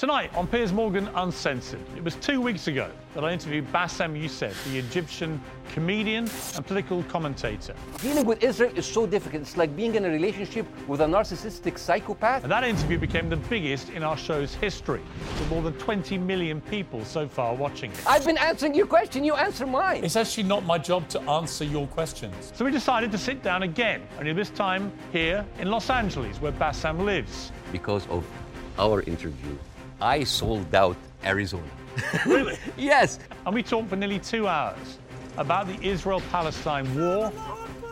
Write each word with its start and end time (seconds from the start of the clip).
Tonight 0.00 0.34
on 0.34 0.46
Piers 0.46 0.72
Morgan 0.72 1.10
Uncensored, 1.14 1.84
it 1.94 2.02
was 2.02 2.14
two 2.14 2.40
weeks 2.40 2.68
ago 2.68 2.90
that 3.12 3.22
I 3.22 3.34
interviewed 3.34 3.70
Bassem 3.70 4.18
Youssef, 4.18 4.56
the 4.64 4.78
Egyptian 4.78 5.38
comedian 5.74 6.26
and 6.56 6.66
political 6.66 7.02
commentator. 7.02 7.74
Dealing 8.00 8.24
with 8.24 8.42
Israel 8.42 8.72
is 8.74 8.86
so 8.86 9.06
difficult. 9.06 9.42
It's 9.42 9.58
like 9.58 9.76
being 9.76 9.96
in 9.96 10.06
a 10.06 10.08
relationship 10.08 10.64
with 10.88 11.02
a 11.02 11.04
narcissistic 11.04 11.76
psychopath. 11.76 12.44
And 12.44 12.50
that 12.50 12.64
interview 12.64 12.96
became 12.96 13.28
the 13.28 13.36
biggest 13.36 13.90
in 13.90 14.02
our 14.02 14.16
show's 14.16 14.54
history, 14.54 15.02
with 15.38 15.50
more 15.50 15.60
than 15.60 15.74
20 15.74 16.16
million 16.16 16.62
people 16.62 17.04
so 17.04 17.28
far 17.28 17.54
watching 17.54 17.92
it. 17.92 18.00
I've 18.06 18.24
been 18.24 18.38
answering 18.38 18.74
your 18.74 18.86
question, 18.86 19.22
you 19.22 19.34
answer 19.34 19.66
mine. 19.66 20.02
It's 20.02 20.16
actually 20.16 20.44
not 20.44 20.64
my 20.64 20.78
job 20.78 21.10
to 21.10 21.20
answer 21.28 21.64
your 21.64 21.86
questions. 21.88 22.52
So 22.54 22.64
we 22.64 22.70
decided 22.70 23.12
to 23.12 23.18
sit 23.18 23.42
down 23.42 23.64
again, 23.64 24.00
only 24.18 24.32
this 24.32 24.48
time 24.48 24.90
here 25.12 25.44
in 25.58 25.70
Los 25.70 25.90
Angeles, 25.90 26.40
where 26.40 26.52
Bassem 26.52 27.04
lives. 27.04 27.52
Because 27.70 28.06
of 28.06 28.24
our 28.78 29.02
interview, 29.02 29.58
I 30.00 30.24
sold 30.24 30.74
out 30.74 30.96
Arizona. 31.24 31.62
Really? 32.26 32.56
Yes. 32.76 33.18
And 33.44 33.54
we 33.54 33.62
talked 33.62 33.88
for 33.90 33.96
nearly 33.96 34.18
two 34.18 34.46
hours 34.46 34.98
about 35.36 35.66
the 35.66 35.78
Israel 35.86 36.22
Palestine 36.30 36.86
war, 36.98 37.32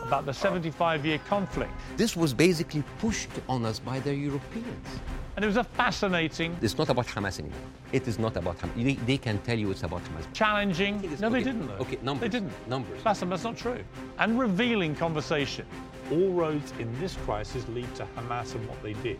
about 0.03 0.25
the 0.25 0.33
75 0.33 1.05
year 1.05 1.19
conflict. 1.27 1.71
This 1.97 2.15
was 2.15 2.33
basically 2.33 2.83
pushed 2.99 3.29
on 3.47 3.65
us 3.65 3.77
by 3.79 3.99
the 3.99 4.13
Europeans. 4.15 4.87
And 5.35 5.45
it 5.45 5.47
was 5.47 5.57
a 5.57 5.63
fascinating, 5.63 6.57
It's 6.61 6.77
not 6.77 6.89
about 6.89 7.05
Hamas 7.07 7.39
anymore. 7.39 7.59
It 7.91 8.07
is 8.07 8.17
not 8.19 8.35
about 8.35 8.57
Hamas. 8.59 8.83
They, 8.83 8.93
they 9.05 9.17
can 9.17 9.37
tell 9.39 9.57
you 9.57 9.69
it's 9.71 9.83
about 9.83 10.01
Hamas. 10.05 10.25
challenging. 10.33 11.01
No, 11.19 11.29
they 11.29 11.37
Okay, 11.39 11.43
didn't, 11.43 11.67
though. 11.67 11.73
okay, 11.75 11.97
numbers, 12.01 12.21
They 12.21 12.39
didn't. 12.39 12.67
numbers. 12.69 13.01
Bassem, 13.03 13.29
that's 13.29 13.43
not 13.43 13.55
true. 13.57 13.79
And 14.17 14.39
revealing 14.39 14.95
conversation. 14.95 15.65
All 16.11 16.31
roads 16.31 16.73
in 16.79 16.87
this 16.99 17.15
crisis 17.25 17.67
lead 17.69 17.93
to 17.95 18.05
Hamas 18.17 18.55
and 18.55 18.67
what 18.67 18.81
they 18.81 18.93
did. 18.93 19.19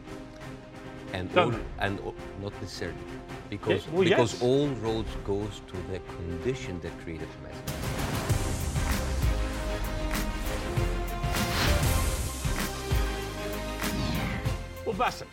And, 1.14 1.36
all, 1.38 1.54
and 1.80 2.00
all- 2.02 2.16
not 2.42 2.54
necessarily. 2.62 2.98
Because, 3.50 3.86
Yeah, 3.86 3.92
well, 3.94 4.04
because 4.04 4.34
yes. 4.34 4.42
all 4.44 4.68
roads 4.68 5.10
goes 5.26 5.62
to 5.68 5.78
the 5.92 6.00
condition 6.18 6.80
that 6.82 6.92
created 7.00 7.28
Hamas. 7.44 8.70
Well, 14.86 14.96
Bassem, 14.98 15.28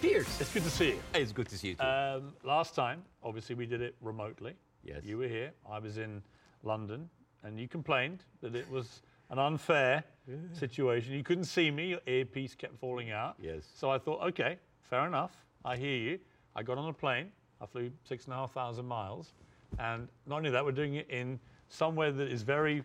Piers. 0.00 0.26
it's 0.40 0.52
good 0.52 0.62
to 0.62 0.70
see 0.70 0.88
you. 0.90 0.98
It's 1.14 1.32
good 1.32 1.48
to 1.48 1.58
see 1.58 1.68
you 1.68 1.74
too. 1.74 1.82
Um, 1.84 2.34
last 2.44 2.74
time, 2.74 3.02
obviously, 3.22 3.54
we 3.56 3.66
did 3.66 3.80
it 3.82 3.96
remotely. 4.00 4.54
Yes. 4.84 5.02
You 5.04 5.18
were 5.18 5.26
here. 5.28 5.52
I 5.68 5.78
was 5.80 5.98
in 5.98 6.22
London, 6.62 7.08
and 7.42 7.58
you 7.58 7.66
complained 7.66 8.22
that 8.42 8.54
it 8.54 8.70
was 8.70 9.02
an 9.30 9.38
unfair 9.40 10.04
situation. 10.52 11.14
You 11.14 11.24
couldn't 11.24 11.44
see 11.44 11.70
me. 11.70 11.88
Your 11.88 12.00
earpiece 12.06 12.54
kept 12.54 12.78
falling 12.78 13.10
out. 13.10 13.34
Yes. 13.40 13.64
So 13.74 13.90
I 13.90 13.98
thought, 13.98 14.22
okay, 14.28 14.56
fair 14.88 15.06
enough. 15.06 15.32
I 15.64 15.76
hear 15.76 15.96
you. 15.96 16.18
I 16.54 16.62
got 16.62 16.78
on 16.78 16.88
a 16.88 16.92
plane. 16.92 17.30
I 17.60 17.66
flew 17.66 17.90
six 18.04 18.24
and 18.26 18.34
a 18.34 18.36
half 18.36 18.52
thousand 18.52 18.86
miles, 18.86 19.32
and 19.78 20.08
not 20.26 20.36
only 20.36 20.50
that, 20.50 20.64
we're 20.64 20.72
doing 20.72 20.94
it 20.94 21.08
in 21.10 21.38
somewhere 21.68 22.12
that 22.12 22.28
is 22.28 22.42
very 22.42 22.82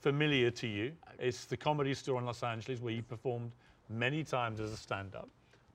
familiar 0.00 0.50
to 0.50 0.66
you. 0.66 0.92
It's 1.18 1.44
the 1.44 1.56
Comedy 1.56 1.94
Store 1.94 2.18
in 2.18 2.26
Los 2.26 2.42
Angeles, 2.42 2.80
where 2.80 2.92
you 2.92 3.02
performed 3.02 3.52
many 3.88 4.22
times 4.24 4.60
as 4.60 4.72
a 4.72 4.76
stand-up. 4.76 5.28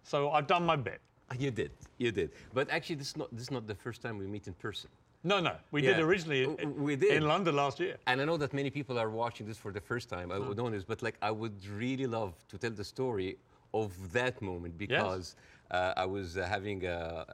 So 0.04 0.32
I've 0.32 0.48
done 0.48 0.66
my 0.66 0.76
bit. 0.76 1.02
Ah, 1.32 1.36
you 1.40 1.52
did, 1.52 1.72
you 1.98 2.12
did. 2.12 2.32
But 2.54 2.70
actually, 2.70 2.96
this 2.96 3.10
is 3.10 3.18
not 3.18 3.32
this 3.32 3.44
is 3.44 3.52
not 3.52 3.68
the 3.68 3.76
first 3.76 4.02
time 4.02 4.18
we 4.18 4.28
meet 4.28 4.48
in 4.48 4.54
person. 4.54 4.90
No, 5.24 5.40
no, 5.40 5.56
we 5.72 5.82
did 5.82 6.00
originally 6.00 6.46
we 6.46 6.96
did. 6.96 7.16
in 7.16 7.28
London 7.28 7.56
last 7.56 7.80
year. 7.80 7.98
And 8.06 8.22
I 8.22 8.26
know 8.26 8.38
that 8.38 8.54
many 8.54 8.70
people 8.70 9.00
are 9.00 9.10
watching 9.10 9.48
this 9.48 9.58
for 9.58 9.72
the 9.72 9.82
first 9.82 10.08
time. 10.08 10.32
I 10.32 10.36
hmm. 10.36 10.48
would 10.48 10.58
know 10.58 10.70
this, 10.70 10.84
but 10.84 11.02
like 11.02 11.16
I 11.20 11.32
would 11.32 11.66
really 11.66 12.06
love 12.06 12.34
to 12.50 12.60
tell 12.60 12.70
the 12.70 12.84
story 12.84 13.38
of 13.76 14.14
that 14.14 14.42
moment 14.42 14.78
because 14.78 15.36
uh, 15.72 15.94
I 15.98 16.06
was 16.06 16.38
uh, 16.38 16.46
having 16.56 16.86
a, 16.86 17.26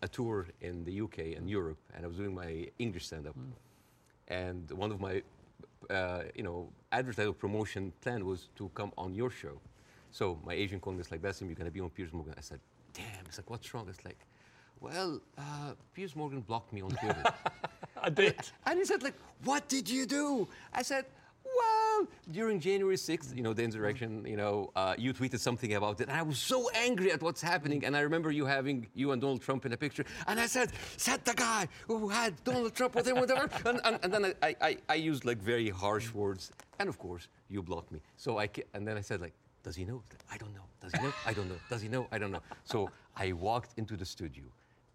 a, 0.00 0.04
a 0.06 0.08
tour 0.08 0.46
in 0.60 0.84
the 0.84 1.00
UK 1.02 1.18
and 1.36 1.48
Europe, 1.48 1.78
and 1.94 2.04
I 2.04 2.08
was 2.08 2.16
doing 2.16 2.34
my 2.34 2.68
English 2.78 3.06
stand-up. 3.06 3.36
And 4.28 4.70
one 4.70 4.90
of 4.90 5.00
my, 5.00 5.22
uh, 5.90 6.22
you 6.34 6.42
know, 6.42 6.72
advertising 6.92 7.34
promotion 7.34 7.92
plan 8.00 8.24
was 8.24 8.48
to 8.56 8.70
come 8.74 8.90
on 8.96 9.14
your 9.14 9.30
show. 9.30 9.56
So 10.10 10.38
my 10.44 10.54
agent 10.54 10.80
called 10.82 10.96
me, 10.96 11.04
like, 11.10 11.20
Bassem, 11.20 11.46
you're 11.46 11.60
gonna 11.62 11.70
be 11.70 11.80
on 11.80 11.90
Piers 11.90 12.12
Morgan. 12.12 12.34
I 12.38 12.40
said, 12.40 12.60
damn. 12.94 13.24
It's 13.26 13.38
like, 13.38 13.50
what's 13.50 13.68
wrong? 13.74 13.86
It's 13.88 14.04
like, 14.04 14.20
well, 14.80 15.20
uh, 15.36 15.72
Piers 15.94 16.16
Morgan 16.16 16.40
blocked 16.40 16.72
me 16.72 16.80
on 16.80 16.90
Twitter. 16.90 17.24
I 18.02 18.10
did. 18.10 18.36
And 18.66 18.78
he 18.78 18.84
said, 18.84 19.02
like, 19.02 19.18
what 19.44 19.68
did 19.68 19.88
you 19.88 20.06
do? 20.06 20.48
I 20.72 20.82
said, 20.82 21.04
well, 21.94 22.08
during 22.30 22.60
January 22.60 22.96
6th, 22.96 23.36
you 23.36 23.42
know, 23.42 23.52
the 23.52 23.62
insurrection, 23.62 24.24
you 24.26 24.36
know, 24.36 24.70
uh, 24.76 24.94
you 24.98 25.12
tweeted 25.12 25.38
something 25.38 25.74
about 25.74 26.00
it. 26.00 26.08
And 26.08 26.16
I 26.16 26.22
was 26.22 26.38
so 26.38 26.68
angry 26.74 27.12
at 27.12 27.22
what's 27.22 27.42
happening. 27.42 27.84
And 27.84 27.96
I 27.96 28.00
remember 28.00 28.30
you 28.30 28.46
having 28.46 28.86
you 28.94 29.12
and 29.12 29.20
Donald 29.20 29.42
Trump 29.42 29.66
in 29.66 29.72
a 29.72 29.76
picture. 29.76 30.04
And 30.26 30.40
I 30.40 30.46
said, 30.46 30.72
said 30.96 31.24
the 31.24 31.34
guy 31.34 31.68
who 31.86 32.08
had 32.08 32.32
Donald 32.44 32.74
Trump 32.74 32.94
with 32.94 33.06
him, 33.06 33.16
whatever. 33.16 33.48
and, 33.66 33.80
and, 33.84 33.98
and 34.02 34.12
then 34.12 34.34
I, 34.42 34.56
I, 34.60 34.78
I 34.88 34.94
used 34.94 35.24
like 35.24 35.38
very 35.38 35.70
harsh 35.70 36.12
words. 36.12 36.50
And 36.78 36.88
of 36.88 36.98
course, 36.98 37.28
you 37.48 37.62
blocked 37.62 37.92
me. 37.92 38.00
So 38.16 38.38
I, 38.38 38.48
and 38.74 38.86
then 38.86 38.96
I 38.96 39.00
said, 39.00 39.20
like, 39.20 39.34
does 39.62 39.76
he 39.76 39.84
know? 39.84 40.02
I 40.30 40.36
don't 40.36 40.54
know. 40.54 40.66
Does 40.80 40.92
he 40.92 41.02
know? 41.02 41.12
I 41.26 41.32
don't 41.32 41.48
know. 41.48 41.56
Does 41.70 41.82
he 41.82 41.88
know? 41.88 42.06
I 42.12 42.18
don't 42.18 42.32
know. 42.32 42.42
So 42.64 42.90
I 43.16 43.32
walked 43.32 43.78
into 43.78 43.96
the 43.96 44.04
studio. 44.04 44.44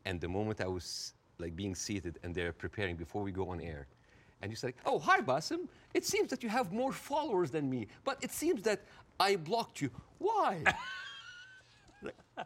And 0.05 0.21
the 0.21 0.27
moment 0.27 0.61
I 0.61 0.67
was 0.67 1.13
like 1.39 1.55
being 1.55 1.73
seated 1.75 2.19
and 2.23 2.35
they're 2.35 2.53
preparing 2.53 2.95
before 2.95 3.23
we 3.23 3.31
go 3.31 3.49
on 3.49 3.59
air, 3.61 3.87
and 4.41 4.51
you 4.51 4.55
say, 4.55 4.73
"Oh, 4.85 4.99
hi, 4.99 5.21
Bassem. 5.21 5.67
It 5.93 6.05
seems 6.05 6.29
that 6.29 6.43
you 6.43 6.49
have 6.49 6.71
more 6.71 6.91
followers 6.91 7.51
than 7.51 7.69
me, 7.69 7.87
but 8.03 8.17
it 8.21 8.31
seems 8.31 8.61
that 8.63 8.81
I 9.19 9.35
blocked 9.35 9.81
you. 9.81 9.89
Why?" 10.17 10.63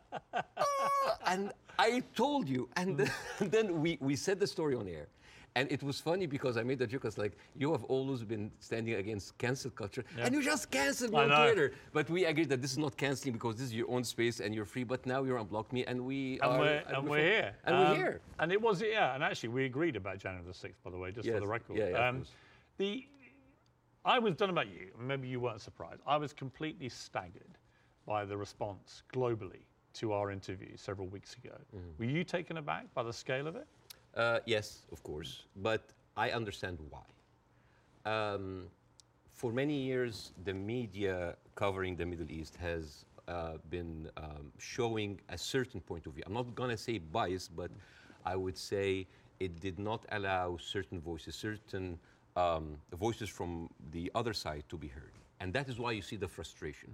"Ah," 0.58 1.18
and 1.28 1.52
I 1.78 2.04
told 2.16 2.48
you, 2.48 2.70
and 2.76 2.98
then, 2.98 3.12
then 3.40 3.82
we, 3.82 3.98
we 4.02 4.16
said 4.16 4.40
the 4.40 4.48
story 4.48 4.76
on 4.76 4.88
air. 4.88 5.08
And 5.56 5.72
it 5.72 5.84
was 5.84 6.00
funny 6.00 6.26
because 6.26 6.58
I 6.58 6.64
made 6.64 6.80
the 6.80 6.88
joke. 6.88 7.06
I 7.06 7.08
was 7.10 7.18
like, 7.20 7.38
you 7.56 7.72
have 7.72 7.84
always 7.84 8.24
been 8.24 8.52
standing 8.60 8.96
against 8.96 9.38
cancel 9.38 9.70
culture, 9.70 10.04
and 10.20 10.34
you 10.34 10.42
just 10.42 10.72
canceled 10.72 11.12
me 11.12 11.20
I 11.20 11.24
on 11.24 11.30
know. 11.30 11.46
Twitter. 11.46 11.74
But 11.92 12.10
we 12.10 12.26
agreed 12.26 12.50
that 12.50 12.62
this 12.62 12.72
is 12.72 12.80
not 12.80 12.98
canceling 12.98 13.34
because 13.34 13.58
this 13.58 13.68
is 13.68 13.74
your 13.74 13.90
own 13.92 14.04
space 14.04 14.40
and 14.40 14.56
you're 14.56 14.66
free. 14.66 14.84
But 14.84 15.06
now 15.06 15.24
you're 15.24 15.38
unblocked 15.38 15.72
me, 15.72 15.86
and 15.86 16.04
we 16.06 16.40
And 16.42 16.52
are. 16.52 16.60
we're, 16.60 16.84
and 16.88 17.08
we're 17.08 17.20
here. 17.20 17.56
And 17.66 17.76
Um, 17.76 17.90
we're 17.90 17.96
here. 17.96 18.22
And 18.40 18.52
it 18.52 18.60
was, 18.60 18.82
yeah, 18.82 19.14
and 19.14 19.24
actually 19.24 19.50
we 19.50 19.66
agreed 19.66 19.96
about 19.96 20.18
January 20.18 20.44
the 20.46 20.54
6th, 20.54 20.74
by 20.84 20.90
the 20.90 20.98
way, 20.98 21.12
just 21.12 21.30
for 21.30 21.40
the 21.40 21.48
record. 21.48 21.78
Yeah, 21.78 21.90
yeah, 21.90 22.08
um, 22.10 22.24
the, 22.78 23.06
I 24.06 24.18
was, 24.18 24.34
don't 24.36 24.50
about 24.50 24.68
you, 24.70 24.88
maybe 25.00 25.28
you 25.28 25.40
weren't 25.40 25.62
surprised. 25.62 26.02
I 26.08 26.18
was 26.18 26.34
completely 26.34 26.90
staggered 26.90 27.60
by 28.08 28.26
the 28.26 28.36
response 28.36 29.04
globally 29.14 29.62
to 29.94 30.14
our 30.14 30.32
interview 30.32 30.76
several 30.76 31.08
weeks 31.08 31.36
ago. 31.36 31.56
Mm. 31.76 32.00
Were 32.00 32.06
you 32.06 32.24
taken 32.24 32.58
aback 32.58 32.92
by 32.96 33.04
the 33.04 33.14
scale 33.14 33.46
of 33.48 33.56
it? 33.56 33.68
Uh, 34.16 34.40
yes, 34.46 34.86
of 34.92 35.02
course, 35.04 35.44
but 35.56 35.82
I 36.16 36.32
understand 36.32 36.78
why. 36.90 37.02
Um, 38.06 38.68
for 39.34 39.52
many 39.52 39.76
years, 39.76 40.32
the 40.44 40.54
media 40.54 41.36
covering 41.56 41.96
the 41.96 42.06
Middle 42.06 42.30
East 42.32 42.56
has 42.58 43.06
uh, 43.28 43.54
been 43.70 44.10
um, 44.18 44.52
showing 44.60 45.20
a 45.30 45.38
certain 45.38 45.82
point 45.82 46.06
of 46.06 46.14
view. 46.14 46.24
I'm 46.28 46.34
not 46.34 46.54
going 46.54 46.70
to 46.70 46.78
say 46.78 47.00
bias, 47.00 47.48
but 47.48 47.72
I 48.26 48.36
would 48.36 48.58
say 48.58 49.08
it 49.40 49.60
did 49.60 49.80
not 49.80 50.06
allow 50.12 50.58
certain 50.58 51.00
voices, 51.00 51.36
certain 51.36 51.98
um, 52.36 52.78
voices 52.94 53.30
from 53.30 53.70
the 53.92 54.12
other 54.14 54.34
side 54.34 54.64
to 54.70 54.78
be 54.78 54.88
heard. 54.88 55.14
And 55.40 55.52
that 55.54 55.70
is 55.70 55.80
why 55.80 55.92
you 55.92 56.02
see 56.02 56.18
the 56.18 56.28
frustration. 56.28 56.90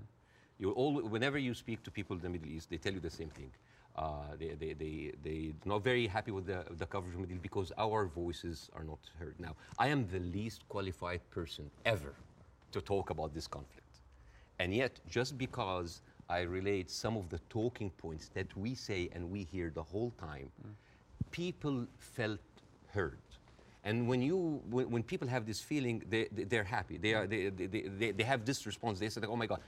You 0.58 0.72
all, 0.72 1.02
whenever 1.02 1.38
you 1.38 1.54
speak 1.54 1.84
to 1.84 1.92
people 1.92 2.16
in 2.16 2.22
the 2.22 2.30
Middle 2.30 2.50
East, 2.50 2.70
they 2.70 2.78
tell 2.78 2.94
you 2.94 3.00
the 3.00 3.10
same 3.10 3.30
thing. 3.30 3.52
Uh, 3.96 4.22
they, 4.40 4.50
they, 4.60 4.74
they, 4.74 5.12
they 5.24 5.54
not 5.66 5.84
very 5.84 6.08
happy 6.08 6.32
with 6.32 6.46
the, 6.46 6.64
the 6.78 6.86
coverage 6.86 7.16
of 7.16 7.30
East 7.30 7.42
because 7.42 7.72
our 7.78 8.06
voices 8.06 8.70
are 8.74 8.84
not 8.84 9.00
heard. 9.20 9.36
Now, 9.40 9.56
I 9.78 9.88
am 9.88 10.08
the 10.08 10.20
least 10.20 10.68
qualified 10.70 11.22
person 11.32 11.70
ever 11.86 12.14
to 12.72 12.82
talk 12.82 13.10
about 13.10 13.34
this 13.34 13.48
conflict. 13.48 14.00
And 14.60 14.74
yet, 14.74 15.00
just 15.10 15.38
because 15.38 16.02
I 16.30 16.42
relate 16.42 16.90
some 16.90 17.18
of 17.18 17.30
the 17.30 17.40
talking 17.50 17.90
points 17.92 18.30
that 18.36 18.56
we 18.56 18.76
say 18.76 19.10
and 19.14 19.30
we 19.32 19.44
hear 19.44 19.72
the 19.74 19.84
whole 19.84 20.14
time, 20.20 20.50
mm. 20.66 20.72
people 21.32 21.88
felt 21.98 22.40
heard. 22.94 23.18
And 23.84 24.08
when, 24.08 24.22
you, 24.22 24.62
when, 24.70 24.92
when, 24.92 25.04
people 25.04 25.28
have 25.28 25.46
this 25.46 25.62
feeling, 25.62 26.04
they, 26.10 26.28
they, 26.32 26.58
are 26.58 26.66
happy. 26.66 26.98
They, 26.98 27.14
are, 27.14 27.26
they, 27.26 27.50
they, 27.50 27.66
they, 27.66 28.12
they 28.12 28.24
have 28.24 28.46
this 28.46 28.66
response. 28.66 29.00
They 29.00 29.10
say, 29.10 29.22
oh 29.28 29.38
my 29.38 29.48
God, 29.48 29.62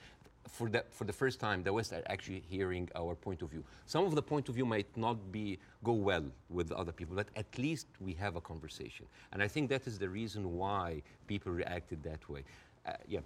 for 0.47 0.69
the, 0.69 0.83
for 0.89 1.05
the 1.05 1.13
first 1.13 1.39
time, 1.39 1.63
the 1.63 1.71
West 1.71 1.93
are 1.93 2.03
actually 2.07 2.43
hearing 2.47 2.89
our 2.95 3.15
point 3.15 3.41
of 3.41 3.49
view. 3.49 3.63
Some 3.85 4.05
of 4.05 4.15
the 4.15 4.21
point 4.21 4.49
of 4.49 4.55
view 4.55 4.65
might 4.65 4.95
not 4.97 5.31
be 5.31 5.59
go 5.83 5.93
well 5.93 6.25
with 6.49 6.71
other 6.71 6.91
people, 6.91 7.15
but 7.15 7.27
at 7.35 7.57
least 7.57 7.88
we 7.99 8.13
have 8.13 8.35
a 8.35 8.41
conversation. 8.41 9.05
And 9.31 9.41
I 9.41 9.47
think 9.47 9.69
that 9.69 9.88
is 9.88 9.97
the 9.97 10.09
reason 10.09 10.57
why 10.57 11.01
people 11.27 11.51
reacted 11.51 12.03
that 12.03 12.27
way. 12.29 12.43
Uh, 12.85 12.93
yeah. 13.07 13.19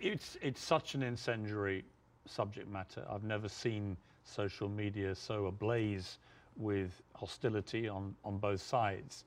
It's, 0.00 0.36
it's 0.42 0.60
such 0.60 0.94
an 0.94 1.02
incendiary 1.02 1.84
subject 2.26 2.68
matter. 2.68 3.04
I've 3.08 3.24
never 3.24 3.48
seen 3.48 3.96
social 4.24 4.68
media 4.68 5.14
so 5.14 5.46
ablaze 5.46 6.18
with 6.56 7.02
hostility 7.14 7.88
on, 7.88 8.14
on 8.24 8.38
both 8.38 8.60
sides. 8.60 9.24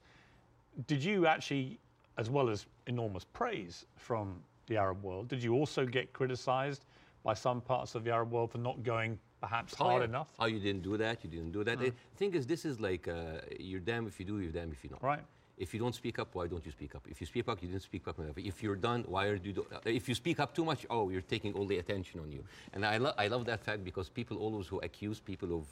Did 0.88 1.04
you 1.04 1.26
actually, 1.26 1.80
as 2.18 2.30
well 2.30 2.50
as 2.50 2.66
enormous 2.88 3.26
praise 3.26 3.86
from 3.96 4.42
the 4.68 4.78
Arab 4.78 5.04
world, 5.04 5.28
did 5.28 5.44
you 5.44 5.54
also 5.54 5.86
get 5.86 6.14
criticized 6.14 6.86
by 7.24 7.34
some 7.34 7.62
parts 7.62 7.96
of 7.96 8.04
the 8.04 8.12
Arab 8.12 8.32
world 8.32 8.52
for 8.52 8.58
not 8.58 8.84
going 8.84 9.20
perhaps 9.42 9.74
oh, 9.80 9.86
hard 9.86 10.02
yeah. 10.02 10.10
enough? 10.10 10.30
Oh, 10.40 10.46
you 10.46 10.60
didn't 10.60 10.84
do 10.84 10.98
that, 10.98 11.24
you 11.24 11.30
didn't 11.30 11.52
do 11.52 11.64
that. 11.64 11.80
Mm. 11.80 11.86
The 11.86 11.94
thing 12.18 12.34
is, 12.34 12.46
this 12.48 12.66
is 12.66 12.80
like 12.80 13.08
uh, 13.08 13.42
you're 13.60 13.80
damned 13.80 14.08
if 14.08 14.20
you 14.20 14.26
do, 14.26 14.40
you're 14.40 14.52
damned 14.52 14.74
if 14.74 14.84
you 14.84 14.90
don't. 14.90 15.04
Right. 15.04 15.24
If 15.58 15.76
you 15.76 15.80
don't 15.80 15.94
speak 15.94 16.18
up, 16.18 16.34
why 16.34 16.48
don't 16.48 16.66
you 16.66 16.72
speak 16.72 16.96
up? 16.96 17.06
If 17.08 17.22
you 17.22 17.28
speak 17.28 17.48
up, 17.48 17.62
you 17.62 17.68
didn't 17.68 17.84
speak 17.84 18.08
up 18.08 18.18
enough. 18.18 18.38
If 18.38 18.64
you're 18.64 18.76
done, 18.76 19.04
why 19.08 19.28
are 19.28 19.36
you? 19.36 19.54
Do, 19.54 19.66
if 19.86 20.10
you 20.10 20.16
speak 20.16 20.40
up 20.40 20.56
too 20.56 20.66
much, 20.66 20.88
oh, 20.90 21.10
you're 21.10 21.22
taking 21.22 21.54
all 21.54 21.68
the 21.68 21.78
attention 21.78 22.20
on 22.20 22.32
you. 22.32 22.44
And 22.74 22.84
I, 22.84 22.98
lo- 22.98 23.14
I 23.16 23.28
love 23.28 23.46
that 23.46 23.60
fact 23.64 23.84
because 23.84 24.10
people 24.10 24.38
always 24.38 24.66
who 24.66 24.80
accuse 24.80 25.20
people 25.20 25.56
of 25.56 25.66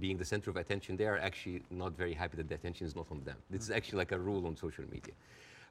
being 0.00 0.18
the 0.18 0.24
center 0.24 0.50
of 0.50 0.56
attention, 0.56 0.96
they 0.96 1.06
are 1.06 1.18
actually 1.18 1.62
not 1.70 1.96
very 1.96 2.12
happy 2.12 2.36
that 2.36 2.48
the 2.48 2.54
attention 2.54 2.86
is 2.86 2.94
not 2.94 3.06
on 3.10 3.22
them. 3.24 3.36
This 3.48 3.62
is 3.62 3.70
actually 3.70 3.98
like 3.98 4.12
a 4.12 4.18
rule 4.18 4.46
on 4.46 4.56
social 4.56 4.84
media. 4.90 5.14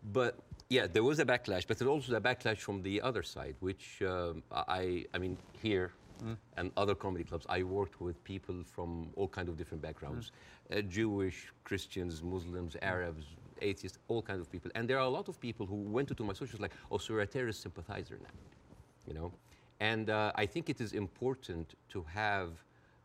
But 0.04 0.40
yeah, 0.70 0.88
there 0.88 1.04
was 1.04 1.20
a 1.20 1.26
backlash, 1.26 1.68
but 1.68 1.78
there 1.78 1.88
was 1.88 2.04
also 2.04 2.16
a 2.16 2.22
backlash 2.22 2.58
from 2.58 2.82
the 2.82 3.02
other 3.02 3.24
side, 3.24 3.56
which 3.60 4.02
um, 4.02 4.42
I, 4.52 5.06
I 5.14 5.18
mean, 5.18 5.38
here 5.62 5.92
mm. 6.24 6.38
and 6.58 6.72
other 6.78 6.96
comedy 6.96 7.24
clubs, 7.24 7.46
I 7.50 7.64
worked 7.64 8.00
with 8.02 8.24
people 8.24 8.64
from 8.64 9.10
all 9.16 9.28
kinds 9.28 9.50
of 9.50 9.58
different 9.58 9.82
backgrounds, 9.82 10.32
mm. 10.72 10.78
uh, 10.78 10.82
Jewish, 10.84 11.52
Christians, 11.64 12.24
Muslims, 12.24 12.76
Arabs, 12.82 13.26
atheists, 13.62 14.00
all 14.08 14.22
kinds 14.22 14.42
of 14.42 14.52
people. 14.52 14.72
And 14.76 14.90
there 14.90 14.98
are 14.98 15.06
a 15.06 15.10
lot 15.10 15.28
of 15.30 15.40
people 15.40 15.66
who 15.66 15.76
went 15.76 16.10
into 16.10 16.24
my 16.24 16.34
socials 16.34 16.62
like, 16.62 16.74
oh, 16.92 16.98
so 16.98 17.14
you're 17.14 17.22
a 17.22 17.28
terrorist 17.28 17.62
sympathizer 17.62 18.18
now, 18.22 18.30
you 19.08 19.14
know? 19.14 19.32
And 19.80 20.10
uh, 20.10 20.32
I 20.36 20.46
think 20.46 20.70
it 20.70 20.80
is 20.80 20.94
important 20.94 21.76
to 21.90 22.06
have 22.14 22.50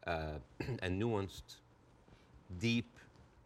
uh, 0.06 0.38
a 0.82 0.88
nuanced, 0.88 1.56
deep, 2.58 2.90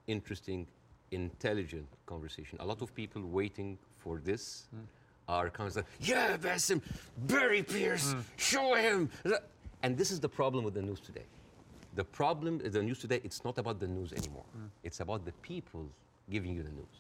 interesting, 0.07 0.67
intelligent 1.11 1.87
conversation. 2.07 2.59
A 2.61 2.65
lot 2.65 2.83
of 2.83 2.95
people 2.95 3.23
waiting 3.23 3.79
for 3.99 4.21
this 4.25 4.69
mm. 4.75 4.81
are 5.29 5.51
kind 5.51 5.69
of 5.69 5.77
like, 5.77 5.87
yeah, 6.01 6.37
Bassem, 6.37 6.81
Barry 7.17 7.63
Piers, 7.63 8.15
mm. 8.15 8.23
show 8.37 8.75
him. 8.75 9.11
And 9.83 9.97
this 9.97 10.11
is 10.11 10.21
the 10.21 10.29
problem 10.29 10.65
with 10.65 10.75
the 10.75 10.83
news 10.83 11.01
today. 11.01 11.25
The 11.97 12.05
problem 12.05 12.61
is 12.63 12.75
the 12.75 12.83
news 12.83 13.01
today, 13.01 13.21
it's 13.25 13.45
not 13.45 13.59
about 13.59 13.81
the 13.81 13.89
news 13.89 14.13
anymore. 14.13 14.45
Mm. 14.57 14.69
It's 14.85 15.01
about 15.01 15.25
the 15.25 15.33
people 15.43 15.87
giving 16.31 16.55
you 16.55 16.63
the 16.63 16.71
news. 16.71 16.97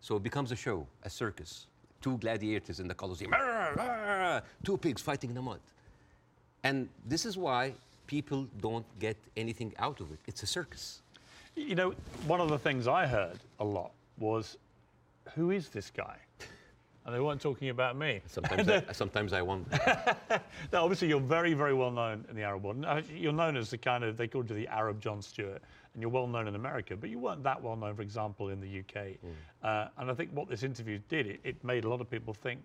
So 0.00 0.16
it 0.16 0.22
becomes 0.22 0.52
a 0.52 0.56
show, 0.56 0.86
a 1.02 1.10
circus. 1.10 1.66
Two 2.02 2.18
gladiators 2.18 2.78
in 2.78 2.86
the 2.86 2.94
Colosseum, 2.94 3.32
two 4.62 4.76
pigs 4.76 5.00
fighting 5.00 5.30
in 5.30 5.34
the 5.34 5.40
mud. 5.40 5.60
And 6.62 6.90
this 7.06 7.24
is 7.24 7.38
why 7.38 7.72
people 8.06 8.46
don't 8.60 8.84
get 8.98 9.16
anything 9.38 9.72
out 9.78 10.00
of 10.00 10.12
it. 10.12 10.18
It's 10.26 10.42
a 10.42 10.46
circus. 10.46 11.00
You 11.56 11.74
know, 11.74 11.94
one 12.26 12.40
of 12.40 12.48
the 12.48 12.58
things 12.58 12.88
I 12.88 13.06
heard 13.06 13.38
a 13.60 13.64
lot 13.64 13.92
was, 14.18 14.56
who 15.34 15.50
is 15.50 15.68
this 15.68 15.90
guy? 15.90 16.16
And 17.06 17.14
they 17.14 17.20
weren't 17.20 17.40
talking 17.40 17.68
about 17.68 17.96
me. 17.96 18.20
Sometimes, 18.26 18.68
I, 18.88 18.92
sometimes 18.92 19.32
I 19.32 19.42
wonder. 19.42 19.68
now, 20.72 20.82
obviously, 20.82 21.08
you're 21.08 21.20
very, 21.20 21.52
very 21.52 21.74
well 21.74 21.90
known 21.90 22.24
in 22.30 22.36
the 22.36 22.42
Arab 22.42 22.64
world. 22.64 22.84
You're 23.14 23.32
known 23.32 23.56
as 23.56 23.70
the 23.70 23.78
kind 23.78 24.04
of, 24.04 24.16
they 24.16 24.26
called 24.26 24.48
you 24.48 24.56
the 24.56 24.68
Arab 24.68 25.00
Jon 25.00 25.20
Stewart, 25.20 25.62
and 25.92 26.02
you're 26.02 26.10
well 26.10 26.26
known 26.26 26.48
in 26.48 26.54
America, 26.54 26.96
but 26.96 27.10
you 27.10 27.18
weren't 27.18 27.42
that 27.44 27.62
well 27.62 27.76
known, 27.76 27.94
for 27.94 28.02
example, 28.02 28.48
in 28.48 28.60
the 28.60 28.80
UK. 28.80 29.04
Mm. 29.04 29.18
Uh, 29.62 29.88
and 29.98 30.10
I 30.10 30.14
think 30.14 30.30
what 30.32 30.48
this 30.48 30.62
interview 30.62 30.98
did, 31.08 31.26
it, 31.26 31.40
it, 31.44 31.62
made 31.62 31.84
a 31.84 31.88
lot 31.88 32.00
of 32.00 32.10
people 32.10 32.32
think, 32.32 32.60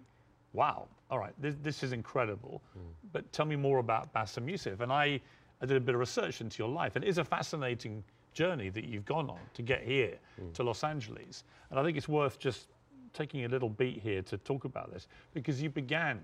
wow, 0.54 0.88
all 1.12 1.20
right, 1.20 1.34
this, 1.38 1.56
this 1.62 1.84
is 1.84 1.92
incredible. 1.92 2.62
Mm. 2.78 2.82
But 3.12 3.32
tell 3.34 3.46
me 3.46 3.56
more 3.56 3.80
about 3.80 4.12
Bassem 4.14 4.50
Youssef. 4.50 4.80
And 4.80 4.92
I, 4.92 5.20
I 5.62 5.66
did 5.66 5.78
a 5.78 5.82
bit 5.82 5.96
of 5.96 6.00
research 6.00 6.42
into 6.42 6.58
your 6.64 6.70
life, 6.70 6.96
and 6.96 7.04
it 7.04 7.08
is 7.08 7.18
a 7.18 7.26
fascinating 7.26 8.04
journey 8.34 8.70
that 8.70 8.86
you've 8.86 9.06
gone 9.06 9.30
on 9.30 9.40
to 9.54 9.62
get 9.62 9.84
here 9.84 10.18
mm. 10.42 10.54
to 10.54 10.64
Los 10.64 10.84
Angeles. 10.84 11.44
And 11.70 11.80
I 11.80 11.84
think 11.84 11.98
it's 11.98 12.08
worth 12.08 12.40
just 12.40 12.68
taking 13.14 13.46
a 13.46 13.48
little 13.48 13.70
beat 13.70 14.00
here 14.02 14.22
to 14.24 14.38
talk 14.38 14.66
about 14.66 14.92
this 14.94 15.08
because 15.34 15.62
you 15.62 15.70
began 15.70 16.22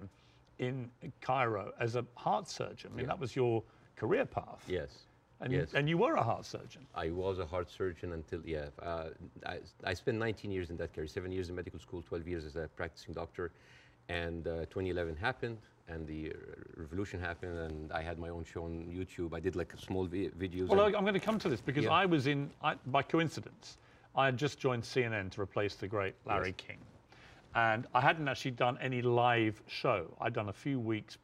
in 0.59 0.89
Cairo 1.21 1.73
as 1.79 1.95
a 1.95 2.05
heart 2.15 2.47
surgeon. 2.47 2.91
I 2.93 2.95
mean, 2.95 3.05
yeah. 3.05 3.09
that 3.09 3.19
was 3.19 3.35
your 3.35 3.63
career 3.95 4.25
path. 4.25 4.63
Yes. 4.67 4.89
And, 5.41 5.51
yes. 5.51 5.73
and 5.73 5.89
you 5.89 5.97
were 5.97 6.15
a 6.15 6.23
heart 6.23 6.45
surgeon. 6.45 6.85
I 6.95 7.09
was 7.09 7.39
a 7.39 7.45
heart 7.45 7.69
surgeon 7.69 8.13
until, 8.13 8.41
yeah. 8.45 8.67
Uh, 8.81 9.09
I, 9.45 9.59
I 9.83 9.93
spent 9.93 10.17
19 10.17 10.49
years 10.49 10.69
in 10.69 10.77
that 10.77 10.93
career, 10.93 11.07
seven 11.07 11.31
years 11.31 11.49
in 11.49 11.55
medical 11.55 11.79
school, 11.79 12.01
12 12.01 12.27
years 12.27 12.45
as 12.45 12.55
a 12.55 12.69
practicing 12.75 13.13
doctor. 13.13 13.51
And 14.07 14.47
uh, 14.47 14.65
2011 14.67 15.17
happened 15.17 15.57
and 15.87 16.07
the 16.07 16.31
uh, 16.31 16.35
revolution 16.77 17.19
happened, 17.19 17.57
and 17.57 17.91
I 17.91 18.01
had 18.01 18.17
my 18.17 18.29
own 18.29 18.43
show 18.43 18.63
on 18.63 18.85
YouTube. 18.85 19.35
I 19.35 19.39
did 19.39 19.55
like 19.55 19.73
small 19.77 20.05
vi 20.05 20.29
videos. 20.37 20.67
Well, 20.67 20.81
I'm 20.81 20.91
going 20.91 21.13
to 21.13 21.19
come 21.19 21.39
to 21.39 21.49
this 21.49 21.61
because 21.61 21.85
yeah. 21.85 21.91
I 21.91 22.05
was 22.05 22.27
in, 22.27 22.49
I, 22.63 22.75
by 22.87 23.03
coincidence, 23.03 23.77
I 24.15 24.25
had 24.25 24.37
just 24.37 24.59
joined 24.59 24.83
CNN 24.83 25.29
to 25.31 25.41
replace 25.41 25.75
the 25.75 25.87
great 25.87 26.15
Larry 26.25 26.47
yes. 26.57 26.67
King. 26.67 26.77
And 27.53 27.87
I 27.93 28.01
hadn't 28.01 28.27
actually 28.27 28.51
done 28.51 28.77
any 28.81 29.01
live 29.01 29.61
show. 29.67 30.07
I'd 30.19 30.33
done 30.33 30.49
a 30.49 30.53
few 30.53 30.79
weeks 30.79 31.17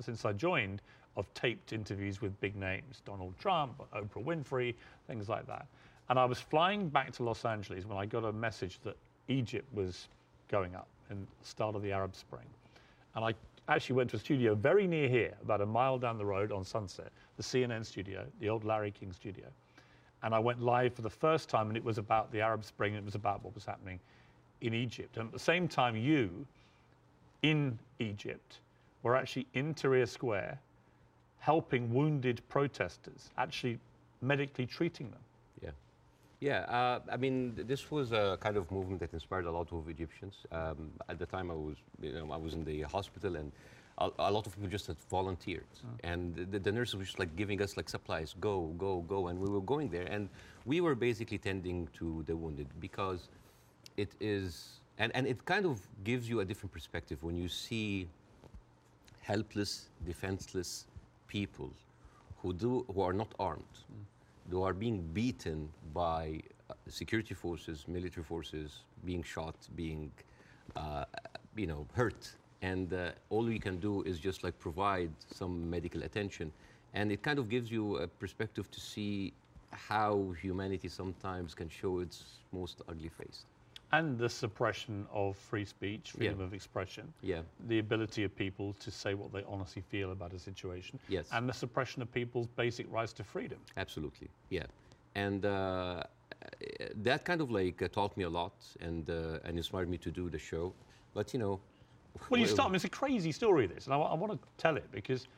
since 0.00 0.24
I 0.24 0.32
joined 0.32 0.82
of 1.16 1.32
taped 1.34 1.72
interviews 1.72 2.20
with 2.22 2.38
big 2.40 2.56
names 2.56 3.02
Donald 3.04 3.34
Trump, 3.38 3.82
Oprah 3.94 4.24
Winfrey, 4.24 4.74
things 5.06 5.28
like 5.28 5.46
that. 5.46 5.66
And 6.08 6.18
I 6.18 6.24
was 6.24 6.40
flying 6.40 6.88
back 6.88 7.12
to 7.12 7.22
Los 7.22 7.44
Angeles 7.44 7.86
when 7.86 7.98
I 7.98 8.06
got 8.06 8.24
a 8.24 8.32
message 8.32 8.80
that 8.84 8.96
Egypt 9.28 9.66
was 9.72 10.08
going 10.48 10.74
up 10.74 10.88
in 11.10 11.26
the 11.40 11.46
start 11.46 11.76
of 11.76 11.82
the 11.82 11.92
Arab 11.92 12.14
Spring. 12.14 12.46
And 13.14 13.24
I 13.24 13.34
actually 13.68 13.96
went 13.96 14.10
to 14.10 14.16
a 14.16 14.18
studio 14.18 14.54
very 14.54 14.86
near 14.86 15.08
here, 15.08 15.34
about 15.42 15.60
a 15.60 15.66
mile 15.66 15.98
down 15.98 16.18
the 16.18 16.24
road 16.24 16.52
on 16.52 16.64
Sunset, 16.64 17.12
the 17.36 17.42
CNN 17.42 17.84
studio, 17.84 18.24
the 18.40 18.48
old 18.48 18.64
Larry 18.64 18.90
King 18.90 19.12
studio. 19.12 19.46
And 20.22 20.34
I 20.34 20.38
went 20.38 20.60
live 20.60 20.94
for 20.94 21.02
the 21.02 21.10
first 21.10 21.48
time, 21.48 21.68
and 21.68 21.76
it 21.76 21.84
was 21.84 21.98
about 21.98 22.30
the 22.32 22.40
Arab 22.40 22.64
Spring, 22.64 22.94
it 22.94 23.04
was 23.04 23.14
about 23.14 23.42
what 23.44 23.54
was 23.54 23.64
happening 23.64 23.98
in 24.60 24.74
Egypt. 24.74 25.16
And 25.16 25.26
at 25.26 25.32
the 25.32 25.38
same 25.38 25.68
time, 25.68 25.96
you, 25.96 26.46
in 27.42 27.78
Egypt, 27.98 28.58
were 29.02 29.16
actually 29.16 29.46
in 29.54 29.74
Tahrir 29.74 30.08
Square 30.08 30.58
helping 31.38 31.92
wounded 31.92 32.40
protesters, 32.48 33.30
actually 33.36 33.78
medically 34.20 34.64
treating 34.64 35.10
them. 35.10 35.18
Yeah. 36.42 36.62
Uh, 36.62 36.98
I 37.10 37.16
mean, 37.16 37.54
this 37.56 37.88
was 37.88 38.10
a 38.10 38.36
kind 38.40 38.56
of 38.56 38.68
movement 38.72 38.98
that 38.98 39.12
inspired 39.12 39.44
a 39.44 39.52
lot 39.52 39.72
of 39.72 39.88
Egyptians. 39.88 40.34
Um, 40.50 40.90
at 41.08 41.20
the 41.20 41.26
time, 41.26 41.52
I 41.52 41.54
was, 41.54 41.76
you 42.00 42.12
know, 42.14 42.32
I 42.32 42.36
was 42.36 42.52
in 42.54 42.64
the 42.64 42.82
hospital, 42.82 43.36
and 43.36 43.52
a, 43.98 44.10
a 44.18 44.30
lot 44.32 44.44
of 44.48 44.54
people 44.56 44.68
just 44.68 44.88
had 44.88 44.96
volunteered, 45.08 45.72
oh. 45.84 45.88
and 46.02 46.34
the, 46.50 46.58
the, 46.58 46.72
nurses 46.72 46.96
were 46.96 47.04
just 47.04 47.20
like 47.20 47.36
giving 47.36 47.62
us 47.62 47.76
like 47.76 47.88
supplies, 47.88 48.34
go, 48.40 48.74
go, 48.76 49.02
go, 49.02 49.28
and 49.28 49.38
we 49.38 49.48
were 49.48 49.60
going 49.60 49.88
there, 49.88 50.08
and 50.10 50.28
we 50.66 50.80
were 50.80 50.96
basically 50.96 51.38
tending 51.38 51.86
to 51.98 52.24
the 52.26 52.34
wounded 52.34 52.66
because 52.80 53.28
it 53.96 54.10
is, 54.20 54.80
and, 54.98 55.14
and 55.14 55.28
it 55.28 55.44
kind 55.44 55.64
of 55.64 55.80
gives 56.02 56.28
you 56.28 56.40
a 56.40 56.44
different 56.44 56.72
perspective 56.72 57.22
when 57.22 57.36
you 57.36 57.48
see 57.48 58.08
helpless, 59.20 59.90
defenseless 60.04 60.86
people 61.28 61.70
who 62.38 62.52
do 62.52 62.84
who 62.92 63.00
are 63.00 63.12
not 63.12 63.32
armed, 63.38 63.76
mm. 63.92 64.11
Who 64.50 64.62
are 64.62 64.72
being 64.72 65.00
beaten 65.12 65.68
by 65.94 66.40
uh, 66.70 66.74
security 66.88 67.34
forces, 67.34 67.84
military 67.88 68.24
forces, 68.24 68.84
being 69.04 69.22
shot, 69.22 69.56
being 69.76 70.10
uh, 70.76 71.04
you 71.56 71.66
know 71.66 71.86
hurt 71.94 72.32
and 72.62 72.92
uh, 72.92 73.10
all 73.30 73.44
we 73.44 73.58
can 73.58 73.78
do 73.78 74.02
is 74.02 74.18
just 74.18 74.42
like 74.44 74.58
provide 74.58 75.10
some 75.26 75.68
medical 75.68 76.02
attention 76.04 76.50
and 76.94 77.10
it 77.10 77.22
kind 77.22 77.38
of 77.38 77.48
gives 77.48 77.70
you 77.70 77.96
a 77.96 78.06
perspective 78.06 78.70
to 78.70 78.80
see 78.80 79.32
how 79.70 80.32
humanity 80.40 80.88
sometimes 80.88 81.54
can 81.54 81.68
show 81.68 82.00
its 82.00 82.38
most 82.52 82.82
ugly 82.88 83.08
face. 83.08 83.44
And 83.92 84.18
the 84.18 84.28
suppression 84.28 85.06
of 85.12 85.36
free 85.36 85.66
speech, 85.66 86.12
freedom 86.12 86.38
Yeah. 86.38 86.46
of 86.46 86.54
expression. 86.54 87.12
Yeah. 87.20 87.42
The 87.68 87.78
ability 87.78 88.24
of 88.24 88.34
people 88.34 88.72
to 88.80 88.90
say 88.90 89.12
what 89.14 89.32
they 89.32 89.44
honestly 89.46 89.82
feel 89.82 90.12
about 90.12 90.32
a 90.32 90.38
situation. 90.38 90.98
Yes. 91.08 91.28
And 91.30 91.46
the 91.48 91.52
suppression 91.52 92.00
of 92.00 92.10
people's 92.10 92.46
basic 92.56 92.90
rights 92.90 93.12
to 93.14 93.24
freedom. 93.24 93.58
Absolutely, 93.76 94.28
yeah. 94.48 94.64
And 95.14 95.44
uh, 95.44 96.04
that 97.02 97.24
kind 97.24 97.40
of 97.42 97.50
like 97.50 97.82
uh, 97.82 97.88
taught 97.88 98.16
me 98.16 98.24
a 98.24 98.30
lot 98.30 98.54
and 98.80 99.08
uh, 99.10 99.40
and 99.44 99.58
inspired 99.58 99.88
me 99.90 99.98
to 99.98 100.10
do 100.10 100.30
the 100.30 100.38
show. 100.38 100.72
But 101.14 101.34
you 101.34 101.38
know, 101.38 101.60
Well, 102.30 102.40
you 102.40 102.46
start, 102.46 102.68
I 102.68 102.70
mean, 102.70 102.76
it's 102.76 102.84
a 102.84 102.88
crazy 102.88 103.32
story, 103.32 103.66
this, 103.66 103.86
and 103.86 103.94
I, 103.94 104.14
want 104.14 104.32
to 104.32 104.38
tell 104.56 104.76
it 104.76 104.90
because 104.90 105.28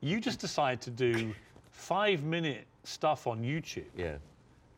you 0.00 0.20
just 0.20 0.40
decide 0.40 0.80
to 0.82 0.90
do 0.90 1.34
five 1.70 2.22
minute 2.24 2.66
stuff 2.84 3.26
on 3.26 3.42
YouTube, 3.42 3.90
yeah, 3.96 4.18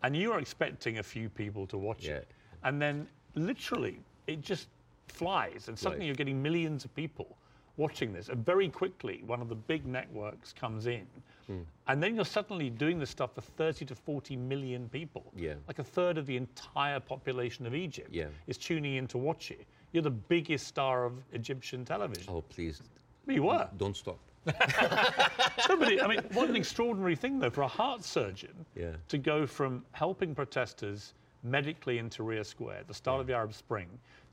and 0.02 0.14
you 0.14 0.32
are 0.32 0.38
expecting 0.40 0.98
a 0.98 1.02
few 1.02 1.28
people 1.28 1.66
to 1.68 1.78
watch 1.78 2.04
it. 2.06 2.28
And 2.66 2.82
then 2.82 3.06
literally, 3.36 4.00
it 4.26 4.42
just 4.42 4.66
flies, 5.06 5.68
and 5.68 5.78
suddenly 5.78 6.00
Right. 6.02 6.06
you're 6.08 6.14
getting 6.16 6.42
millions 6.42 6.84
of 6.84 6.92
people 6.96 7.38
watching 7.76 8.12
this. 8.12 8.28
And 8.28 8.44
very 8.44 8.68
quickly, 8.68 9.22
one 9.24 9.40
of 9.40 9.48
the 9.48 9.54
big 9.54 9.86
networks 9.86 10.52
comes 10.52 10.86
in, 10.88 11.06
Hmm. 11.46 11.60
and 11.86 12.02
then 12.02 12.16
you're 12.16 12.24
suddenly 12.24 12.68
doing 12.70 12.98
this 12.98 13.10
stuff 13.10 13.34
for 13.36 13.40
30 13.42 13.84
to 13.84 13.94
40 13.94 14.34
million 14.34 14.88
people. 14.88 15.22
Yeah. 15.36 15.54
Like 15.68 15.78
a 15.78 15.84
third 15.84 16.18
of 16.18 16.26
the 16.26 16.36
entire 16.36 16.98
population 16.98 17.66
of 17.66 17.74
Egypt 17.74 18.08
Yeah. 18.12 18.30
is 18.48 18.58
tuning 18.58 18.94
in 18.96 19.06
to 19.08 19.18
watch 19.18 19.52
it. 19.52 19.64
You're 19.92 20.02
the 20.02 20.10
biggest 20.10 20.66
star 20.66 21.04
of 21.04 21.22
Egyptian 21.32 21.84
television. 21.84 22.32
oh 22.34 22.42
please, 22.42 22.82
You 23.28 23.44
were. 23.44 23.68
don't 23.76 23.96
stop. 23.96 24.18
Somebody, 25.66 26.00
I 26.00 26.08
mean, 26.08 26.20
what 26.32 26.48
an 26.48 26.56
extraordinary 26.56 27.14
thing, 27.14 27.38
though, 27.38 27.50
for 27.50 27.62
a 27.62 27.68
heart 27.68 28.02
surgeon 28.02 28.66
Yeah. 28.74 28.96
to 29.08 29.18
go 29.18 29.46
from 29.46 29.84
helping 29.92 30.34
protesters 30.34 31.14
medically 31.46 31.98
in 31.98 32.10
Tahrir 32.10 32.44
Square, 32.44 32.82
the 32.88 32.94
start 32.94 33.20
of 33.20 33.26
the 33.26 33.34
Arab 33.34 33.54
Spring, 33.54 33.88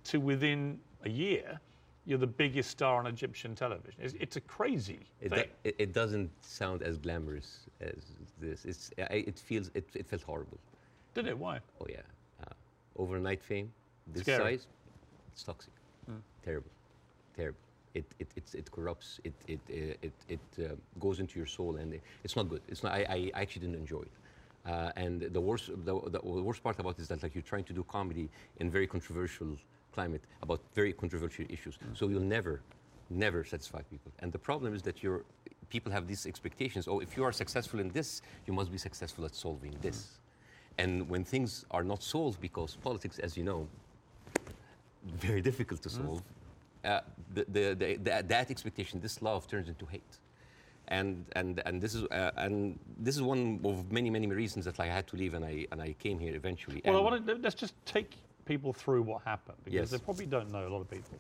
to 0.06 0.20
within 0.20 0.80
a 1.06 1.10
year, 1.10 1.60
you're 2.06 2.18
the 2.18 2.28
biggest 2.28 2.70
star 2.70 3.00
on 3.00 3.08
Egyptian 3.08 3.56
television. 3.56 4.02
It's, 4.04 4.16
it's 4.20 4.36
a 4.36 4.42
crazy 4.42 5.00
It, 5.22 5.30
do- 5.30 5.44
it, 5.64 5.76
it 5.80 5.94
doesn't 5.94 6.30
sound 6.42 6.82
as 6.82 6.98
glamorous 6.98 7.62
as 7.80 8.04
this. 8.42 8.66
It's 8.66 8.92
it 8.98 9.40
feels 9.40 9.72
it, 9.74 9.88
it 9.94 10.06
felt 10.08 10.24
horrible. 10.24 10.60
Did 11.14 11.28
it? 11.28 11.38
Why? 11.38 11.60
Oh 11.80 11.86
yeah, 11.90 11.98
uh, 12.42 12.52
overnight 12.98 13.42
fame, 13.42 13.72
this 14.08 14.24
Scary. 14.24 14.58
size, 14.58 14.68
it's 15.32 15.44
toxic, 15.44 15.74
terrible, 16.44 16.72
terrible. 17.38 17.60
It 17.94 18.06
it 18.20 18.28
it's, 18.36 18.54
it 18.56 18.70
corrupts. 18.72 19.20
It 19.24 19.34
it 19.48 19.60
uh, 19.70 20.08
it 20.08 20.14
it 20.28 20.40
uh, 20.60 20.76
goes 21.00 21.20
into 21.20 21.38
your 21.40 21.46
soul, 21.46 21.78
and 21.78 21.94
it, 21.94 22.02
it's 22.24 22.36
not 22.36 22.50
good. 22.50 22.62
It's 22.68 22.84
not. 22.84 22.92
I, 22.94 23.32
I 23.36 23.42
actually 23.42 23.62
didn't 23.68 23.80
enjoy 23.80 24.02
it. 24.02 24.12
Uh, 24.66 24.92
and 24.96 25.22
the 25.22 25.42
worst 25.42 25.68
the, 25.84 26.00
the, 26.10 26.20
worst 26.24 26.64
part 26.64 26.80
about 26.80 26.98
it 26.98 27.02
is 27.02 27.10
that 27.10 27.22
like 27.22 27.36
you're 27.36 27.42
trying 27.42 27.66
to 27.66 27.74
do 27.74 27.84
comedy 27.84 28.30
in 28.62 28.70
very 28.70 28.88
controversial 28.88 29.58
climate 29.94 30.24
about 30.42 30.62
very 30.74 30.94
controversial 30.94 31.46
issues. 31.50 31.78
So 31.94 32.08
you'll 32.08 32.22
never 32.22 32.62
never 33.10 33.44
satisfy 33.44 33.82
people. 33.82 34.12
And 34.20 34.32
the 34.32 34.40
problem 34.40 34.74
is 34.74 34.82
that 34.84 35.04
you're 35.04 35.26
people 35.70 35.92
have 35.92 36.08
these 36.08 36.26
expectations. 36.26 36.88
Oh, 36.88 37.00
if 37.00 37.18
you 37.18 37.24
are 37.24 37.32
successful 37.32 37.80
in 37.80 37.90
this, 37.90 38.22
you 38.46 38.54
must 38.54 38.72
be 38.72 38.78
successful 38.78 39.26
at 39.26 39.36
solving 39.36 39.76
this. 39.82 40.20
And 40.78 41.10
when 41.10 41.24
things 41.24 41.66
are 41.72 41.84
not 41.84 42.02
solved, 42.04 42.40
because 42.40 42.76
politics, 42.76 43.20
as 43.20 43.36
you 43.38 43.44
know, 43.44 43.68
very 45.28 45.42
difficult 45.42 45.82
to 45.82 45.90
solve, 45.90 46.22
uh, 46.86 47.02
the, 47.34 47.46
the, 47.56 47.64
the, 47.82 47.96
the, 47.96 48.24
that 48.28 48.52
expectation, 48.52 49.00
this 49.00 49.22
love, 49.22 49.48
turns 49.48 49.68
into 49.68 49.86
hate. 49.86 50.18
And, 50.90 51.26
and, 51.36 51.62
and, 51.66 51.82
this 51.82 51.96
is, 51.96 52.04
uh, 52.06 52.32
and 52.38 52.78
this 53.00 53.16
is 53.16 53.22
one 53.22 53.60
of 53.64 53.92
many, 53.92 54.10
many 54.10 54.28
reasons 54.28 54.66
that 54.66 54.78
like, 54.80 54.90
I 54.90 54.94
had 54.94 55.08
to 55.08 55.16
leave 55.16 55.34
and 55.34 55.46
I, 55.46 55.66
and 55.72 55.82
I 55.82 55.94
came 55.94 56.20
here 56.20 56.36
eventually. 56.36 56.82
Well, 56.86 57.08
I 57.08 57.16
And- 57.18 57.28
to 57.28 57.36
let's 57.36 57.56
just 57.56 57.74
take 57.86 58.18
people 58.46 58.74
through 58.74 59.04
what 59.04 59.22
happened 59.24 59.58
because 59.64 59.92
Yes. 59.92 59.92
they 59.92 59.98
probably 60.04 60.26
don't 60.26 60.52
know 60.52 60.68
a 60.68 60.70
lot 60.70 60.82
of 60.82 60.90
people. 60.90 61.18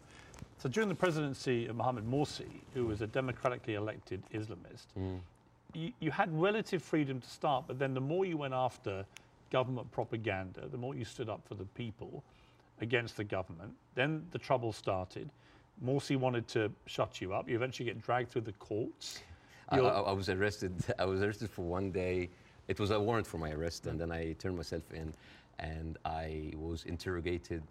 So 0.57 0.67
during 0.69 0.89
the 0.89 0.95
presidency 0.95 1.67
of 1.67 1.75
Mohamed 1.77 2.05
Morsi, 2.05 2.61
who 2.73 2.85
was 2.85 3.01
a 3.01 3.07
democratically 3.07 3.75
elected 3.75 4.21
Islamist, 4.33 4.87
Mm. 4.99 5.19
you, 5.73 5.93
you 5.99 6.11
had 6.11 6.29
relative 6.37 6.83
freedom 6.83 7.21
to 7.21 7.29
start, 7.29 7.65
but 7.67 7.79
then 7.79 7.93
the 7.93 8.01
more 8.01 8.25
you 8.25 8.37
went 8.37 8.53
after 8.53 9.05
government 9.49 9.89
propaganda, 9.91 10.67
the 10.67 10.77
more 10.77 10.93
you 10.95 11.05
stood 11.05 11.29
up 11.29 11.47
for 11.47 11.55
the 11.55 11.65
people 11.75 12.23
against 12.81 13.15
the 13.15 13.23
government. 13.23 13.73
Then 13.95 14.27
the 14.31 14.39
trouble 14.39 14.73
started. 14.73 15.29
Morsi 15.83 16.17
wanted 16.17 16.47
to 16.49 16.71
shut 16.85 17.21
you 17.21 17.33
up. 17.33 17.47
You 17.47 17.55
eventually 17.55 17.85
get 17.85 18.01
dragged 18.01 18.31
through 18.31 18.41
the 18.41 18.53
courts. 18.53 19.21
I, 19.69 19.79
I, 19.79 20.01
I 20.01 20.11
was 20.11 20.29
arrested. 20.29 20.73
I 20.99 21.05
was 21.05 21.21
arrested 21.21 21.49
for 21.49 21.63
one 21.63 21.91
day. 21.91 22.29
It 22.67 22.79
was 22.79 22.91
a 22.91 22.99
warrant 22.99 23.27
for 23.27 23.37
my 23.37 23.51
arrest, 23.51 23.87
and 23.87 23.99
then 23.99 24.11
I 24.11 24.33
turned 24.33 24.55
myself 24.55 24.83
in, 24.93 25.13
and 25.59 25.97
I 26.05 26.53
was 26.55 26.85
interrogated, 26.85 27.63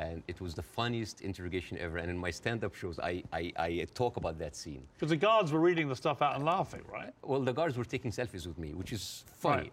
and 0.00 0.22
it 0.28 0.40
was 0.40 0.54
the 0.54 0.62
funniest 0.62 1.20
interrogation 1.20 1.76
ever. 1.78 1.98
And 1.98 2.10
in 2.10 2.16
my 2.16 2.30
stand-up 2.30 2.74
shows, 2.74 2.98
I, 2.98 3.22
I, 3.32 3.52
I 3.58 3.86
talk 3.94 4.16
about 4.16 4.38
that 4.38 4.56
scene. 4.56 4.82
Because 4.94 5.10
the 5.10 5.16
guards 5.16 5.52
were 5.52 5.60
reading 5.60 5.88
the 5.88 5.96
stuff 5.96 6.22
out 6.22 6.36
and 6.36 6.44
laughing, 6.44 6.82
right? 6.90 7.12
Well, 7.22 7.40
the 7.40 7.52
guards 7.52 7.76
were 7.76 7.84
taking 7.84 8.10
selfies 8.10 8.46
with 8.46 8.58
me, 8.58 8.72
which 8.72 8.92
is 8.92 9.24
funny. 9.26 9.68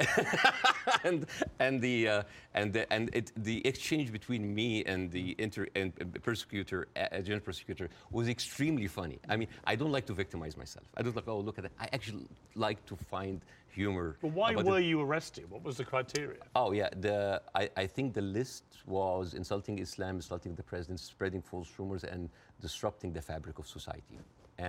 and 1.06 1.26
and 1.60 1.82
the 1.82 2.10
uh, 2.10 2.24
and 2.54 2.74
the, 2.74 2.92
and 2.92 3.10
it, 3.14 3.32
the 3.38 3.66
exchange 3.66 4.12
between 4.12 4.54
me 4.54 4.84
and 4.84 5.10
the 5.12 5.36
inter 5.40 5.68
and 5.76 5.94
persecutor, 6.24 6.90
agent 7.14 7.44
prosecutor, 7.46 7.90
was 8.12 8.28
extremely 8.28 8.88
funny. 8.88 9.20
I 9.30 9.38
mean, 9.38 9.48
I 9.66 9.76
don't 9.76 9.94
like 9.94 10.06
to 10.08 10.14
victimize 10.14 10.58
myself. 10.58 10.88
I 10.98 11.04
don't 11.04 11.16
like, 11.16 11.28
oh, 11.28 11.40
look 11.40 11.58
at 11.58 11.64
that. 11.64 11.74
I 11.80 11.88
actually 11.94 12.28
like 12.56 12.86
to 12.88 12.98
find 12.98 13.42
humor. 13.78 14.18
But 14.22 14.32
why 14.40 14.52
were 14.56 14.80
you 14.92 14.98
arrested? 15.06 15.46
What 15.54 15.64
was 15.68 15.76
the 15.82 15.86
criteria? 15.94 16.44
Oh 16.62 16.72
yeah, 16.80 16.90
the 17.06 17.42
I, 17.62 17.64
I 17.84 17.86
think 17.96 18.08
the 18.20 18.26
list 18.40 18.66
was 18.86 19.26
insulting 19.42 19.76
Islam, 19.88 20.14
insulting 20.22 20.54
the 20.56 20.64
president, 20.72 21.00
spreading 21.00 21.42
false 21.52 21.70
rumors, 21.78 22.04
and 22.04 22.30
disrupting 22.66 23.12
the 23.18 23.24
fabric 23.32 23.56
of 23.62 23.66
society. 23.78 24.18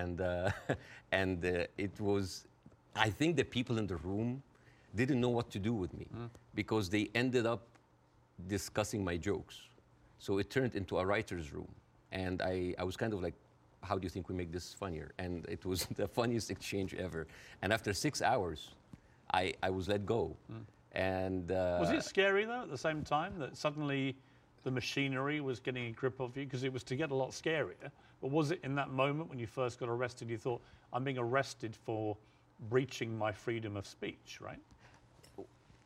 And 0.00 0.20
uh, 0.20 0.50
and 1.20 1.38
uh, 1.44 1.84
it 1.86 1.94
was, 2.08 2.46
I 3.08 3.10
think 3.18 3.30
the 3.42 3.48
people 3.56 3.78
in 3.82 3.86
the 3.86 4.00
room 4.10 4.30
didn't 4.94 5.20
know 5.24 5.34
what 5.38 5.48
to 5.54 5.58
do 5.58 5.72
with 5.82 5.92
me 6.00 6.06
because 6.54 6.84
they 6.90 7.04
ended 7.14 7.46
up 7.54 7.62
discussing 8.56 9.02
my 9.10 9.16
jokes. 9.16 9.56
So 10.18 10.38
it 10.38 10.50
turned 10.50 10.74
into 10.74 10.98
a 10.98 11.04
writer's 11.10 11.52
room, 11.52 11.72
and 12.12 12.36
I, 12.42 12.74
I 12.78 12.84
was 12.84 12.96
kind 12.96 13.12
of 13.12 13.22
like, 13.22 13.34
how 13.82 13.96
do 13.98 14.04
you 14.04 14.10
think 14.10 14.28
we 14.28 14.34
make 14.34 14.52
this 14.52 14.74
funnier? 14.74 15.12
And 15.18 15.46
it 15.48 15.64
was 15.64 15.86
the 16.02 16.08
funniest 16.08 16.50
exchange 16.50 16.94
ever. 16.94 17.26
And 17.62 17.72
after 17.72 17.92
six 17.92 18.20
hours, 18.22 18.70
I, 19.34 19.54
I 19.62 19.70
was 19.70 19.88
let 19.88 20.06
go. 20.06 20.36
And 20.92 21.52
uh, 21.52 21.78
Was 21.80 21.90
it 21.90 22.02
scary 22.02 22.44
though 22.44 22.62
at 22.62 22.70
the 22.70 22.78
same 22.78 23.02
time 23.02 23.38
that 23.38 23.56
suddenly 23.56 24.16
the 24.64 24.70
machinery 24.70 25.40
was 25.40 25.60
getting 25.60 25.86
a 25.86 25.90
grip 25.90 26.20
of 26.20 26.36
you? 26.36 26.44
Because 26.44 26.64
it 26.64 26.72
was 26.72 26.82
to 26.84 26.96
get 26.96 27.10
a 27.10 27.14
lot 27.14 27.30
scarier. 27.30 27.90
But 28.20 28.30
was 28.30 28.50
it 28.50 28.60
in 28.64 28.74
that 28.76 28.90
moment 28.90 29.28
when 29.28 29.38
you 29.38 29.46
first 29.46 29.78
got 29.78 29.88
arrested, 29.88 30.28
you 30.28 30.38
thought, 30.38 30.60
I'm 30.92 31.04
being 31.04 31.18
arrested 31.18 31.76
for 31.76 32.16
breaching 32.68 33.16
my 33.16 33.30
freedom 33.30 33.76
of 33.76 33.86
speech, 33.86 34.38
right? 34.40 34.58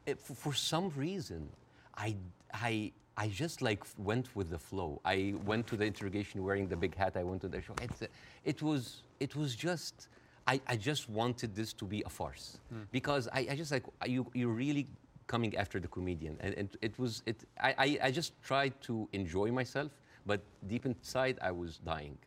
it, 0.06 0.18
for, 0.20 0.52
some 0.52 0.92
reason, 0.96 1.48
I, 1.96 2.16
I, 2.52 2.92
I 3.16 3.28
just 3.28 3.62
like 3.62 3.84
went 3.98 4.34
with 4.34 4.50
the 4.50 4.58
flow. 4.58 5.00
I 5.04 5.34
went 5.44 5.66
to 5.68 5.76
the 5.76 5.84
interrogation 5.84 6.42
wearing 6.42 6.68
the 6.68 6.76
big 6.76 6.94
hat. 6.96 7.16
I 7.16 7.24
went 7.24 7.42
to 7.42 7.48
the 7.48 7.60
show. 7.60 7.74
It's, 7.82 8.02
it 8.44 8.62
was, 8.62 9.02
it 9.20 9.36
was 9.36 9.54
just, 9.54 10.08
I, 10.46 10.60
I 10.66 10.76
just 10.76 11.08
wanted 11.08 11.54
this 11.54 11.72
to 11.74 11.84
be 11.84 12.02
a 12.04 12.08
farce 12.08 12.58
because 12.90 13.28
I, 13.32 13.46
I 13.50 13.56
just 13.56 13.70
like 13.70 13.84
you, 14.06 14.26
you're 14.34 14.48
really 14.48 14.86
coming 15.26 15.56
after 15.56 15.78
the 15.80 15.88
comedian, 15.88 16.36
and, 16.40 16.54
and 16.54 16.68
it 16.82 16.98
was, 16.98 17.22
it. 17.26 17.36
I, 17.60 17.74
I, 17.78 17.98
I 18.04 18.10
just 18.10 18.32
tried 18.42 18.74
to 18.82 19.08
enjoy 19.12 19.50
myself, 19.52 19.90
but 20.26 20.40
deep 20.68 20.84
inside 20.84 21.38
I 21.40 21.52
was 21.52 21.78
dying. 21.78 22.18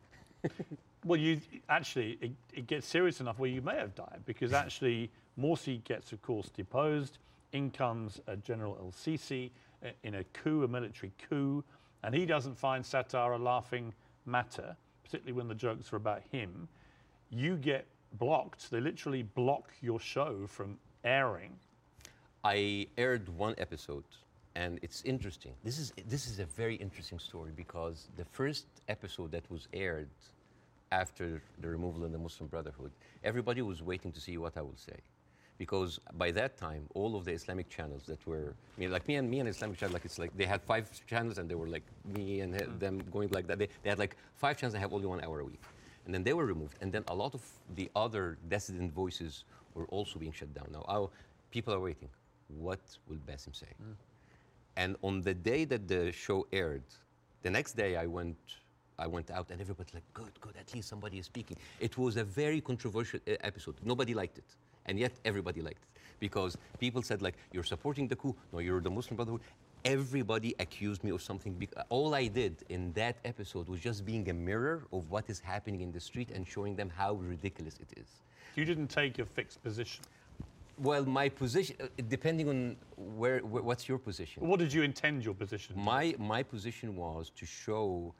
Well, 1.06 1.20
you 1.20 1.40
actually, 1.70 2.18
it, 2.20 2.32
it 2.52 2.66
gets 2.66 2.88
serious 2.88 3.22
enough 3.22 3.38
where 3.38 3.50
you 3.50 3.62
may 3.62 3.76
have 3.76 3.94
died 3.94 4.22
because 4.26 4.54
actually 4.64 5.12
Morsi 5.40 5.84
gets, 5.84 6.12
of 6.12 6.22
course, 6.24 6.50
deposed. 6.50 7.20
In 7.52 7.70
comes 7.70 8.20
uh, 8.28 8.36
General 8.38 8.76
El 8.82 8.92
Sisi 8.92 9.52
uh, 9.86 9.90
in 10.04 10.16
a 10.16 10.24
coup, 10.34 10.64
a 10.64 10.68
military 10.68 11.14
coup, 11.30 11.64
and 12.04 12.14
he 12.14 12.26
doesn't 12.26 12.58
find 12.58 12.84
satire 12.84 13.34
a 13.34 13.38
laughing 13.38 13.94
matter, 14.26 14.76
particularly 15.04 15.34
when 15.34 15.48
the 15.48 15.56
jokes 15.56 15.94
are 15.94 15.98
about 15.98 16.24
him. 16.32 16.68
You 17.30 17.56
get 17.56 17.86
blocked. 18.20 18.70
They 18.72 18.80
literally 18.80 19.24
block 19.24 19.72
your 19.82 20.00
show 20.00 20.48
from 20.48 20.78
airing. 21.04 21.54
I 22.44 22.88
aired 22.98 23.28
one 23.38 23.56
episode, 23.58 24.04
and 24.56 24.80
it's 24.82 25.02
interesting. 25.04 25.54
This 25.64 25.80
is 25.80 25.94
this 26.08 26.28
is 26.28 26.40
a 26.40 26.46
very 26.46 26.76
interesting 26.76 27.20
story 27.20 27.52
because 27.56 28.08
the 28.18 28.26
first 28.26 28.66
episode 28.88 29.32
that 29.32 29.50
was 29.50 29.68
aired 29.74 30.10
after 30.92 31.42
the 31.62 31.68
removal 31.68 32.04
of 32.04 32.12
the 32.12 32.18
Muslim 32.18 32.48
Brotherhood, 32.48 32.92
everybody 33.24 33.62
was 33.62 33.82
waiting 33.82 34.12
to 34.12 34.22
see 34.22 34.38
what 34.38 34.56
I 34.58 34.62
will 34.62 34.78
say, 34.78 35.00
because 35.58 36.00
by 36.14 36.32
that 36.32 36.58
time, 36.58 36.84
all 36.94 37.16
of 37.16 37.26
the 37.26 37.32
Islamic 37.32 37.68
channels 37.70 38.04
that 38.06 38.26
were, 38.28 38.54
I 38.78 38.80
mean, 38.80 38.92
like 38.92 39.08
me 39.08 39.16
and 39.16 39.30
me 39.30 39.40
and 39.40 39.50
Islamic 39.50 39.78
channel, 39.80 39.94
like 39.94 40.06
it's 40.06 40.20
like 40.20 40.36
they 40.38 40.46
had 40.46 40.62
five 40.62 40.90
channels 41.08 41.38
and 41.40 41.50
they 41.50 41.56
were 41.56 41.68
like 41.68 41.84
me 42.16 42.42
and 42.42 42.54
them 42.80 43.02
going 43.12 43.30
like 43.30 43.48
that. 43.48 43.58
They, 43.58 43.70
they 43.82 43.90
had 43.90 44.00
like 44.00 44.16
five 44.36 44.58
channels 44.58 44.76
and 44.76 44.82
have 44.82 44.94
only 44.94 45.08
one 45.08 45.22
hour 45.24 45.40
a 45.40 45.46
week, 45.46 45.62
and 46.06 46.14
then 46.14 46.24
they 46.24 46.34
were 46.34 46.46
removed, 46.46 46.78
and 46.82 46.92
then 46.92 47.04
a 47.08 47.16
lot 47.16 47.34
of 47.34 47.42
the 47.76 47.90
other 47.96 48.38
dissident 48.48 48.94
voices 48.94 49.44
were 49.74 49.86
also 49.88 50.20
being 50.20 50.32
shut 50.32 50.54
down. 50.54 50.68
Now, 50.72 50.86
our 50.88 51.10
people 51.52 51.74
are 51.74 51.80
waiting. 51.80 52.10
what 52.48 52.80
will 53.08 53.18
Bassem 53.28 53.56
say? 53.56 53.68
And 54.78 54.96
on 55.02 55.22
the 55.22 55.34
day 55.34 55.66
that 55.66 55.88
the 55.88 56.12
show 56.12 56.48
aired, 56.52 56.84
the 57.42 57.50
next 57.50 57.74
day 57.74 57.96
I 57.96 58.06
went, 58.06 58.38
I 59.00 59.08
went 59.08 59.32
out 59.32 59.50
and 59.52 59.60
everybody's 59.62 59.94
like, 59.94 60.04
good, 60.14 60.40
good, 60.42 60.56
at 60.60 60.74
least 60.74 60.90
somebody 60.90 61.18
is 61.18 61.26
speaking. 61.26 61.58
It 61.80 61.98
was 61.98 62.18
a 62.18 62.24
very 62.24 62.62
controversial 62.62 63.20
uh, 63.28 63.34
episode. 63.42 63.76
Nobody 63.84 64.14
liked 64.14 64.38
it. 64.38 64.46
And 64.86 65.00
yet 65.00 65.14
everybody 65.26 65.62
liked 65.62 65.84
it. 65.84 66.02
Because 66.20 66.58
people 66.80 67.02
said 67.02 67.22
like, 67.22 67.36
you're 67.52 67.64
supporting 67.64 68.08
the 68.08 68.16
coup. 68.16 68.36
No, 68.54 68.60
you're 68.60 68.82
the 68.82 68.90
Muslim 68.90 69.16
Brotherhood. 69.16 69.42
Everybody 69.86 70.56
accused 70.60 71.04
me 71.04 71.12
of 71.12 71.22
something. 71.22 71.68
All 71.90 72.16
I 72.16 72.26
did 72.26 72.56
in 72.70 72.92
that 72.94 73.18
episode 73.24 73.70
was 73.70 73.80
just 73.80 74.04
being 74.04 74.28
a 74.30 74.34
mirror 74.34 74.88
of 74.92 75.12
what 75.12 75.30
is 75.30 75.40
happening 75.40 75.82
in 75.82 75.92
the 75.92 76.00
street 76.00 76.32
and 76.32 76.48
showing 76.48 76.76
them 76.76 76.90
how 76.90 77.14
ridiculous 77.14 77.76
it 77.80 78.00
is. 78.00 78.08
You 78.56 78.66
didn't 78.66 78.88
take 78.88 79.20
a 79.20 79.26
fixed 79.26 79.62
position. 79.62 80.04
Well, 80.80 81.06
my 81.06 81.30
position, 81.30 81.76
uh, 81.80 81.88
depending 82.10 82.50
on 82.50 82.76
where, 82.98 83.40
where, 83.40 83.62
what's 83.62 83.88
your 83.88 84.00
position? 84.00 84.46
What 84.46 84.60
did 84.60 84.74
you 84.74 84.82
intend 84.82 85.24
your 85.24 85.36
position? 85.36 85.76
be? 85.76 85.82
My, 85.82 86.16
my 86.18 86.42
position 86.42 86.96
was 86.96 87.32
to 87.38 87.46
show 87.46 88.14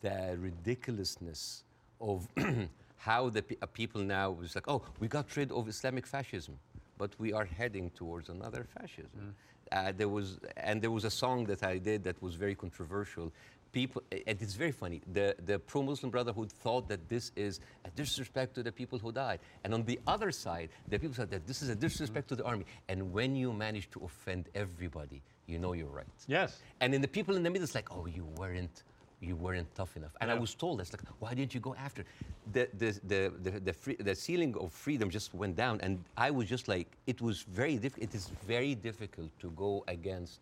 the 0.00 0.36
ridiculousness 0.38 1.64
of 2.00 2.28
how 2.96 3.30
the 3.30 3.42
uh, 3.62 3.66
people 3.66 4.02
now 4.02 4.30
was 4.30 4.54
like, 4.54 4.68
oh, 4.68 4.82
we 5.00 5.08
got 5.08 5.34
rid 5.36 5.50
of 5.52 5.68
Islamic 5.68 6.06
fascism, 6.06 6.58
but 6.98 7.10
we 7.18 7.32
are 7.32 7.46
heading 7.46 7.90
towards 7.90 8.28
another 8.28 8.66
fascism. 8.78 9.34
Uh, 9.70 9.92
there 9.96 10.08
was, 10.08 10.38
and 10.56 10.80
there 10.80 10.90
was 10.90 11.04
a 11.04 11.10
song 11.10 11.44
that 11.46 11.62
I 11.62 11.78
did 11.78 12.04
that 12.04 12.20
was 12.22 12.34
very 12.34 12.54
controversial. 12.54 13.32
People, 13.70 14.02
and 14.10 14.40
it's 14.40 14.54
very 14.54 14.72
funny. 14.72 15.02
The, 15.12 15.36
the 15.44 15.58
pro-Muslim 15.58 16.10
Brotherhood 16.10 16.50
thought 16.50 16.88
that 16.88 17.08
this 17.10 17.32
is 17.36 17.60
a 17.84 17.90
disrespect 17.90 18.54
to 18.54 18.62
the 18.62 18.72
people 18.72 18.98
who 18.98 19.12
died, 19.12 19.40
and 19.62 19.74
on 19.74 19.84
the 19.84 20.00
other 20.06 20.30
side, 20.32 20.70
the 20.88 20.98
people 20.98 21.14
said 21.14 21.30
that 21.30 21.46
this 21.46 21.60
is 21.60 21.68
a 21.68 21.74
disrespect 21.74 22.28
to 22.28 22.36
the 22.36 22.44
army. 22.44 22.64
And 22.88 23.12
when 23.12 23.36
you 23.36 23.52
manage 23.52 23.90
to 23.90 24.00
offend 24.04 24.48
everybody, 24.54 25.20
you 25.46 25.58
know 25.58 25.74
you're 25.74 25.86
right. 25.86 26.06
Yes. 26.26 26.58
And 26.80 26.94
then 26.94 27.02
the 27.02 27.08
people 27.08 27.36
in 27.36 27.42
the 27.42 27.50
middle 27.50 27.64
is 27.64 27.74
like, 27.74 27.94
oh, 27.94 28.06
you 28.06 28.24
weren't, 28.36 28.84
you 29.20 29.36
weren't 29.36 29.72
tough 29.74 29.96
enough. 29.96 30.14
And 30.20 30.30
I 30.30 30.34
was 30.34 30.54
told, 30.54 30.78
that's 30.80 30.92
like, 30.92 31.02
why 31.18 31.34
didn't 31.34 31.54
you 31.54 31.60
go 31.60 31.74
after? 31.74 32.04
The, 32.52 32.68
the, 32.74 33.00
the, 33.04 33.32
the, 33.42 33.50
the, 33.60 33.72
free, 33.72 33.96
the 33.96 34.14
ceiling 34.14 34.54
of 34.58 34.72
freedom 34.72 35.10
just 35.10 35.34
went 35.34 35.56
down. 35.56 35.80
And 35.80 36.04
I 36.16 36.30
was 36.30 36.48
just 36.48 36.68
like, 36.68 36.96
it 37.06 37.20
was 37.20 37.42
very 37.42 37.76
difficult. 37.76 38.10
It 38.10 38.14
is 38.14 38.28
very 38.46 38.74
difficult 38.74 39.30
to 39.40 39.50
go 39.50 39.84
against 39.88 40.40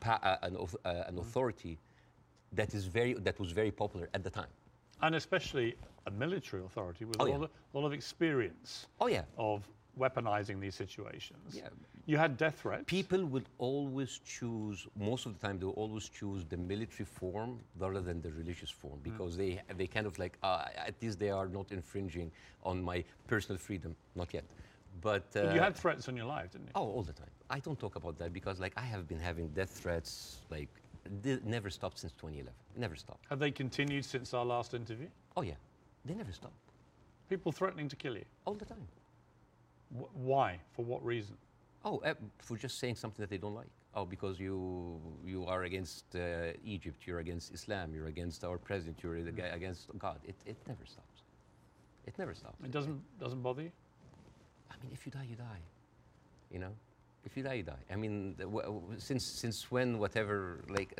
pa- 0.00 0.20
uh, 0.22 0.36
an, 0.42 0.56
uh, 0.84 0.88
an 1.08 1.18
authority 1.18 1.78
that 2.52 2.74
is 2.74 2.84
very, 2.86 3.14
that 3.14 3.38
was 3.40 3.50
very 3.50 3.70
popular 3.70 4.08
at 4.14 4.22
the 4.22 4.30
time. 4.30 4.50
And 5.02 5.14
especially 5.14 5.74
a 6.06 6.10
military 6.10 6.62
authority 6.64 7.04
with 7.04 7.20
Oh, 7.20 7.26
a 7.26 7.28
yeah. 7.28 7.36
lot, 7.36 7.44
of, 7.44 7.50
lot 7.72 7.86
of 7.86 7.92
experience 7.92 8.86
Oh, 9.00 9.08
yeah. 9.08 9.22
of 9.36 9.68
weaponizing 9.98 10.60
these 10.60 10.74
situations. 10.74 11.54
Yeah. 11.54 11.68
You 12.06 12.16
had 12.18 12.36
death 12.36 12.60
threats. 12.60 12.84
People 12.86 13.24
would 13.26 13.46
always 13.58 14.20
choose, 14.24 14.86
most 14.96 15.26
of 15.26 15.38
the 15.38 15.46
time, 15.46 15.58
they 15.58 15.66
will 15.66 15.72
always 15.72 16.08
choose 16.08 16.44
the 16.44 16.56
military 16.56 17.04
form 17.04 17.58
rather 17.78 18.00
than 18.00 18.22
the 18.22 18.30
religious 18.32 18.70
form 18.70 19.00
because 19.02 19.36
they, 19.36 19.60
they 19.76 19.86
kind 19.86 20.06
of 20.06 20.18
like, 20.18 20.38
uh, 20.42 20.66
at 20.76 20.94
least 21.02 21.18
they 21.18 21.30
are 21.30 21.48
not 21.48 21.72
infringing 21.72 22.30
on 22.62 22.82
my 22.82 23.02
personal 23.26 23.58
freedom. 23.58 23.96
Not 24.14 24.32
yet. 24.32 24.44
But, 25.00 25.24
uh, 25.34 25.46
But 25.46 25.54
you 25.54 25.60
had 25.60 25.76
threats 25.76 26.08
on 26.08 26.16
your 26.16 26.26
life, 26.26 26.52
didn't 26.52 26.66
you? 26.66 26.72
Oh, 26.74 26.84
all 26.84 27.02
the 27.02 27.12
time. 27.12 27.30
I 27.50 27.58
don't 27.58 27.78
talk 27.78 27.96
about 27.96 28.18
that 28.18 28.32
because, 28.32 28.60
like, 28.60 28.72
I 28.76 28.82
have 28.82 29.08
been 29.08 29.20
having 29.20 29.48
death 29.48 29.70
threats, 29.70 30.38
like, 30.50 30.68
never 31.44 31.70
stopped 31.70 31.98
since 31.98 32.12
2011. 32.12 32.52
Never 32.76 32.96
stopped. 32.96 33.26
Have 33.30 33.38
they 33.38 33.50
continued 33.50 34.04
since 34.04 34.32
our 34.32 34.44
last 34.44 34.74
interview? 34.74 35.08
Oh, 35.36 35.42
yeah. 35.42 35.54
They 36.04 36.14
never 36.14 36.32
stop. 36.32 36.52
People 37.28 37.50
threatening 37.52 37.88
to 37.88 37.96
kill 37.96 38.16
you. 38.16 38.24
All 38.44 38.54
the 38.54 38.64
time. 38.64 38.86
Wh- 39.90 40.16
why? 40.16 40.60
For 40.74 40.84
what 40.84 41.04
reason? 41.04 41.36
Oh, 41.84 41.98
uh, 41.98 42.14
for 42.38 42.56
just 42.56 42.78
saying 42.78 42.96
something 42.96 43.22
that 43.22 43.30
they 43.30 43.38
don't 43.38 43.54
like. 43.54 43.70
Oh, 43.94 44.04
because 44.04 44.38
you 44.38 45.00
you 45.24 45.46
are 45.46 45.62
against 45.64 46.04
uh, 46.16 46.52
Egypt, 46.64 47.06
you're 47.06 47.20
against 47.20 47.54
Islam, 47.54 47.94
you're 47.94 48.08
against 48.08 48.44
our 48.44 48.58
president, 48.58 48.98
you're 49.02 49.16
ag- 49.16 49.52
against 49.54 49.88
God. 49.98 50.18
It, 50.24 50.34
it 50.44 50.56
never 50.66 50.84
stops. 50.84 51.22
It 52.06 52.14
never 52.18 52.34
stops. 52.34 52.56
It 52.64 52.70
doesn't 52.70 53.00
doesn't 53.18 53.42
bother 53.42 53.62
you. 53.62 53.72
I 54.70 54.74
mean, 54.82 54.92
if 54.92 55.06
you 55.06 55.12
die, 55.12 55.26
you 55.30 55.36
die. 55.36 55.62
You 56.50 56.58
know, 56.58 56.72
if 57.24 57.36
you 57.36 57.42
die, 57.42 57.54
you 57.54 57.62
die. 57.62 57.84
I 57.90 57.96
mean, 57.96 58.34
the, 58.36 58.44
w- 58.44 58.62
w- 58.66 58.98
since 58.98 59.24
since 59.40 59.70
when, 59.70 59.98
whatever, 59.98 60.64
like, 60.68 60.90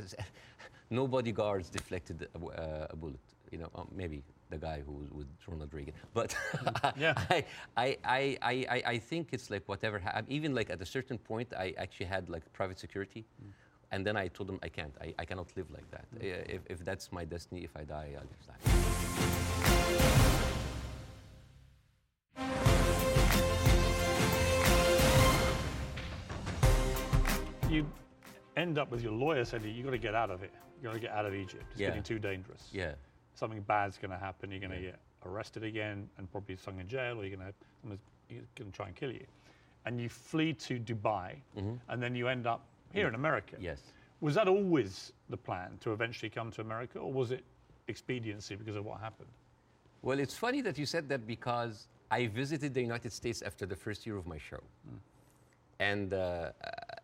no 0.91 1.07
bodyguards 1.07 1.69
deflected 1.69 2.29
a, 2.35 2.47
uh, 2.47 2.87
a 2.91 2.97
bullet. 2.97 3.21
You 3.53 3.59
know, 3.59 3.71
um, 3.75 3.89
maybe 3.95 4.23
the 4.51 4.59
guy 4.59 4.83
who 4.87 4.93
was 4.93 5.11
with 5.11 5.27
Ronald 5.47 5.73
Reagan. 5.75 5.95
But 6.15 6.31
mm-hmm. 6.31 7.01
Yeah. 7.05 7.15
I, 7.31 7.45
I, 7.77 7.97
I, 8.05 8.67
I, 8.71 8.83
I- 8.95 8.99
think 8.99 9.29
it's 9.33 9.51
like 9.51 9.65
whatever. 9.67 9.99
Ha- 9.99 10.23
even 10.29 10.55
like 10.55 10.71
at 10.71 10.81
a 10.81 10.87
certain 10.87 11.19
point, 11.19 11.53
I 11.57 11.75
actually 11.79 12.07
had 12.07 12.29
like 12.29 12.45
private 12.53 12.79
security. 12.79 13.25
Mm. 13.43 13.53
And 13.93 14.05
then 14.07 14.17
I 14.17 14.27
told 14.29 14.49
them 14.49 14.59
I 14.63 14.69
can't. 14.69 14.95
I, 15.01 15.15
I 15.19 15.25
cannot 15.25 15.49
live 15.57 15.71
like 15.71 15.89
that. 15.93 16.07
Uh, 16.21 16.57
If, 16.57 16.63
if 16.69 16.85
that's 16.85 17.13
my 17.13 17.25
destiny, 17.25 17.63
if 17.65 17.71
I 17.77 17.85
die, 17.85 18.11
I'll 18.19 18.27
just 18.37 18.49
die. 18.49 19.67
You 27.71 27.87
end 28.57 28.79
up 28.79 28.91
with 28.91 29.03
your 29.03 29.13
lawyer 29.13 29.45
saying 29.45 29.65
you've 29.65 29.85
got 29.85 29.91
to 29.93 29.99
get 29.99 30.15
out 30.15 30.31
of 30.31 30.43
it. 30.43 30.53
You've 30.77 30.85
got 30.85 30.95
to 30.95 31.01
get 31.01 31.11
out 31.11 31.27
of 31.27 31.35
Egypt. 31.35 31.65
It's 31.73 31.81
Yeah. 31.81 31.89
getting 31.89 32.03
too 32.03 32.19
dangerous. 32.19 32.69
Yeah. 32.73 32.93
Something 33.37 33.61
bad's 33.61 33.99
going 33.99 34.11
to 34.11 34.19
happen. 34.19 34.51
You're 34.51 34.61
going 34.61 34.73
to 34.73 34.81
get 34.81 34.99
arrested 35.25 35.63
again 35.63 36.09
and 36.19 36.31
probably 36.33 36.57
thrown 36.57 36.81
in 36.81 36.89
jail, 36.89 37.19
or 37.19 37.25
you're 37.25 37.37
going 37.37 37.47
to 37.47 37.55
someone's 37.83 38.01
going 38.57 38.71
to 38.73 38.77
try 38.77 38.87
and 38.89 38.97
kill 38.97 39.13
you. 39.13 39.25
And 39.85 40.01
you 40.01 40.09
flee 40.09 40.53
to 40.55 40.81
Dubai, 40.81 41.35
and 41.89 42.03
then 42.03 42.17
you 42.17 42.27
end 42.27 42.47
up 42.49 42.63
here 42.93 43.07
in 43.07 43.15
America. 43.15 43.55
Mm-hmm. 43.55 43.65
Yes. 43.65 43.81
Was 44.21 44.35
that 44.35 44.49
always 44.49 45.13
the 45.29 45.37
plan 45.37 45.79
to 45.81 45.93
eventually 45.93 46.31
come 46.31 46.51
to 46.53 46.61
America, 46.61 46.99
or 46.99 47.13
was 47.13 47.31
it 47.31 47.45
expediency 47.87 48.57
because 48.57 48.75
of 48.75 48.85
what 48.85 48.99
happened? 49.01 49.29
Well, 50.03 50.19
it's 50.19 50.35
funny 50.35 50.61
that 50.63 50.77
you 50.79 50.87
said 50.87 51.09
that 51.11 51.27
because 51.27 51.89
I 52.11 52.27
visited 52.27 52.75
the 52.75 52.81
United 52.81 53.13
States 53.13 53.43
after 53.43 53.67
the 53.67 53.77
first 53.77 54.07
year 54.07 54.17
of 54.17 54.27
my 54.27 54.39
show. 54.39 54.63
And 55.79 56.15
uh, 56.15 56.51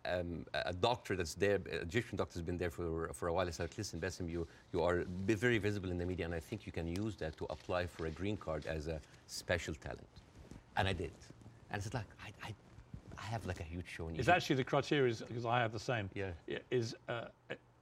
um, 0.05 0.45
a 0.53 0.73
doctor 0.73 1.15
that's 1.15 1.33
there, 1.35 1.55
an 1.55 1.79
Egyptian 1.81 2.17
doctor, 2.17 2.33
has 2.39 2.41
been 2.41 2.57
there 2.57 2.69
for, 2.69 3.09
for 3.13 3.27
a 3.27 3.33
while. 3.33 3.47
I 3.47 3.51
said, 3.51 3.69
listen, 3.77 3.99
Bassem, 3.99 4.29
you, 4.29 4.47
you 4.73 4.81
are 4.81 5.05
very 5.25 5.57
visible 5.57 5.91
in 5.91 5.97
the 5.97 6.05
media, 6.05 6.25
and 6.25 6.35
I 6.35 6.39
think 6.39 6.65
you 6.65 6.71
can 6.71 6.87
use 6.87 7.15
that 7.17 7.37
to 7.37 7.45
apply 7.49 7.87
for 7.87 8.05
a 8.05 8.11
green 8.11 8.37
card 8.37 8.65
as 8.65 8.87
a 8.87 8.99
special 9.27 9.73
talent. 9.75 10.07
And 10.77 10.87
I 10.87 10.93
did. 10.93 11.11
And 11.71 11.79
I 11.79 11.83
said, 11.83 11.93
like, 11.93 12.05
I, 12.25 12.47
I, 12.47 12.53
I 13.17 13.25
have 13.25 13.45
like 13.45 13.59
a 13.59 13.63
huge 13.63 13.87
show 13.87 14.07
in 14.07 14.11
It's 14.15 14.21
Egypt. 14.23 14.35
actually 14.35 14.55
the 14.57 14.63
criteria, 14.63 15.13
because 15.27 15.45
I 15.45 15.59
have 15.59 15.71
the 15.71 15.79
same. 15.79 16.09
Yeah. 16.13 16.31
Is 16.71 16.95
uh, 17.07 17.25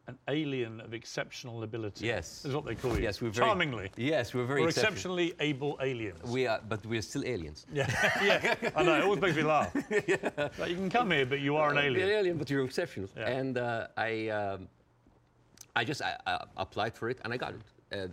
an 0.08 0.18
alien 0.28 0.82
of 0.82 0.94
exceptional 0.94 1.64
ability. 1.64 2.06
Yes. 2.06 2.44
Is 2.46 2.54
what 2.56 2.66
they 2.66 2.76
call 2.76 2.96
you. 2.98 3.04
Yes, 3.04 3.22
we're 3.22 3.30
very, 3.30 3.48
Charmingly. 3.48 3.92
Yes, 3.98 4.34
we're 4.34 4.46
very 4.46 4.62
We're 4.62 4.70
exceptional. 4.70 5.18
exceptionally 5.20 5.34
able 5.40 5.78
aliens. 5.82 6.20
We 6.24 6.48
are, 6.48 6.60
but 6.68 6.86
we're 6.86 7.02
still 7.04 7.24
aliens. 7.26 7.66
yeah, 7.72 7.88
yeah. 8.24 8.56
I 8.76 8.84
know. 8.84 8.96
It 8.96 9.04
always 9.04 9.22
makes 9.22 9.36
me 9.38 9.44
laugh. 9.44 9.74
Like, 10.60 10.70
you 10.70 10.76
can 10.76 10.90
come 10.90 11.12
here, 11.12 11.26
but 11.26 11.40
you 11.40 11.56
are 11.56 11.72
an 11.72 11.78
Uh, 11.78 11.82
alien. 11.82 12.08
You're 12.08 12.18
alien, 12.18 12.38
but 12.38 12.50
you're 12.50 12.66
exceptional. 12.66 13.10
Yeah. 13.16 13.30
And 13.30 13.58
uh, 13.58 13.88
I, 13.96 14.30
um, 14.30 14.68
I 15.76 15.84
just 15.84 16.02
I, 16.02 16.18
I 16.26 16.44
applied 16.58 16.96
for 16.96 17.10
it 17.10 17.20
and 17.24 17.32
I 17.34 17.38
got 17.38 17.54
it. 17.54 17.62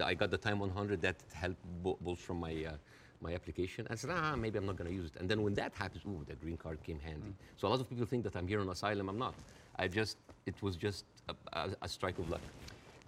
Uh, 0.01 0.05
I 0.05 0.14
got 0.14 0.31
the 0.31 0.38
time 0.38 0.59
100 0.59 1.01
that 1.03 1.16
helped 1.33 1.62
bo- 1.83 1.98
bolster 2.01 2.35
my 2.35 2.55
uh, 2.64 2.72
my 3.20 3.35
application. 3.35 3.87
I 3.90 3.94
said, 3.96 4.11
ah, 4.12 4.37
maybe 4.37 4.59
I'm 4.59 4.66
not 4.66 4.77
going 4.77 4.88
to 4.90 4.94
use 4.94 5.07
it. 5.07 5.16
And 5.20 5.29
then 5.29 5.42
when 5.42 5.55
that 5.55 5.72
happens, 5.74 6.05
ooh, 6.07 6.22
the 6.29 6.35
green 6.37 6.57
card 6.57 6.79
came 6.85 7.01
handy. 7.01 7.33
So 7.57 7.66
a 7.66 7.70
lot 7.70 7.81
of 7.81 7.88
people 7.88 8.07
think 8.07 8.22
that 8.24 8.37
I'm 8.37 8.46
here 8.46 8.61
on 8.61 8.68
asylum. 8.68 9.09
I'm 9.09 9.18
not. 9.18 9.35
I 9.77 9.88
just 9.88 10.16
it 10.46 10.55
was 10.62 10.77
just 10.77 11.05
a, 11.53 11.71
a, 11.83 11.88
strike 11.88 12.19
of 12.19 12.29
luck. 12.31 12.41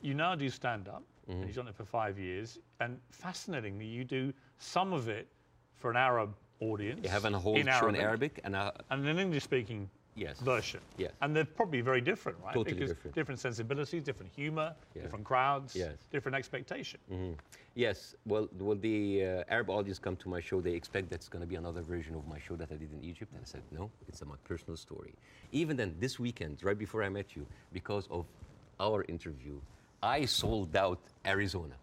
You 0.02 0.14
now 0.14 0.34
do 0.34 0.48
stand 0.48 0.88
up. 0.88 1.02
Mm-hmm. 1.28 1.32
and 1.32 1.46
You've 1.46 1.56
done 1.56 1.68
it 1.68 1.74
for 1.74 1.84
five 1.84 2.18
years. 2.18 2.58
And 2.80 2.98
fascinatingly, 3.10 3.86
you 3.86 4.04
do 4.04 4.32
some 4.58 4.92
of 4.92 5.08
it 5.08 5.28
for 5.76 5.90
an 5.90 5.96
Arab 5.96 6.34
audience. 6.60 7.00
You 7.02 7.10
have 7.10 7.24
a 7.24 7.38
whole 7.38 7.56
in 7.56 7.66
show 7.66 7.88
in 7.88 7.96
Arabic, 7.96 8.02
Arabic 8.02 8.40
and 8.44 8.56
a, 8.56 8.72
And 8.90 9.06
an 9.06 9.18
English 9.18 9.44
speaking 9.44 9.88
Yes. 10.20 10.38
version. 10.40 10.80
Yes. 10.98 11.12
And 11.22 11.34
they're 11.34 11.46
probably 11.46 11.80
very 11.80 12.02
different, 12.02 12.36
right? 12.44 12.52
Totally 12.54 12.74
because 12.74 12.94
different. 13.14 13.40
sensibilities, 13.40 14.02
different 14.02 14.30
humor, 14.32 14.74
Yeah. 14.94 15.02
different 15.02 15.24
crowds, 15.24 15.74
Yes. 15.74 15.96
different 16.10 16.36
expectation. 16.36 17.00
Yes, 17.74 18.14
well, 18.26 18.48
well, 18.58 18.76
the 18.76 19.24
uh, 19.24 19.44
Arab 19.54 19.70
audience 19.70 19.98
come 19.98 20.16
to 20.16 20.28
my 20.28 20.40
show. 20.40 20.60
They 20.60 20.74
expect 20.74 21.08
that's 21.08 21.28
going 21.28 21.40
to 21.42 21.46
be 21.48 21.56
another 21.56 21.80
version 21.80 22.14
of 22.14 22.26
my 22.28 22.38
show 22.38 22.54
that 22.56 22.70
I 22.70 22.76
did 22.76 22.92
in 22.92 23.02
Egypt, 23.02 23.32
and 23.32 23.40
I 23.40 23.46
said 23.46 23.62
no, 23.70 23.90
it's 24.08 24.20
a 24.22 24.26
my 24.26 24.36
personal 24.44 24.76
story. 24.76 25.14
Even 25.52 25.76
then, 25.76 25.96
this 25.98 26.18
weekend, 26.18 26.62
right 26.62 26.78
before 26.78 27.02
I 27.02 27.08
met 27.08 27.34
you, 27.36 27.46
because 27.72 28.06
of 28.10 28.26
our 28.78 29.04
interview, 29.08 29.60
I 30.02 30.26
sold 30.26 30.74
out 30.76 31.00
Arizona. 31.24 31.74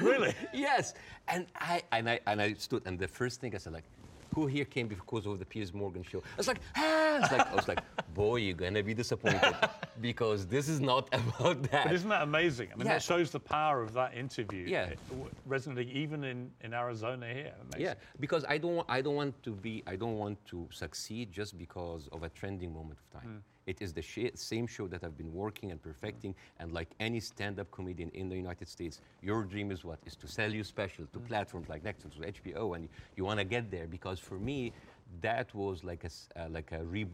Really? 0.00 0.34
yes, 0.52 0.94
and 1.28 1.46
I 1.54 1.82
and 1.92 2.08
I 2.08 2.20
and 2.26 2.40
I 2.42 2.54
stood, 2.54 2.82
and 2.86 2.98
the 2.98 3.08
first 3.08 3.40
thing 3.40 3.54
I 3.54 3.58
said 3.58 3.72
like, 3.72 3.84
who 4.34 4.46
here 4.46 4.64
came 4.64 4.88
because 4.88 5.26
of 5.26 5.38
the 5.38 5.44
Piers 5.44 5.72
Morgan 5.72 6.02
show? 6.02 6.18
I 6.18 6.36
was 6.36 6.48
like, 6.48 6.60
ah! 6.76 7.18
It's 7.22 7.32
like 7.32 7.46
I 7.52 7.54
was 7.54 7.68
like, 7.68 7.80
boy, 8.14 8.36
you're 8.36 8.56
gonna 8.56 8.82
be 8.82 8.94
disappointed 8.94 9.54
because 10.00 10.46
this 10.46 10.68
is 10.68 10.80
not 10.80 11.08
about 11.12 11.62
that. 11.70 11.84
But 11.84 11.92
isn't 11.94 12.08
that 12.08 12.22
amazing? 12.22 12.68
I 12.72 12.76
mean, 12.76 12.86
Yeah. 12.86 12.94
that 12.94 13.02
shows 13.02 13.30
the 13.30 13.40
power 13.40 13.82
of 13.82 13.92
that 13.94 14.14
interview. 14.14 14.66
Yeah. 14.66 14.90
Resonating 15.46 15.94
even 15.96 16.24
in, 16.24 16.50
in 16.62 16.74
Arizona 16.74 17.26
here. 17.32 17.52
Amazing. 17.62 17.80
Yeah, 17.80 17.94
because 18.18 18.44
I 18.48 18.58
don't, 18.58 18.84
I 18.88 19.00
don't 19.00 19.14
want 19.14 19.40
to 19.44 19.52
be, 19.52 19.82
I 19.86 19.96
don't 19.96 20.18
want 20.18 20.44
to 20.46 20.68
succeed 20.72 21.30
just 21.32 21.56
because 21.56 22.08
of 22.12 22.22
a 22.24 22.28
trending 22.28 22.72
moment 22.74 22.98
of 22.98 23.20
time. 23.20 23.42
It 23.66 23.80
is 23.80 23.92
the 23.92 24.02
sh- 24.02 24.34
same 24.34 24.66
show 24.66 24.86
that 24.88 25.02
I've 25.04 25.16
been 25.16 25.32
working 25.32 25.70
and 25.70 25.82
perfecting, 25.82 26.34
and 26.58 26.72
like 26.72 26.90
any 27.00 27.20
stand-up 27.20 27.70
comedian 27.70 28.10
in 28.10 28.28
the 28.28 28.36
United 28.36 28.68
States, 28.68 29.00
your 29.22 29.42
dream 29.44 29.70
is 29.70 29.84
what? 29.84 29.98
Is 30.04 30.16
to 30.16 30.28
sell 30.28 30.52
your 30.52 30.64
special 30.64 31.06
to 31.12 31.18
platforms 31.18 31.68
like 31.68 31.82
Netflix, 31.82 32.20
or 32.20 32.24
HBO, 32.24 32.76
and 32.76 32.88
you, 33.16 33.24
want 33.24 33.38
to 33.38 33.44
get 33.44 33.70
there. 33.70 33.86
Because 33.86 34.18
for 34.18 34.38
me, 34.38 34.72
that 35.22 35.54
was 35.54 35.82
like 35.82 36.04
a, 36.04 36.40
uh, 36.40 36.48
like 36.50 36.72
a, 36.72 36.84
re- 36.84 37.06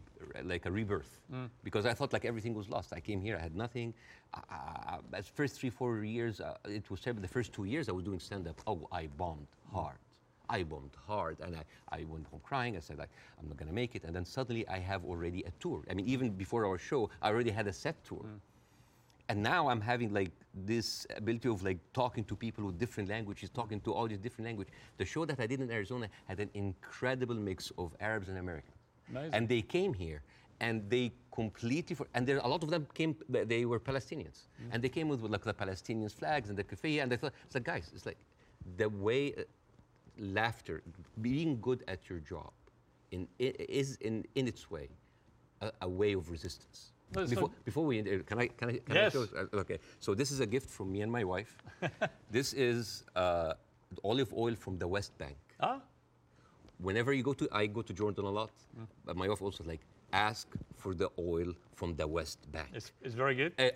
like 0.43 0.65
a 0.65 0.71
rebirth. 0.71 1.19
Because 1.63 1.85
I 1.85 1.93
thought 1.93 2.11
like 2.11 2.25
everything 2.25 2.53
was 2.53 2.67
lost. 2.69 2.91
I 2.93 2.99
came 2.99 3.21
here, 3.21 3.37
I 3.37 3.41
had 3.41 3.55
nothing. 3.55 3.93
Uh, 4.33 4.97
as 5.13 5.27
first 5.27 5.59
three, 5.59 5.69
four 5.69 6.03
years, 6.03 6.41
uh, 6.41 6.55
it 6.65 6.89
was 6.89 6.99
terrible. 7.01 7.21
The 7.21 7.27
first 7.27 7.53
two 7.53 7.65
years 7.65 7.87
I 7.87 7.93
was 7.93 8.03
doing 8.03 8.19
stand-up, 8.19 8.59
oh, 8.67 8.87
I 8.91 9.07
bombed 9.07 9.47
hard. 9.73 9.97
I 10.57 10.63
bombed 10.71 10.95
hard 11.07 11.37
and 11.45 11.55
I, 11.61 11.63
I 11.97 11.99
went 12.13 12.25
home 12.31 12.41
crying. 12.49 12.73
I 12.79 12.81
said, 12.87 12.97
like, 13.03 13.13
I'm 13.37 13.47
not 13.49 13.57
going 13.57 13.71
to 13.73 13.79
make 13.83 13.91
it. 13.97 14.03
And 14.05 14.13
then 14.15 14.25
suddenly 14.25 14.63
I 14.67 14.79
have 14.91 15.01
already 15.11 15.41
a 15.51 15.51
tour. 15.63 15.79
I 15.89 15.93
mean, 15.97 16.07
even 16.15 16.25
before 16.43 16.61
our 16.69 16.79
show, 16.89 17.01
I 17.21 17.29
already 17.31 17.53
had 17.59 17.67
a 17.73 17.75
set 17.83 17.97
tour. 18.09 18.25
Mm. 18.25 18.39
And 19.29 19.37
now 19.53 19.61
I'm 19.71 19.83
having 19.91 20.09
like 20.19 20.31
this 20.71 21.07
ability 21.21 21.47
of 21.55 21.63
like 21.63 21.79
talking 21.93 22.23
to 22.25 22.35
people 22.35 22.65
with 22.67 22.77
different 22.77 23.07
languages, 23.15 23.49
mm. 23.49 23.53
talking 23.61 23.79
to 23.85 23.93
all 23.93 24.07
these 24.11 24.23
different 24.25 24.45
languages. 24.49 24.73
The 24.97 25.05
show 25.05 25.23
that 25.29 25.39
I 25.39 25.47
did 25.51 25.59
in 25.61 25.71
Arizona 25.71 26.07
had 26.25 26.39
an 26.45 26.49
incredible 26.53 27.35
mix 27.49 27.71
of 27.77 27.87
Arabs 28.01 28.27
and 28.27 28.37
Americans. 28.45 28.77
Amazing. 29.09 29.33
And 29.35 29.47
they 29.53 29.61
came 29.61 29.93
here 29.93 30.21
and 30.59 30.75
they 30.89 31.13
completely, 31.33 31.95
for, 31.95 32.07
and 32.13 32.27
there, 32.27 32.39
a 32.39 32.47
lot 32.55 32.61
of 32.65 32.69
them 32.69 32.83
came, 32.93 33.15
they 33.29 33.63
were 33.71 33.79
Palestinians. 33.79 34.37
Mm. 34.61 34.69
And 34.71 34.83
they 34.83 34.89
came 34.97 35.07
with, 35.07 35.21
like 35.21 35.45
the 35.51 35.53
Palestinian 35.53 36.09
flags 36.09 36.49
and 36.49 36.57
the 36.57 36.65
keffiyeh. 36.71 37.01
And 37.01 37.09
they 37.11 37.17
thought, 37.17 37.33
it's 37.45 37.55
like, 37.55 37.63
guys, 37.63 37.89
it's 37.95 38.05
like 38.05 38.19
the 38.77 38.89
way 38.89 39.33
laughter, 40.17 40.81
being 41.21 41.59
good 41.61 41.83
at 41.87 42.09
your 42.09 42.19
job, 42.19 42.51
in, 43.11 43.27
is 43.39 43.97
in, 44.01 44.25
in 44.35 44.47
its 44.47 44.69
way 44.71 44.87
a, 45.61 45.71
a 45.81 45.89
way 45.89 46.13
of 46.13 46.29
resistance. 46.29 46.91
No, 47.13 47.25
Before, 47.27 47.49
before 47.65 47.85
we, 47.85 47.99
uh, 47.99 48.19
can 48.25 48.39
I, 48.39 48.47
can 48.47 48.69
I, 48.69 48.77
can 48.77 48.95
Yes. 48.95 49.15
I 49.15 49.19
show? 49.19 49.27
uh, 49.37 49.57
Okay, 49.59 49.79
so 49.99 50.13
this 50.15 50.31
is 50.31 50.39
a 50.39 50.45
gift 50.45 50.69
from 50.69 50.91
me 50.91 51.01
and 51.01 51.11
my 51.11 51.23
wife. 51.25 51.57
this 52.31 52.53
is 52.53 53.03
uh, 53.15 53.53
olive 54.03 54.33
oil 54.33 54.55
from 54.55 54.77
the 54.77 54.87
West 54.87 55.17
Bank. 55.17 55.35
Ah, 55.59 55.81
Whenever 56.79 57.13
you 57.13 57.21
go 57.21 57.33
to, 57.33 57.47
I 57.51 57.67
go 57.67 57.81
to 57.81 57.93
Jordan 57.93 58.25
a 58.25 58.29
lot, 58.31 58.51
Mm. 58.79 58.87
but 59.05 59.15
my 59.17 59.27
wife 59.27 59.41
also 59.41 59.63
like, 59.65 59.81
ask 60.13 60.47
for 60.77 60.93
the 60.95 61.09
oil 61.19 61.53
from 61.75 61.95
the 61.95 62.07
West 62.07 62.39
Bank. 62.51 62.69
it's, 62.73 62.91
it's 63.01 63.13
very 63.15 63.35
good. 63.35 63.53
Eh, 63.57 63.71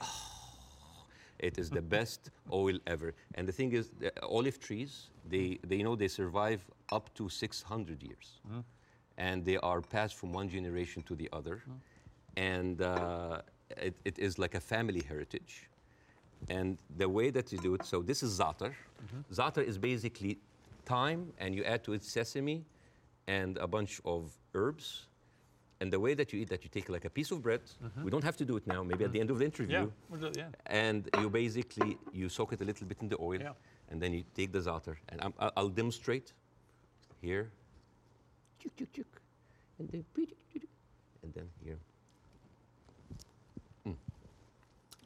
It 1.40 1.58
is 1.58 1.70
the 1.70 1.82
best 1.82 2.32
oil 2.52 2.78
ever. 2.88 3.14
And 3.36 3.48
the 3.48 3.52
thing 3.52 3.74
is, 3.74 3.92
the 4.00 4.12
olive 4.24 4.60
trees, 4.60 5.10
they, 5.28 5.60
they 5.68 5.84
know 5.84 5.96
they 5.96 6.08
survive 6.08 6.66
up 6.92 7.14
to 7.16 7.30
600 7.30 8.02
years. 8.02 8.40
Mm-hmm. 8.48 8.60
And 9.18 9.46
they 9.46 9.58
are 9.58 9.82
passed 9.82 10.16
from 10.16 10.34
one 10.34 10.50
generation 10.50 11.04
to 11.04 11.16
the 11.16 11.30
other. 11.32 11.56
Mm-hmm. 11.56 11.74
And 12.38 12.82
uh, 12.82 13.42
it, 13.78 13.96
it 14.06 14.20
is 14.20 14.38
like 14.40 14.56
a 14.56 14.60
family 14.60 15.02
heritage. 15.02 15.70
And 16.50 16.78
the 16.98 17.08
way 17.08 17.30
that 17.32 17.52
you 17.52 17.58
do 17.58 17.76
it, 17.76 17.86
so 17.86 18.02
this 18.02 18.24
is 18.24 18.40
za'atar. 18.40 18.72
Mm-hmm. 18.72 19.34
Za'atar 19.34 19.64
is 19.64 19.78
basically 19.78 20.38
thyme, 20.86 21.34
and 21.40 21.56
you 21.56 21.64
add 21.64 21.84
to 21.86 21.94
it 21.94 22.04
sesame 22.04 22.66
and 23.28 23.58
a 23.58 23.68
bunch 23.68 24.02
of 24.06 24.32
herbs. 24.54 25.08
And 25.86 25.94
the 25.94 26.00
way 26.00 26.16
that 26.16 26.34
you 26.34 26.40
eat 26.42 26.50
that, 26.50 26.64
you 26.64 26.70
take 26.78 26.90
like 26.90 27.06
a 27.06 27.12
piece 27.12 27.30
of 27.30 27.44
bread. 27.44 27.62
Uh-huh. 27.62 28.02
We 28.06 28.10
don't 28.10 28.24
have 28.24 28.36
to 28.38 28.46
do 28.52 28.58
it 28.58 28.66
now, 28.66 28.82
maybe 28.82 29.04
at 29.06 29.12
the 29.12 29.20
end 29.20 29.30
of 29.30 29.38
the 29.38 29.46
interview 29.46 29.78
Yeah, 29.78 29.86
we'll 30.10 30.20
do 30.20 30.32
yeah. 30.42 30.50
and 30.84 31.00
you 31.22 31.30
basically 31.30 31.92
you 32.12 32.28
soak 32.28 32.54
it 32.54 32.62
a 32.62 32.66
little 32.66 32.88
bit 32.88 32.98
in 33.04 33.08
the 33.14 33.18
oil 33.30 33.40
Yeah. 33.40 33.54
and 33.90 34.02
then 34.02 34.12
you 34.16 34.24
take 34.40 34.52
the 34.52 34.62
za'atar 34.68 34.96
and 35.10 35.18
I'm, 35.24 35.34
I'll- 35.38 35.54
I'll 35.58 35.70
demonstrate 35.82 36.34
here 37.22 37.52
and 39.80 39.88
then 39.92 40.04
and 41.24 41.32
then 41.36 41.48
here 41.64 41.78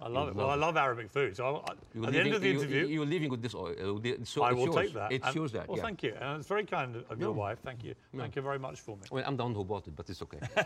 I 0.02 0.08
love 0.08 0.30
it. 0.30 0.36
love 0.36 0.36
Well, 0.38 0.50
I 0.50 0.56
love 0.56 0.78
Arabic 0.78 1.10
food. 1.10 1.36
So 1.36 1.64
You're 1.94 2.06
at 2.08 2.12
the 2.14 2.20
end 2.20 2.34
of 2.34 2.42
the 2.42 2.50
interview, 2.52 2.86
you, 2.88 3.02
are 3.04 3.06
leaving 3.06 3.30
with 3.30 3.42
this 3.42 3.54
oil 3.54 3.76
uh, 3.98 4.00
the- 4.00 4.18
so 4.24 4.44
I 4.44 4.54
will 4.54 4.68
shows, 4.68 4.76
take 4.76 4.94
that. 4.94 5.12
it 5.12 5.22
and- 5.24 5.34
shows 5.34 5.52
that 5.52 5.68
Well, 5.68 5.78
yeah. 5.78 5.84
thank 5.84 6.04
you. 6.04 6.14
And 6.22 6.40
it's 6.40 6.48
very 6.48 6.66
kind 6.66 6.96
of 6.96 7.20
your 7.20 7.34
No. 7.34 7.40
wife. 7.46 7.60
Thank 7.64 7.84
you. 7.84 7.96
Thank 8.16 8.36
you 8.38 8.42
very 8.42 8.60
much 8.60 8.80
for 8.80 8.96
me. 8.96 9.04
well, 9.12 9.24
I'm 9.28 9.36
the 9.36 9.44
one 9.44 9.54
who 9.56 9.64
bought 9.66 9.88
it 9.88 9.96
but 9.96 10.10
it's 10.10 10.22
okay 10.22 10.40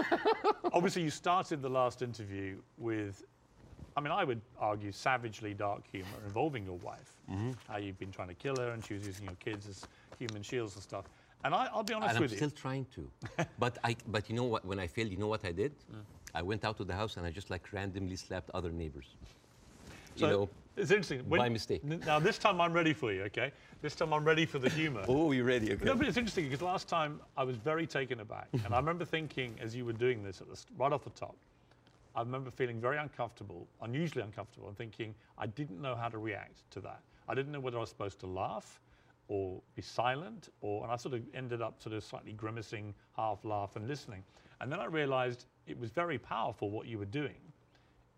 Obviously, 0.72 1.02
you 1.02 1.10
started 1.10 1.62
the 1.62 1.68
last 1.68 2.00
interview 2.02 2.58
with, 2.78 3.24
I 3.96 4.00
mean, 4.00 4.12
I 4.12 4.24
would 4.24 4.40
argue 4.58 4.92
savagely 4.92 5.52
dark 5.52 5.82
humor 5.90 6.18
involving 6.24 6.64
your 6.64 6.78
wife. 6.78 7.12
Mm-hmm. 7.30 7.50
How 7.68 7.78
you've 7.78 7.98
been 7.98 8.12
trying 8.12 8.28
to 8.28 8.34
kill 8.34 8.56
her 8.56 8.70
and 8.70 8.84
she 8.84 8.94
was 8.94 9.06
using 9.06 9.24
your 9.26 9.34
kids 9.34 9.66
as 9.68 9.86
human 10.18 10.42
shields 10.42 10.74
and 10.74 10.82
stuff. 10.82 11.04
And 11.44 11.54
I, 11.54 11.68
I'll 11.72 11.82
be 11.82 11.94
honest 11.94 12.20
with 12.20 12.30
you. 12.32 12.36
I'm 12.36 12.50
still 12.50 12.50
trying 12.64 12.86
to 12.94 13.10
but 13.58 13.78
I 13.82 13.96
but 14.08 14.28
you 14.28 14.36
know 14.36 14.44
what 14.44 14.64
when 14.64 14.78
I 14.78 14.86
failed 14.86 15.10
you 15.10 15.16
know 15.16 15.26
what 15.28 15.44
I 15.44 15.52
did 15.52 15.72
Mm. 15.90 16.04
I 16.34 16.42
went 16.42 16.64
out 16.64 16.76
to 16.78 16.84
the 16.84 16.94
house 16.94 17.16
and 17.16 17.26
I 17.26 17.30
just 17.30 17.50
like 17.50 17.72
randomly 17.72 18.16
slapped 18.16 18.50
other 18.54 18.70
neighbors 18.70 19.06
So 20.16 20.26
you 20.26 20.32
know 20.32 20.48
it's 20.76 20.90
interesting. 20.90 21.22
by 21.28 21.48
mistake. 21.48 21.84
Now, 21.84 22.18
this 22.18 22.38
time 22.38 22.60
I'm 22.60 22.72
ready 22.72 22.94
for 22.94 23.12
you, 23.12 23.22
okay? 23.24 23.52
This 23.82 23.94
time 23.94 24.14
I'm 24.14 24.24
ready 24.24 24.46
for 24.46 24.58
the 24.58 24.70
humor. 24.70 25.04
oh 25.08 25.32
you're 25.32 25.44
ready 25.44 25.72
okay 25.72 25.84
No, 25.84 25.94
but 25.94 26.06
it's 26.06 26.16
interesting 26.16 26.44
because 26.44 26.62
last 26.62 26.88
time 26.88 27.20
I 27.36 27.44
was 27.44 27.56
very 27.56 27.86
taken 27.86 28.20
aback, 28.20 28.48
and 28.64 28.74
I 28.74 28.78
remember 28.78 29.04
thinking 29.04 29.56
as 29.60 29.74
you 29.74 29.84
were 29.84 29.92
doing 29.92 30.22
this 30.22 30.40
at 30.40 30.48
the, 30.48 30.58
right 30.78 30.92
off 30.92 31.04
the 31.04 31.10
top, 31.10 31.36
I 32.14 32.20
remember 32.20 32.50
feeling 32.50 32.80
very 32.80 32.98
uncomfortable, 32.98 33.68
unusually 33.82 34.22
uncomfortable, 34.22 34.68
and 34.68 34.76
thinking 34.76 35.14
I 35.38 35.46
didn't 35.46 35.80
know 35.80 35.94
how 35.94 36.08
to 36.08 36.18
react 36.18 36.70
to 36.72 36.80
that. 36.80 37.00
I 37.28 37.34
didn't 37.34 37.52
know 37.52 37.60
whether 37.60 37.76
I 37.76 37.80
was 37.80 37.88
supposed 37.90 38.18
to 38.20 38.26
laugh 38.26 38.80
or 39.28 39.60
be 39.76 39.82
silent, 39.82 40.48
or 40.60 40.82
and 40.82 40.92
I 40.92 40.96
sort 40.96 41.14
of 41.14 41.22
ended 41.34 41.62
up 41.62 41.80
sort 41.82 41.94
of 41.94 42.02
slightly 42.02 42.32
grimacing, 42.32 42.94
half 43.16 43.44
laugh, 43.44 43.76
and 43.76 43.86
listening. 43.86 44.24
And 44.60 44.70
then 44.70 44.80
I 44.80 44.86
realised 44.86 45.46
it 45.70 45.78
was 45.78 45.90
very 45.90 46.18
powerful 46.18 46.68
what 46.70 46.86
you 46.86 46.98
were 46.98 47.12
doing. 47.22 47.40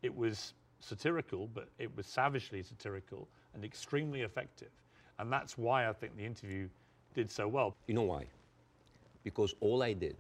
It 0.02 0.14
was 0.14 0.54
satirical, 0.80 1.48
but 1.54 1.68
it 1.78 1.94
was 1.96 2.06
savagely 2.06 2.62
satirical 2.62 3.28
and 3.54 3.64
extremely 3.64 4.22
effective. 4.22 4.70
And 5.18 5.30
that's 5.30 5.58
why 5.58 5.88
I 5.88 5.92
think 5.92 6.16
the 6.16 6.24
interview 6.24 6.68
did 7.14 7.30
so 7.30 7.46
well. 7.46 7.76
You 7.86 7.94
know 7.94 8.02
why? 8.14 8.24
Because 9.22 9.54
all 9.60 9.82
I 9.82 9.92
did 9.92 10.16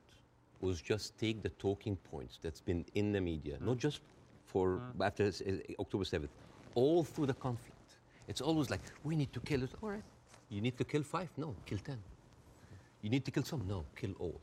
was 0.60 0.80
just 0.80 1.18
take 1.18 1.42
the 1.42 1.48
talking 1.48 1.96
points 1.96 2.38
that's 2.40 2.60
been 2.60 2.84
in 2.94 3.10
the 3.12 3.20
media, 3.20 3.56
not 3.60 3.78
just 3.78 4.00
for 4.46 4.80
after 5.00 5.24
uh, 5.24 5.80
October 5.80 6.04
7th, 6.04 6.28
all 6.74 7.02
through 7.02 7.26
the 7.26 7.34
conflict. 7.34 7.76
It's 8.28 8.40
always 8.40 8.70
like, 8.70 8.80
we 9.02 9.16
need 9.16 9.32
to 9.32 9.40
kill 9.40 9.62
it. 9.62 9.70
All 9.82 9.88
right. 9.88 10.04
You 10.50 10.60
need 10.60 10.76
to 10.78 10.84
kill 10.84 11.02
five? 11.02 11.30
No, 11.36 11.56
kill 11.66 11.78
10. 11.78 11.98
You 13.00 13.10
need 13.10 13.24
to 13.24 13.30
kill 13.30 13.42
some? 13.42 13.66
No, 13.66 13.84
kill 13.96 14.12
all. 14.20 14.40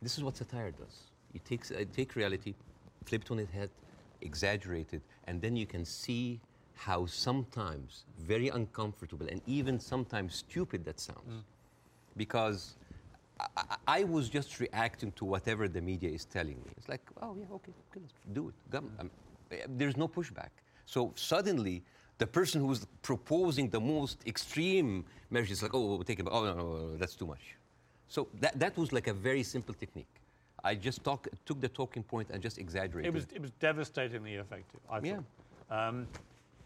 This 0.00 0.18
is 0.18 0.24
what 0.24 0.36
satire 0.36 0.72
does. 0.72 1.11
It 1.34 1.44
takes 1.44 1.70
uh, 1.70 1.84
take 1.92 2.14
reality, 2.16 2.54
flip 3.04 3.22
it 3.24 3.30
on 3.30 3.38
its 3.38 3.52
head, 3.52 3.70
exaggerate 4.20 4.92
it, 4.92 5.02
and 5.26 5.40
then 5.40 5.56
you 5.56 5.66
can 5.66 5.84
see 5.84 6.40
how 6.74 7.06
sometimes 7.06 8.04
very 8.18 8.48
uncomfortable 8.48 9.26
and 9.28 9.40
even 9.46 9.78
sometimes 9.78 10.34
stupid 10.36 10.84
that 10.84 10.98
sounds. 11.00 11.44
Because 12.16 12.74
I, 13.56 13.76
I- 13.86 14.04
was 14.04 14.28
just 14.28 14.60
reacting 14.60 15.12
to 15.12 15.24
whatever 15.24 15.68
the 15.68 15.80
media 15.80 16.10
is 16.10 16.24
telling 16.24 16.56
me. 16.64 16.70
It's 16.76 16.88
like, 16.88 17.02
oh 17.22 17.36
yeah, 17.38 17.46
okay, 17.56 17.72
okay 17.90 18.00
let's 18.00 18.14
do 18.32 18.48
it. 18.48 18.54
Come. 18.70 18.90
Um, 19.00 19.10
uh, 19.52 19.56
there's 19.68 19.96
no 19.96 20.08
pushback. 20.08 20.50
So 20.86 21.12
suddenly, 21.16 21.82
the 22.18 22.26
person 22.26 22.60
who's 22.60 22.86
proposing 23.02 23.68
the 23.70 23.80
most 23.80 24.18
extreme 24.26 25.04
measures 25.30 25.58
is 25.58 25.62
like, 25.62 25.74
oh, 25.74 25.84
we'll 25.86 26.04
take 26.04 26.20
it. 26.20 26.26
Oh 26.30 26.44
no, 26.44 26.54
no, 26.54 26.64
no, 26.76 26.96
that's 26.96 27.14
too 27.14 27.26
much. 27.26 27.56
So 28.08 28.28
that, 28.40 28.58
that 28.58 28.76
was 28.76 28.92
like 28.92 29.06
a 29.08 29.14
very 29.14 29.42
simple 29.42 29.74
technique. 29.74 30.14
I 30.64 30.74
just 30.74 31.02
talk, 31.02 31.26
took 31.44 31.60
the 31.60 31.68
talking 31.68 32.02
point 32.02 32.30
and 32.30 32.42
just 32.42 32.58
exaggerated. 32.58 33.08
It 33.08 33.14
was, 33.14 33.26
it 33.34 33.40
was 33.42 33.50
devastatingly 33.52 34.34
effective, 34.34 34.80
I 34.90 35.00
Yeah. 35.00 35.16
thought. 35.68 35.88
Um, 35.88 36.06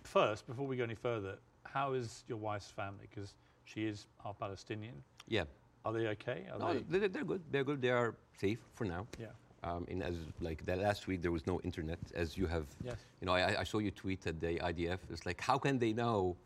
first, 0.04 0.46
before 0.46 0.66
we 0.66 0.76
go 0.76 0.84
any 0.84 0.94
further, 0.94 1.36
how 1.64 1.92
is 1.94 2.24
your 2.28 2.38
wife's 2.38 2.70
family? 2.70 3.06
Because 3.10 3.34
she 3.64 3.86
is 3.86 4.06
half 4.22 4.38
Palestinian. 4.38 4.94
yeah. 5.28 5.44
Are 5.84 5.92
they 5.92 6.08
okay? 6.08 6.46
Are 6.52 6.58
No, 6.58 6.74
they, 6.74 6.98
they're, 6.98 7.08
they're 7.08 7.24
good. 7.24 7.42
They're 7.52 7.62
good. 7.62 7.80
They 7.80 7.90
are 7.90 8.16
safe 8.40 8.58
for 8.74 8.84
now. 8.84 9.06
Yeah. 9.20 9.26
Um, 9.62 9.86
and 9.88 10.02
as 10.02 10.16
like 10.40 10.66
the 10.66 10.74
last 10.74 11.06
week, 11.06 11.22
there 11.22 11.30
was 11.30 11.46
no 11.46 11.60
internet, 11.60 12.00
as 12.12 12.36
you 12.36 12.46
have. 12.48 12.66
Yes. 12.82 12.96
You 13.20 13.26
know, 13.26 13.34
I, 13.34 13.60
I 13.60 13.62
saw 13.62 13.78
you 13.78 13.92
tweet 13.92 14.26
at 14.26 14.40
the 14.40 14.56
IDF. 14.58 14.98
It's 15.10 15.24
like, 15.24 15.40
how 15.40 15.58
can 15.58 15.78
they 15.78 15.92
know? 15.92 16.36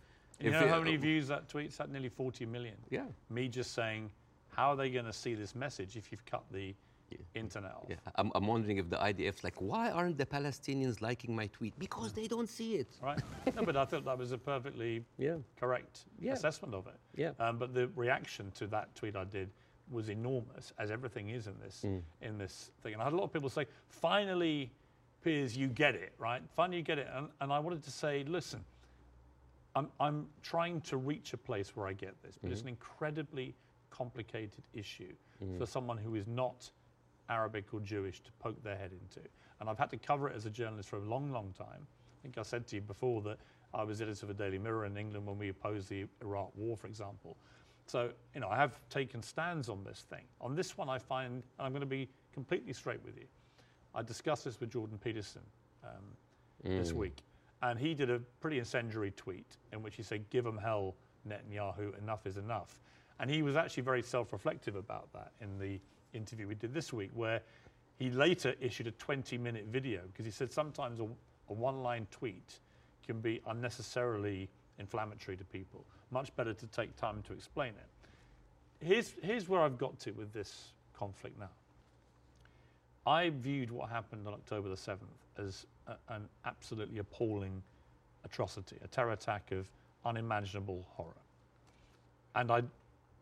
you 0.40 0.50
know 0.50 0.60
they- 0.60 0.68
how 0.68 0.78
many 0.80 0.96
views 0.96 1.26
that 1.28 1.48
tweet's 1.48 1.78
had? 1.78 1.90
Nearly 1.90 2.10
40 2.10 2.44
million. 2.44 2.74
Yeah. 2.90 3.04
Me 3.30 3.48
just 3.48 3.72
saying, 3.72 4.10
how 4.50 4.72
are 4.72 4.76
they 4.76 4.90
going 4.90 5.06
to 5.06 5.12
see 5.12 5.34
this 5.34 5.54
message 5.54 5.96
if 5.96 6.12
you've 6.12 6.26
cut 6.26 6.44
the 6.52 6.74
internet 7.34 7.72
off? 7.72 7.86
Yeah. 7.88 7.96
I'm, 8.16 8.30
I'm 8.34 8.46
wondering 8.46 8.76
if 8.78 8.88
the 8.90 8.96
IDF's 8.96 9.44
like, 9.44 9.56
why 9.60 9.90
aren't 9.90 10.18
the 10.18 10.26
Palestinians 10.26 11.00
liking 11.00 11.34
my 11.34 11.46
tweet? 11.48 11.78
Because 11.78 12.12
they 12.12 12.26
don't 12.26 12.48
see 12.48 12.74
it. 12.76 12.88
Right? 13.02 13.18
no, 13.56 13.62
but 13.64 13.76
I 13.76 13.84
thought 13.84 14.04
that 14.04 14.18
was 14.18 14.32
a 14.32 14.38
perfectly 14.38 15.04
Yeah. 15.18 15.36
correct 15.58 16.04
Yeah. 16.18 16.32
assessment 16.32 16.74
of 16.74 16.86
it. 16.86 16.98
Yeah. 17.14 17.30
Um, 17.38 17.58
but 17.58 17.74
the 17.74 17.88
reaction 17.96 18.50
to 18.52 18.66
that 18.68 18.94
tweet 18.94 19.16
I 19.16 19.24
did 19.24 19.50
was 19.90 20.08
enormous, 20.08 20.72
as 20.78 20.90
everything 20.90 21.30
is 21.30 21.46
in 21.48 21.54
this 21.60 21.82
Mm. 21.84 22.02
in 22.22 22.38
this 22.38 22.70
thing. 22.82 22.92
And 22.92 23.02
I 23.02 23.04
had 23.06 23.12
a 23.12 23.16
lot 23.16 23.24
of 23.24 23.32
people 23.32 23.48
say, 23.48 23.66
"Finally, 23.88 24.70
Piers, 25.22 25.56
you 25.56 25.66
get 25.66 25.94
it, 25.96 26.12
right? 26.18 26.42
Finally, 26.54 26.76
you 26.78 26.84
get 26.84 26.98
it." 26.98 27.08
And, 27.12 27.28
and 27.40 27.52
I 27.52 27.58
wanted 27.58 27.82
to 27.82 27.90
say, 27.90 28.22
"Listen, 28.24 28.64
I'm, 29.74 29.88
I'm 29.98 30.28
trying 30.42 30.80
to 30.82 30.96
reach 30.96 31.32
a 31.32 31.36
place 31.36 31.74
where 31.76 31.86
I 31.88 31.92
get 31.92 32.14
this, 32.22 32.38
but 32.40 32.50
it's 32.52 32.62
an 32.62 32.68
incredibly 32.68 33.54
complicated 33.90 34.62
issue 34.74 35.12
for 35.58 35.66
someone 35.66 35.96
who 35.96 36.14
is 36.14 36.26
not 36.26 36.70
Arabic 37.30 37.72
or 37.72 37.80
Jewish 37.80 38.20
to 38.20 38.30
poke 38.38 38.62
their 38.62 38.76
head 38.76 38.90
into. 38.92 39.26
And 39.60 39.70
I've 39.70 39.78
had 39.78 39.90
to 39.90 39.96
cover 39.96 40.28
it 40.28 40.36
as 40.36 40.44
a 40.44 40.50
journalist 40.50 40.88
for 40.88 40.96
a 40.96 41.04
long, 41.04 41.32
long 41.32 41.54
time. 41.56 41.86
I 41.86 42.22
think 42.22 42.36
I 42.36 42.42
said 42.42 42.66
to 42.68 42.76
you 42.76 42.82
before 42.82 43.22
that 43.22 43.38
I 43.72 43.84
was 43.84 44.02
editor 44.02 44.26
of 44.26 44.30
a 44.30 44.34
Daily 44.34 44.58
Mirror 44.58 44.86
in 44.86 44.96
England 44.96 45.26
when 45.26 45.38
we 45.38 45.48
opposed 45.48 45.88
the 45.88 46.06
Iraq 46.20 46.50
War, 46.56 46.76
for 46.76 46.86
example. 46.86 47.36
So, 47.86 48.10
you 48.34 48.40
know, 48.40 48.48
I 48.48 48.56
have 48.56 48.78
taken 48.88 49.22
stands 49.22 49.68
on 49.68 49.84
this 49.84 50.04
thing. 50.10 50.24
On 50.40 50.54
this 50.54 50.76
one, 50.76 50.88
I 50.88 50.98
find, 50.98 51.34
and 51.34 51.42
I'm 51.58 51.72
going 51.72 51.80
to 51.80 51.86
be 51.86 52.08
completely 52.32 52.72
straight 52.72 53.02
with 53.04 53.16
you. 53.16 53.26
I 53.94 54.02
discussed 54.02 54.44
this 54.44 54.60
with 54.60 54.70
Jordan 54.70 54.98
Peterson 55.02 55.42
um, 55.84 56.04
this 56.62 56.92
week, 56.92 57.22
and 57.62 57.78
he 57.78 57.94
did 57.94 58.10
a 58.10 58.20
pretty 58.40 58.58
incendiary 58.58 59.10
tweet 59.12 59.56
in 59.72 59.82
which 59.82 59.96
he 59.96 60.02
said, 60.02 60.28
"Give 60.30 60.44
them 60.44 60.56
hell, 60.56 60.94
Netanyahu. 61.28 61.98
Enough 61.98 62.26
is 62.26 62.36
enough." 62.36 62.80
And 63.18 63.28
he 63.28 63.42
was 63.42 63.56
actually 63.56 63.82
very 63.82 64.02
self-reflective 64.02 64.76
about 64.76 65.12
that 65.12 65.32
in 65.40 65.58
the 65.58 65.80
interview 66.12 66.46
we 66.46 66.54
did 66.54 66.74
this 66.74 66.92
week, 66.92 67.10
where 67.14 67.40
he 67.98 68.10
later 68.10 68.54
issued 68.60 68.86
a 68.86 68.92
20-minute 68.92 69.66
video 69.70 70.00
because 70.06 70.24
he 70.24 70.30
said 70.30 70.52
sometimes 70.52 71.00
a, 71.00 71.04
a 71.48 71.52
one-line 71.52 72.06
tweet 72.10 72.58
can 73.06 73.20
be 73.20 73.40
unnecessarily 73.48 74.48
inflammatory 74.78 75.36
to 75.36 75.44
people. 75.44 75.84
Much 76.10 76.34
better 76.36 76.54
to 76.54 76.66
take 76.68 76.94
time 76.96 77.22
to 77.26 77.32
explain 77.32 77.70
it. 77.70 78.86
Here's, 78.86 79.14
here's 79.22 79.48
where 79.48 79.60
I've 79.60 79.78
got 79.78 79.98
to 80.00 80.12
with 80.12 80.32
this 80.32 80.72
conflict 80.98 81.38
now. 81.38 81.50
I 83.06 83.30
viewed 83.30 83.70
what 83.70 83.90
happened 83.90 84.26
on 84.26 84.34
October 84.34 84.68
the 84.68 84.76
7th 84.76 84.98
as 85.38 85.66
a, 85.86 85.96
an 86.14 86.28
absolutely 86.44 86.98
appalling 86.98 87.62
atrocity, 88.24 88.76
a 88.84 88.88
terror 88.88 89.12
attack 89.12 89.52
of 89.52 89.66
unimaginable 90.04 90.84
horror. 90.90 91.10
And 92.34 92.50
I 92.50 92.62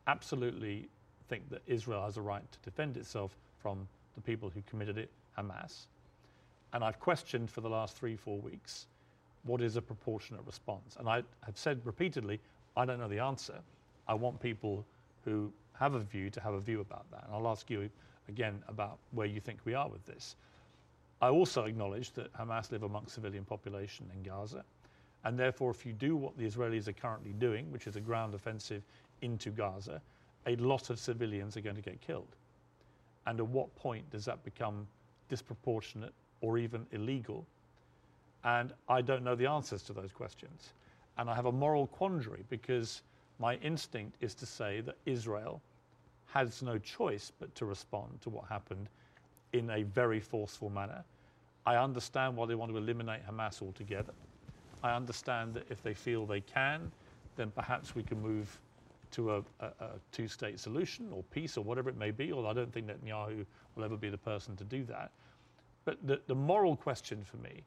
absolutely 0.07 0.89
think 1.29 1.49
that 1.51 1.63
Israel 1.67 2.03
has 2.05 2.17
a 2.17 2.23
right 2.23 2.45
to 2.51 2.59
defend 2.63 2.97
itself 2.97 3.37
from 3.61 3.87
the 4.15 4.21
people 4.21 4.51
who 4.51 4.63
committed 4.69 4.99
it, 4.99 5.11
Hamas. 5.37 5.87
And 6.73 6.85
I've 6.85 7.01
questioned 7.01 7.51
for 7.51 7.61
the 7.61 7.69
last 7.69 7.97
three, 7.97 8.17
four 8.17 8.39
weeks 8.39 8.87
what 9.45 9.61
is 9.63 9.77
a 9.77 9.83
proportionate 9.83 10.43
response. 10.45 10.97
And 10.99 11.09
I 11.09 11.23
have 11.45 11.57
said 11.57 11.81
repeatedly, 11.85 12.41
I 12.77 12.85
don't 12.85 12.99
know 12.99 13.09
the 13.09 13.21
answer. 13.21 13.59
I 14.07 14.15
want 14.15 14.41
people 14.41 14.85
who 15.25 15.53
have 15.79 15.95
a 15.95 16.01
view 16.01 16.31
to 16.31 16.41
have 16.41 16.55
a 16.55 16.61
view 16.61 16.81
about 16.81 17.11
that. 17.11 17.25
And 17.25 17.35
I'll 17.35 17.49
ask 17.49 17.71
you 17.71 17.89
again 18.29 18.63
about 18.69 18.99
where 19.13 19.27
you 19.27 19.41
think 19.41 19.61
we 19.65 19.75
are 19.75 19.89
with 19.89 20.05
this. 20.07 20.37
I 21.21 21.29
also 21.29 21.65
acknowledge 21.65 22.13
that 22.13 22.33
Hamas 22.35 22.71
live 22.71 22.83
amongst 22.83 23.15
civilian 23.15 23.45
population 23.45 24.07
in 24.15 24.23
Gaza. 24.23 24.65
And 25.25 25.39
therefore, 25.39 25.71
if 25.71 25.85
you 25.85 25.93
do 25.93 26.17
what 26.17 26.37
the 26.39 26.47
Israelis 26.47 26.87
are 26.87 26.93
currently 26.93 27.33
doing, 27.33 27.71
which 27.73 27.87
is 27.87 27.97
a 27.97 28.01
ground 28.01 28.35
offensive 28.35 28.83
into 29.23 29.51
Gaza, 29.51 30.01
a 30.49 30.57
lot 30.57 30.91
of 30.91 30.99
civilians 30.99 31.57
are 31.57 31.61
going 31.61 31.77
to 31.77 31.83
get 31.83 32.01
killed. 32.01 32.35
And 33.27 33.39
at 33.39 33.47
what 33.47 33.75
point 33.77 34.11
does 34.11 34.25
that 34.25 34.43
become 34.43 34.87
disproportionate 35.29 36.15
or 36.41 36.59
even 36.59 36.87
illegal? 36.93 37.47
And 38.45 38.73
I 38.89 39.03
don't 39.03 39.23
know 39.23 39.35
the 39.35 39.47
answers 39.47 39.83
to 39.85 39.93
those 39.93 40.11
questions. 40.11 40.73
And 41.19 41.29
I 41.29 41.35
have 41.35 41.47
a 41.47 41.53
moral 41.53 41.87
quandary 41.89 42.45
because 42.49 43.03
my 43.39 43.57
instinct 43.57 44.17
is 44.21 44.35
to 44.37 44.47
say 44.47 44.81
that 44.81 44.97
Israel 45.05 45.61
has 46.33 46.63
no 46.63 46.79
choice 46.79 47.31
but 47.39 47.55
to 47.57 47.67
respond 47.67 48.21
to 48.23 48.31
what 48.31 48.45
happened 48.49 48.89
in 49.53 49.71
a 49.71 49.83
very 49.83 50.21
forceful 50.21 50.71
manner. 50.71 51.05
I 51.67 51.77
understand 51.77 52.37
why 52.37 52.47
they 52.47 52.55
want 52.55 52.73
to 52.73 52.79
eliminate 52.79 53.21
Hamas 53.29 53.61
altogether. 53.61 54.13
I 54.83 54.95
understand 54.95 55.55
that 55.55 55.67
if 55.69 55.83
they 55.83 55.95
feel 55.95 56.25
they 56.25 56.41
can, 56.41 56.91
then 57.37 57.51
perhaps 57.51 57.95
we 57.95 58.03
can 58.03 58.23
move 58.23 58.59
to 59.13 59.33
a, 59.33 59.39
a, 59.61 59.67
a 59.81 59.91
two 60.13 60.29
state 60.29 60.59
solution 60.61 61.09
or 61.13 61.23
peace 61.25 61.57
or 61.57 61.65
whatever 61.65 61.89
it 61.89 61.97
may 61.97 62.11
be, 62.11 62.33
although 62.33 62.49
I 62.49 62.55
don't 62.55 62.73
think 62.73 62.87
that 62.87 63.05
Netanyahu 63.05 63.45
will 63.75 63.85
ever 63.85 63.97
be 63.97 64.09
the 64.09 64.19
person 64.19 64.57
to 64.57 64.65
do 64.65 64.85
that. 64.85 65.11
But 65.85 65.99
the, 66.07 66.21
the 66.27 66.35
moral 66.35 66.77
question 66.77 67.25
for 67.25 67.39
me 67.39 67.63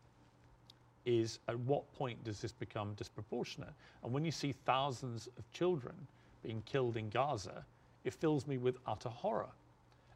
is 1.06 1.40
at 1.48 1.58
what 1.62 1.92
point 1.94 2.24
does 2.24 2.40
this 2.42 2.52
become 2.52 2.94
disproportionate? 2.94 3.74
And 4.04 4.14
when 4.14 4.24
you 4.24 4.32
see 4.32 4.54
thousands 4.66 5.28
of 5.38 5.52
children 5.52 5.96
being 6.44 6.62
killed 6.66 6.98
in 6.98 7.10
Gaza, 7.10 7.66
it 8.04 8.14
fills 8.14 8.48
me 8.48 8.58
with 8.58 8.78
utter 8.86 9.10
horror. 9.10 9.50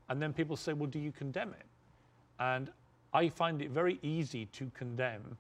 And 0.09 0.21
then 0.21 0.33
people 0.33 0.55
say, 0.55 0.73
well, 0.73 0.89
do 0.89 0.99
you 0.99 1.11
condemn 1.11 1.49
it? 1.49 1.65
And 2.39 2.69
I 3.13 3.29
find 3.29 3.61
it 3.61 3.71
very 3.71 3.97
easy 4.03 4.45
to 4.47 4.69
condemn 4.77 5.37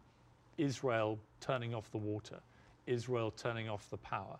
Israel 0.57 1.19
turning 1.41 1.75
off 1.75 1.91
the 1.91 1.97
water, 1.97 2.39
Israel 2.87 3.31
turning 3.31 3.69
off 3.69 3.89
the 3.89 3.97
power. 3.97 4.37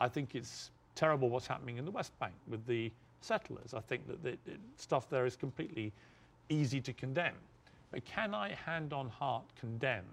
I 0.00 0.08
think 0.08 0.34
it's 0.34 0.70
terrible 0.94 1.28
what's 1.28 1.46
happening 1.46 1.76
in 1.78 1.84
the 1.84 1.90
West 1.90 2.18
Bank 2.18 2.34
with 2.48 2.66
the 2.66 2.90
settlers. 3.20 3.74
I 3.74 3.80
think 3.80 4.06
that 4.06 4.22
the, 4.22 4.36
stuff 4.76 5.08
there 5.08 5.26
is 5.26 5.36
completely 5.36 5.92
easy 6.48 6.80
to 6.80 6.92
condemn. 6.92 7.34
But 7.90 8.04
can 8.04 8.34
I, 8.34 8.52
hand 8.52 8.92
on 8.92 9.08
heart, 9.08 9.44
condemn 9.58 10.04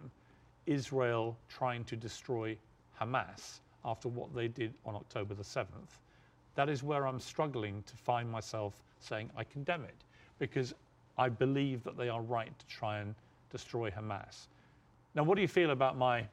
Israel 0.65 1.35
trying 1.49 1.83
to 1.85 1.95
destroy 1.95 2.55
Hamas 2.99 3.59
after 3.83 4.07
what 4.07 4.33
they 4.35 4.47
did 4.47 4.73
on 4.85 4.95
October 4.95 5.33
the 5.33 5.43
7th? 5.43 5.97
That 6.55 6.69
is 6.69 6.83
where 6.83 7.07
I'm 7.07 7.19
struggling 7.19 7.83
to 7.87 7.95
find 7.95 8.29
myself 8.29 8.81
saying 8.99 9.29
I 9.35 9.43
condemn 9.43 9.83
it 9.83 9.95
because 10.37 10.73
I 11.17 11.29
believe 11.29 11.83
that 11.83 11.97
they 11.97 12.09
are 12.09 12.21
right 12.21 12.57
to 12.57 12.65
try 12.67 12.99
and 12.99 13.15
destroy 13.51 13.89
Hamas. 13.89 14.47
Now, 15.15 15.23
what 15.23 15.35
do 15.35 15.41
you 15.41 15.47
feel 15.47 15.71
about 15.71 15.97
my 15.97 16.25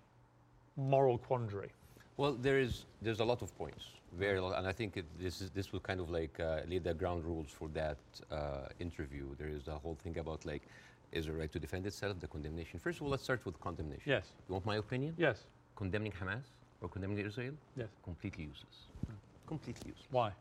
moral 0.76 1.18
quandary? 1.18 1.70
Well, 2.16 2.32
there 2.32 2.58
is 2.58 2.84
there's 3.02 3.20
a 3.20 3.24
lot 3.24 3.42
of 3.42 3.56
points, 3.56 3.84
very 4.12 4.40
long, 4.40 4.54
and 4.54 4.66
I 4.66 4.72
think 4.72 4.96
it, 4.96 5.04
this 5.18 5.40
is 5.40 5.50
this 5.50 5.72
will 5.72 5.80
kind 5.80 6.00
of 6.00 6.10
like 6.10 6.38
uh, 6.40 6.60
lay 6.68 6.78
the 6.78 6.94
ground 6.94 7.24
rules 7.24 7.50
for 7.50 7.68
that 7.68 7.98
uh, 8.30 8.68
interview. 8.80 9.26
There 9.38 9.48
is 9.48 9.68
a 9.68 9.74
whole 9.74 9.96
thing 10.02 10.18
about 10.18 10.44
like 10.46 10.62
is 11.12 11.24
Israel 11.24 11.38
right 11.38 11.52
to 11.52 11.58
defend 11.58 11.86
itself, 11.86 12.20
the 12.20 12.26
condemnation. 12.26 12.78
First 12.78 12.98
of 12.98 13.04
all, 13.04 13.10
let's 13.10 13.22
start 13.22 13.44
with 13.44 13.58
condemnation. 13.60 14.02
Yes. 14.04 14.24
You 14.48 14.52
want 14.54 14.66
my 14.66 14.76
opinion? 14.76 15.14
Yes. 15.16 15.44
Condemning 15.76 16.12
Hamas 16.12 16.44
or 16.82 16.88
condemning 16.88 17.18
Israel? 17.24 17.54
Yes. 17.76 17.88
Completely 18.04 18.44
useless. 18.44 18.76
Completely 19.46 19.88
useless. 19.88 20.06
Why? 20.10 20.32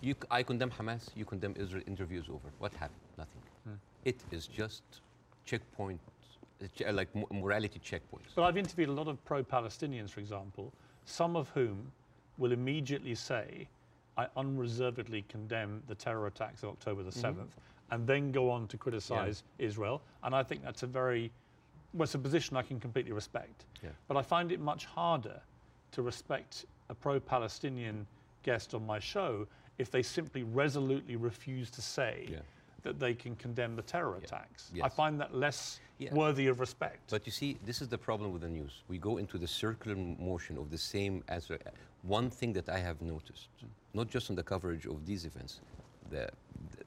You, 0.00 0.14
I 0.30 0.42
condemn 0.42 0.70
Hamas, 0.70 1.08
you 1.16 1.24
condemn 1.24 1.54
Israel, 1.58 1.82
interview 1.86 2.20
is 2.20 2.28
over. 2.28 2.48
What 2.58 2.72
happened? 2.74 3.00
Nothing. 3.18 3.40
It 4.04 4.20
is 4.30 4.46
just 4.46 4.82
checkpoint, 5.46 5.98
uh, 6.62 6.92
like 6.92 7.08
morality 7.32 7.80
checkpoints. 7.82 8.34
But 8.34 8.42
I've 8.42 8.58
interviewed 8.58 8.90
a 8.90 8.92
lot 8.92 9.08
of 9.08 9.24
pro 9.24 9.42
Palestinians, 9.42 10.10
for 10.10 10.20
example, 10.20 10.72
some 11.06 11.36
of 11.36 11.48
whom 11.50 11.90
will 12.38 12.52
immediately 12.52 13.14
say, 13.14 13.68
I 14.16 14.26
unreservedly 14.36 15.24
condemn 15.28 15.82
the 15.88 15.94
terror 15.94 16.26
attacks 16.26 16.62
of 16.62 16.70
October 16.70 17.02
the 17.02 17.10
mm-hmm. 17.10 17.40
7th, 17.40 17.48
and 17.90 18.06
then 18.06 18.32
go 18.32 18.50
on 18.50 18.66
to 18.68 18.76
criticize 18.76 19.42
Israel. 19.58 20.00
And 20.22 20.34
I 20.34 20.42
think 20.42 20.62
that's 20.62 20.82
a 20.82 20.86
very, 20.86 21.30
well, 21.92 22.04
it's 22.04 22.14
a 22.14 22.18
position 22.18 22.56
I 22.56 22.62
can 22.62 22.80
completely 22.80 23.12
respect. 23.12 23.64
Yeah. 23.82 23.90
But 24.08 24.16
I 24.16 24.22
find 24.22 24.52
it 24.52 24.60
much 24.60 24.84
harder 24.84 25.40
to 25.92 26.02
respect 26.02 26.66
a 26.88 26.94
pro 26.94 27.20
Palestinian 27.20 28.06
guest 28.42 28.74
on 28.74 28.84
my 28.86 28.98
show 28.98 29.46
if 29.78 29.90
they 29.90 30.02
simply 30.02 30.42
resolutely 30.42 31.16
refuse 31.16 31.70
to 31.70 31.82
say 31.82 32.28
Yeah. 32.30 32.38
That 32.84 33.00
they 33.00 33.14
can 33.14 33.34
condemn 33.36 33.74
the 33.74 33.82
terror 33.82 34.16
attacks. 34.22 34.70
I 34.82 34.88
find 34.88 35.20
that 35.20 35.34
less 35.34 35.80
Yeah. 35.98 36.14
worthy 36.14 36.46
of 36.48 36.60
respect. 36.60 37.10
But 37.10 37.26
you 37.26 37.32
see, 37.32 37.58
this 37.64 37.80
is 37.82 37.88
the 37.88 37.98
problem 37.98 38.32
with 38.32 38.42
the 38.42 38.48
news. 38.48 38.82
We 38.88 38.98
go 38.98 39.16
into 39.16 39.38
the 39.38 39.46
circular 39.46 39.96
motion 39.96 40.58
of 40.58 40.70
the 40.70 40.78
same 40.78 41.24
answer. 41.28 41.58
Uh, 41.66 41.70
one 42.02 42.28
thing 42.30 42.52
that 42.52 42.68
I 42.68 42.78
have 42.78 43.00
noticed, 43.00 43.48
not 43.94 44.08
just 44.08 44.30
on 44.30 44.36
the 44.36 44.42
coverage 44.42 44.86
of 44.86 45.06
these 45.06 45.24
events, 45.24 45.60
the, 46.10 46.28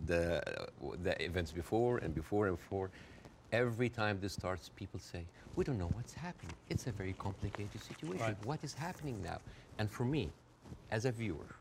the, 0.05 0.23
uh, 0.61 0.95
the 1.01 1.13
events 1.23 1.51
before 1.51 1.97
and 1.97 2.13
before 2.13 2.47
and 2.47 2.57
before, 2.57 2.91
every 3.51 3.89
time 3.89 4.19
this 4.19 4.33
starts, 4.33 4.69
people 4.75 4.99
say, 4.99 5.25
we 5.55 5.63
don't 5.63 5.79
know 5.79 5.91
what's 5.93 6.13
happening. 6.13 6.53
It's 6.69 6.85
a 6.85 6.91
very 6.91 7.13
complicated 7.13 7.81
situation. 7.81 8.19
Right. 8.19 8.45
What 8.45 8.63
is 8.63 8.73
happening 8.73 9.19
now? 9.23 9.39
And 9.79 9.89
for 9.89 10.05
me, 10.05 10.29
as 10.91 11.05
a 11.05 11.11
viewer, 11.11 11.55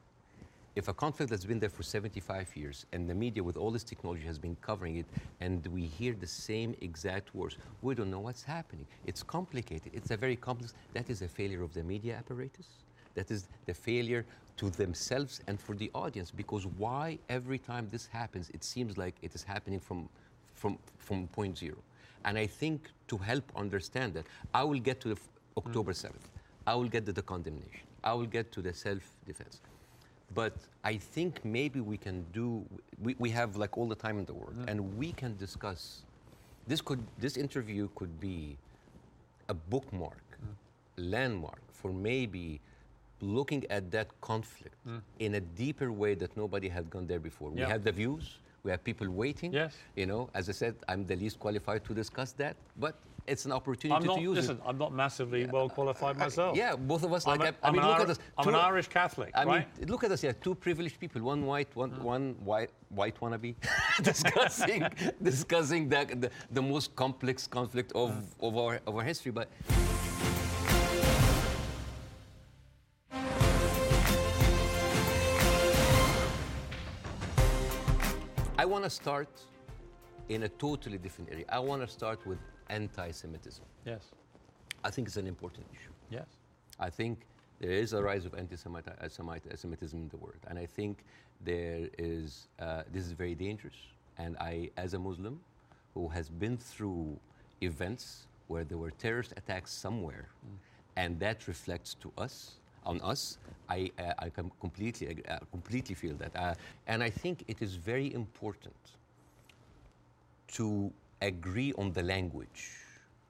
if 0.77 0.89
a 0.89 0.93
conflict 0.93 1.31
that's 1.31 1.47
been 1.47 1.59
there 1.59 1.71
for 1.71 1.83
75 1.83 2.55
years 2.55 2.85
and 2.93 3.09
the 3.09 3.15
media 3.15 3.43
with 3.43 3.57
all 3.57 3.71
this 3.71 3.83
technology 3.83 4.23
has 4.25 4.39
been 4.39 4.55
covering 4.61 4.97
it 4.97 5.07
and 5.41 5.67
we 5.69 5.87
hear 5.87 6.13
the 6.13 6.27
same 6.27 6.77
exact 6.83 7.35
words 7.35 7.57
we 7.81 7.95
don't 7.95 8.11
know 8.11 8.21
what's 8.21 8.43
happening. 8.43 8.87
It's 9.07 9.23
complicated. 9.23 9.91
It's 9.95 10.11
a 10.11 10.19
very 10.19 10.37
complex 10.37 10.75
that 10.93 11.09
is 11.09 11.23
a 11.23 11.29
failure 11.29 11.63
of 11.63 11.73
the 11.73 11.83
media 11.83 12.17
apparatus. 12.17 12.67
That 13.15 13.31
is 13.31 13.49
the 13.65 13.73
failure 13.73 14.27
to 14.59 14.69
themselves 14.69 15.41
and 15.47 15.59
for 15.59 15.75
the 15.75 15.91
audience 15.95 16.31
because 16.31 16.67
why 16.67 17.19
every 17.31 17.59
time 17.59 17.89
this 17.91 18.07
happens 18.07 18.51
it 18.51 18.63
seems 18.63 18.99
like 18.99 19.15
it 19.23 19.35
is 19.35 19.43
happening 19.43 19.81
from 19.81 20.09
from 20.53 20.79
from 20.99 21.27
point 21.29 21.57
zero. 21.57 21.79
And 22.27 22.37
i 22.37 22.47
think 22.47 22.91
to 23.09 23.17
help 23.17 23.45
understand 23.57 24.13
that 24.15 24.27
i 24.53 24.63
will 24.63 24.81
get 24.81 25.01
to 25.01 25.09
the 25.15 25.19
october 25.57 25.93
7th 25.93 26.27
i 26.67 26.75
will 26.75 26.89
get 26.89 27.07
to 27.07 27.13
the 27.13 27.23
condemnation. 27.23 27.87
I 28.05 28.13
will 28.13 28.27
get 28.27 28.53
to 28.53 28.63
the 28.63 28.73
self-defense 28.73 29.61
But 30.35 30.55
I 30.85 30.97
think 30.97 31.45
maybe 31.45 31.81
we 31.81 31.97
can 31.97 32.25
do, 32.33 32.65
we, 33.03 33.15
we 33.19 33.31
have 33.31 33.57
like 33.57 33.79
all 33.79 33.87
the 33.87 33.95
time 33.95 34.19
in 34.19 34.25
the 34.25 34.35
world, 34.35 34.55
and 34.69 34.97
we 34.99 35.13
can 35.13 35.37
discuss. 35.37 36.03
This 36.67 36.81
could, 36.81 37.03
this 37.19 37.37
interview 37.37 37.89
could 37.95 38.21
be 38.21 38.57
a 39.49 39.55
bookmark, 39.55 40.39
landmark 40.97 41.61
for 41.73 41.93
maybe 41.93 42.61
looking 43.21 43.65
at 43.71 43.91
that 43.93 44.09
conflict 44.21 44.75
in 45.21 45.37
a 45.37 45.41
deeper 45.41 45.93
way 45.93 46.15
that 46.15 46.37
nobody 46.37 46.69
had 46.69 46.91
gone 46.91 47.07
there 47.07 47.21
before. 47.21 47.51
We 47.51 47.63
have 47.63 47.85
the 47.85 47.93
views, 47.93 48.39
we 48.65 48.71
have 48.73 48.83
people 48.83 49.09
waiting. 49.09 49.53
Yes. 49.53 49.75
You 49.95 50.07
know, 50.07 50.29
as 50.35 50.49
I 50.49 50.53
said, 50.53 50.75
I'm 50.89 51.07
the 51.07 51.17
least 51.17 51.39
qualified 51.39 51.85
to 51.85 51.95
discuss 51.95 52.33
that, 52.33 52.57
but 52.79 52.97
it's 53.29 53.45
an 53.45 53.53
opportunity 53.53 53.97
I'm 53.97 54.07
not, 54.07 54.17
to 54.17 54.23
use 54.23 54.37
listen, 54.37 54.57
it. 54.57 54.63
I'm 54.67 54.79
not 54.79 54.93
massively 54.93 55.47
well 55.47 55.69
qualified 55.69 56.17
myself. 56.17 56.57
Yeah, 56.57 56.77
both 56.77 57.03
of 57.05 57.13
us. 57.13 57.27
I'm, 57.27 57.39
like, 57.39 57.55
a, 57.55 57.65
I, 57.65 57.67
I 57.67 57.69
I'm 57.69 57.73
mean, 57.75 57.87
look 57.87 57.97
Iri- 57.97 58.05
at 58.05 58.11
us. 58.11 58.19
I'm 58.39 58.49
an 58.49 58.55
two- 58.55 58.61
Irish 58.61 58.89
Catholic, 58.89 59.31
I 59.35 59.45
right? 59.45 59.79
mean, 59.79 59.89
look 59.89 60.05
at 60.05 60.11
us. 60.13 60.23
Yeah, 60.23 60.33
two 60.41 60.55
privileged 60.55 60.99
people. 61.01 61.23
One 61.23 61.45
white, 61.45 61.75
one 61.75 61.91
mm. 61.91 62.03
one 62.03 62.37
white, 62.45 62.71
white 62.89 63.19
wannabe, 63.21 63.55
discussing 64.03 64.89
discussing 65.23 65.89
the, 65.89 66.07
the 66.23 66.31
the 66.51 66.63
most 66.63 66.95
complex 66.97 67.47
conflict 67.47 67.93
of 67.95 68.13
of 68.41 68.57
our 68.57 68.81
of 68.87 68.97
our 68.97 69.05
history. 69.05 69.33
But 69.33 69.49
I 78.59 78.65
want 78.65 78.85
to 78.85 78.91
start 78.91 79.29
in 80.29 80.43
a 80.45 80.49
totally 80.49 80.99
different 80.99 81.31
area. 81.31 81.45
I 81.49 81.59
want 81.59 81.83
to 81.83 81.89
start 81.89 82.27
with 82.27 82.39
anti-Semitism. 82.71 83.65
yes, 83.85 84.13
I 84.85 84.91
think 84.91 85.09
it's 85.09 85.17
an 85.17 85.27
important 85.27 85.67
issue. 85.73 85.93
yes. 86.11 86.27
I 86.79 86.91
think 86.91 87.21
there 87.59 87.71
is 87.71 87.95
a 87.95 88.03
rise 88.03 88.27
of 88.27 88.35
anti-Semitism 88.35 90.03
in 90.03 90.09
the 90.09 90.17
world, 90.19 90.41
and 90.49 90.59
I 90.59 90.67
think 90.67 91.05
there 91.45 91.89
is. 91.99 92.49
Uh, 92.59 92.83
this 92.93 93.05
is 93.07 93.13
very 93.13 93.35
dangerous. 93.35 93.77
And 94.19 94.37
I, 94.39 94.71
as 94.77 94.95
a 94.95 94.99
Muslim, 94.99 95.41
who 95.95 96.09
has 96.09 96.31
been 96.31 96.57
through 96.57 97.19
events 97.61 98.27
where 98.49 98.65
there 98.65 98.79
were 98.79 98.91
terrorist 98.91 99.33
attacks 99.37 99.73
somewhere, 99.73 100.29
and 100.97 101.19
that 101.21 101.49
reflects 101.49 101.95
to 101.95 102.13
us 102.17 102.57
on 102.85 103.01
us, 103.01 103.39
I, 103.69 103.91
uh, 103.99 104.13
I 104.19 104.31
completely 104.61 105.23
uh, 105.29 105.39
completely 105.51 105.95
feel 105.95 106.15
that. 106.17 106.35
Uh, 106.37 106.55
and 106.87 107.03
I 107.03 107.11
think 107.11 107.45
it 107.49 107.61
is 107.61 107.75
very 107.75 108.15
important 108.15 108.77
to 110.53 110.93
agree 111.23 111.73
on 111.79 111.93
the 111.93 112.03
language 112.03 112.71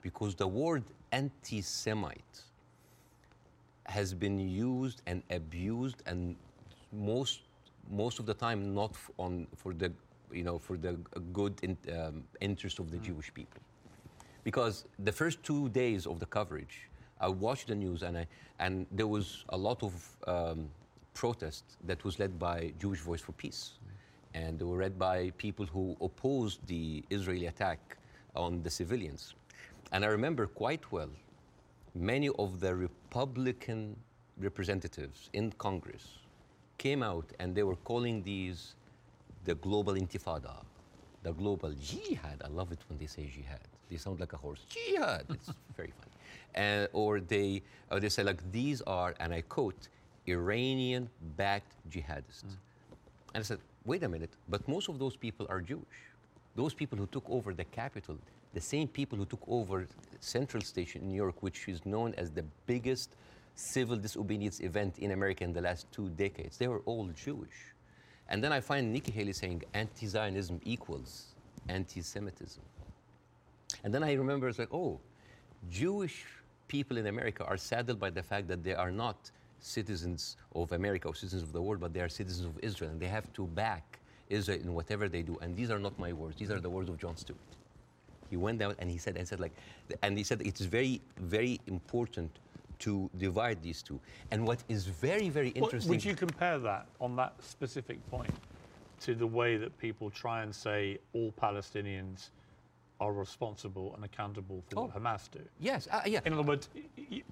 because 0.01 0.35
the 0.35 0.47
word 0.47 0.83
anti-Semite 1.11 2.41
has 3.85 4.13
been 4.13 4.39
used 4.39 5.01
and 5.07 5.23
abused 5.29 6.03
and 6.05 6.35
most 6.91 7.41
most 7.89 8.19
of 8.19 8.25
the 8.25 8.33
time 8.33 8.73
not 8.73 8.93
on 9.17 9.47
for 9.55 9.73
the 9.73 9.91
you 10.31 10.43
know 10.43 10.57
for 10.59 10.75
the 10.77 10.93
good 11.31 11.57
in, 11.63 11.77
um, 11.97 12.23
interest 12.41 12.79
of 12.79 12.91
the 12.91 12.97
Jewish 12.97 13.33
people. 13.33 13.61
Because 14.43 14.85
the 14.99 15.11
first 15.11 15.41
two 15.43 15.69
days 15.69 16.05
of 16.05 16.19
the 16.19 16.25
coverage 16.25 16.89
I 17.19 17.29
watched 17.29 17.67
the 17.67 17.75
news 17.75 18.03
and 18.03 18.17
I 18.17 18.27
and 18.59 18.85
there 18.91 19.07
was 19.07 19.45
a 19.49 19.57
lot 19.57 19.81
of 19.83 19.93
um, 20.27 20.69
protest 21.13 21.63
that 21.85 22.03
was 22.03 22.19
led 22.19 22.37
by 22.37 22.73
Jewish 22.79 22.99
Voice 22.99 23.21
for 23.21 23.31
Peace 23.33 23.71
and 24.33 24.59
they 24.59 24.65
were 24.65 24.77
read 24.77 24.97
by 24.97 25.31
people 25.37 25.65
who 25.65 25.95
opposed 26.01 26.65
the 26.67 27.03
Israeli 27.09 27.47
attack 27.47 27.97
on 28.35 28.61
the 28.63 28.69
civilians 28.69 29.33
and 29.91 30.03
I 30.03 30.07
remember 30.07 30.47
quite 30.47 30.91
well 30.91 31.09
many 31.95 32.29
of 32.37 32.59
the 32.59 32.75
Republican 32.75 33.95
representatives 34.39 35.29
in 35.33 35.51
Congress 35.53 36.19
came 36.77 37.01
out 37.01 37.25
and 37.39 37.55
they 37.55 37.63
were 37.63 37.75
calling 37.77 38.21
these 38.23 38.75
the 39.45 39.55
global 39.55 39.93
intifada, 39.93 40.63
the 41.23 41.31
global 41.31 41.71
jihad. 41.81 42.41
I 42.43 42.49
love 42.49 42.71
it 42.71 42.79
when 42.89 42.99
they 42.99 43.07
say 43.07 43.25
jihad. 43.33 43.67
They 43.89 43.97
sound 43.97 44.19
like 44.19 44.33
a 44.33 44.37
horse. 44.37 44.59
Jihad. 44.69 45.25
It's 45.29 45.51
very 45.77 45.93
funny. 45.99 46.13
Uh, 46.55 46.87
or 46.91 47.21
they, 47.21 47.61
or 47.89 47.99
they 47.99 48.09
say 48.09 48.23
like 48.23 48.41
these 48.51 48.81
are, 48.81 49.15
and 49.19 49.33
I 49.33 49.41
quote, 49.41 49.87
Iranian-backed 50.27 51.73
jihadists. 51.89 52.57
And 53.33 53.37
I 53.37 53.41
said, 53.41 53.59
wait 53.87 54.03
a 54.03 54.09
minute, 54.09 54.33
but 54.49 54.67
most 54.67 54.89
of 54.89 54.99
those 54.99 55.15
people 55.15 55.47
are 55.49 55.61
Jewish. 55.61 55.99
Those 56.55 56.73
people 56.73 56.97
who 56.97 57.07
took 57.07 57.27
over 57.29 57.53
the 57.53 57.63
capital, 57.63 58.17
the 58.53 58.61
same 58.61 58.87
people 58.87 59.17
who 59.17 59.25
took 59.25 59.43
over 59.47 59.87
Central 60.19 60.61
Station 60.61 61.01
in 61.01 61.07
New 61.07 61.15
York, 61.15 61.41
which 61.41 61.67
is 61.67 61.85
known 61.85 62.13
as 62.17 62.29
the 62.29 62.43
biggest 62.65 63.15
civil 63.55 63.95
disobedience 63.95 64.59
event 64.59 64.99
in 64.99 65.11
America 65.11 65.43
in 65.43 65.53
the 65.53 65.61
last 65.61 65.89
two 65.91 66.09
decades, 66.09 66.57
they 66.57 66.67
were 66.67 66.81
all 66.85 67.07
Jewish. 67.25 67.73
And 68.29 68.43
then 68.43 68.51
I 68.51 68.59
find 68.59 68.91
Nikki 68.91 69.11
Haley 69.11 69.33
saying 69.33 69.63
anti 69.73 70.05
Zionism 70.05 70.59
equals 70.65 71.35
anti 71.69 72.01
Semitism. 72.01 72.61
And 73.83 73.93
then 73.93 74.03
I 74.03 74.13
remember 74.13 74.49
it's 74.49 74.59
like, 74.59 74.73
oh, 74.73 74.99
Jewish 75.69 76.25
people 76.67 76.97
in 76.97 77.07
America 77.07 77.45
are 77.45 77.57
saddled 77.57 77.99
by 77.99 78.09
the 78.09 78.21
fact 78.21 78.49
that 78.49 78.63
they 78.63 78.73
are 78.73 78.91
not 78.91 79.31
citizens 79.59 80.37
of 80.55 80.71
America 80.71 81.07
or 81.07 81.15
citizens 81.15 81.43
of 81.43 81.53
the 81.53 81.61
world, 81.61 81.79
but 81.79 81.93
they 81.93 82.01
are 82.01 82.09
citizens 82.09 82.45
of 82.45 82.59
Israel, 82.63 82.91
and 82.91 82.99
they 82.99 83.07
have 83.07 83.31
to 83.33 83.47
back 83.47 83.99
Israel 84.29 84.59
in 84.61 84.73
whatever 84.73 85.07
they 85.09 85.21
do. 85.21 85.37
And 85.41 85.55
these 85.55 85.71
are 85.71 85.79
not 85.79 85.97
my 85.99 86.13
words; 86.13 86.37
these 86.37 86.51
are 86.51 86.59
the 86.59 86.69
words 86.69 86.89
of 86.89 86.97
Jon 86.97 87.17
Stewart. 87.17 87.39
He 88.29 88.37
went 88.37 88.61
out 88.61 88.75
and 88.79 88.89
he 88.89 88.97
said, 88.97 89.15
and 89.15 89.27
said 89.27 89.39
like, 89.39 89.53
and 90.03 90.17
he 90.17 90.23
said 90.23 90.41
it 90.41 90.59
is 90.59 90.65
very, 90.65 91.01
very 91.17 91.61
important 91.67 92.39
to 92.79 93.09
divide 93.17 93.63
these 93.63 93.81
two. 93.81 93.99
And 94.31 94.45
what 94.45 94.63
is 94.67 94.85
very, 94.85 95.29
very 95.29 95.49
interesting. 95.49 95.89
Would 95.89 96.05
you 96.05 96.15
compare 96.15 96.59
that 96.59 96.87
on 96.99 97.15
that 97.15 97.35
specific 97.41 98.05
point 98.09 98.33
to 99.01 99.15
the 99.15 99.27
way 99.27 99.57
that 99.57 99.77
people 99.77 100.09
try 100.09 100.43
and 100.43 100.53
say 100.53 100.99
all 101.13 101.31
Palestinians 101.41 102.29
are 102.99 103.13
responsible 103.13 103.93
and 103.95 104.03
accountable 104.05 104.63
for 104.69 104.81
what 104.87 104.91
Oh. 104.95 104.99
Hamas 104.99 105.29
do? 105.31 105.39
Yes, 105.59 105.87
uh, 105.91 106.01
yeah. 106.05 106.21
In 106.25 106.33
other 106.33 106.41
words, 106.43 106.69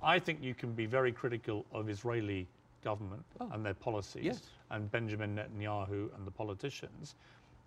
I 0.02 0.20
think 0.20 0.42
you 0.42 0.54
can 0.54 0.74
be 0.74 0.86
very 0.86 1.12
critical 1.12 1.66
of 1.72 1.90
Israeli 1.90 2.48
government 2.84 3.24
and 3.52 3.66
their 3.66 3.74
policies 3.74 4.24
Yes. 4.26 4.42
and 4.70 4.92
Benjamin 4.92 5.36
Netanyahu 5.36 6.14
and 6.16 6.26
the 6.26 6.32
politicians, 6.32 7.16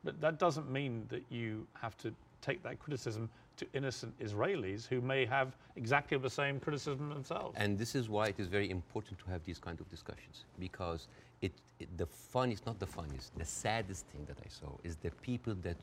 but 0.04 0.20
that 0.20 0.38
doesn't 0.38 0.70
mean 0.70 1.06
that 1.08 1.22
you 1.28 1.66
have 1.74 1.96
to 1.98 2.14
take 2.40 2.62
that 2.62 2.78
criticism 2.78 3.28
to 3.56 3.66
innocent 3.74 4.16
Israelis 4.20 4.87
who 4.87 5.00
may 5.00 5.26
have 5.26 5.56
exactly 5.74 6.16
the 6.18 6.30
same 6.30 6.61
criticism 6.61 7.08
themselves. 7.08 7.56
And 7.58 7.76
this 7.76 7.96
is 7.96 8.08
why 8.08 8.28
it 8.28 8.38
is 8.38 8.46
very 8.46 8.70
important 8.70 9.18
to 9.18 9.26
have 9.30 9.42
these 9.44 9.58
kind 9.58 9.80
of 9.80 9.90
discussions 9.90 10.44
because 10.61 11.08
it, 11.42 11.50
it 11.80 11.88
the 11.98 12.06
funniest, 12.06 12.64
not 12.64 12.78
the 12.78 12.87
funniest, 12.87 13.37
the 13.37 13.44
saddest 13.44 14.06
thing 14.06 14.24
that 14.26 14.38
I 14.44 14.48
saw 14.48 14.70
is 14.84 14.94
the 14.96 15.11
people 15.22 15.54
that 15.62 15.76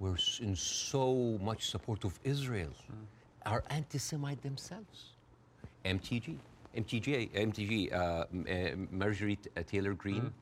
were 0.00 0.16
in 0.40 0.56
so 0.56 1.38
much 1.42 1.70
support 1.70 2.04
of 2.04 2.18
Israel 2.24 2.72
are 3.46 3.62
anti-Semite 3.70 4.42
themselves. 4.42 5.10
MTG, 5.84 6.36
MTG, 6.76 7.30
MTG, 7.30 7.92
uh, 7.92 7.96
uh, 7.96 8.26
Marjorie 8.90 9.38
uh, 9.56 9.62
Taylor 9.66 9.94
Greene. 9.94 10.32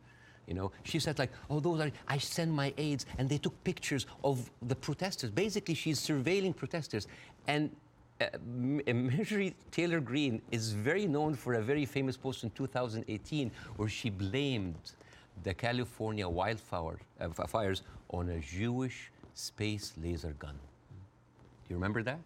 You 0.47 0.55
know, 0.55 0.73
she 0.83 0.99
said 0.99 1.19
like, 1.19 1.31
"Oh, 1.51 1.61
those 1.61 1.81
are." 1.81 1.91
I 2.09 2.19
send 2.19 2.53
my 2.53 2.73
aides, 2.79 3.05
and 3.19 3.29
they 3.29 3.39
took 3.39 3.53
pictures 3.65 4.07
of 4.25 4.51
the 4.63 4.75
protesters. 4.75 5.31
Basically, 5.31 5.75
she's 5.75 6.01
surveilling 6.01 6.57
protesters, 6.57 7.07
and 7.47 7.71
uh, 8.21 8.25
uh, 8.25 8.95
Marjorie 8.95 9.55
Taylor 9.71 10.01
Greene 10.01 10.41
is 10.51 10.73
very 10.73 11.07
known 11.07 11.35
for 11.35 11.55
a 11.55 11.63
very 11.63 11.85
famous 11.85 12.17
post 12.17 12.45
in 12.45 12.51
2018 12.51 13.51
where 13.77 13.89
she 13.89 14.11
blamed 14.11 14.75
the 15.45 15.55
California 15.55 16.29
wildfire 16.29 16.99
uh, 17.21 17.29
fires 17.29 17.83
on 18.11 18.31
a 18.31 18.41
Jewish 18.41 19.11
space 19.35 19.93
laser 20.03 20.35
gun. 20.39 20.55
Do 20.55 21.71
you 21.71 21.77
remember 21.77 22.03
that? 22.03 22.19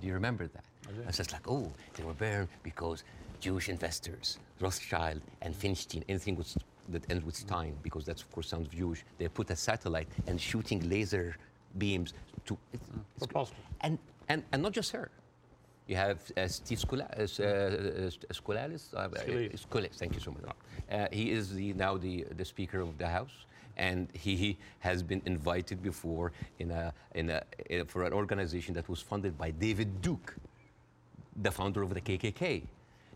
Do 0.00 0.06
you 0.06 0.14
remember 0.14 0.46
that? 0.48 0.64
I 1.02 1.06
was 1.06 1.16
just 1.16 1.32
like, 1.32 1.48
oh, 1.48 1.72
they 1.94 2.04
were 2.04 2.12
burned 2.12 2.48
because 2.62 3.04
Jewish 3.40 3.68
investors, 3.68 4.38
Rothschild 4.60 5.20
and 5.42 5.54
Finstein, 5.54 6.02
anything 6.08 6.36
with, 6.36 6.56
that 6.90 7.10
ends 7.10 7.24
with 7.24 7.36
Stein, 7.36 7.74
because 7.82 8.04
that's 8.04 8.22
of 8.22 8.30
course 8.32 8.48
sounds 8.48 8.68
Jewish. 8.68 9.04
They 9.18 9.28
put 9.28 9.50
a 9.50 9.56
satellite 9.56 10.08
and 10.26 10.40
shooting 10.40 10.88
laser 10.88 11.36
beams 11.78 12.12
to. 12.46 12.58
It's, 12.72 12.84
it's 13.16 13.26
Preposterous. 13.26 13.60
and, 13.80 13.98
and 14.28 14.42
and 14.52 14.62
not 14.62 14.72
just 14.72 14.90
her. 14.92 15.10
You 15.86 15.96
have 15.96 16.18
uh, 16.36 16.48
Steve 16.48 16.78
Skula, 16.78 17.06
uh, 17.12 17.42
uh, 17.42 17.46
uh. 17.46 18.06
Uh. 18.06 18.30
Scalise, 18.32 19.96
Thank 19.98 20.14
you 20.14 20.20
so 20.20 20.30
much. 20.32 20.44
Uh, 20.90 21.06
he 21.12 21.30
is 21.30 21.52
the, 21.54 21.74
now 21.74 21.98
the, 21.98 22.24
the 22.36 22.44
Speaker 22.44 22.80
of 22.80 22.96
the 22.96 23.06
House, 23.06 23.32
and 23.76 24.08
he, 24.12 24.56
has 24.80 25.02
been 25.02 25.22
invited 25.24 25.82
before 25.82 26.32
in 26.58 26.70
a, 26.70 26.92
in 27.14 27.30
a, 27.30 27.42
in- 27.70 27.86
for 27.86 28.04
an 28.04 28.12
organization 28.12 28.74
that 28.74 28.88
was 28.88 29.00
funded 29.00 29.36
by 29.38 29.50
David 29.50 30.02
Duke, 30.02 30.34
the 31.42 31.50
founder 31.50 31.82
of 31.82 31.94
the 31.94 32.00
KKK. 32.00 32.62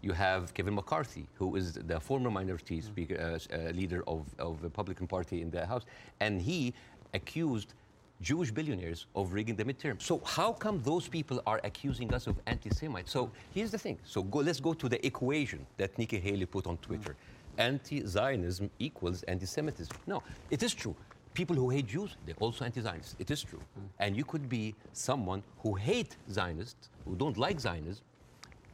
You 0.01 0.13
have 0.13 0.55
Kevin 0.55 0.75
McCarthy, 0.75 1.27
who 1.35 1.57
is 1.57 1.75
the 1.75 1.99
former 2.01 2.31
minority 2.31 2.81
speaker, 2.81 3.17
uh, 3.21 3.55
uh, 3.55 3.71
leader 3.71 4.03
of, 4.07 4.25
of 4.39 4.61
the 4.61 4.69
Republican 4.69 5.07
Party 5.07 5.43
in 5.43 5.51
the 5.51 5.67
House, 5.67 5.85
and 6.21 6.41
he 6.41 6.73
accused 7.15 7.75
Jewish 8.21 8.51
billionaires 8.51 9.07
of 9.15 9.33
rigging 9.33 9.57
the 9.57 9.65
midterm. 9.65 10.01
So 10.03 10.21
how 10.25 10.53
come 10.53 10.83
those 10.83 11.07
people 11.07 11.41
are 11.47 11.61
accusing 11.65 12.13
us 12.13 12.27
of 12.27 12.37
anti-Semites? 12.47 13.11
So 13.11 13.31
here's 13.55 13.71
the 13.71 13.79
thing. 13.79 13.99
So 14.05 14.23
go, 14.23 14.41
let's 14.41 14.61
go 14.61 14.75
to 14.75 14.89
the 14.89 15.05
equation 15.07 15.65
that 15.77 15.97
Nikki 15.99 16.19
Haley 16.19 16.47
put 16.47 16.67
on 16.67 16.79
Twitter. 16.79 17.17
anti-Zionism 17.59 18.71
equals 18.79 19.23
anti-Semitism. 19.25 19.97
No, 20.07 20.23
it 20.51 20.63
is 20.63 20.75
true. 20.75 20.97
People 21.35 21.55
who 21.55 21.71
hate 21.71 21.87
Jews, 21.87 22.17
they're 22.27 22.35
also 22.41 22.65
anti-Zionists. 22.65 23.15
It 23.19 23.31
is 23.31 23.43
true. 23.43 23.61
And 23.99 24.17
you 24.17 24.25
could 24.25 24.49
be 24.49 24.75
someone 24.93 25.43
who 25.59 25.75
hate 25.75 26.17
Zionists, 26.31 26.89
who 27.05 27.15
don't 27.15 27.37
like 27.37 27.61
Zionism, 27.61 28.03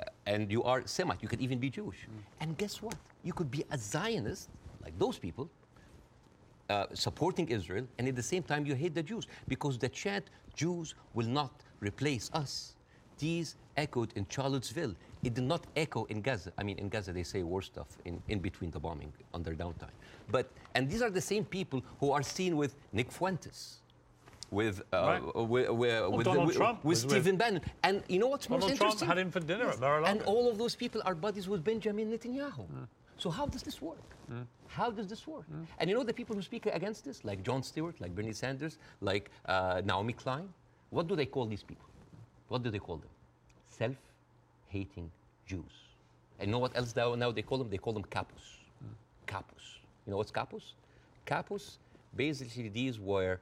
uh, 0.01 0.05
and 0.27 0.51
you 0.51 0.63
are 0.63 0.87
Semite. 0.87 1.23
You 1.23 1.29
could 1.29 1.41
even 1.41 1.59
be 1.59 1.69
Jewish. 1.69 2.07
And 2.41 2.57
guess 2.57 2.81
what? 2.81 2.97
You 3.23 3.33
could 3.33 3.51
be 3.51 3.65
a 3.71 3.77
Zionist, 3.77 4.49
like 4.83 4.99
those 4.99 5.19
people, 5.19 5.51
uh, 6.71 6.87
supporting 6.95 7.49
Israel, 7.49 7.87
and 7.99 8.09
at 8.09 8.17
the 8.17 8.23
same 8.23 8.43
time 8.43 8.65
you 8.65 8.75
hate 8.75 8.95
the 8.95 9.03
Jews 9.03 9.27
because 9.49 9.77
the 9.79 9.89
chant 9.89 10.31
Jews 10.55 10.95
will 11.13 11.27
not 11.27 11.53
replace 11.81 12.31
us. 12.33 12.77
These 13.19 13.57
echoed 13.77 14.13
in 14.17 14.27
Charlottesville. 14.29 14.95
It 15.25 15.35
did 15.35 15.45
not 15.45 15.63
echo 15.77 16.05
in 16.05 16.21
Gaza. 16.21 16.53
I 16.59 16.63
mean, 16.63 16.79
in 16.79 16.89
Gaza 16.89 17.13
they 17.13 17.23
say 17.23 17.43
war 17.43 17.63
stuff 17.63 17.89
in, 18.05 18.23
in 18.29 18.39
between 18.41 18.71
the 18.71 18.79
bombing 18.79 19.13
on 19.33 19.43
their 19.43 19.55
downtime. 19.55 19.97
But 20.31 20.51
and 20.75 20.91
these 20.91 21.03
are 21.03 21.11
the 21.11 21.21
same 21.21 21.45
people 21.45 21.83
who 22.01 22.13
are 22.13 22.23
seen 22.23 22.57
with 22.57 22.77
Nick 22.93 23.11
Fuentes, 23.11 23.79
with 24.51 24.83
uh, 24.93 24.97
Right. 24.97 25.23
with, 25.35 25.71
with, 25.71 26.11
with, 26.11 26.25
Donald 26.25 26.53
Trump 26.53 26.85
with 26.85 26.99
Stephen 26.99 27.37
Bannon. 27.37 27.63
And 27.83 28.03
you 28.09 28.19
know 28.19 28.29
what's 28.29 28.49
most 28.49 28.61
Donald 28.61 28.79
Trump 28.79 28.93
interesting? 28.93 29.09
had 29.09 29.19
him 29.19 29.31
for 29.31 29.41
dinner 29.41 29.69
at 29.69 29.81
Mar-a-Lago. 29.81 30.11
And 30.11 30.23
all 30.23 30.49
of 30.51 30.59
those 30.59 30.75
people 30.75 31.01
are 31.05 31.15
buddies 31.15 31.49
with 31.49 31.65
Benjamin 31.65 32.11
Netanyahu. 32.13 32.65
So 33.17 33.31
how 33.31 33.47
does 33.47 33.63
this 33.63 33.81
work? 33.81 34.09
How 34.69 34.91
does 34.91 35.07
this 35.07 35.27
work? 35.27 35.47
And 35.79 35.89
you 35.89 35.97
know 35.97 36.05
the 36.05 36.13
people 36.13 36.35
who 36.37 36.43
speak 36.43 36.67
against 36.67 37.05
this, 37.05 37.25
like 37.25 37.43
Jon 37.43 37.63
Stewart, 37.63 38.01
like 38.01 38.15
Bernie 38.15 38.33
Sanders, 38.33 38.79
like 39.01 39.31
uh, 39.47 39.83
Naomi 39.85 40.13
Klein, 40.13 40.49
what 40.91 41.07
do 41.07 41.17
they 41.17 41.27
call 41.27 41.47
these 41.47 41.63
people? 41.63 41.89
What 42.49 42.63
do 42.63 42.71
they 42.71 42.79
call 42.79 42.97
them? 42.97 43.97
Self-hating 44.75 45.11
Jews. 45.47 45.75
And 46.41 46.51
know 46.51 46.59
what 46.59 46.77
else 46.77 46.95
now, 46.97 47.31
they 47.31 47.43
call 47.43 47.59
them? 47.59 47.71
They 47.71 47.79
call 47.79 47.93
them 47.93 48.05
kapos. 48.05 48.59
Kapos. 49.27 49.65
You 50.05 50.11
know 50.11 50.17
what's 50.17 50.33
kapos? 50.33 50.73
Kapos, 51.27 51.79
basically 52.17 52.69
these 52.69 52.99
were 52.99 53.39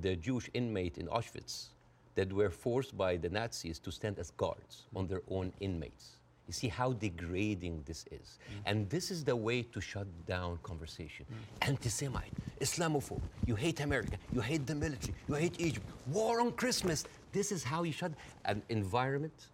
the 0.00 0.14
Jewish 0.16 0.48
inmate 0.54 0.98
in 0.98 1.06
Auschwitz 1.08 1.68
that 2.14 2.32
were 2.32 2.50
forced 2.50 2.96
by 2.96 3.16
the 3.16 3.28
Nazis 3.28 3.78
to 3.80 3.90
stand 3.90 4.18
as 4.18 4.30
guards 4.36 4.84
on 4.94 5.06
their 5.08 5.22
own 5.28 5.52
inmates. 5.60 6.16
You 6.46 6.52
see 6.52 6.68
how 6.68 6.92
degrading 6.92 7.82
this 7.84 8.04
is. 8.12 8.38
And 8.64 8.88
this 8.88 9.10
is 9.10 9.24
the 9.24 9.34
way 9.34 9.62
to 9.62 9.80
shut 9.80 10.06
down 10.26 10.58
conversation. 10.62 11.26
Anti 11.62 11.88
Semite, 11.88 12.32
Islamophobe, 12.60 13.26
you 13.44 13.56
hate 13.56 13.80
America, 13.80 14.16
you 14.32 14.40
hate 14.40 14.64
the 14.64 14.74
military, 14.76 15.14
you 15.28 15.34
hate 15.34 15.56
Egypt, 15.58 15.86
war 16.06 16.40
on 16.40 16.52
Christmas. 16.52 17.04
This 17.32 17.50
is 17.50 17.64
how 17.64 17.82
you 17.82 17.92
shut 17.92 18.12
an 18.44 18.62
environment 18.68 19.48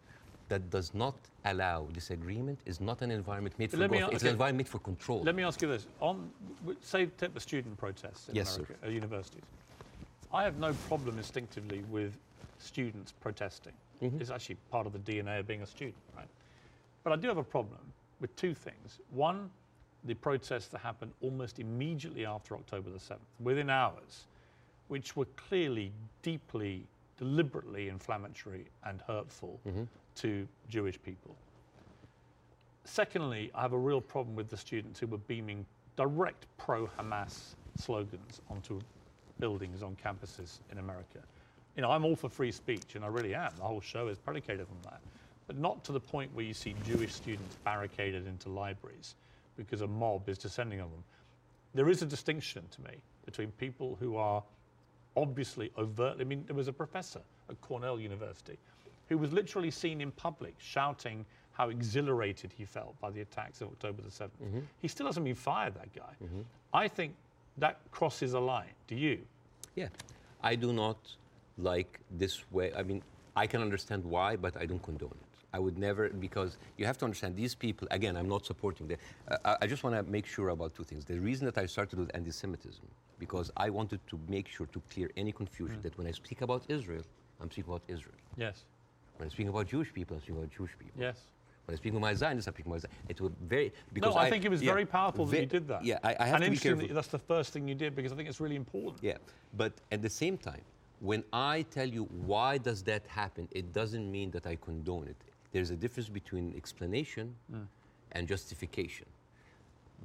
that 0.53 0.69
does 0.69 0.93
not 0.93 1.15
allow 1.47 1.87
disagreement 1.95 2.59
is 2.67 2.79
not 2.79 3.01
an 3.01 3.11
environment 3.11 3.59
made 3.59 3.71
for 3.71 3.79
Let 3.79 3.91
growth. 3.91 4.13
It's 4.13 4.23
okay. 4.23 4.29
an 4.29 4.35
environment 4.35 4.69
for 4.69 4.81
control. 4.81 5.23
Let 5.23 5.35
me 5.35 5.45
ask 5.45 5.63
you 5.63 5.69
this: 5.69 5.87
on 6.01 6.31
say, 6.83 7.07
take 7.07 7.33
the 7.33 7.41
student 7.41 7.79
protests 7.79 8.29
in 8.29 8.35
Yes, 8.35 8.51
sir. 8.51 8.63
America, 8.63 8.75
at 8.87 8.93
universities. 8.93 9.47
I 10.31 10.45
have 10.45 10.59
no 10.59 10.75
problem 10.91 11.17
instinctively 11.17 11.81
with 11.91 12.13
students 12.59 13.13
protesting. 13.13 13.73
Mm-hmm. 14.03 14.21
It's 14.21 14.31
actually 14.31 14.59
part 14.71 14.87
of 14.87 14.93
the 14.93 14.99
DNA 14.99 15.41
of 15.41 15.47
being 15.47 15.63
a 15.63 15.67
student, 15.67 16.03
right? 16.17 16.29
But 17.03 17.15
I 17.15 17.17
do 17.17 17.29
have 17.29 17.39
a 17.39 17.49
problem 17.57 17.81
with 18.21 18.35
two 18.37 18.55
things. 18.55 19.01
One, 19.11 19.51
the 20.05 20.15
protests 20.15 20.69
that 20.69 20.81
happened 20.81 21.13
almost 21.23 21.61
immediately 21.61 22.27
after 22.27 22.55
October 22.57 22.91
the 22.91 22.99
7th, 22.99 23.19
within 23.41 23.71
hours, 23.71 24.27
which 24.89 25.17
were 25.17 25.29
clearly 25.49 25.93
deeply, 26.23 26.87
deliberately 27.19 27.89
inflammatory 27.89 28.67
and 28.85 29.01
hurtful 29.07 29.61
Mm-hmm. 29.67 29.85
To 30.17 30.47
Jewish 30.69 31.01
people. 31.03 31.37
Secondly, 32.85 33.51
I 33.55 33.63
have 33.63 33.73
a 33.73 33.79
real 33.79 34.01
problem 34.01 34.35
with 34.35 34.49
the 34.49 34.57
students 34.57 34.99
who 34.99 35.07
were 35.07 35.19
beaming 35.19 35.65
direct 35.97 36.47
pro 36.59 36.87
Hamas 36.99 37.55
slogans 37.79 38.41
onto 38.51 38.81
buildings 39.39 39.83
on 39.83 39.97
campuses 39.97 40.59
in 40.71 40.79
America. 40.79 41.19
You 41.77 41.83
know, 41.83 41.91
I'm 41.91 42.05
all 42.05 42.17
for 42.17 42.29
free 42.29 42.53
speech, 42.53 42.95
and 42.95 43.05
I 43.05 43.09
really 43.09 43.35
am. 43.35 43.53
The 43.57 43.63
whole 43.63 43.81
show 43.81 44.09
is 44.09 44.19
predicated 44.19 44.67
on 44.71 44.77
that. 44.91 45.01
But 45.47 45.59
not 45.59 45.85
to 45.85 45.93
the 45.93 46.01
point 46.01 46.35
where 46.35 46.45
you 46.45 46.55
see 46.55 46.75
Jewish 46.87 47.13
students 47.13 47.57
barricaded 47.65 48.27
into 48.27 48.49
libraries 48.49 49.15
because 49.57 49.81
a 49.81 49.87
mob 49.87 50.29
is 50.29 50.39
descending 50.39 50.81
on 50.81 50.91
them. 50.91 51.05
There 51.75 51.89
is 51.89 52.03
a 52.03 52.07
distinction 52.07 52.65
to 52.71 52.83
me 52.83 52.99
between 53.25 53.51
people 53.53 53.97
who 53.99 54.17
are 54.17 54.43
obviously 55.17 55.71
overtly. 55.79 56.25
I 56.25 56.29
mean, 56.29 56.45
there 56.47 56.57
was 56.57 56.69
a 56.69 56.73
professor 56.73 57.21
at 57.49 57.61
Cornell 57.61 57.99
University 57.99 58.59
who 59.13 59.19
was 59.19 59.33
literally 59.33 59.71
seen 59.71 60.01
in 60.01 60.11
public 60.13 60.55
shouting 60.59 61.25
how 61.53 61.69
exhilarated 61.69 62.51
he 62.57 62.65
felt 62.65 62.99
by 62.99 63.11
the 63.11 63.21
attacks 63.21 63.61
of 63.61 63.69
October 63.69 64.01
the 64.03 64.09
7th. 64.09 64.63
He 64.81 64.89
still 64.89 65.07
hasn't 65.07 65.25
been 65.25 65.35
fired, 65.51 65.75
that 65.75 65.93
guy. 65.95 66.15
I 66.73 66.89
think 66.89 67.15
that 67.59 67.77
crosses 67.91 68.33
a 68.33 68.41
line. 68.41 68.75
Do 68.87 68.95
you? 68.97 69.19
Yeah, 69.77 69.89
I 70.43 70.55
do 70.55 70.73
not 70.73 70.97
like 71.59 72.01
this 72.11 72.51
way. 72.51 72.73
I 72.75 72.83
mean, 72.83 73.03
I 73.37 73.47
can 73.47 73.61
understand 73.61 74.03
why, 74.05 74.31
but 74.37 74.57
I 74.57 74.65
don't 74.65 74.83
condone 74.83 75.19
it. 75.21 75.29
I 75.53 75.59
would 75.59 75.77
never, 75.77 76.09
because 76.09 76.57
you 76.79 76.87
have 76.87 76.97
to 77.01 77.05
understand 77.05 77.37
these 77.37 77.55
people, 77.55 77.87
again, 77.91 78.17
I'm 78.17 78.29
not 78.37 78.47
supporting 78.47 78.89
them. 78.89 78.99
Uh, 79.29 79.37
I- 79.45 79.59
I 79.63 79.67
just 79.67 79.85
want 79.85 79.95
to 79.95 80.03
make 80.11 80.25
sure 80.25 80.49
about 80.49 80.75
two 80.75 80.85
things. 80.85 81.05
The 81.05 81.19
reason 81.31 81.45
that 81.45 81.59
I 81.59 81.67
started 81.67 81.99
with 81.99 82.11
anti 82.15 82.31
Semitism, 82.43 82.87
because 83.19 83.51
I 83.67 83.69
wanted 83.69 84.01
to 84.11 84.19
make 84.37 84.49
sure 84.49 84.67
to 84.69 84.81
clear 84.93 85.11
any 85.23 85.33
confusion 85.33 85.79
that 85.83 85.95
when 85.99 86.07
I 86.07 86.13
speak 86.23 86.41
about 86.41 86.63
Israel, 86.77 87.05
I'm 87.41 87.51
speaking 87.51 87.71
about 87.71 87.83
Israel. 87.89 88.17
Yes. 88.47 88.65
When 89.17 89.27
I'm 89.27 89.31
speaking 89.31 89.49
about 89.49 89.67
Jewish 89.69 89.93
people, 89.93 90.17
I'm 90.17 90.23
speaking 90.23 90.39
about 90.39 90.51
Jewish 90.51 90.73
people. 90.79 91.01
Yes. 91.01 91.19
When 91.67 91.75
I 91.75 91.77
speak 91.77 91.93
with 91.93 92.03
my 92.03 92.13
Zionists, 92.15 92.49
I'm 92.49 92.55
speaking 92.55 92.73
about 92.73 92.83
Zionists. 92.83 93.05
It 93.09 93.21
was 93.21 93.31
very 93.49 93.73
because 93.93 94.15
No, 94.15 94.21
I, 94.21 94.29
think 94.31 94.45
it 94.45 94.51
was 94.51 94.63
yeah, 94.63 94.73
very 94.73 94.85
powerful 94.87 95.27
that 95.27 95.33
ve- 95.37 95.41
you 95.43 95.47
did 95.47 95.69
that. 95.69 95.85
Yeah, 95.85 95.99
I, 96.03 96.17
I 96.19 96.25
have 96.27 96.37
and 96.37 96.45
to 96.47 96.51
be 96.51 96.57
careful. 96.57 96.89
that 96.89 96.95
that's 96.95 97.09
the 97.09 97.19
first 97.21 97.53
thing 97.53 97.69
you 97.69 97.75
did 97.77 97.95
because 97.95 98.13
I 98.13 98.17
think 98.17 98.29
it's 98.29 98.41
really 98.41 98.57
important. 98.57 99.03
Yeah, 99.03 99.19
but 99.57 99.73
at 99.93 100.03
the 100.03 100.11
same 100.11 100.37
time, 100.37 100.63
when 101.01 101.23
I 101.33 101.63
tell 101.71 101.87
you 101.89 102.05
why 102.27 102.59
does 102.59 102.83
that 102.85 103.07
happen, 103.07 103.49
it 103.53 103.73
doesn't 103.73 104.11
mean 104.11 104.31
that 104.33 104.47
I 104.47 104.57
condone 104.57 105.07
it. 105.09 105.17
There's 105.53 105.71
a 105.71 105.77
difference 105.77 106.09
between 106.09 106.55
explanation 106.57 107.35
and 108.13 108.27
justification. 108.27 109.07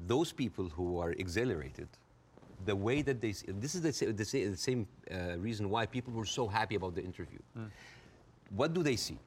Those 0.05 0.31
people 0.31 0.65
who 0.69 0.99
are 0.99 1.11
exhilarated, 1.13 1.87
the 2.65 2.75
way 2.75 3.01
that 3.03 3.21
they, 3.21 3.31
this 3.31 3.73
is 3.75 3.81
the, 3.81 3.91
the, 4.11 4.11
the 4.11 4.57
same 4.57 4.87
uh, 5.11 5.37
reason 5.37 5.69
why 5.69 5.85
people 5.85 6.13
were 6.13 6.25
so 6.25 6.47
happy 6.47 6.75
about 6.75 6.93
the 6.95 7.03
interview. 7.03 7.39
What 8.55 8.73
do 8.73 8.83
they 8.83 8.95
see? 8.95 9.17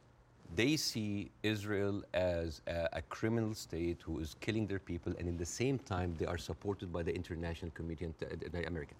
They 0.57 0.77
see 0.77 1.31
Israel 1.43 2.03
as 2.13 2.61
a, 2.67 2.89
a 2.95 3.03
criminal 3.03 3.55
state 3.55 3.99
who 4.03 4.19
is 4.19 4.35
killing 4.41 4.67
their 4.67 4.79
people, 4.81 5.13
and 5.19 5.29
in 5.29 5.37
the 5.37 5.47
same 5.47 5.79
time, 5.79 6.15
they 6.19 6.27
are 6.27 6.39
supported 6.39 6.93
by 6.93 7.03
the 7.03 7.15
international 7.15 7.71
community 7.73 8.07
and 8.07 8.41
the 8.53 8.67
America. 8.67 8.95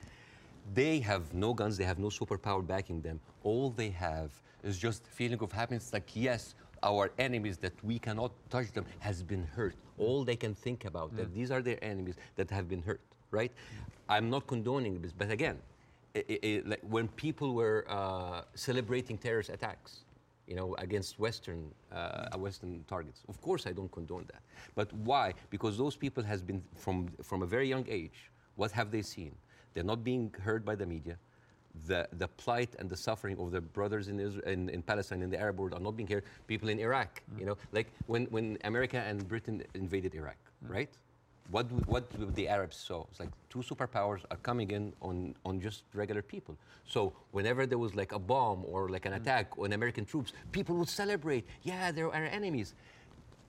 They 0.75 1.01
have 1.01 1.35
no 1.35 1.53
guns, 1.55 1.77
they 1.77 1.85
have 1.85 1.99
no 1.99 2.09
superpower 2.09 2.65
backing 2.65 3.01
them. 3.01 3.19
All 3.43 3.71
they 3.71 3.91
have 3.91 4.31
is 4.63 4.79
just 4.79 5.07
feeling 5.07 5.41
of 5.41 5.51
happiness, 5.51 5.93
like 5.93 6.09
yes, 6.15 6.55
our 6.83 7.11
enemies 7.19 7.57
that 7.59 7.73
we 7.83 7.99
cannot 7.99 8.31
touch 8.51 8.71
them 8.73 8.85
has 9.01 9.23
been 9.23 9.45
hurt. 9.45 9.75
All 9.99 10.23
they 10.25 10.37
can 10.37 10.55
think 10.55 10.85
about 10.85 11.17
that 11.17 11.35
these 11.35 11.51
are 11.51 11.63
their 11.63 11.83
enemies 11.83 12.15
that 12.37 12.51
have 12.51 12.69
been 12.69 12.83
hurt, 12.83 13.01
right? 13.31 13.51
I'm 14.09 14.31
not 14.31 14.47
condoning 14.47 15.01
this, 15.03 15.13
but 15.13 15.31
again, 15.31 15.59
i- 16.15 16.25
i- 16.31 16.39
i- 16.45 16.63
like 16.65 16.81
when 16.83 17.09
people 17.09 17.55
were 17.55 17.85
uh, 17.89 18.43
celebrating 18.55 19.19
terrorist 19.19 19.51
attacks, 19.51 20.05
you 20.51 20.57
know, 20.57 20.75
against 20.79 21.19
Western 21.21 21.63
uh, 21.93 22.37
Western 22.37 22.85
targets. 22.89 23.21
Of 23.29 23.41
course, 23.41 23.69
I 23.71 23.73
don't 23.73 23.93
condone 23.99 24.25
that. 24.33 24.43
But 24.75 24.93
why? 24.93 25.35
Because 25.49 25.79
those 25.79 25.97
people 26.05 26.25
has 26.25 26.43
been 26.43 26.61
from 26.85 27.09
from 27.23 27.43
a 27.43 27.47
very 27.47 27.69
young 27.69 27.87
age. 27.89 28.19
What 28.57 28.73
have 28.73 28.91
they 28.91 29.03
seen? 29.03 29.33
They're 29.73 29.91
not 29.95 30.03
being 30.03 30.35
heard 30.43 30.65
by 30.65 30.75
the 30.75 30.87
media. 30.87 31.17
The, 31.87 32.09
the 32.19 32.27
plight 32.27 32.75
and 32.81 32.91
the 32.91 32.97
suffering 32.97 33.39
of 33.39 33.53
the 33.53 33.61
brothers 33.61 34.09
in, 34.09 34.19
Israel, 34.19 34.45
in, 34.45 34.69
in 34.71 34.83
Palestine 34.83 35.23
in 35.23 35.31
the 35.31 35.39
Arab 35.39 35.61
world 35.61 35.73
are 35.73 35.79
not 35.89 35.97
being 35.97 36.09
heard. 36.09 36.25
People 36.49 36.69
in 36.69 36.81
Iraq, 36.81 37.23
you 37.39 37.47
know, 37.47 37.57
like 37.71 37.93
when, 38.09 38.25
when 38.27 38.59
America 38.65 38.99
and 39.07 39.17
Britain 39.29 39.63
invaded 39.75 40.17
Iraq, 40.17 40.37
right? 40.67 40.91
What, 41.51 41.67
what 41.89 42.35
the 42.37 42.49
Arabs 42.49 42.77
saw? 42.77 43.05
It's 43.11 43.19
like 43.19 43.31
two 43.49 43.59
superpowers 43.59 44.21
are 44.31 44.37
coming 44.37 44.71
in 44.71 44.93
on, 45.03 45.35
on 45.45 45.61
just 45.61 45.83
regular 45.95 46.23
people. 46.23 46.57
So 46.87 47.13
whenever 47.33 47.67
there 47.67 47.79
was 47.79 47.95
like 47.95 48.13
a 48.13 48.19
bomb 48.19 48.65
or 48.67 48.89
like 48.89 49.07
an 49.07 49.13
mm. 49.13 49.21
attack 49.21 49.59
on 49.59 49.73
American 49.73 50.05
troops, 50.05 50.33
people 50.53 50.77
would 50.77 50.89
celebrate. 50.89 51.47
Yeah, 51.63 51.91
they're 51.91 52.13
our 52.13 52.25
enemies. 52.27 52.75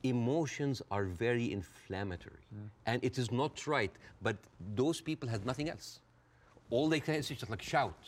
Emotions 0.03 0.81
are 0.89 1.05
very 1.05 1.51
inflammatory, 1.51 2.43
mm. 2.55 2.67
and 2.87 3.03
it 3.03 3.19
is 3.19 3.31
not 3.31 3.67
right. 3.67 3.91
But 4.23 4.37
those 4.75 4.99
people 4.99 5.29
had 5.29 5.45
nothing 5.45 5.69
else. 5.69 5.99
All 6.71 6.89
they 6.89 6.99
can 6.99 7.15
is 7.15 7.27
just 7.27 7.49
like 7.51 7.61
shout. 7.61 7.99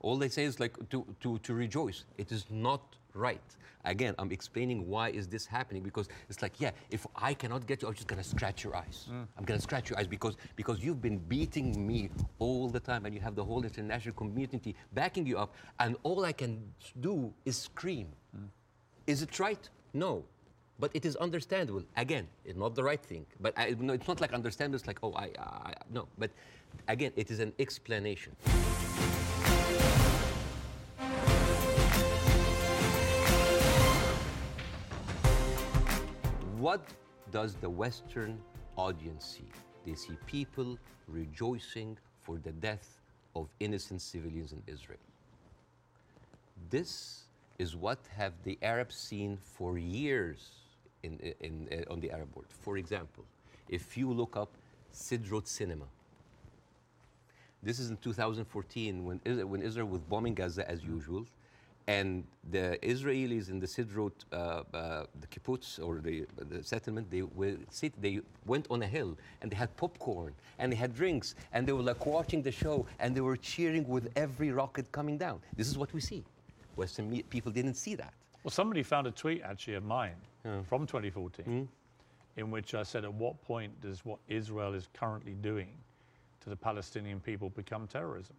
All 0.00 0.16
they 0.16 0.28
say 0.28 0.44
is 0.44 0.58
like 0.58 0.74
to, 0.90 1.04
to, 1.20 1.38
to 1.38 1.54
rejoice. 1.54 2.04
It 2.16 2.32
is 2.32 2.46
not 2.50 2.82
right. 3.18 3.40
Again, 3.84 4.14
I'm 4.18 4.32
explaining 4.32 4.88
why 4.88 5.10
is 5.10 5.26
this 5.28 5.46
happening 5.46 5.82
because 5.82 6.08
it's 6.28 6.42
like, 6.42 6.60
yeah, 6.60 6.72
if 6.90 7.06
I 7.16 7.32
cannot 7.34 7.66
get 7.66 7.82
you, 7.82 7.88
I'm 7.88 7.94
just 7.94 8.06
gonna 8.06 8.24
scratch 8.24 8.64
your 8.64 8.76
eyes. 8.76 9.06
Mm. 9.10 9.26
I'm 9.36 9.44
gonna 9.44 9.60
scratch 9.60 9.88
your 9.90 9.98
eyes 9.98 10.06
because 10.06 10.36
because 10.56 10.82
you've 10.82 11.00
been 11.00 11.18
beating 11.18 11.86
me 11.86 12.10
all 12.38 12.68
the 12.68 12.80
time 12.80 13.06
and 13.06 13.14
you 13.14 13.20
have 13.20 13.34
the 13.34 13.44
whole 13.44 13.64
international 13.64 14.14
community 14.14 14.74
backing 14.92 15.26
you 15.26 15.38
up, 15.38 15.54
and 15.80 15.96
all 16.02 16.24
I 16.24 16.32
can 16.32 16.62
do 17.00 17.32
is 17.44 17.56
scream. 17.56 18.08
Mm. 18.36 18.48
Is 19.06 19.22
it 19.22 19.38
right? 19.38 19.68
No. 19.94 20.24
But 20.80 20.92
it 20.94 21.04
is 21.04 21.16
understandable. 21.16 21.82
Again, 21.96 22.28
it's 22.44 22.56
not 22.56 22.76
the 22.76 22.84
right 22.84 23.02
thing. 23.02 23.26
But 23.40 23.52
I, 23.56 23.74
no, 23.80 23.94
it's 23.94 24.06
not 24.06 24.20
like 24.20 24.32
understandable. 24.32 24.76
It's 24.76 24.86
like, 24.86 25.00
oh, 25.02 25.12
I, 25.14 25.30
I, 25.38 25.72
no. 25.90 26.06
But 26.18 26.30
again, 26.86 27.10
it 27.16 27.32
is 27.32 27.40
an 27.40 27.52
explanation. 27.58 28.36
What 36.58 36.82
does 37.30 37.54
the 37.54 37.70
Western 37.70 38.40
audience 38.76 39.38
see? 39.38 39.48
They 39.86 39.94
see 39.94 40.14
people 40.26 40.76
rejoicing 41.06 41.96
for 42.22 42.38
the 42.38 42.50
death 42.50 43.00
of 43.36 43.46
innocent 43.60 44.02
civilians 44.02 44.52
in 44.52 44.60
Israel. 44.66 44.98
This 46.68 47.22
is 47.60 47.76
what 47.76 48.00
have 48.16 48.32
the 48.42 48.58
Arabs 48.60 48.96
seen 48.96 49.38
for 49.40 49.78
years 49.78 50.50
in, 51.04 51.20
in, 51.40 51.68
in, 51.70 51.84
on 51.88 52.00
the 52.00 52.10
Arab 52.10 52.34
world. 52.34 52.48
For 52.60 52.76
example, 52.76 53.24
if 53.68 53.96
you 53.96 54.12
look 54.12 54.36
up 54.36 54.50
Sderot 54.92 55.46
Cinema, 55.46 55.84
this 57.62 57.78
is 57.78 57.90
in 57.90 57.98
2014 57.98 59.04
when, 59.04 59.20
when 59.48 59.62
Israel 59.62 59.86
was 59.86 60.00
bombing 60.00 60.34
Gaza 60.34 60.68
as 60.68 60.82
usual, 60.82 61.24
and 61.88 62.22
the 62.50 62.78
Israelis 62.82 63.48
in 63.48 63.58
the 63.58 63.66
Sderot, 63.66 64.12
uh, 64.30 64.36
uh, 64.36 65.04
the 65.20 65.26
kibbutz 65.26 65.82
or 65.82 66.00
the, 66.00 66.26
the 66.36 66.62
settlement, 66.62 67.10
they 67.10 67.22
were 67.22 67.56
sit, 67.70 68.00
they 68.00 68.20
went 68.44 68.66
on 68.70 68.82
a 68.82 68.86
hill 68.86 69.16
and 69.40 69.50
they 69.50 69.56
had 69.56 69.74
popcorn 69.78 70.34
and 70.58 70.70
they 70.70 70.76
had 70.76 70.94
drinks 70.94 71.34
and 71.54 71.66
they 71.66 71.72
were 71.72 71.82
like 71.82 72.04
watching 72.04 72.42
the 72.42 72.52
show 72.52 72.86
and 73.00 73.16
they 73.16 73.22
were 73.22 73.38
cheering 73.38 73.88
with 73.88 74.12
every 74.16 74.52
rocket 74.52 74.92
coming 74.92 75.16
down. 75.16 75.40
This 75.56 75.66
is 75.66 75.78
what 75.78 75.90
we 75.94 76.00
see. 76.02 76.22
Western 76.76 77.22
people 77.30 77.50
didn't 77.50 77.74
see 77.74 77.94
that. 77.94 78.12
Well, 78.44 78.52
somebody 78.52 78.82
found 78.82 79.06
a 79.06 79.10
tweet 79.10 79.42
actually 79.42 79.74
of 79.74 79.84
mine 79.84 80.14
from 80.68 80.86
2014 80.86 81.42
in 82.36 82.50
which 82.50 82.74
I 82.74 82.82
said, 82.82 83.04
at 83.04 83.12
what 83.14 83.42
point 83.42 83.80
does 83.80 84.04
what 84.04 84.18
Israel 84.28 84.74
is 84.74 84.88
currently 84.92 85.32
doing 85.32 85.70
to 86.42 86.50
the 86.50 86.56
Palestinian 86.56 87.18
people 87.20 87.48
become 87.50 87.86
terrorism? 87.86 88.36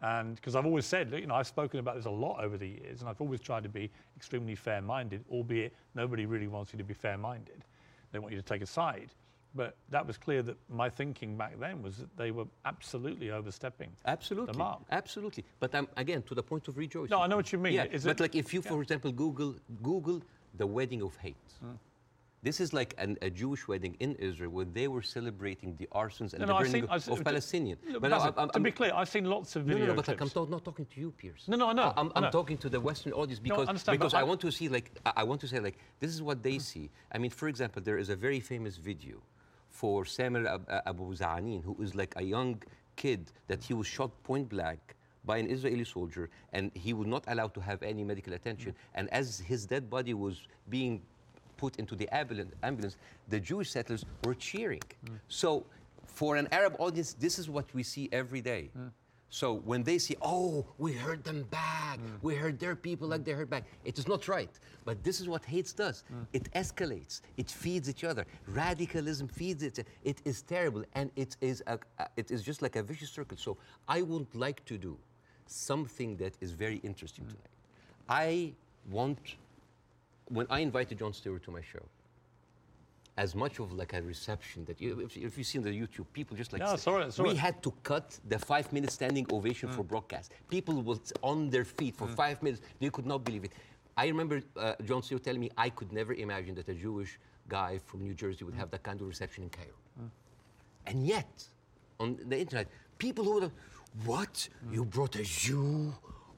And 0.00 0.36
because 0.36 0.54
I've 0.54 0.66
always 0.66 0.86
said, 0.86 1.12
you 1.12 1.26
know, 1.26 1.34
I've 1.34 1.46
spoken 1.46 1.80
about 1.80 1.96
this 1.96 2.04
a 2.06 2.10
lot 2.10 2.42
over 2.42 2.56
the 2.56 2.68
years, 2.68 3.00
and 3.00 3.08
I've 3.10 3.20
always 3.20 3.40
tried 3.40 3.64
to 3.64 3.68
be 3.68 3.90
extremely 4.16 4.54
fair 4.54 4.80
minded, 4.80 5.24
albeit 5.30 5.74
nobody 5.94 6.24
really 6.26 6.46
wants 6.46 6.72
you 6.72 6.78
to 6.78 6.84
be 6.84 6.94
fair 6.94 7.18
minded. 7.18 7.64
They 8.12 8.18
want 8.18 8.32
you 8.32 8.40
to 8.40 8.46
take 8.46 8.62
a 8.62 8.66
side. 8.66 9.10
But 9.54 9.76
that 9.90 10.06
was 10.06 10.16
clear 10.18 10.42
that 10.42 10.56
my 10.68 10.88
thinking 10.90 11.36
back 11.36 11.58
then 11.58 11.82
was 11.82 11.96
that 11.96 12.16
they 12.16 12.30
were 12.30 12.44
absolutely 12.64 13.30
overstepping 13.30 13.90
Absolutely. 14.06 14.52
the 14.52 14.58
mark. 14.58 14.82
Absolutely. 14.90 15.44
But 15.58 15.74
um, 15.74 15.88
again, 15.96 16.22
to 16.24 16.34
the 16.34 16.42
point 16.42 16.68
of 16.68 16.76
rejoicing. 16.76 17.10
No, 17.10 17.22
I 17.22 17.26
know 17.26 17.36
what 17.36 17.50
you 17.52 17.58
mean. 17.58 17.72
Yeah, 17.72 17.84
Is 17.84 18.04
but 18.04 18.20
it- 18.20 18.20
like 18.20 18.36
if 18.36 18.52
you, 18.54 18.62
for 18.62 18.80
example, 18.82 19.10
Google 19.10 19.56
Google 19.82 20.22
the 20.56 20.66
wedding 20.66 21.02
of 21.02 21.16
hate. 21.16 21.36
Hmm. 21.60 21.72
This 22.42 22.60
is 22.60 22.72
like 22.72 22.94
an, 22.98 23.18
a 23.20 23.30
Jewish 23.30 23.66
wedding 23.66 23.96
in 23.98 24.14
Israel 24.16 24.50
where 24.50 24.64
they 24.64 24.86
were 24.86 25.02
celebrating 25.02 25.74
the 25.76 25.88
arsons 25.92 26.32
and 26.34 26.40
No, 26.40 26.46
the 26.46 26.52
no, 26.52 26.58
burning 26.60 26.72
seen- 26.72 26.84
of, 26.84 26.90
I've 26.90 27.02
seen- 27.02 27.14
of 27.18 27.24
Palestinian. 27.24 27.78
Look, 27.90 28.02
But 28.02 28.12
Bassem, 28.12 28.34
I'm- 28.38 28.48
to 28.50 28.54
I'm- 28.54 28.62
be 28.62 28.70
clear, 28.70 28.92
I've 28.94 29.08
seen 29.08 29.24
lots 29.24 29.56
of 29.56 29.66
no, 29.66 29.72
video 29.74 29.86
no, 29.86 29.92
no, 29.92 29.96
but 29.96 30.06
like. 30.08 30.20
I'm 30.20 30.50
not 30.50 30.64
talking 30.64 30.86
to 30.86 31.00
you, 31.00 31.10
Piers. 31.10 31.44
No, 31.48 31.56
no, 31.56 31.66
I 31.66 31.70
I'm, 31.72 32.08
I 32.08 32.12
I'm 32.16 32.22
know. 32.24 32.30
talking 32.30 32.56
to 32.58 32.68
the 32.68 32.80
Western 32.80 33.12
audience 33.12 33.40
because, 33.40 33.68
I 33.68 33.92
because 33.92 34.14
I 34.14 34.20
I- 34.20 34.22
want 34.22 34.40
to 34.42 34.52
see, 34.52 34.68
like, 34.68 34.88
I 35.04 35.12
I 35.16 35.24
want 35.24 35.40
to 35.40 35.48
say, 35.48 35.58
like, 35.58 35.78
this 35.98 36.10
is 36.16 36.22
what 36.22 36.38
they 36.44 36.58
see. 36.60 36.90
I 37.14 37.18
mean, 37.18 37.30
for 37.40 37.48
example, 37.48 37.82
there 37.82 37.98
is 37.98 38.08
a 38.08 38.16
very 38.26 38.40
famous 38.52 38.76
video 38.76 39.16
for 39.80 40.04
Samuel 40.04 40.46
uh, 40.48 40.80
Abu 40.92 41.04
Za'anin, 41.16 41.60
who 41.64 41.74
is 41.82 41.94
like 42.02 42.12
a 42.16 42.22
young 42.22 42.52
kid 43.02 43.22
that 43.50 43.60
he 43.64 43.74
was 43.74 43.86
shot 43.96 44.10
point 44.22 44.48
blank 44.48 44.80
by 45.24 45.36
an 45.42 45.48
Israeli 45.50 45.84
soldier, 45.96 46.30
and 46.52 46.64
he 46.84 46.92
was 46.98 47.06
not 47.14 47.24
allowed 47.32 47.52
to 47.54 47.60
have 47.60 47.82
any 47.82 48.02
medical 48.04 48.32
attention. 48.32 48.74
And 48.94 49.04
as 49.20 49.26
his 49.40 49.66
dead 49.66 49.84
body 49.90 50.14
was 50.14 50.36
being 50.76 51.02
put 51.62 51.72
into 51.76 51.94
the 52.00 52.08
ambulance, 52.18 52.96
the 53.28 53.40
Jewish 53.50 53.70
settlers 53.76 54.02
were 54.24 54.34
cheering. 54.48 54.86
So, 55.28 55.48
for 56.06 56.36
an 56.36 56.48
Arab 56.60 56.74
audience, 56.78 57.10
this 57.24 57.38
is 57.38 57.46
what 57.56 57.66
we 57.74 57.82
see 57.82 58.08
every 58.12 58.40
day. 58.40 58.70
So 59.30 59.46
when 59.70 59.82
they 59.88 59.98
say, 60.06 60.14
"Oh, 60.22 60.64
we 60.84 60.90
heard 61.04 61.22
them 61.22 61.42
back. 61.50 61.98
We 62.22 62.32
heard 62.42 62.56
their 62.64 62.74
people 62.88 63.06
like 63.12 63.24
they 63.26 63.34
heard 63.40 63.50
back," 63.50 63.64
it 63.84 63.98
is 64.00 64.06
not 64.08 64.22
right. 64.36 64.54
But 64.88 64.96
this 65.06 65.16
is 65.20 65.26
what 65.32 65.42
hate 65.44 65.70
does. 65.76 65.98
It 66.32 66.44
escalates. 66.62 67.20
It 67.36 67.50
feeds 67.62 67.86
each 67.92 68.04
other. 68.10 68.24
Radicalism 68.62 69.26
feeds 69.40 69.62
it. 69.68 69.76
It 70.12 70.18
is 70.30 70.36
terrible, 70.54 70.82
and 70.98 71.10
it 71.24 71.36
is 71.50 71.62
a, 71.66 71.76
it 72.16 72.30
is 72.34 72.40
just 72.42 72.60
like 72.62 72.76
a 72.76 72.82
vicious 72.82 73.10
circle. 73.18 73.36
So 73.36 73.58
I 73.96 73.98
would 74.10 74.32
like 74.34 74.60
to 74.70 74.78
do 74.78 74.96
something 75.46 76.16
that 76.22 76.34
is 76.40 76.50
very 76.64 76.78
interesting 76.90 77.24
tonight. 77.26 77.54
I 78.08 78.54
want 78.98 79.36
when 80.28 80.46
I 80.50 80.60
invited 80.60 80.98
Jon 80.98 81.12
Stewart 81.12 81.42
to 81.44 81.50
my 81.50 81.60
show. 81.62 81.84
As 83.16 83.34
much 83.34 83.58
of 83.58 83.72
like 83.72 83.94
a 83.94 84.02
reception 84.02 84.64
that 84.66 84.80
you, 84.80 85.00
if, 85.00 85.16
if 85.16 85.36
you 85.36 85.42
see 85.42 85.58
on 85.58 85.64
the 85.64 85.70
YouTube, 85.70 86.06
people 86.12 86.36
just 86.36 86.52
like 86.52 86.62
say- 86.68 86.76
saw 86.76 86.98
it, 86.98 87.18
we 87.18 87.34
had 87.34 87.60
to 87.64 87.72
cut 87.82 88.16
the 88.28 88.38
five 88.38 88.72
minute 88.72 88.92
standing 88.92 89.26
ovation 89.32 89.68
Mm. 89.68 89.74
for 89.74 89.82
broadcast. 89.82 90.30
People 90.48 90.82
was 90.82 91.12
on 91.22 91.50
their 91.50 91.64
feet 91.64 91.96
for 91.96 92.06
five 92.06 92.40
minutes. 92.44 92.62
They 92.78 92.90
could 92.90 93.06
not 93.06 93.24
believe 93.24 93.42
it. 93.44 93.52
I 93.96 94.06
remember 94.06 94.40
uh, 94.56 94.74
Jon 94.84 95.02
Stewart 95.02 95.24
telling 95.24 95.40
me 95.40 95.50
I 95.58 95.68
could 95.70 95.92
never 95.92 96.14
imagine 96.14 96.54
that 96.54 96.68
a 96.68 96.74
Jewish 96.74 97.18
guy 97.48 97.80
from 97.86 98.02
New 98.04 98.14
Jersey 98.14 98.44
would 98.44 98.54
have 98.54 98.70
that 98.70 98.84
kind 98.84 99.00
of 99.00 99.08
reception 99.08 99.42
in 99.42 99.50
Cairo. 99.50 99.74
Mm. 100.00 100.10
And 100.86 101.04
yet, 101.04 101.42
on 101.98 102.16
the 102.28 102.38
internet, 102.38 102.68
people 102.98 103.24
who 103.24 103.32
would 103.40 103.50
what? 104.04 104.48
You 104.70 104.84
brought 104.84 105.16
a 105.16 105.24
Jew 105.24 105.92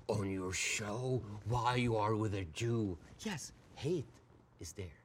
on 0.09 0.31
your 0.31 0.55
show? 0.55 1.21
Why 1.47 1.75
you 1.77 1.97
are 1.97 2.15
with 2.17 2.35
a 2.35 2.45
Jew? 2.55 2.97
Yes, 3.21 3.53
hate 3.81 4.15
is 4.61 4.73
there. 4.73 4.97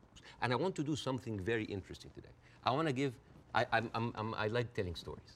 And 0.41 0.51
I 0.53 0.55
want 0.55 0.75
to 0.75 0.83
do 0.83 0.95
something 0.95 1.39
very 1.39 1.65
interesting 1.65 2.11
today. 2.13 2.35
I 2.63 2.71
want 2.71 2.87
to 2.87 2.93
give, 2.93 3.13
I, 3.53 3.65
I'm, 3.71 3.89
I'm, 3.93 4.11
I'm, 4.15 4.33
I 4.33 4.47
like 4.47 4.73
telling 4.73 4.95
stories. 4.95 5.33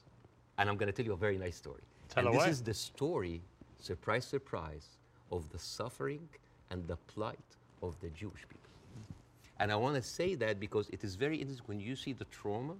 And 0.58 0.70
I'm 0.70 0.78
going 0.78 0.92
to 0.92 0.98
tell 0.98 1.06
you 1.06 1.14
a 1.14 1.24
very 1.28 1.38
nice 1.38 1.56
story. 1.56 1.86
Tell 2.10 2.26
and 2.26 2.36
away. 2.36 2.46
this 2.46 2.56
is 2.56 2.62
the 2.62 2.74
story, 2.74 3.42
surprise, 3.80 4.26
surprise, 4.26 4.88
of 5.32 5.50
the 5.54 5.60
suffering 5.60 6.28
and 6.70 6.88
the 6.88 6.98
plight 7.14 7.50
of 7.82 7.96
the 8.02 8.10
Jewish 8.10 8.44
people. 8.50 8.72
And 9.60 9.72
I 9.72 9.76
want 9.76 9.96
to 9.96 10.02
say 10.02 10.36
that 10.36 10.60
because 10.60 10.90
it 10.90 11.04
is 11.04 11.16
very 11.16 11.38
interesting 11.38 11.66
when 11.68 11.80
you 11.80 11.96
see 11.96 12.14
the 12.14 12.26
trauma 12.26 12.76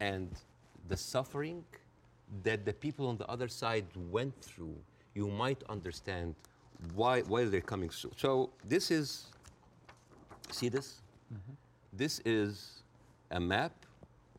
and 0.00 0.28
the 0.88 0.96
suffering 0.96 1.64
that 2.42 2.64
the 2.64 2.72
people 2.72 3.06
on 3.06 3.16
the 3.16 3.26
other 3.26 3.48
side 3.48 3.86
went 4.10 4.34
through, 4.42 4.76
you 5.14 5.28
might 5.28 5.62
understand 5.68 6.34
why, 6.94 7.22
why 7.22 7.44
they're 7.44 7.60
coming 7.60 7.90
so. 7.90 8.10
So 8.16 8.50
this 8.64 8.90
is, 8.90 9.26
see 10.50 10.68
this? 10.68 11.00
This 11.92 12.20
is 12.24 12.82
a 13.30 13.40
map 13.40 13.72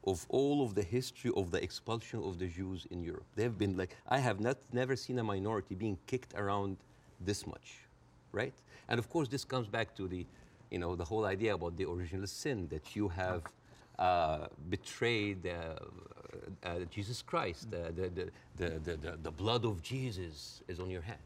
of 0.06 0.26
all 0.30 0.64
of 0.64 0.74
the 0.74 0.84
history 0.84 1.32
of 1.36 1.52
the 1.52 1.62
expulsion 1.62 2.24
of 2.24 2.40
the 2.40 2.48
Jews 2.48 2.88
in 2.92 3.04
Europe. 3.04 3.26
They've 3.36 3.58
been 3.58 3.76
like, 3.76 3.96
I 4.08 4.20
have 4.20 4.40
not, 4.40 4.58
never 4.72 4.96
seen 4.96 5.20
a 5.20 5.24
minority 5.24 5.76
being 5.76 5.98
kicked 6.08 6.34
around 6.36 6.78
this 7.20 7.46
much, 7.46 7.80
right? 8.32 8.54
And 8.88 9.00
of 9.00 9.10
course, 9.10 9.28
this 9.28 9.44
comes 9.44 9.68
back 9.68 9.96
to 9.96 10.08
the, 10.08 10.26
you 10.72 10.80
know, 10.80 10.96
the 10.96 11.04
whole 11.04 11.26
idea 11.26 11.56
about 11.56 11.76
the 11.76 11.90
original 11.90 12.28
sin 12.28 12.68
that 12.70 12.96
you 12.96 13.10
have 13.10 13.42
uh, 14.00 14.48
betrayed 14.70 15.46
uh, 15.46 16.68
uh, 16.68 16.80
Jesus 16.90 17.22
Christ. 17.22 17.68
Uh, 17.74 17.92
the, 17.94 18.10
the, 18.10 18.30
the, 18.58 18.98
the, 18.98 19.18
the 19.24 19.32
blood 19.32 19.66
of 19.66 19.82
Jesus 19.82 20.62
is 20.68 20.80
on 20.80 20.90
your 20.90 21.02
head. 21.02 21.18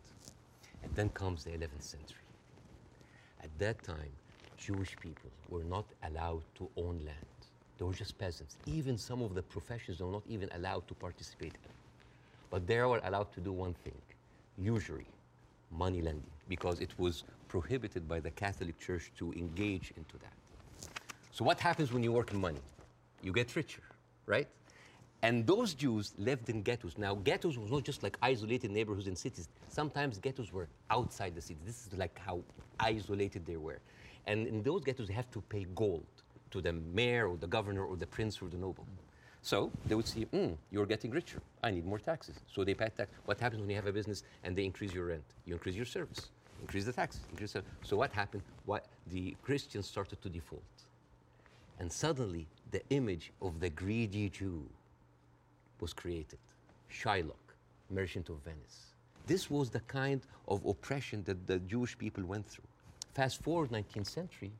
And 0.84 0.95
then 0.95 1.09
comes 1.09 1.43
the 1.43 1.51
11th 1.51 1.84
century. 1.84 2.17
At 3.43 3.49
that 3.59 3.84
time, 3.84 4.11
Jewish 4.62 4.95
people 4.99 5.32
were 5.49 5.64
not 5.64 5.86
allowed 6.07 6.43
to 6.55 6.70
own 6.78 7.01
land. 7.03 7.39
They 7.78 7.86
were 7.86 7.93
just 7.93 8.18
peasants. 8.20 8.57
Even 8.68 8.95
some 8.95 9.24
of 9.24 9.34
the 9.34 9.41
professions 9.41 9.99
were 9.99 10.12
not 10.12 10.22
even 10.28 10.49
allowed 10.53 10.88
to 10.88 10.93
participate 10.93 11.53
in. 11.53 11.72
But 12.51 12.68
they 12.68 12.80
were 12.82 13.01
allowed 13.03 13.34
to 13.34 13.41
do 13.41 13.51
one 13.51 13.74
thing 13.74 13.99
usury, 14.57 15.07
money 15.72 16.01
lending, 16.01 16.30
because 16.47 16.80
it 16.80 16.91
was 16.99 17.24
prohibited 17.47 18.07
by 18.07 18.20
the 18.20 18.30
Catholic 18.30 18.78
Church 18.80 19.12
to 19.18 19.34
engage 19.34 19.91
into 19.97 20.18
that. 20.20 20.34
So, 21.32 21.43
what 21.43 21.59
happens 21.59 21.91
when 21.91 22.03
you 22.03 22.12
work 22.12 22.32
in 22.32 22.39
money? 22.39 22.62
You 23.24 23.32
get 23.32 23.55
richer, 23.55 23.82
right? 24.28 24.47
And 25.24 25.47
those 25.47 25.74
Jews 25.74 26.14
lived 26.18 26.49
in 26.49 26.62
ghettos. 26.62 26.97
Now, 26.97 27.16
ghettos 27.16 27.57
was 27.57 27.72
not 27.72 27.84
just 27.84 28.03
like 28.03 28.18
isolated 28.22 28.70
neighborhoods 28.72 29.07
in 29.07 29.16
cities. 29.16 29.47
Sometimes 29.70 30.20
ghettos 30.20 30.51
were 30.51 30.68
outside 30.89 31.34
the 31.36 31.41
city. 31.41 31.59
This 31.66 31.88
is 31.88 31.97
like 31.97 32.20
how 32.20 32.41
isolated 32.80 33.45
they 33.45 33.57
were. 33.57 33.80
And 34.28 34.47
in 34.47 34.63
those 34.63 34.84
ghettos, 34.84 35.07
they 35.07 35.13
have 35.13 35.32
to 35.32 35.41
pay 35.41 35.65
gold 35.76 36.05
to 36.51 36.61
the 36.61 36.74
mayor 36.74 37.28
or 37.28 37.38
the 37.38 37.47
governor 37.47 37.86
or 37.86 37.95
the 37.95 38.07
prince 38.07 38.41
or 38.41 38.49
the 38.49 38.57
noble. 38.57 38.86
So 39.41 39.72
they 39.86 39.95
would 39.95 40.07
see, 40.07 40.26
mm, 40.26 40.55
you're 40.69 40.86
getting 40.86 41.11
richer. 41.11 41.41
I 41.63 41.72
need 41.72 41.86
more 41.86 41.97
taxes. 41.99 42.36
So 42.53 42.63
they 42.63 42.76
pay 42.76 42.89
tax. 42.89 43.09
What 43.26 43.39
happens 43.39 43.61
when 43.61 43.69
you 43.69 43.76
have 43.76 43.88
a 43.88 43.91
business 43.91 44.24
and 44.43 44.55
they 44.55 44.65
increase 44.65 44.93
your 44.93 45.05
rent? 45.05 45.24
You 45.45 45.53
increase 45.53 45.76
your 45.76 45.86
service, 45.86 46.30
increase 46.61 46.86
the 46.86 46.93
taxes. 46.93 47.22
Increase 47.32 47.53
the, 47.53 47.63
so 47.84 47.97
what 47.97 48.11
happened? 48.11 48.43
What, 48.65 48.86
the 49.07 49.36
Christians 49.41 49.88
started 49.88 50.22
to 50.22 50.30
default. 50.30 50.61
And 51.80 51.91
suddenly, 51.91 52.47
the 52.69 52.82
image 52.91 53.32
of 53.41 53.59
the 53.59 53.69
greedy 53.69 54.30
Jew 54.30 54.63
was 55.80 55.93
created. 55.93 56.38
Shylock, 56.91 57.55
merchant 57.89 58.30
of 58.30 58.38
Venice. 58.45 58.93
This 59.26 59.49
was 59.49 59.72
the 59.72 59.80
kind 59.82 60.22
of 60.47 60.63
oppression 60.65 61.24
that 61.24 61.47
the 61.47 61.59
Jewish 61.59 61.97
people 61.97 62.24
went 62.24 62.47
through. 62.47 62.70
Fast 63.14 63.41
forward 63.43 63.72
19th 63.72 64.07
century, 64.07 64.51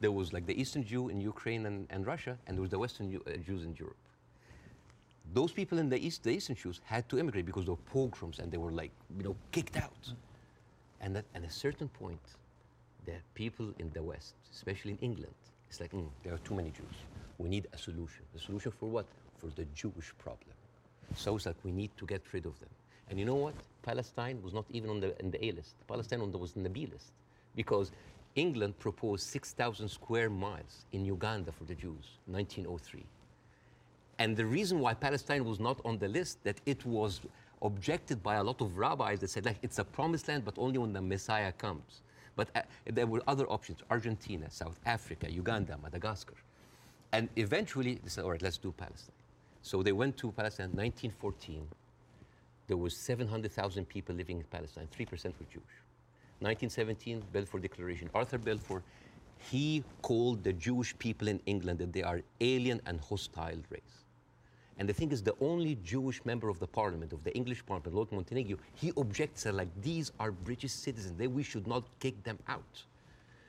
there 0.00 0.12
was 0.12 0.32
like 0.32 0.46
the 0.46 0.60
Eastern 0.60 0.84
Jew 0.84 1.08
in 1.08 1.20
Ukraine 1.20 1.64
and, 1.64 1.86
and 1.88 2.06
Russia, 2.06 2.36
and 2.46 2.56
there 2.56 2.60
was 2.60 2.70
the 2.70 2.78
Western 2.78 3.10
Jew, 3.10 3.22
uh, 3.26 3.36
Jews 3.38 3.64
in 3.64 3.74
Europe. 3.78 3.96
Those 5.32 5.52
people 5.52 5.78
in 5.78 5.88
the 5.88 5.98
East, 5.98 6.24
the 6.24 6.30
Eastern 6.30 6.56
Jews, 6.56 6.80
had 6.84 7.08
to 7.08 7.18
immigrate 7.18 7.46
because 7.46 7.68
of 7.68 7.82
pogroms, 7.86 8.40
and 8.40 8.52
they 8.52 8.58
were 8.58 8.72
like, 8.72 8.90
you 9.16 9.22
know, 9.22 9.36
kicked 9.52 9.76
out. 9.76 10.12
And 11.00 11.16
at, 11.16 11.24
at 11.34 11.44
a 11.44 11.50
certain 11.50 11.88
point, 11.88 12.20
the 13.06 13.14
people 13.34 13.72
in 13.78 13.90
the 13.94 14.02
West, 14.02 14.34
especially 14.52 14.92
in 14.92 14.98
England, 14.98 15.34
it's 15.70 15.80
like, 15.80 15.92
mm, 15.92 16.06
there 16.22 16.34
are 16.34 16.38
too 16.38 16.54
many 16.54 16.70
Jews. 16.70 16.96
We 17.38 17.48
need 17.48 17.68
a 17.72 17.78
solution. 17.78 18.24
A 18.36 18.38
solution 18.38 18.72
for 18.72 18.90
what? 18.90 19.06
For 19.38 19.46
the 19.56 19.64
Jewish 19.74 20.12
problem. 20.18 20.54
So 21.16 21.36
it's 21.36 21.46
like 21.46 21.56
we 21.64 21.72
need 21.72 21.90
to 21.96 22.06
get 22.06 22.22
rid 22.32 22.44
of 22.44 22.58
them. 22.60 22.68
And 23.08 23.18
you 23.18 23.24
know 23.24 23.36
what? 23.36 23.54
Palestine 23.82 24.42
was 24.42 24.52
not 24.52 24.66
even 24.70 24.90
on 24.90 25.00
the, 25.00 25.18
in 25.20 25.30
the 25.30 25.42
A 25.44 25.52
list. 25.52 25.74
Palestine 25.88 26.30
the, 26.30 26.38
was 26.38 26.54
in 26.56 26.62
the 26.62 26.70
B 26.70 26.86
list 26.86 27.12
because 27.54 27.90
England 28.34 28.78
proposed 28.78 29.26
6,000 29.26 29.88
square 29.88 30.30
miles 30.30 30.86
in 30.92 31.04
Uganda 31.04 31.52
for 31.52 31.64
the 31.64 31.74
Jews, 31.74 32.18
1903. 32.26 33.04
And 34.18 34.36
the 34.36 34.46
reason 34.46 34.78
why 34.78 34.94
Palestine 34.94 35.44
was 35.44 35.58
not 35.60 35.80
on 35.84 35.98
the 35.98 36.08
list, 36.08 36.42
that 36.44 36.60
it 36.64 36.84
was 36.86 37.20
objected 37.60 38.22
by 38.22 38.36
a 38.36 38.42
lot 38.42 38.60
of 38.60 38.78
rabbis 38.78 39.20
that 39.20 39.30
said, 39.30 39.44
like, 39.44 39.58
it's 39.62 39.78
a 39.78 39.84
promised 39.84 40.28
land, 40.28 40.44
but 40.44 40.54
only 40.58 40.78
when 40.78 40.92
the 40.92 41.02
Messiah 41.02 41.52
comes. 41.52 42.02
But 42.36 42.48
uh, 42.54 42.62
there 42.86 43.06
were 43.06 43.22
other 43.26 43.46
options 43.46 43.80
Argentina, 43.90 44.50
South 44.50 44.78
Africa, 44.86 45.30
Uganda, 45.30 45.78
Madagascar. 45.82 46.34
And 47.12 47.28
eventually, 47.36 48.00
they 48.02 48.08
said, 48.08 48.24
all 48.24 48.30
right, 48.30 48.42
let's 48.42 48.58
do 48.58 48.72
Palestine. 48.72 49.14
So 49.60 49.82
they 49.82 49.92
went 49.92 50.16
to 50.18 50.32
Palestine 50.32 50.70
in 50.70 50.76
1914. 50.76 51.66
There 52.68 52.76
was 52.76 52.96
700,000 52.96 53.88
people 53.88 54.14
living 54.14 54.38
in 54.38 54.44
Palestine, 54.44 54.88
3% 54.96 55.10
were 55.10 55.46
Jewish. 55.52 55.81
1917, 56.42 57.22
Balfour 57.32 57.60
Declaration. 57.60 58.10
Arthur 58.14 58.38
Balfour, 58.38 58.82
he 59.50 59.82
called 60.02 60.42
the 60.44 60.52
Jewish 60.52 60.96
people 60.98 61.28
in 61.28 61.40
England 61.46 61.78
that 61.78 61.92
they 61.92 62.02
are 62.02 62.20
alien 62.40 62.80
and 62.86 63.00
hostile 63.00 63.58
race. 63.70 64.02
And 64.78 64.88
the 64.88 64.92
thing 64.92 65.12
is, 65.12 65.22
the 65.22 65.34
only 65.40 65.76
Jewish 65.84 66.24
member 66.24 66.48
of 66.48 66.58
the 66.58 66.66
parliament, 66.66 67.12
of 67.12 67.22
the 67.24 67.34
English 67.36 67.64
parliament, 67.64 67.94
Lord 67.94 68.10
Montagu, 68.10 68.58
he 68.74 68.92
objects 68.96 69.44
that, 69.44 69.54
like 69.54 69.68
these 69.80 70.12
are 70.18 70.32
British 70.32 70.72
citizens. 70.72 71.16
They, 71.16 71.26
we 71.26 71.42
should 71.42 71.66
not 71.66 71.84
kick 72.00 72.22
them 72.24 72.38
out. 72.48 72.82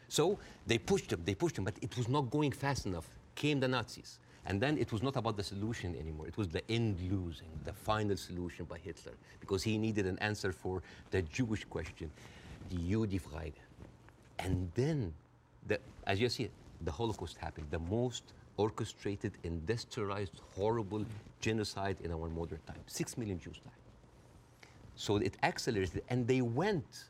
So 0.09 0.37
they 0.67 0.77
pushed 0.77 1.09
them, 1.09 1.21
they 1.25 1.33
pushed 1.33 1.55
them, 1.55 1.63
but 1.63 1.75
it 1.81 1.97
was 1.97 2.07
not 2.07 2.29
going 2.29 2.51
fast 2.51 2.85
enough. 2.85 3.09
Came 3.35 3.59
the 3.59 3.67
Nazis. 3.67 4.19
And 4.45 4.61
then 4.61 4.77
it 4.77 4.91
was 4.91 5.01
not 5.01 5.15
about 5.15 5.37
the 5.37 5.43
solution 5.43 5.95
anymore. 5.95 6.27
It 6.27 6.37
was 6.37 6.49
the 6.49 6.69
end 6.69 6.99
losing, 7.09 7.47
the 7.63 7.73
final 7.73 8.17
solution 8.17 8.65
by 8.65 8.77
Hitler, 8.77 9.13
because 9.39 9.63
he 9.63 9.77
needed 9.77 10.05
an 10.05 10.19
answer 10.19 10.51
for 10.51 10.83
the 11.11 11.21
Jewish 11.21 11.63
question, 11.63 12.11
the 12.69 12.77
Judenfrage. 12.77 13.53
And 14.39 14.69
then, 14.75 15.13
the, 15.67 15.79
as 16.05 16.19
you 16.19 16.29
see, 16.29 16.49
the 16.81 16.91
Holocaust 16.91 17.37
happened, 17.37 17.67
the 17.69 17.79
most 17.79 18.23
orchestrated, 18.57 19.33
industrialized, 19.43 20.41
horrible 20.55 21.05
genocide 21.39 21.97
in 22.03 22.11
our 22.11 22.29
modern 22.29 22.59
time. 22.67 22.77
Six 22.87 23.17
million 23.17 23.39
Jews 23.39 23.59
died. 23.63 23.73
So 24.95 25.17
it 25.17 25.35
accelerated, 25.43 26.03
and 26.09 26.27
they 26.27 26.41
went. 26.41 27.05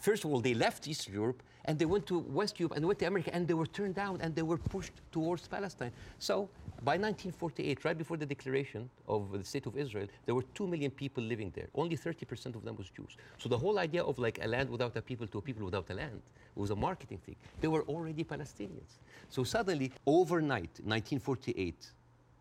First 0.00 0.24
of 0.24 0.32
all, 0.32 0.40
they 0.40 0.54
left 0.54 0.88
Eastern 0.88 1.14
Europe 1.14 1.42
and 1.66 1.78
they 1.78 1.84
went 1.84 2.06
to 2.06 2.18
West 2.18 2.60
Europe 2.60 2.76
and 2.76 2.86
went 2.86 2.98
to 2.98 3.06
America 3.06 3.34
and 3.34 3.48
they 3.48 3.54
were 3.54 3.66
turned 3.66 3.94
down 3.94 4.20
and 4.20 4.34
they 4.34 4.42
were 4.42 4.58
pushed 4.58 4.92
towards 5.12 5.48
Palestine. 5.48 5.92
So 6.18 6.48
by 6.82 6.92
1948, 6.92 7.84
right 7.84 7.96
before 7.96 8.16
the 8.16 8.26
declaration 8.26 8.90
of 9.08 9.32
the 9.32 9.44
State 9.44 9.66
of 9.66 9.76
Israel, 9.76 10.06
there 10.26 10.34
were 10.34 10.44
2 10.54 10.66
million 10.66 10.90
people 10.90 11.22
living 11.22 11.50
there. 11.54 11.68
Only 11.74 11.96
30% 11.96 12.54
of 12.54 12.64
them 12.64 12.76
was 12.76 12.90
Jews. 12.90 13.16
So 13.38 13.48
the 13.48 13.56
whole 13.58 13.78
idea 13.78 14.02
of 14.02 14.18
like 14.18 14.38
a 14.42 14.46
land 14.46 14.68
without 14.68 14.94
a 14.96 15.02
people 15.02 15.26
to 15.28 15.38
a 15.38 15.42
people 15.42 15.64
without 15.64 15.88
a 15.90 15.94
land 15.94 16.20
was 16.54 16.70
a 16.70 16.76
marketing 16.76 17.18
thing. 17.18 17.36
They 17.60 17.68
were 17.68 17.82
already 17.82 18.24
Palestinians. 18.24 18.98
So 19.30 19.44
suddenly, 19.44 19.92
overnight, 20.06 20.80
1948, 20.84 21.90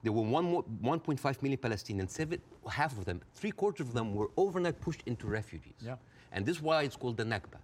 there 0.03 0.11
were 0.11 0.23
1.5 0.23 1.41
million 1.41 1.57
Palestinians. 1.57 2.09
Seven, 2.09 2.41
half 2.69 2.97
of 2.97 3.05
them, 3.05 3.21
three 3.35 3.51
quarters 3.51 3.87
of 3.87 3.93
them, 3.93 4.13
were 4.13 4.29
overnight 4.35 4.79
pushed 4.81 5.01
into 5.05 5.27
refugees. 5.27 5.75
Yeah. 5.79 5.95
And 6.33 6.45
this 6.45 6.57
is 6.57 6.61
why 6.61 6.83
it's 6.83 6.97
called 6.97 7.15
the 7.15 7.23
Nakba, 7.23 7.59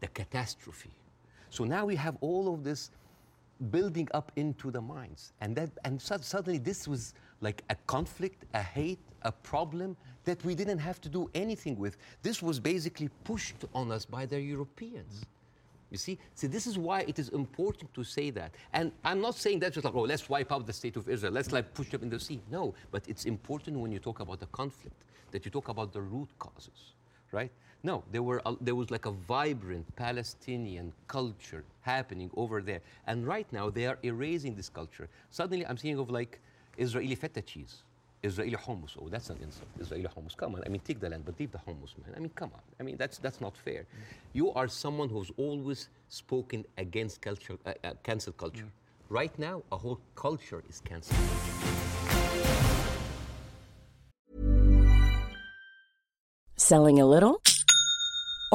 the 0.00 0.08
catastrophe. 0.08 0.90
So 1.50 1.64
now 1.64 1.86
we 1.86 1.96
have 1.96 2.16
all 2.20 2.52
of 2.52 2.64
this 2.64 2.90
building 3.70 4.08
up 4.12 4.32
into 4.36 4.70
the 4.70 4.80
minds. 4.80 5.32
And, 5.40 5.56
that, 5.56 5.70
and 5.84 6.00
so, 6.00 6.18
suddenly 6.18 6.58
this 6.58 6.86
was 6.86 7.14
like 7.40 7.62
a 7.70 7.74
conflict, 7.86 8.44
a 8.54 8.62
hate, 8.62 8.98
a 9.22 9.32
problem 9.32 9.96
that 10.24 10.44
we 10.44 10.54
didn't 10.54 10.78
have 10.78 11.00
to 11.02 11.08
do 11.08 11.30
anything 11.34 11.78
with. 11.78 11.96
This 12.22 12.42
was 12.42 12.60
basically 12.60 13.08
pushed 13.24 13.64
on 13.74 13.90
us 13.90 14.04
by 14.04 14.26
the 14.26 14.40
Europeans. 14.40 15.24
You 15.90 15.98
see? 15.98 16.18
So 16.34 16.48
this 16.48 16.66
is 16.66 16.78
why 16.78 17.02
it 17.02 17.18
is 17.18 17.28
important 17.30 17.94
to 17.94 18.02
say 18.02 18.30
that. 18.30 18.54
And 18.72 18.92
I'm 19.04 19.20
not 19.20 19.36
saying 19.36 19.60
that 19.60 19.72
just 19.72 19.84
like, 19.84 19.94
oh, 19.94 20.02
let's 20.02 20.28
wipe 20.28 20.50
out 20.50 20.66
the 20.66 20.72
state 20.72 20.96
of 20.96 21.08
Israel, 21.08 21.32
let's 21.32 21.52
like 21.52 21.72
push 21.74 21.90
them 21.90 22.02
in 22.02 22.10
the 22.10 22.18
sea. 22.18 22.40
No, 22.50 22.74
but 22.90 23.04
it's 23.08 23.24
important 23.24 23.78
when 23.78 23.92
you 23.92 23.98
talk 23.98 24.20
about 24.20 24.40
the 24.40 24.46
conflict 24.46 24.96
that 25.30 25.44
you 25.44 25.50
talk 25.50 25.68
about 25.68 25.92
the 25.92 26.00
root 26.00 26.28
causes, 26.38 26.94
right? 27.30 27.52
No, 27.86 28.02
there, 28.10 28.24
were 28.24 28.42
a, 28.44 28.52
there 28.60 28.74
was 28.74 28.90
like 28.90 29.06
a 29.06 29.12
vibrant 29.12 29.86
Palestinian 29.94 30.92
culture 31.06 31.62
happening 31.82 32.32
over 32.36 32.60
there. 32.60 32.80
And 33.06 33.24
right 33.24 33.46
now 33.52 33.70
they 33.70 33.86
are 33.86 33.96
erasing 34.02 34.56
this 34.56 34.68
culture. 34.68 35.08
Suddenly 35.30 35.64
I'm 35.64 35.76
thinking 35.76 36.00
of 36.00 36.10
like 36.10 36.40
Israeli 36.78 37.14
feta 37.14 37.42
cheese. 37.42 37.84
Israeli 38.24 38.56
hummus. 38.56 38.96
Oh, 39.00 39.08
that's 39.08 39.30
an 39.30 39.38
insult. 39.40 39.68
Israeli 39.78 40.08
hummus. 40.08 40.36
Come 40.36 40.56
on. 40.56 40.64
I 40.66 40.68
mean, 40.68 40.80
take 40.80 40.98
the 40.98 41.08
land, 41.08 41.22
but 41.24 41.38
leave 41.38 41.52
the 41.52 41.58
hummus, 41.58 41.92
man. 42.02 42.12
I 42.16 42.18
mean, 42.18 42.32
come 42.34 42.50
on. 42.54 42.60
I 42.80 42.82
mean, 42.82 42.96
that's 42.96 43.18
that's 43.18 43.40
not 43.40 43.56
fair. 43.56 43.82
Mm. 43.82 43.86
You 44.32 44.52
are 44.54 44.66
someone 44.66 45.08
who's 45.08 45.30
always 45.36 45.88
spoken 46.08 46.64
against 46.78 47.20
culture, 47.20 47.56
uh, 47.64 47.74
uh, 47.84 47.92
cancel 48.02 48.32
culture. 48.32 48.64
Mm. 48.64 49.20
Right 49.20 49.38
now, 49.38 49.62
a 49.70 49.76
whole 49.76 50.00
culture 50.16 50.64
is 50.68 50.80
canceled. 50.80 51.20
Selling 56.56 56.98
a 56.98 57.06
little 57.06 57.40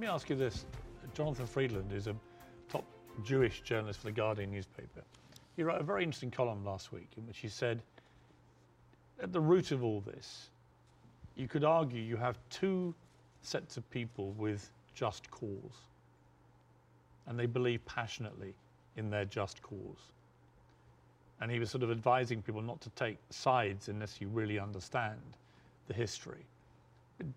me 0.00 0.06
ask 0.06 0.28
you 0.28 0.36
this. 0.36 0.64
Jonathan 1.14 1.46
Freedland 1.46 1.92
is 1.92 2.06
a 2.06 2.14
top 2.68 2.84
Jewish 3.24 3.62
journalist 3.62 4.00
for 4.00 4.06
the 4.06 4.12
Guardian 4.12 4.50
newspaper. 4.50 5.02
He 5.56 5.62
wrote 5.62 5.80
a 5.80 5.84
very 5.84 6.04
interesting 6.04 6.30
column 6.30 6.64
last 6.64 6.92
week 6.92 7.08
in 7.16 7.26
which 7.26 7.38
he 7.38 7.48
said, 7.48 7.82
at 9.20 9.32
the 9.32 9.40
root 9.40 9.72
of 9.72 9.82
all 9.82 10.00
this, 10.00 10.50
you 11.34 11.48
could 11.48 11.64
argue 11.64 12.00
you 12.00 12.16
have 12.16 12.38
two 12.50 12.94
sets 13.42 13.76
of 13.76 13.90
people 13.90 14.32
with 14.32 14.70
just 14.94 15.30
cause, 15.30 15.86
and 17.26 17.38
they 17.38 17.46
believe 17.46 17.84
passionately 17.84 18.54
in 18.96 19.10
their 19.10 19.24
just 19.24 19.62
cause. 19.62 20.12
And 21.40 21.50
he 21.50 21.58
was 21.58 21.70
sort 21.70 21.82
of 21.82 21.90
advising 21.90 22.42
people 22.42 22.62
not 22.62 22.80
to 22.82 22.90
take 22.90 23.18
sides 23.30 23.88
unless 23.88 24.20
you 24.20 24.28
really 24.28 24.58
understand 24.58 25.20
the 25.86 25.94
history. 25.94 26.44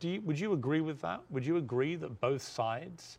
You, 0.01 0.21
would 0.21 0.39
you 0.39 0.53
agree 0.53 0.81
with 0.81 1.01
that? 1.01 1.21
Would 1.29 1.45
you 1.45 1.57
agree 1.57 1.95
that 1.95 2.19
both 2.21 2.41
sides 2.41 3.17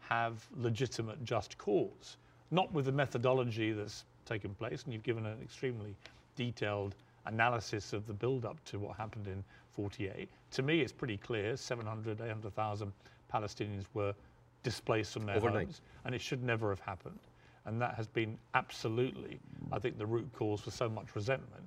have 0.00 0.46
legitimate 0.56 1.24
just 1.24 1.58
cause? 1.58 2.16
Not 2.50 2.72
with 2.72 2.84
the 2.84 2.92
methodology 2.92 3.72
that's 3.72 4.04
taken 4.24 4.54
place, 4.54 4.84
and 4.84 4.92
you've 4.92 5.02
given 5.02 5.26
an 5.26 5.38
extremely 5.42 5.94
detailed 6.36 6.94
analysis 7.26 7.92
of 7.92 8.06
the 8.06 8.12
build-up 8.12 8.62
to 8.66 8.78
what 8.78 8.96
happened 8.96 9.26
in 9.26 9.42
48. 9.74 10.28
To 10.52 10.62
me, 10.62 10.80
it's 10.80 10.92
pretty 10.92 11.16
clear 11.16 11.56
700, 11.56 12.20
800,000 12.20 12.92
Palestinians 13.32 13.84
were 13.94 14.14
displaced 14.62 15.12
from 15.12 15.26
their 15.26 15.36
Overnight. 15.36 15.66
homes, 15.66 15.80
and 16.04 16.14
it 16.14 16.20
should 16.20 16.42
never 16.42 16.70
have 16.70 16.80
happened. 16.80 17.18
And 17.64 17.80
that 17.82 17.94
has 17.94 18.06
been 18.06 18.38
absolutely, 18.54 19.40
I 19.72 19.80
think, 19.80 19.98
the 19.98 20.06
root 20.06 20.28
cause 20.32 20.60
for 20.60 20.70
so 20.70 20.88
much 20.88 21.16
resentment. 21.16 21.64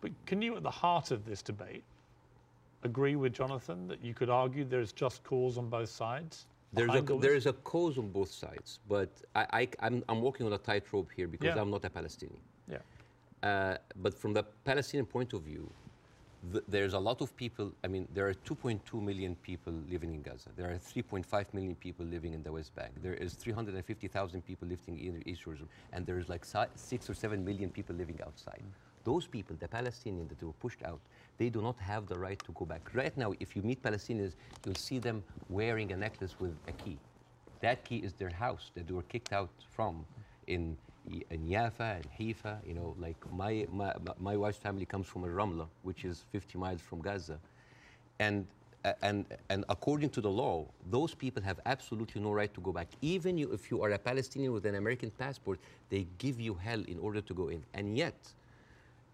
But 0.00 0.12
can 0.26 0.40
you, 0.40 0.56
at 0.56 0.62
the 0.62 0.70
heart 0.70 1.10
of 1.10 1.26
this 1.26 1.42
debate, 1.42 1.82
agree 2.82 3.16
with 3.16 3.32
Jonathan 3.32 3.86
that 3.88 4.02
you 4.02 4.14
could 4.14 4.30
argue 4.30 4.64
there's 4.64 4.92
just 4.92 5.22
cause 5.24 5.58
on 5.58 5.68
both 5.68 5.88
sides? 5.88 6.46
There's 6.72 6.94
a, 6.94 7.02
there 7.02 7.34
is 7.34 7.46
a 7.46 7.52
cause 7.52 7.98
on 7.98 8.10
both 8.10 8.30
sides, 8.30 8.78
but 8.88 9.10
I, 9.34 9.68
I, 9.80 9.86
am 9.86 10.04
I'm 10.08 10.20
walking 10.20 10.46
on 10.46 10.52
a 10.52 10.58
tightrope 10.58 11.10
here 11.14 11.26
because 11.26 11.56
Yeah. 11.56 11.60
I'm 11.60 11.70
not 11.70 11.84
a 11.84 11.90
Palestinian. 11.90 12.38
Yeah. 12.68 12.78
Uh, 13.42 13.76
but 13.96 14.14
from 14.16 14.32
the 14.34 14.44
Palestinian 14.64 15.06
point 15.06 15.32
of 15.32 15.42
view, 15.42 15.68
th- 16.52 16.62
there's 16.68 16.94
a 16.94 16.98
lot 16.98 17.20
of 17.22 17.36
people. 17.36 17.72
I 17.82 17.88
mean, 17.88 18.06
there 18.14 18.28
are 18.28 18.34
2.2 18.34 19.02
million 19.02 19.34
people 19.42 19.72
living 19.90 20.14
in 20.14 20.22
Gaza. 20.22 20.50
There 20.56 20.70
are 20.70 20.76
3.5 20.76 21.52
million 21.52 21.74
people 21.74 22.06
living 22.06 22.34
in 22.34 22.42
the 22.44 22.52
West 22.52 22.72
Bank. 22.76 22.92
There 23.02 23.14
is 23.14 23.34
350,000 23.34 24.46
people 24.46 24.68
living 24.68 25.00
in 25.00 25.26
East 25.28 25.42
Jerusalem, 25.42 25.70
and 25.92 26.06
there 26.06 26.18
is 26.18 26.28
like 26.28 26.44
si- 26.44 26.72
six 26.76 27.10
or 27.10 27.14
seven 27.14 27.44
million 27.44 27.70
people 27.70 27.96
living 27.96 28.20
outside. 28.24 28.62
Those 29.02 29.26
people, 29.26 29.56
the 29.58 29.66
Palestinians 29.68 30.28
that 30.28 30.42
were 30.42 30.52
pushed 30.52 30.82
out, 30.84 31.00
they 31.40 31.48
do 31.48 31.62
not 31.62 31.78
have 31.78 32.06
the 32.06 32.18
right 32.18 32.38
to 32.44 32.52
go 32.52 32.66
back. 32.66 32.82
Right 32.92 33.16
now, 33.16 33.32
if 33.40 33.56
you 33.56 33.62
meet 33.62 33.82
Palestinians, 33.82 34.34
you'll 34.62 34.82
see 34.88 34.98
them 34.98 35.24
wearing 35.48 35.90
a 35.90 35.96
necklace 35.96 36.34
with 36.38 36.54
a 36.68 36.72
key. 36.72 36.98
That 37.62 37.82
key 37.82 37.96
is 37.96 38.12
their 38.12 38.28
house 38.28 38.70
that 38.74 38.86
they 38.86 38.92
were 38.92 39.08
kicked 39.14 39.32
out 39.32 39.48
from 39.74 40.04
in 40.46 40.76
in 41.30 41.40
Yafa 41.54 41.88
and 41.96 42.06
Haifa. 42.18 42.58
You 42.68 42.74
know, 42.74 42.94
like 42.98 43.20
my, 43.32 43.66
my 43.72 43.90
my 44.28 44.36
wife's 44.36 44.58
family 44.58 44.84
comes 44.84 45.06
from 45.06 45.22
Ramla, 45.22 45.66
which 45.82 46.04
is 46.04 46.24
50 46.30 46.58
miles 46.58 46.82
from 46.82 47.00
Gaza, 47.00 47.38
and 48.18 48.46
and 49.00 49.24
and 49.48 49.64
according 49.70 50.10
to 50.16 50.20
the 50.20 50.32
law, 50.42 50.66
those 50.90 51.14
people 51.14 51.42
have 51.42 51.58
absolutely 51.64 52.20
no 52.20 52.32
right 52.32 52.52
to 52.52 52.60
go 52.60 52.70
back. 52.70 52.88
Even 53.00 53.38
you, 53.38 53.50
if 53.50 53.70
you 53.70 53.82
are 53.82 53.92
a 53.92 53.98
Palestinian 54.10 54.52
with 54.52 54.66
an 54.66 54.74
American 54.74 55.10
passport, 55.10 55.58
they 55.88 56.06
give 56.18 56.38
you 56.38 56.52
hell 56.52 56.82
in 56.86 56.98
order 56.98 57.22
to 57.22 57.32
go 57.32 57.48
in. 57.48 57.62
And 57.72 57.96
yet, 57.96 58.18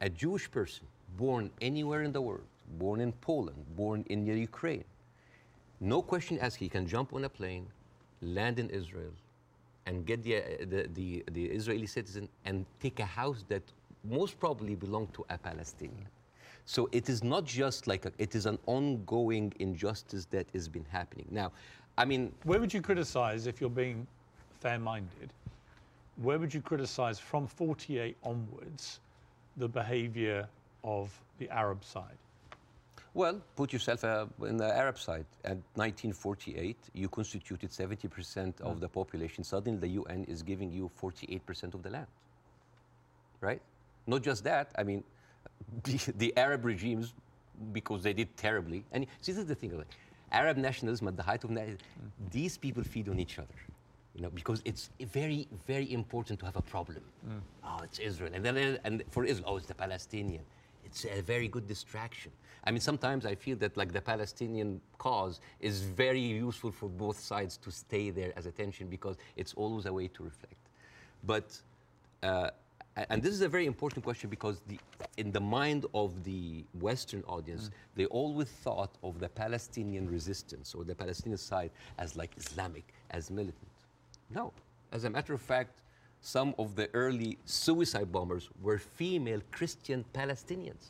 a 0.01 0.09
Jewish 0.09 0.51
person 0.51 0.87
born 1.17 1.51
anywhere 1.61 2.03
in 2.03 2.13
the 2.13 2.21
world, 2.21 2.47
born 2.79 3.01
in 3.01 3.13
Poland, 3.13 3.65
born 3.77 4.05
in 4.09 4.25
the 4.25 4.39
Ukraine, 4.39 4.85
no 5.81 6.03
question 6.03 6.39
asked, 6.39 6.57
he 6.57 6.69
can 6.69 6.87
jump 6.87 7.13
on 7.13 7.25
a 7.25 7.29
plane, 7.29 7.67
land 8.23 8.59
in 8.59 8.71
Israel, 8.71 9.13
and 9.87 10.05
get 10.07 10.23
the, 10.23 10.37
uh, 10.37 10.41
the, 10.61 10.89
the, 10.95 11.25
the 11.33 11.45
Israeli 11.45 11.87
citizen 11.87 12.29
and 12.45 12.65
take 12.81 12.99
a 13.01 13.05
house 13.05 13.45
that 13.49 13.63
most 14.05 14.39
probably 14.39 14.75
belonged 14.75 15.13
to 15.15 15.25
a 15.31 15.39
Palestinian. 15.39 16.09
So 16.65 16.89
it 16.93 17.09
is 17.09 17.23
not 17.23 17.45
just 17.45 17.87
like 17.87 18.07
a, 18.07 18.13
it 18.19 18.35
is 18.35 18.47
an 18.47 18.59
ongoing 18.67 19.53
injustice 19.61 20.27
that 20.27 20.47
has 20.53 20.69
been 20.69 20.85
happening. 20.91 21.27
Now, 21.31 21.53
I 21.97 22.05
mean, 22.05 22.33
Where 22.45 22.59
would 22.59 22.75
you 22.75 22.83
criticize, 22.83 23.47
if 23.47 23.61
you're 23.61 23.71
being 23.71 24.07
fair 24.61 24.79
minded, 24.79 25.33
where 26.17 26.39
would 26.39 26.53
you 26.53 26.61
criticize 26.61 27.19
from 27.19 27.47
48 27.47 28.17
onwards 28.25 29.01
the 29.57 29.69
behavior 29.69 30.49
of 30.87 31.21
the 31.39 31.51
Arab 31.51 31.85
side? 31.85 32.17
Well, 33.13 33.41
put 33.57 33.73
yourself 33.73 34.05
uh, 34.05 34.27
in 34.43 34.57
the 34.59 34.77
Arab 34.77 34.99
side. 34.99 35.25
At 35.45 35.57
1948, 35.75 36.77
you 36.93 37.09
constituted 37.09 37.71
70% 37.71 38.61
of 38.61 38.81
the 38.81 38.89
population. 38.89 39.43
Suddenly, 39.43 39.81
the 39.81 39.89
UN 40.01 40.25
is 40.25 40.43
giving 40.43 40.71
you 40.71 40.91
48% 41.01 41.75
of 41.75 41.83
the 41.83 41.91
land. 41.91 42.07
Right? 43.41 43.63
Not 44.07 44.23
just 44.23 44.45
that. 44.45 44.71
I 44.77 44.83
mean, 44.83 45.03
the, 45.85 46.13
the 46.19 46.37
Arab 46.37 46.67
regimes, 46.67 47.15
because 47.73 48.03
they 48.03 48.13
did 48.13 48.37
terribly. 48.37 48.85
And 48.93 49.07
see, 49.23 49.33
this 49.33 49.41
is 49.41 49.47
the 49.47 49.55
thing. 49.55 49.77
Like, 49.77 49.87
Arab 50.31 50.59
nationalism 50.59 51.09
at 51.09 51.17
the 51.17 51.23
height 51.23 51.43
of 51.45 51.51
na- 51.51 51.63
these 52.31 52.59
people 52.59 52.83
feed 52.83 53.09
on 53.09 53.19
each 53.19 53.39
other. 53.39 53.59
You 54.15 54.23
know, 54.23 54.31
because 54.31 54.61
it's 54.65 54.91
very, 55.01 55.49
very 55.67 55.91
important 55.93 56.39
to 56.41 56.47
have 56.47 56.57
a 56.57 56.63
problem. 56.63 57.03
Oh, 57.65 57.81
it's 57.83 57.99
Israel, 57.99 58.33
and 58.35 58.43
then 58.45 58.79
and 58.85 59.03
for 59.11 59.25
Israel, 59.25 59.51
oh, 59.51 59.57
it's 59.59 59.67
the 59.67 59.75
Palestinian. 59.75 60.43
It's 60.87 61.05
a 61.05 61.21
very 61.21 61.49
good 61.49 61.67
distraction. 61.67 62.33
I 62.65 62.71
mean, 62.71 62.81
sometimes 62.81 63.27
I 63.27 63.35
feel 63.35 63.57
that 63.59 63.77
like 63.77 63.93
the 63.93 64.01
Palestinian 64.01 64.81
cause 64.99 65.41
is 65.61 65.83
very 65.83 66.21
useful 66.21 66.73
for 66.73 66.89
both 66.89 67.19
sides 67.19 67.57
to 67.59 67.71
stay 67.71 68.11
there 68.11 68.33
as 68.37 68.47
attention 68.47 68.89
because 68.89 69.17
it's 69.37 69.55
always 69.55 69.87
a 69.87 69.93
way 69.93 70.09
to 70.09 70.23
reflect. 70.25 70.63
But 71.25 71.61
uh, 72.23 72.51
and 73.11 73.23
this 73.23 73.35
is 73.35 73.43
a 73.43 73.49
very 73.49 73.67
important 73.67 74.03
question 74.03 74.31
because 74.31 74.63
the, 74.69 74.79
in 75.19 75.31
the 75.31 75.41
mind 75.41 75.85
of 75.95 76.25
the 76.25 76.65
Western 76.81 77.23
audience, 77.25 77.71
they 77.95 78.07
always 78.07 78.49
thought 78.49 78.93
of 79.03 79.21
the 79.21 79.29
Palestinian 79.29 80.09
resistance 80.11 80.75
or 80.75 80.83
the 80.83 80.95
Palestinian 80.95 81.37
side 81.37 81.71
as 81.99 82.17
like 82.17 82.31
Islamic, 82.39 82.85
as 83.11 83.31
militant. 83.31 83.69
No. 84.31 84.53
As 84.93 85.05
a 85.05 85.11
matter 85.11 85.35
of 85.35 85.43
fact, 85.43 85.73
some 86.27 86.57
of 86.59 86.75
the 86.75 86.89
early 86.93 87.39
suicide 87.45 88.11
bombers 88.11 88.51
were 88.61 88.79
female 88.79 89.41
Christian 89.53 90.05
Palestinians 90.13 90.85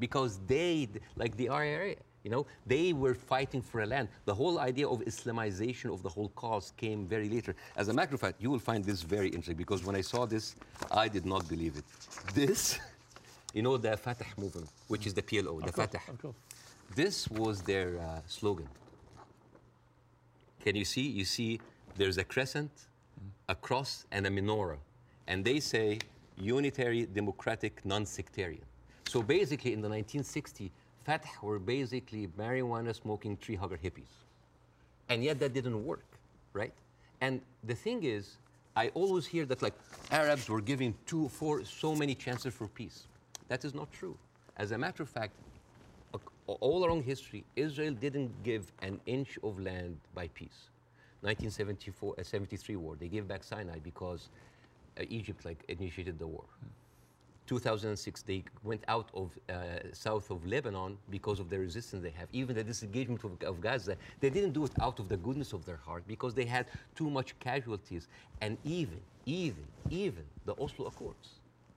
because 0.00 0.40
they, 0.48 0.88
like 1.14 1.36
the 1.36 1.48
IRA, 1.48 1.94
you 2.24 2.30
know, 2.32 2.44
they 2.66 2.92
were 2.92 3.14
fighting 3.14 3.62
for 3.62 3.82
a 3.82 3.86
land. 3.86 4.08
The 4.24 4.34
whole 4.34 4.58
idea 4.58 4.88
of 4.88 4.98
Islamization 5.02 5.94
of 5.94 6.02
the 6.02 6.08
whole 6.08 6.30
cause 6.30 6.72
came 6.76 7.06
very 7.06 7.28
later. 7.28 7.54
As 7.76 7.86
a 7.86 7.92
matter 7.92 8.16
of 8.16 8.20
fact, 8.20 8.42
you 8.42 8.50
will 8.50 8.58
find 8.58 8.84
this 8.84 9.02
very 9.02 9.28
interesting 9.28 9.56
because 9.56 9.84
when 9.84 9.94
I 9.94 10.00
saw 10.00 10.26
this, 10.26 10.56
I 10.90 11.06
did 11.06 11.24
not 11.24 11.48
believe 11.48 11.76
it. 11.76 11.84
This, 12.34 12.80
you 13.52 13.62
know, 13.62 13.76
the 13.76 13.96
Fatah 13.96 14.26
movement, 14.36 14.68
which 14.88 15.06
is 15.06 15.14
the 15.14 15.22
PLO, 15.22 15.64
the 15.64 15.72
Fatah. 15.72 16.00
Of 16.08 16.20
course. 16.20 16.34
This 16.96 17.28
was 17.28 17.62
their 17.62 18.00
uh, 18.00 18.20
slogan. 18.26 18.68
Can 20.64 20.74
you 20.74 20.84
see? 20.84 21.06
You 21.06 21.24
see, 21.24 21.60
there's 21.96 22.18
a 22.18 22.24
crescent, 22.24 22.72
a 23.48 23.54
cross, 23.54 24.06
and 24.10 24.26
a 24.26 24.30
menorah. 24.30 24.78
And 25.26 25.44
they 25.44 25.60
say 25.60 25.98
unitary, 26.36 27.06
democratic, 27.06 27.84
non 27.84 28.06
sectarian. 28.06 28.64
So 29.06 29.22
basically, 29.22 29.72
in 29.72 29.80
the 29.80 29.88
1960s, 29.88 30.70
Fatah 31.04 31.28
were 31.42 31.58
basically 31.58 32.28
marijuana 32.38 32.94
smoking 32.94 33.36
tree 33.36 33.56
hugger 33.56 33.78
hippies. 33.82 34.12
And 35.08 35.22
yet 35.22 35.38
that 35.40 35.52
didn't 35.52 35.84
work, 35.84 36.04
right? 36.54 36.72
And 37.20 37.40
the 37.62 37.74
thing 37.74 38.04
is, 38.04 38.38
I 38.74 38.88
always 38.94 39.26
hear 39.26 39.44
that 39.46 39.62
like 39.62 39.74
Arabs 40.10 40.48
were 40.48 40.60
giving 40.60 40.94
two, 41.06 41.28
four, 41.28 41.64
so 41.64 41.94
many 41.94 42.14
chances 42.14 42.54
for 42.54 42.66
peace. 42.68 43.06
That 43.48 43.64
is 43.64 43.74
not 43.74 43.92
true. 43.92 44.16
As 44.56 44.72
a 44.72 44.78
matter 44.78 45.02
of 45.02 45.08
fact, 45.08 45.32
all 46.46 46.84
along 46.84 47.02
history, 47.02 47.44
Israel 47.56 47.94
didn't 47.94 48.30
give 48.42 48.72
an 48.82 49.00
inch 49.06 49.38
of 49.42 49.60
land 49.60 49.98
by 50.14 50.28
peace. 50.28 50.70
1974, 51.24 52.16
uh, 52.18 52.22
73 52.22 52.76
war, 52.76 52.96
they 52.96 53.08
gave 53.08 53.26
back 53.26 53.42
Sinai 53.42 53.78
because 53.82 54.28
uh, 54.98 55.04
Egypt 55.08 55.44
like 55.44 55.64
initiated 55.68 56.18
the 56.18 56.26
war. 56.26 56.44
2006, 57.46 58.22
they 58.22 58.42
went 58.62 58.82
out 58.88 59.08
of 59.14 59.30
uh, 59.48 59.54
south 59.92 60.30
of 60.30 60.46
Lebanon 60.46 60.96
because 61.10 61.40
of 61.40 61.50
the 61.50 61.58
resistance 61.58 62.02
they 62.02 62.10
have. 62.10 62.28
Even 62.32 62.54
the 62.56 62.64
disengagement 62.64 63.22
of, 63.24 63.32
of 63.42 63.60
Gaza, 63.60 63.96
they 64.20 64.30
didn't 64.30 64.52
do 64.52 64.64
it 64.64 64.72
out 64.80 64.98
of 64.98 65.08
the 65.08 65.16
goodness 65.16 65.52
of 65.52 65.64
their 65.66 65.76
heart 65.76 66.04
because 66.06 66.34
they 66.34 66.44
had 66.44 66.66
too 66.94 67.10
much 67.10 67.38
casualties. 67.40 68.08
And 68.40 68.56
even, 68.64 69.00
even, 69.26 69.64
even 69.90 70.24
the 70.46 70.54
Oslo 70.54 70.86
Accords, 70.86 71.28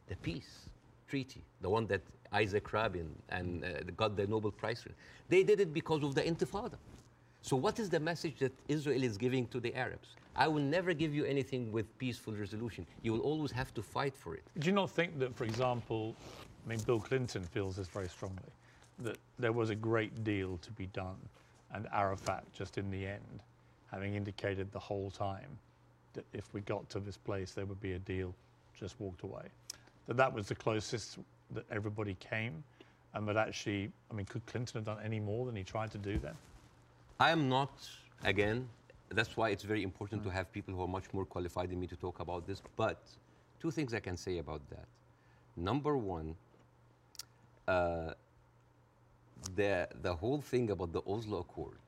the 0.07 0.15
peace 0.17 0.69
treaty, 1.07 1.41
the 1.61 1.69
one 1.69 1.85
that 1.87 2.01
Isaac 2.31 2.71
Rabin 2.71 3.09
and 3.29 3.63
uh, 3.63 3.67
got 3.95 4.15
the 4.15 4.27
Nobel 4.27 4.51
Prize 4.51 4.81
for, 4.83 4.91
they 5.29 5.43
did 5.43 5.59
it 5.59 5.73
because 5.73 6.03
of 6.03 6.15
the 6.15 6.21
Intifada. 6.21 6.75
So, 7.47 7.55
what 7.55 7.79
is 7.79 7.89
the 7.89 8.01
message 8.01 8.39
that 8.39 8.51
Israel 8.67 9.01
is 9.01 9.17
giving 9.17 9.47
to 9.47 9.61
the 9.61 9.73
Arabs? 9.73 10.09
I 10.35 10.49
will 10.49 10.61
never 10.61 10.93
give 10.93 11.15
you 11.15 11.23
anything 11.23 11.71
with 11.71 11.97
peaceful 11.97 12.33
resolution. 12.33 12.85
You 13.03 13.13
will 13.13 13.21
always 13.21 13.51
have 13.51 13.73
to 13.75 13.81
fight 13.81 14.17
for 14.17 14.35
it. 14.35 14.43
Do 14.59 14.67
you 14.67 14.73
not 14.73 14.89
think 14.89 15.17
that, 15.19 15.33
for 15.33 15.45
example, 15.45 16.13
I 16.65 16.69
mean, 16.69 16.79
Bill 16.79 16.99
Clinton 16.99 17.43
feels 17.43 17.77
this 17.77 17.87
very 17.87 18.09
strongly, 18.09 18.51
that 18.99 19.17
there 19.39 19.53
was 19.53 19.69
a 19.69 19.75
great 19.75 20.25
deal 20.25 20.57
to 20.57 20.71
be 20.71 20.87
done, 20.87 21.15
and 21.73 21.87
Arafat, 21.93 22.43
just 22.51 22.77
in 22.77 22.91
the 22.91 23.07
end, 23.07 23.39
having 23.89 24.15
indicated 24.15 24.69
the 24.73 24.79
whole 24.79 25.09
time 25.09 25.57
that 26.15 26.25
if 26.33 26.53
we 26.53 26.59
got 26.59 26.89
to 26.89 26.99
this 26.99 27.15
place, 27.15 27.53
there 27.53 27.65
would 27.65 27.79
be 27.79 27.93
a 27.93 27.99
deal, 27.99 28.35
just 28.77 28.99
walked 28.99 29.21
away. 29.23 29.45
That 30.07 30.17
that 30.17 30.33
was 30.33 30.49
the 30.49 30.55
closest 30.55 31.19
that 31.51 31.63
everybody 31.71 32.17
came. 32.19 32.61
And 33.13 33.25
but 33.25 33.37
actually, 33.37 33.89
I 34.11 34.15
mean, 34.15 34.25
could 34.25 34.45
Clinton 34.47 34.79
have 34.79 34.85
done 34.85 34.97
any 35.01 35.21
more 35.21 35.45
than 35.45 35.55
he 35.55 35.63
tried 35.63 35.91
to 35.91 35.97
do 35.97 36.19
then? 36.19 36.35
I 37.19 37.31
am 37.31 37.49
not, 37.49 37.71
again, 38.23 38.67
that's 39.09 39.35
why 39.35 39.49
it's 39.49 39.63
very 39.63 39.83
important 39.83 40.23
to 40.23 40.29
have 40.29 40.51
people 40.51 40.73
who 40.73 40.81
are 40.83 40.87
much 40.87 41.05
more 41.13 41.25
qualified 41.25 41.69
than 41.69 41.79
me 41.79 41.87
to 41.87 41.95
talk 41.95 42.19
about 42.19 42.45
this. 42.45 42.61
But 42.75 43.01
two 43.59 43.71
things 43.71 43.93
I 43.93 43.99
can 43.99 44.17
say 44.17 44.37
about 44.37 44.61
that. 44.69 44.85
Number 45.55 45.97
one, 45.97 46.35
uh, 47.67 48.13
the, 49.55 49.87
the 50.01 50.13
whole 50.13 50.41
thing 50.41 50.69
about 50.69 50.93
the 50.93 51.01
Oslo 51.07 51.39
Accord, 51.39 51.79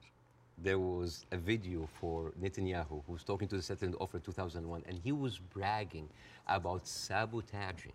there 0.57 0.79
was 0.79 1.25
a 1.31 1.37
video 1.37 1.87
for 1.99 2.33
Netanyahu 2.41 3.03
who 3.05 3.13
was 3.13 3.23
talking 3.23 3.47
to 3.49 3.55
the 3.55 3.61
settlement 3.61 3.97
offer 4.01 4.17
in 4.17 4.23
2001, 4.23 4.83
and 4.87 4.99
he 5.03 5.11
was 5.11 5.37
bragging 5.37 6.09
about 6.47 6.87
sabotaging. 6.87 7.93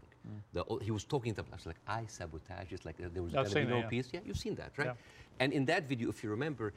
The, 0.55 0.65
he 0.81 0.91
was 0.91 1.05
talking 1.05 1.35
to 1.35 1.43
I 1.43 1.57
was 1.57 1.67
like, 1.67 1.77
I 1.87 2.05
sabotage. 2.07 2.73
It's 2.73 2.87
like 2.87 2.97
uh, 2.99 3.09
there 3.13 3.23
was 3.23 3.35
gonna 3.35 3.45
be 3.45 3.53
seen 3.53 3.63
it, 3.65 3.69
no 3.69 3.79
yeah. 3.79 3.89
peace. 3.89 4.09
Yeah, 4.11 4.21
you've 4.25 4.39
seen 4.39 4.55
that, 4.55 4.73
right? 4.79 4.87
Yeah. 4.87 4.95
And 5.41 5.53
in 5.53 5.67
that 5.67 5.87
video, 5.87 6.09
if 6.09 6.25
you 6.25 6.31
remember, 6.31 6.73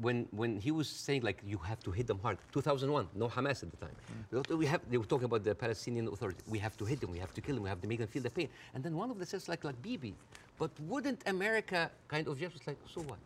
when 0.00 0.28
when 0.30 0.58
he 0.58 0.70
was 0.70 0.88
saying 0.88 1.22
like 1.22 1.40
you 1.44 1.58
have 1.58 1.80
to 1.80 1.90
hit 1.90 2.06
them 2.06 2.18
hard, 2.22 2.38
2001, 2.52 3.08
no 3.14 3.28
Hamas 3.28 3.62
at 3.62 3.70
the 3.70 3.76
time. 3.76 3.96
Mm. 4.32 4.56
We 4.56 4.66
have 4.66 4.80
they 4.90 4.96
were 4.96 5.04
talking 5.04 5.24
about 5.24 5.44
the 5.44 5.54
Palestinian 5.54 6.08
Authority. 6.08 6.42
We 6.46 6.58
have 6.58 6.76
to 6.76 6.84
hit 6.84 7.00
them. 7.00 7.10
We 7.10 7.18
have 7.18 7.34
to 7.34 7.40
kill 7.40 7.54
them. 7.56 7.64
We 7.64 7.68
have 7.68 7.80
to 7.80 7.88
make 7.88 7.98
them 7.98 8.08
feel 8.08 8.22
the 8.22 8.30
pain. 8.30 8.48
And 8.74 8.82
then 8.84 8.94
one 8.96 9.10
of 9.10 9.18
them 9.18 9.26
says 9.26 9.48
like 9.48 9.64
like 9.64 9.80
Bibi, 9.82 10.14
but 10.58 10.70
wouldn't 10.80 11.22
America 11.26 11.90
kind 12.06 12.28
of 12.28 12.38
just 12.38 12.66
like 12.66 12.78
so 12.86 13.00
what? 13.02 13.18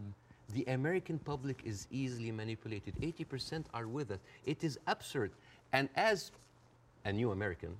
Mm. 0.00 0.12
The 0.54 0.64
American 0.72 1.18
public 1.18 1.60
is 1.64 1.86
easily 1.90 2.32
manipulated. 2.32 2.94
80% 3.00 3.64
are 3.72 3.86
with 3.86 4.10
us. 4.10 4.18
It 4.46 4.64
is 4.64 4.78
absurd. 4.88 5.30
And 5.72 5.88
as 5.94 6.32
a 7.04 7.12
new 7.12 7.30
American, 7.30 7.76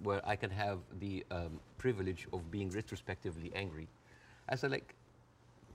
where 0.00 0.20
I 0.26 0.36
can 0.36 0.50
have 0.50 0.78
the 1.00 1.24
um, 1.30 1.58
privilege 1.78 2.26
of 2.32 2.50
being 2.50 2.68
retrospectively 2.70 3.50
angry, 3.54 3.88
I 4.48 4.56
said, 4.56 4.70
like, 4.70 4.94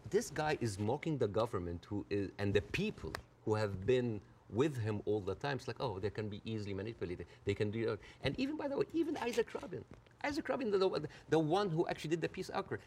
this 0.10 0.30
guy 0.30 0.58
is 0.62 0.80
mocking 0.80 1.18
the 1.18 1.28
government 1.28 1.86
who 1.88 2.06
is, 2.10 2.30
and 2.38 2.54
the 2.54 2.62
people 2.62 3.14
who 3.46 3.56
have 3.56 3.86
been 3.86 4.22
with 4.50 4.78
him 4.78 5.02
all 5.06 5.20
the 5.20 5.36
time. 5.36 5.58
It's 5.58 5.68
like, 5.68 5.78
oh, 5.80 6.00
they 6.00 6.10
can 6.10 6.30
be 6.30 6.42
easily 6.46 6.74
manipulated. 6.74 7.26
They 7.46 7.54
can 7.54 7.72
do 7.72 7.86
that. 7.86 8.00
And 8.24 8.40
even, 8.40 8.56
by 8.56 8.68
the 8.68 8.78
way, 8.78 8.86
even 8.94 9.18
Isaac 9.18 9.54
Rabin, 9.54 9.84
Isaac 10.24 10.48
Rabin, 10.48 10.72
the, 10.72 10.78
the, 10.78 11.08
the 11.30 11.40
one 11.40 11.70
who 11.70 11.88
actually 11.88 12.12
did 12.12 12.22
the 12.22 12.30
peace 12.30 12.50
accord, 12.54 12.80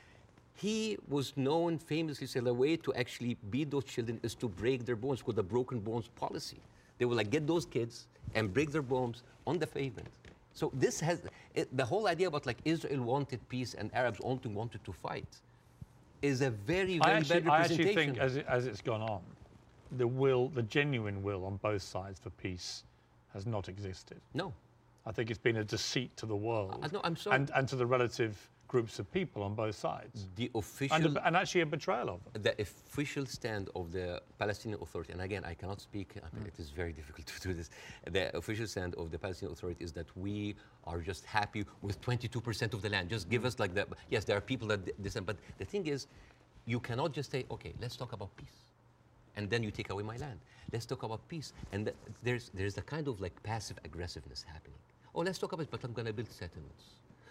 he 0.55 0.99
was 1.09 1.33
known 1.37 1.79
famously 1.79 2.27
say 2.27 2.41
the 2.41 2.53
way 2.53 2.77
to 2.77 2.93
actually 2.95 3.37
beat 3.51 3.71
those 3.71 3.85
children 3.85 4.21
is 4.23 4.35
to 4.35 4.49
break 4.49 4.85
their 4.85 4.97
bones 4.97 5.23
called 5.23 5.37
the 5.37 5.43
broken 5.43 5.81
bones 5.81 6.09
policy. 6.17 6.59
They 6.99 7.05
will 7.05 7.17
like 7.17 7.31
get 7.31 7.47
those 7.47 7.65
kids 7.65 8.07
and 8.35 8.53
break 8.53 8.71
their 8.71 8.83
bones 8.83 9.23
on 9.47 9.59
the 9.59 9.67
pavement. 9.67 10.09
So 10.53 10.71
this 10.75 11.01
has 11.01 11.23
it, 11.55 11.75
the 11.77 11.85
whole 11.85 12.09
idea 12.09 12.29
about 12.29 12.45
like 12.45 12.59
Israel 12.65 13.03
wanted 13.03 13.41
peace 13.49 13.75
and 13.75 13.95
Arabs 13.95 14.21
only 14.23 14.51
wanted 14.51 14.85
to 14.85 14.93
fight 14.93 15.41
is 16.23 16.43
a 16.43 16.51
very 16.51 16.99
very 16.99 17.01
I 17.01 17.13
actually, 17.13 17.41
bad 17.41 17.51
I 17.51 17.59
actually 17.61 17.77
representation. 17.85 18.15
think 18.15 18.19
as, 18.19 18.37
it, 18.37 18.47
as 18.49 18.67
it's 18.67 18.81
gone 18.81 19.03
on, 19.03 19.23
the 19.93 20.07
will, 20.07 20.49
the 20.49 20.63
genuine 20.63 21.23
will 21.23 21.45
on 21.45 21.57
both 21.57 21.83
sides 21.83 22.21
for 22.21 22.31
peace 22.31 22.85
has 23.33 23.47
not 23.47 23.69
existed. 23.69 24.21
no, 24.35 24.53
I 25.07 25.13
think 25.13 25.31
it's 25.31 25.39
been 25.39 25.57
a 25.57 25.65
deceit 25.65 26.17
to 26.19 26.27
the 26.27 26.37
world 26.37 26.89
no, 26.93 27.01
I'm 27.05 27.17
sorry. 27.17 27.37
and, 27.37 27.51
and 27.55 27.69
to 27.69 27.77
the 27.77 27.87
relative 27.87 28.37
groups 28.71 29.01
of 29.01 29.07
people 29.19 29.41
on 29.43 29.53
both 29.63 29.77
sides. 29.89 30.17
the 30.37 30.47
And, 30.47 30.57
official 30.63 31.19
a- 31.19 31.23
and 31.27 31.35
actually 31.41 31.63
a 31.69 31.71
betrayal 31.77 32.09
of 32.15 32.19
them. 32.23 32.43
the 32.47 32.55
official 32.67 33.27
stand 33.27 33.65
of 33.79 33.85
the 33.97 34.07
Palestinian 34.43 34.81
Authority, 34.85 35.13
and 35.15 35.23
again, 35.29 35.43
I 35.53 35.55
cannot 35.61 35.81
speak, 35.89 36.09
I 36.27 36.29
mean, 36.35 36.45
mm. 36.45 36.53
it 36.53 36.57
is 36.63 36.69
very 36.83 36.93
difficult 37.01 37.27
to 37.35 37.41
do 37.49 37.53
this. 37.59 37.69
The 38.17 38.25
official 38.41 38.69
stand 38.75 38.93
of 38.95 39.07
the 39.11 39.19
Palestinian 39.19 39.53
Authority 39.57 39.83
is 39.87 39.93
that 39.99 40.09
we 40.17 40.37
are 40.91 41.01
just 41.11 41.23
happy 41.39 41.63
with 41.87 41.97
22% 42.01 42.73
of 42.77 42.81
the 42.85 42.91
land. 42.95 43.05
Just 43.17 43.29
give 43.29 43.43
mm. 43.43 43.49
us 43.49 43.59
like 43.59 43.75
that. 43.79 43.87
Yes, 44.15 44.23
there 44.25 44.37
are 44.41 44.47
people 44.53 44.69
that 44.73 44.81
dissent, 45.03 45.27
but 45.31 45.37
the 45.59 45.67
thing 45.73 45.85
is, 45.95 46.07
you 46.73 46.79
cannot 46.89 47.11
just 47.19 47.29
say, 47.35 47.41
okay, 47.51 47.73
let's 47.83 47.97
talk 47.97 48.13
about 48.19 48.31
peace. 48.37 48.59
And 49.37 49.51
then 49.53 49.61
you 49.67 49.73
take 49.81 49.91
away 49.95 50.05
my 50.13 50.19
land. 50.25 50.39
Let's 50.73 50.87
talk 50.87 51.03
about 51.03 51.27
peace. 51.29 51.49
And 51.73 51.81
th- 51.87 51.97
there's, 52.23 52.45
there's 52.59 52.77
a 52.79 52.83
kind 52.83 53.07
of 53.09 53.21
like 53.21 53.37
passive 53.43 53.79
aggressiveness 53.85 54.41
happening. 54.55 54.79
Oh, 55.15 55.23
let's 55.23 55.39
talk 55.39 55.53
about 55.53 55.65
it, 55.65 55.71
but 55.75 55.83
I'm 55.83 55.95
going 55.99 56.07
to 56.07 56.13
build 56.13 56.31
settlements. 56.31 56.85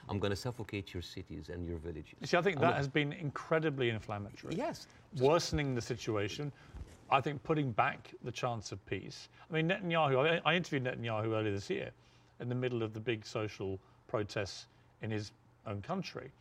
I'm 0.10 0.20
going 0.20 0.32
to 0.32 0.36
suffocate 0.36 0.94
your 0.94 1.04
cities 1.04 1.50
and 1.50 1.68
your 1.68 1.78
villages. 1.78 2.16
You 2.20 2.28
see, 2.28 2.38
I 2.38 2.42
think 2.42 2.58
I'm 2.58 2.64
that 2.64 2.76
has 2.76 2.88
been 2.88 3.14
incredibly 3.14 3.90
inflammatory. 3.90 4.56
Yes. 4.56 4.88
Worsening 5.20 5.76
the 5.76 5.82
situation. 5.82 6.52
I 7.12 7.22
think 7.22 7.42
putting 7.44 7.72
back 7.72 8.12
the 8.24 8.32
chance 8.32 8.72
of 8.72 8.84
peace. 8.86 9.30
I 9.50 9.54
mean, 9.54 9.70
Netanyahu, 9.70 10.42
I, 10.46 10.52
I 10.52 10.56
interviewed 10.56 10.84
Netanyahu 10.84 11.34
earlier 11.34 11.52
this 11.52 11.70
year 11.70 11.92
in 12.40 12.50
the 12.50 12.56
middle 12.56 12.84
of 12.84 12.94
the 12.94 13.00
big 13.00 13.26
social 13.26 13.80
protests 14.08 14.68
in 15.02 15.12
his 15.12 15.32
own 15.68 15.82
country. 15.82 16.32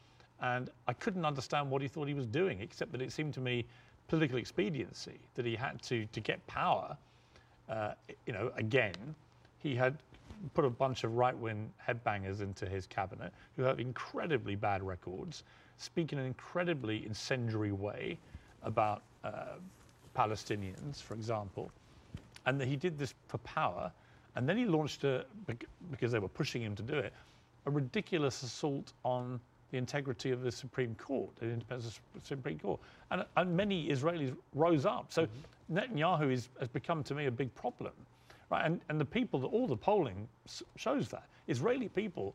And 0.40 0.70
I 0.86 0.92
couldn't 0.92 1.24
understand 1.24 1.70
what 1.70 1.82
he 1.82 1.88
thought 1.88 2.08
he 2.08 2.14
was 2.14 2.26
doing, 2.26 2.60
except 2.60 2.92
that 2.92 3.02
it 3.02 3.12
seemed 3.12 3.34
to 3.34 3.40
me 3.40 3.66
political 4.08 4.38
expediency 4.38 5.18
that 5.34 5.44
he 5.44 5.56
had 5.56 5.82
to, 5.82 6.06
to 6.06 6.20
get 6.20 6.44
power. 6.46 6.96
Uh, 7.68 7.92
you 8.26 8.32
know, 8.32 8.50
again, 8.56 8.94
he 9.58 9.74
had 9.74 9.98
put 10.54 10.64
a 10.64 10.70
bunch 10.70 11.04
of 11.04 11.14
right-wing 11.14 11.72
headbangers 11.86 12.40
into 12.40 12.66
his 12.66 12.86
cabinet 12.86 13.32
who 13.56 13.62
have 13.62 13.80
incredibly 13.80 14.54
bad 14.54 14.82
records, 14.82 15.44
speak 15.76 16.12
in 16.12 16.18
an 16.18 16.26
incredibly 16.26 17.04
incendiary 17.06 17.72
way 17.72 18.18
about 18.62 19.02
uh, 19.24 19.56
Palestinians, 20.16 21.02
for 21.02 21.14
example, 21.14 21.70
and 22.46 22.60
that 22.60 22.66
he 22.66 22.76
did 22.76 22.98
this 22.98 23.14
for 23.28 23.38
power, 23.38 23.92
and 24.36 24.48
then 24.48 24.56
he 24.56 24.64
launched 24.64 25.04
a 25.04 25.24
because 25.90 26.12
they 26.12 26.18
were 26.18 26.28
pushing 26.28 26.62
him 26.62 26.74
to 26.76 26.82
do 26.82 26.94
it, 26.94 27.12
a 27.66 27.70
ridiculous 27.70 28.42
assault 28.42 28.92
on 29.04 29.40
the 29.70 29.76
integrity 29.76 30.30
of 30.30 30.42
the 30.42 30.50
Supreme 30.50 30.94
Court, 30.94 31.30
the 31.36 31.46
independence 31.46 31.98
of 32.14 32.20
the 32.20 32.26
Supreme 32.26 32.58
Court, 32.58 32.80
and, 33.10 33.24
and 33.36 33.56
many 33.56 33.88
Israelis 33.88 34.34
rose 34.54 34.86
up. 34.86 35.06
So 35.10 35.26
Netanyahu 35.70 36.32
is, 36.32 36.48
has 36.58 36.68
become 36.68 37.02
to 37.04 37.14
me 37.14 37.26
a 37.26 37.30
big 37.30 37.54
problem, 37.54 37.92
right? 38.50 38.64
And 38.66 38.80
and 38.88 39.00
the 39.00 39.04
people, 39.04 39.40
that 39.40 39.48
all 39.48 39.66
the 39.66 39.76
polling 39.76 40.28
shows 40.76 41.08
that 41.08 41.24
Israeli 41.46 41.88
people 41.88 42.34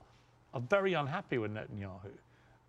are 0.53 0.61
very 0.61 0.93
unhappy 0.93 1.37
with 1.37 1.51
Netanyahu. 1.53 2.11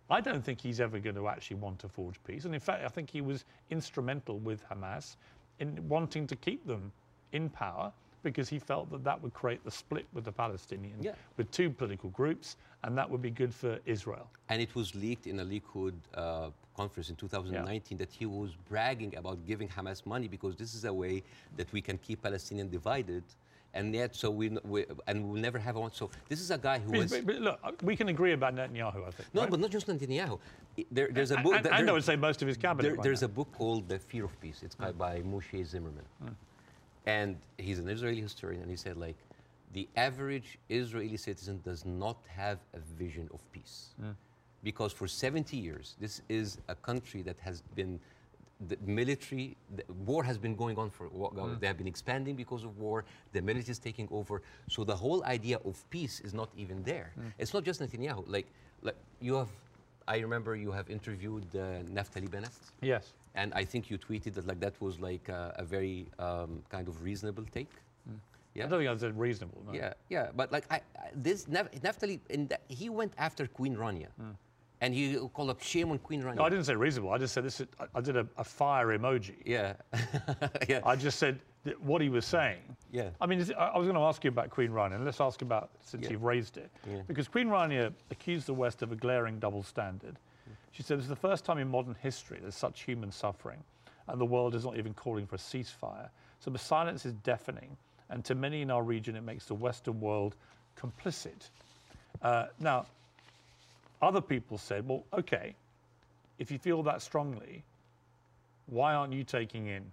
I 0.09 0.21
don't 0.21 0.43
think 0.43 0.61
he's 0.61 0.79
ever 0.79 0.99
going 0.99 1.15
to 1.15 1.27
actually 1.27 1.57
want 1.57 1.79
to 1.79 1.89
forge 1.89 2.15
peace. 2.27 2.45
And 2.45 2.53
in 2.53 2.59
fact, 2.59 2.83
I 2.83 2.87
think 2.89 3.09
he 3.09 3.21
was 3.21 3.45
instrumental 3.71 4.37
with 4.39 4.63
Hamas 4.69 5.15
in 5.59 5.87
wanting 5.87 6.27
to 6.27 6.35
keep 6.35 6.65
them 6.67 6.91
in 7.31 7.49
power 7.49 7.91
because 8.21 8.47
he 8.49 8.59
felt 8.59 8.89
that 8.91 9.03
that 9.03 9.21
would 9.21 9.33
create 9.33 9.63
the 9.63 9.71
split 9.71 10.05
with 10.13 10.23
the 10.25 10.31
Palestinians, 10.31 11.01
Yeah. 11.03 11.13
with 11.37 11.49
two 11.51 11.69
political 11.69 12.09
groups, 12.11 12.57
and 12.83 12.97
that 12.97 13.09
would 13.09 13.21
be 13.21 13.29
good 13.31 13.53
for 13.53 13.79
Israel. 13.85 14.27
And 14.49 14.61
it 14.61 14.73
was 14.75 14.93
leaked 14.95 15.27
in 15.27 15.39
a 15.39 15.45
Likud 15.45 15.93
uh, 16.15 16.49
conference 16.75 17.09
in 17.09 17.15
2019 17.15 17.97
that 17.97 18.11
he 18.11 18.25
was 18.25 18.51
bragging 18.69 19.15
about 19.15 19.45
giving 19.45 19.67
Hamas 19.67 20.05
money 20.05 20.27
because 20.27 20.55
this 20.55 20.73
is 20.75 20.85
a 20.85 20.93
way 20.93 21.23
that 21.57 21.71
we 21.73 21.81
can 21.81 21.97
keep 21.97 22.21
Palestinians 22.23 22.71
divided. 22.71 23.23
And 23.73 23.93
yet, 23.93 24.15
so 24.15 24.31
we, 24.31 24.49
we 24.63 24.85
and 25.07 25.27
we'll 25.27 25.41
never 25.41 25.59
have 25.59 25.75
one. 25.75 25.91
So 25.91 26.09
this 26.29 26.39
is 26.39 26.49
a 26.49 26.57
guy 26.57 26.79
who 26.79 26.91
But, 26.91 26.99
was. 26.99 27.11
but- 27.11 27.25
but 27.25 27.35
look, 27.41 27.79
we 27.83 27.95
can 27.97 28.07
agree 28.07 28.31
about 28.31 28.55
Netanyahu, 28.55 29.05
I 29.07 29.11
think. 29.11 29.33
no, 29.33 29.41
right? 29.41 29.49
but 29.51 29.59
not 29.59 29.69
just 29.69 29.87
Netanyahu. 29.87 30.39
There, 30.91 31.09
there's 31.11 31.31
a 31.31 31.35
And- 31.35 31.43
book. 31.43 31.55
and, 31.55 31.65
there- 31.65 31.89
I 31.89 31.91
would 31.91 32.03
say 32.03 32.15
most 32.15 32.41
of 32.41 32.47
his 32.47 32.57
cabinet. 32.57 32.83
there- 32.83 32.95
right 32.95 33.03
there's 33.03 33.21
now. 33.21 33.25
a 33.25 33.37
book 33.39 33.49
called 33.51 33.89
The 33.89 33.99
Fear 33.99 34.25
of 34.25 34.39
Peace. 34.39 34.63
It's 34.63 34.75
by, 34.75 34.91
mm. 34.91 34.97
by 34.97 35.21
Moshe 35.21 35.65
Zimmerman. 35.65 36.05
Mm. 36.23 36.35
And 37.05 37.37
he's 37.57 37.79
an 37.79 37.89
Israeli 37.89 38.21
historian, 38.21 38.61
and 38.61 38.71
he 38.71 38.77
said, 38.77 38.95
like, 38.97 39.17
the 39.73 39.87
average 39.97 40.57
Israeli 40.69 41.17
citizen 41.17 41.59
does 41.69 41.85
not 41.85 42.17
have 42.29 42.59
a 42.73 42.79
vision 43.03 43.27
of 43.33 43.39
peace. 43.51 43.89
Mm. 44.01 44.15
Because 44.69 44.91
for 44.99 45.07
70 45.07 45.55
years, 45.67 45.95
this 46.03 46.15
is 46.27 46.47
a 46.67 46.75
country 46.89 47.21
that 47.29 47.37
has 47.47 47.57
been, 47.79 47.93
the 48.69 48.77
military, 49.01 49.55
the 49.77 49.83
war 50.11 50.23
has 50.23 50.37
been 50.45 50.55
going 50.63 50.77
on 50.83 50.89
for, 50.89 51.05
wa- 51.09 51.29
they 51.61 51.67
have 51.67 51.77
been 51.77 51.91
expanding 51.95 52.35
because 52.43 52.63
of 52.63 52.71
war, 52.85 52.97
the 53.35 53.41
military 53.49 53.71
is 53.77 53.79
taking 53.89 54.07
over. 54.19 54.35
So 54.75 54.83
the 54.83 54.95
whole 55.03 55.21
idea 55.37 55.57
of 55.69 55.73
peace 55.95 56.15
is 56.27 56.33
not 56.33 56.49
even 56.63 56.77
there. 56.91 57.09
It's 57.41 57.53
not 57.53 57.63
just 57.69 57.77
Netanyahu. 57.83 58.23
Like, 58.35 58.47
like 58.87 58.97
you 59.27 59.33
have, 59.41 59.49
I 60.07 60.17
remember 60.27 60.51
you 60.65 60.71
have 60.79 60.87
interviewed 60.89 61.45
uh, 61.55 61.59
Naftali 61.97 62.29
Bennett. 62.33 62.55
Yes. 62.81 63.13
And 63.41 63.53
I 63.61 63.63
think 63.71 63.81
you 63.91 63.97
tweeted 64.07 64.33
that 64.35 64.45
like 64.47 64.59
that 64.61 64.75
was 64.85 64.99
like 64.99 65.25
uh, 65.29 65.63
a 65.63 65.65
very 65.75 66.07
um, 66.17 66.51
kind 66.75 66.87
of 66.87 66.95
reasonable 67.03 67.45
take. 67.57 67.69
Yeah, 68.57 68.63
I 68.63 68.67
don't 68.69 68.79
think 68.79 68.89
I 68.89 68.95
said 69.05 69.19
reasonable. 69.19 69.61
No. 69.67 69.73
Yeah, 69.73 69.93
yeah, 70.15 70.29
but 70.39 70.47
like 70.55 70.65
I, 70.71 70.77
I 71.03 71.07
this 71.27 71.39
Naf- 71.55 71.71
Naftali, 71.87 72.15
he 72.69 72.87
went 72.89 73.13
after 73.17 73.43
Queen 73.47 73.75
Rania, 73.75 74.07
and 74.81 74.95
you 74.95 75.29
called 75.33 75.49
up 75.49 75.61
shame 75.61 75.91
on 75.91 75.99
Queen 75.99 76.21
Rania. 76.21 76.35
No, 76.35 76.43
I 76.43 76.49
didn't 76.49 76.65
say 76.65 76.75
reasonable. 76.75 77.11
I 77.11 77.17
just 77.17 77.33
said 77.33 77.43
this. 77.45 77.61
Is, 77.61 77.67
I- 77.95 78.01
did 78.01 78.17
a, 78.17 78.27
a 78.37 78.43
fire 78.43 78.87
emoji. 78.97 79.35
Yeah, 79.45 79.73
yeah. 80.69 80.81
I 80.85 80.95
just 80.95 81.17
said 81.19 81.39
that 81.63 81.79
what 81.81 82.01
he 82.01 82.09
was 82.09 82.25
saying. 82.25 82.59
Yeah. 82.91 83.09
I 83.21 83.25
mean, 83.25 83.39
I 83.57 83.77
was 83.77 83.85
going 83.87 83.95
to 83.95 84.01
ask 84.03 84.23
you 84.23 84.29
about 84.29 84.49
Queen 84.49 84.69
Rania, 84.71 84.95
and 84.95 85.05
let's 85.05 85.19
ask 85.21 85.41
about 85.41 85.69
since 85.81 86.03
Yeah. 86.03 86.11
you've 86.11 86.23
raised 86.23 86.57
it, 86.57 86.69
Yeah. 86.87 87.01
because 87.07 87.27
Queen 87.27 87.47
Rania 87.47 87.91
accused 88.11 88.45
the 88.47 88.53
West 88.53 88.81
of 88.81 88.91
a 88.91 88.95
glaring 88.95 89.39
double 89.39 89.63
standard. 89.63 90.17
She 90.71 90.83
said 90.83 90.99
it's 90.99 91.07
the 91.07 91.15
first 91.15 91.45
time 91.45 91.57
in 91.57 91.69
modern 91.69 91.95
history 92.03 92.37
there's 92.41 92.53
such 92.55 92.83
human 92.83 93.11
suffering, 93.11 93.63
and 94.07 94.19
the 94.19 94.25
world 94.25 94.53
is 94.55 94.65
not 94.65 94.77
even 94.77 94.93
calling 94.93 95.25
for 95.25 95.35
a 95.35 95.39
ceasefire. 95.39 96.09
So 96.39 96.51
the 96.51 96.59
silence 96.59 97.05
is 97.05 97.13
deafening, 97.23 97.77
and 98.09 98.23
to 98.25 98.35
many 98.35 98.61
in 98.61 98.69
our 98.69 98.83
region, 98.83 99.15
it 99.15 99.21
makes 99.23 99.45
the 99.45 99.55
Western 99.55 99.99
world 100.01 100.35
complicit. 100.77 101.49
Uh, 102.21 102.47
now, 102.59 102.85
other 104.05 104.21
people 104.21 104.57
said, 104.57 104.87
well, 104.87 105.03
okay, 105.13 105.55
if 106.39 106.51
you 106.51 106.57
feel 106.57 106.83
that 106.83 107.01
strongly, 107.01 107.63
why 108.67 108.93
aren't 108.93 109.13
you 109.13 109.23
taking 109.23 109.67
in 109.67 109.83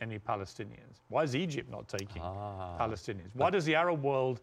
any 0.00 0.18
Palestinians? 0.18 1.00
Why 1.08 1.22
is 1.22 1.34
Egypt 1.34 1.70
not 1.70 1.88
taking 1.88 2.22
ah. 2.22 2.76
Palestinians? 2.78 3.30
Why 3.34 3.50
does 3.50 3.64
the 3.64 3.74
Arab 3.74 4.02
world 4.02 4.40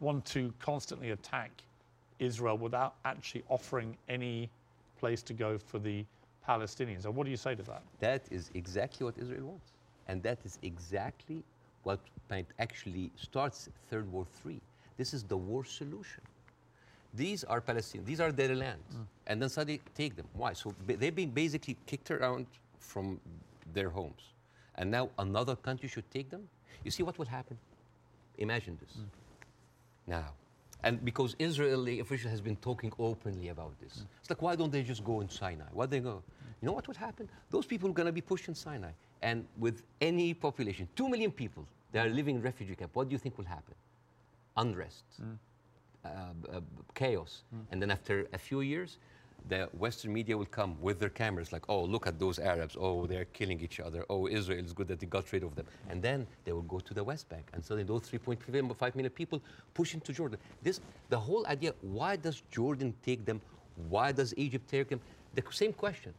want 0.00 0.24
to 0.26 0.52
constantly 0.58 1.10
attack 1.10 1.50
Israel 2.18 2.56
without 2.58 2.94
actually 3.04 3.44
offering 3.48 3.96
any 4.08 4.50
place 4.98 5.22
to 5.22 5.32
go 5.32 5.58
for 5.58 5.78
the 5.78 6.04
Palestinians? 6.48 7.04
And 7.04 7.14
what 7.14 7.24
do 7.24 7.30
you 7.30 7.36
say 7.36 7.54
to 7.54 7.62
that? 7.62 7.82
That 8.00 8.22
is 8.30 8.50
exactly 8.54 9.04
what 9.04 9.16
Israel 9.18 9.46
wants. 9.46 9.72
And 10.08 10.22
that 10.24 10.38
is 10.44 10.58
exactly 10.62 11.42
what 11.84 12.00
actually 12.58 13.10
starts 13.16 13.68
Third 13.88 14.10
War 14.12 14.26
Three. 14.42 14.60
This 14.96 15.14
is 15.14 15.22
the 15.22 15.36
war 15.36 15.64
solution. 15.64 16.22
These 17.14 17.44
are 17.44 17.60
Palestinians. 17.60 18.06
These 18.06 18.20
are 18.20 18.32
their 18.32 18.54
lands. 18.54 18.94
Mm. 18.94 19.06
And 19.26 19.42
then 19.42 19.48
suddenly 19.48 19.80
take 19.94 20.16
them. 20.16 20.26
Why? 20.32 20.52
So 20.54 20.74
they've 20.86 21.14
been 21.14 21.30
basically 21.30 21.76
kicked 21.86 22.10
around 22.10 22.46
from 22.78 23.20
their 23.72 23.90
homes. 23.90 24.22
And 24.76 24.90
now 24.90 25.10
another 25.18 25.56
country 25.56 25.88
should 25.88 26.10
take 26.10 26.30
them? 26.30 26.48
You 26.84 26.90
see 26.90 27.02
what 27.02 27.18
will 27.18 27.26
happen? 27.26 27.58
Imagine 28.38 28.78
this. 28.80 28.96
Mm. 28.96 29.04
Now, 30.06 30.32
and 30.82 31.04
because 31.04 31.36
Israeli 31.38 32.00
official 32.00 32.30
has 32.30 32.40
been 32.40 32.56
talking 32.56 32.92
openly 32.98 33.48
about 33.48 33.78
this, 33.80 33.98
mm. 33.98 34.06
it's 34.20 34.30
like 34.30 34.42
why 34.42 34.56
don't 34.56 34.72
they 34.72 34.82
just 34.82 35.04
go 35.04 35.20
in 35.20 35.28
Sinai? 35.28 35.66
Why 35.72 35.86
they 35.86 36.00
go? 36.00 36.22
You 36.60 36.66
know 36.66 36.72
what 36.72 36.88
would 36.88 36.96
happen? 36.96 37.28
Those 37.50 37.66
people 37.66 37.90
are 37.90 37.92
going 37.92 38.06
to 38.06 38.12
be 38.12 38.20
pushed 38.20 38.48
in 38.48 38.54
Sinai, 38.54 38.92
and 39.20 39.44
with 39.58 39.82
any 40.00 40.32
population, 40.32 40.88
two 40.96 41.08
million 41.08 41.30
people, 41.30 41.66
they 41.92 41.98
are 41.98 42.08
living 42.08 42.36
in 42.36 42.42
refugee 42.42 42.74
camp. 42.74 42.94
What 42.94 43.08
do 43.08 43.12
you 43.12 43.18
think 43.18 43.36
will 43.36 43.44
happen? 43.44 43.74
Unrest, 44.56 45.04
uh, 46.04 46.08
uh, 46.08 46.60
chaos, 46.94 47.42
and 47.70 47.80
then 47.80 47.90
after 47.90 48.26
a 48.32 48.38
few 48.38 48.60
years, 48.60 48.98
the 49.48 49.68
Western 49.76 50.12
media 50.12 50.36
will 50.38 50.46
come 50.46 50.76
with 50.80 51.00
their 51.00 51.08
cameras, 51.08 51.52
like, 51.52 51.64
oh, 51.68 51.82
look 51.82 52.06
at 52.06 52.18
those 52.18 52.38
Arabs. 52.38 52.76
Oh, 52.78 53.06
they're 53.06 53.24
killing 53.26 53.60
each 53.60 53.80
other. 53.80 54.04
Oh, 54.08 54.28
Israel 54.28 54.64
is 54.64 54.72
good 54.72 54.86
that 54.88 55.00
they 55.00 55.06
got 55.06 55.32
rid 55.32 55.42
of 55.42 55.56
them. 55.56 55.66
And 55.90 56.00
then 56.00 56.26
they 56.44 56.52
will 56.52 56.62
go 56.62 56.78
to 56.78 56.94
the 56.94 57.02
West 57.02 57.28
Bank, 57.28 57.48
and 57.52 57.64
suddenly 57.64 57.84
those 57.84 58.02
3.5 58.02 58.94
million 58.94 59.10
people 59.10 59.42
push 59.74 59.94
into 59.94 60.12
Jordan. 60.12 60.38
This, 60.62 60.80
the 61.08 61.18
whole 61.18 61.44
idea. 61.46 61.74
Why 61.80 62.16
does 62.16 62.42
Jordan 62.50 62.94
take 63.02 63.24
them? 63.24 63.40
Why 63.88 64.12
does 64.12 64.32
Egypt 64.36 64.68
take 64.68 64.88
them? 64.88 65.00
The 65.34 65.42
same 65.50 65.72
question. 65.72 66.14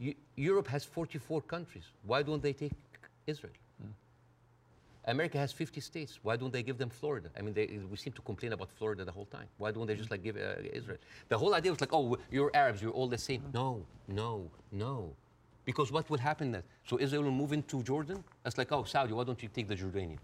Eu- 0.00 0.14
Europe 0.36 0.68
has 0.68 0.84
44 0.84 1.40
countries. 1.42 1.84
Why 2.06 2.22
don't 2.22 2.42
they 2.42 2.52
take 2.52 2.72
Israel? 3.26 3.52
America 5.08 5.38
has 5.38 5.52
50 5.52 5.80
states. 5.80 6.18
Why 6.22 6.36
don't 6.36 6.52
they 6.52 6.62
give 6.62 6.78
them 6.78 6.90
Florida? 6.90 7.28
I 7.36 7.40
mean, 7.42 7.54
they, 7.54 7.66
we 7.90 7.96
seem 7.96 8.12
to 8.12 8.22
complain 8.22 8.52
about 8.52 8.68
Florida 8.78 9.04
the 9.04 9.12
whole 9.12 9.24
time. 9.26 9.46
Why 9.56 9.70
don't 9.72 9.86
they 9.86 9.96
just 9.96 10.10
like 10.10 10.22
give 10.22 10.36
uh, 10.36 10.56
Israel? 10.80 10.98
The 11.28 11.38
whole 11.38 11.54
idea 11.54 11.72
was 11.72 11.80
like, 11.80 11.92
oh, 11.92 12.16
you're 12.30 12.50
Arabs, 12.54 12.80
you're 12.82 12.92
all 12.92 13.08
the 13.08 13.18
same. 13.18 13.42
No, 13.54 13.82
no, 14.06 14.50
no. 14.70 14.96
Because 15.64 15.90
what 15.90 16.08
will 16.10 16.18
happen 16.30 16.52
then? 16.52 16.62
So 16.86 16.98
Israel 17.00 17.22
will 17.24 17.38
move 17.42 17.52
into 17.52 17.82
Jordan? 17.82 18.22
That's 18.42 18.58
like, 18.58 18.70
oh, 18.72 18.84
Saudi, 18.84 19.12
why 19.12 19.24
don't 19.24 19.42
you 19.42 19.48
take 19.48 19.66
the 19.68 19.76
Jordanian? 19.76 20.18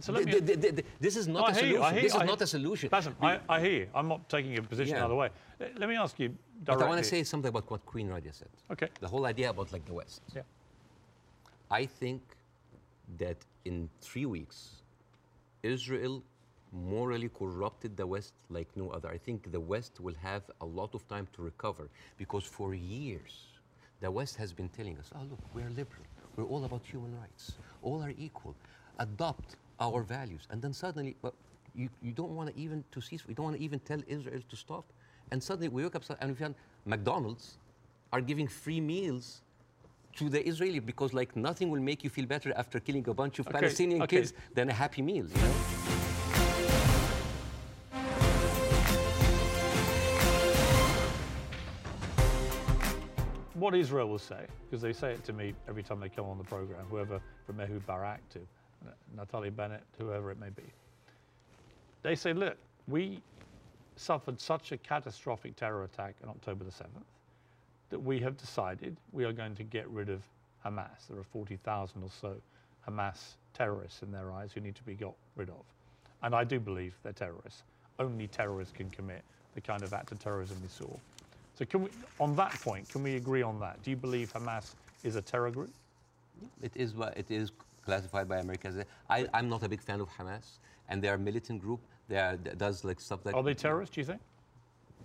So 0.00 0.12
let 0.12 0.24
me- 0.24 0.32
Th- 0.32 0.46
th- 0.46 0.60
th- 0.62 0.74
th- 0.76 0.86
this 1.00 1.14
is 1.16 1.26
not 1.28 1.44
I 1.44 1.50
a 1.50 1.54
you, 1.54 1.58
solution. 1.60 1.82
I 1.82 1.92
hear 1.92 2.02
This 2.02 2.12
you, 2.14 2.16
is 2.16 2.22
I 2.22 2.26
not 2.32 2.38
hear- 2.38 2.44
a 2.44 2.46
solution. 2.46 2.88
Bassem, 2.90 3.14
I, 3.20 3.40
I 3.48 3.60
hear 3.60 3.72
you. 3.80 3.86
I'm 3.94 4.08
not 4.08 4.28
taking 4.28 4.56
a 4.58 4.62
position 4.62 4.96
Yeah. 4.96 5.04
either 5.04 5.14
way. 5.14 5.28
Uh, 5.60 5.64
Let 5.76 5.88
me 5.90 5.96
ask 5.96 6.18
you 6.18 6.28
But 6.30 6.64
directly. 6.66 6.86
I 6.86 6.88
want 6.92 7.02
to 7.04 7.08
say 7.08 7.22
something 7.22 7.50
about 7.50 7.70
what 7.70 7.84
Queen 7.84 8.08
Rania 8.08 8.34
said. 8.34 8.48
Okay. 8.72 8.88
The 9.00 9.08
whole 9.08 9.26
idea 9.26 9.50
about 9.50 9.72
like 9.72 9.84
the 9.84 9.92
West. 9.92 10.22
Yeah. 10.34 10.42
I 11.70 11.84
think 11.86 12.22
that 13.18 13.36
in 13.64 13.88
three 14.00 14.26
weeks, 14.26 14.82
Israel 15.62 16.22
morally 16.72 17.28
corrupted 17.28 17.96
the 17.96 18.06
West 18.06 18.34
like 18.50 18.68
no 18.74 18.90
other. 18.90 19.08
I 19.08 19.18
think 19.18 19.50
the 19.52 19.60
West 19.60 20.00
will 20.00 20.14
have 20.22 20.42
a 20.60 20.64
lot 20.64 20.94
of 20.94 21.06
time 21.08 21.28
to 21.34 21.42
recover 21.42 21.88
because 22.16 22.44
for 22.44 22.74
years, 22.74 23.46
the 24.00 24.10
West 24.10 24.36
has 24.36 24.52
been 24.52 24.68
telling 24.70 24.98
us, 24.98 25.10
oh, 25.14 25.22
look, 25.30 25.38
we're 25.54 25.70
liberal. 25.70 26.04
We're 26.36 26.44
all 26.44 26.64
about 26.64 26.82
human 26.84 27.16
rights. 27.20 27.52
All 27.82 28.02
are 28.02 28.12
equal. 28.18 28.54
Adopt 28.98 29.56
our 29.80 30.02
values. 30.02 30.48
And 30.50 30.60
then 30.60 30.72
suddenly, 30.72 31.16
you, 31.74 31.88
you 32.02 32.12
don't 32.12 32.34
want 32.34 32.50
to 32.50 32.60
even 32.60 32.84
to 32.90 33.00
cease, 33.00 33.26
we 33.26 33.34
don't 33.34 33.44
want 33.44 33.56
to 33.56 33.62
even 33.62 33.78
tell 33.80 34.00
Israel 34.06 34.40
to 34.48 34.56
stop. 34.56 34.84
And 35.30 35.42
suddenly 35.42 35.68
we 35.68 35.84
wake 35.84 35.94
up 35.94 36.02
and 36.20 36.30
we 36.30 36.36
found 36.36 36.54
McDonald's 36.84 37.58
are 38.12 38.20
giving 38.20 38.46
free 38.46 38.80
meals 38.80 39.42
to 40.16 40.28
the 40.28 40.46
Israeli 40.46 40.78
because 40.78 41.12
like 41.12 41.34
nothing 41.36 41.70
will 41.70 41.80
make 41.80 42.04
you 42.04 42.10
feel 42.10 42.26
better 42.26 42.52
after 42.56 42.80
killing 42.80 43.08
a 43.08 43.14
bunch 43.14 43.38
of 43.38 43.46
Okay, 43.48 43.58
Palestinian 43.58 44.02
okay. 44.02 44.16
kids 44.16 44.32
than 44.54 44.68
a 44.68 44.72
happy 44.72 45.02
meal. 45.02 45.26
You 45.26 45.42
know? 45.42 45.54
what 53.54 53.74
Israel 53.74 54.08
will 54.08 54.18
say, 54.18 54.46
because 54.68 54.82
they 54.82 54.92
say 54.92 55.12
it 55.12 55.24
to 55.24 55.32
me 55.32 55.54
every 55.68 55.82
time 55.82 55.98
they 55.98 56.10
come 56.10 56.26
on 56.26 56.36
the 56.36 56.44
program, 56.44 56.84
whoever 56.90 57.18
from 57.46 57.60
Ehud 57.60 57.86
Barak 57.86 58.20
to 58.28 58.40
Naftali 59.16 59.54
Bennett, 59.54 59.84
whoever 59.98 60.30
it 60.30 60.38
may 60.38 60.50
be, 60.50 60.64
they 62.02 62.14
say, 62.14 62.34
look, 62.34 62.58
we 62.88 63.22
suffered 63.96 64.38
such 64.38 64.72
a 64.72 64.76
catastrophic 64.76 65.56
terror 65.56 65.84
attack 65.84 66.16
on 66.22 66.28
October 66.28 66.62
the 66.62 66.70
7th 66.70 67.06
that 67.94 68.00
we 68.00 68.18
have 68.18 68.36
decided 68.36 68.96
we 69.12 69.24
are 69.24 69.32
going 69.32 69.54
to 69.54 69.62
get 69.62 69.88
rid 69.88 70.08
of 70.08 70.20
Hamas. 70.66 71.06
There 71.08 71.16
are 71.16 71.22
40,000 71.22 72.02
or 72.02 72.08
so 72.10 72.34
Hamas 72.88 73.36
terrorists 73.56 74.02
in 74.02 74.10
their 74.10 74.32
eyes 74.32 74.50
who 74.52 74.60
need 74.60 74.74
to 74.74 74.82
be 74.82 74.94
got 74.94 75.14
rid 75.36 75.48
of. 75.48 75.62
And 76.24 76.34
I 76.34 76.42
do 76.42 76.58
believe 76.58 76.92
they're 77.04 77.12
terrorists. 77.12 77.62
Only 78.00 78.26
terrorists 78.26 78.74
can 78.76 78.90
commit 78.90 79.22
the 79.54 79.60
kind 79.60 79.84
of 79.84 79.92
act 79.92 80.10
of 80.10 80.18
terrorism 80.18 80.56
we 80.60 80.68
saw. 80.68 80.92
So 81.56 81.64
can 81.64 81.84
we, 81.84 81.90
on 82.18 82.34
that 82.34 82.50
point, 82.62 82.88
can 82.88 83.04
we 83.04 83.14
agree 83.14 83.42
on 83.42 83.60
that? 83.60 83.80
Do 83.84 83.90
you 83.90 83.96
believe 83.96 84.32
Hamas 84.32 84.74
is 85.04 85.14
a 85.14 85.22
terror 85.22 85.52
group? 85.52 85.70
It 86.62 86.72
is, 86.74 86.94
it 87.14 87.30
is 87.30 87.52
classified 87.84 88.28
by 88.28 88.38
America 88.38 88.66
as. 88.66 88.78
A, 88.78 88.86
I, 89.08 89.28
I'm 89.32 89.48
not 89.48 89.62
a 89.62 89.68
big 89.68 89.80
fan 89.80 90.00
of 90.00 90.08
Hamas, 90.08 90.58
and 90.88 91.00
they 91.00 91.08
are 91.10 91.14
a 91.14 91.18
militant 91.18 91.62
group. 91.62 91.78
They 92.08 92.16
are, 92.16 92.36
that 92.38 92.58
does 92.58 92.82
like 92.82 93.00
stuff 93.00 93.24
like. 93.24 93.36
Are 93.36 93.42
they 93.44 93.54
terrorists, 93.54 93.94
do 93.94 94.00
you 94.00 94.04
think? 94.04 94.20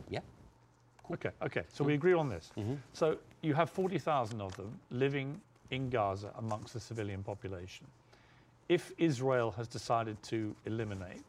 Yeah. 0.09 0.21
Okay, 1.11 1.29
okay. 1.41 1.63
So 1.73 1.83
we 1.83 1.93
agree 1.93 2.13
on 2.13 2.29
this. 2.29 2.51
Mm-hmm. 2.57 2.75
So 2.93 3.17
you 3.41 3.53
have 3.53 3.69
40,000 3.69 4.41
of 4.41 4.55
them 4.55 4.77
living 4.91 5.39
in 5.71 5.89
Gaza 5.89 6.31
amongst 6.37 6.73
the 6.73 6.79
civilian 6.79 7.23
population. 7.23 7.85
If 8.67 8.91
Israel 8.97 9.51
has 9.51 9.67
decided 9.67 10.21
to 10.23 10.55
eliminate 10.65 11.23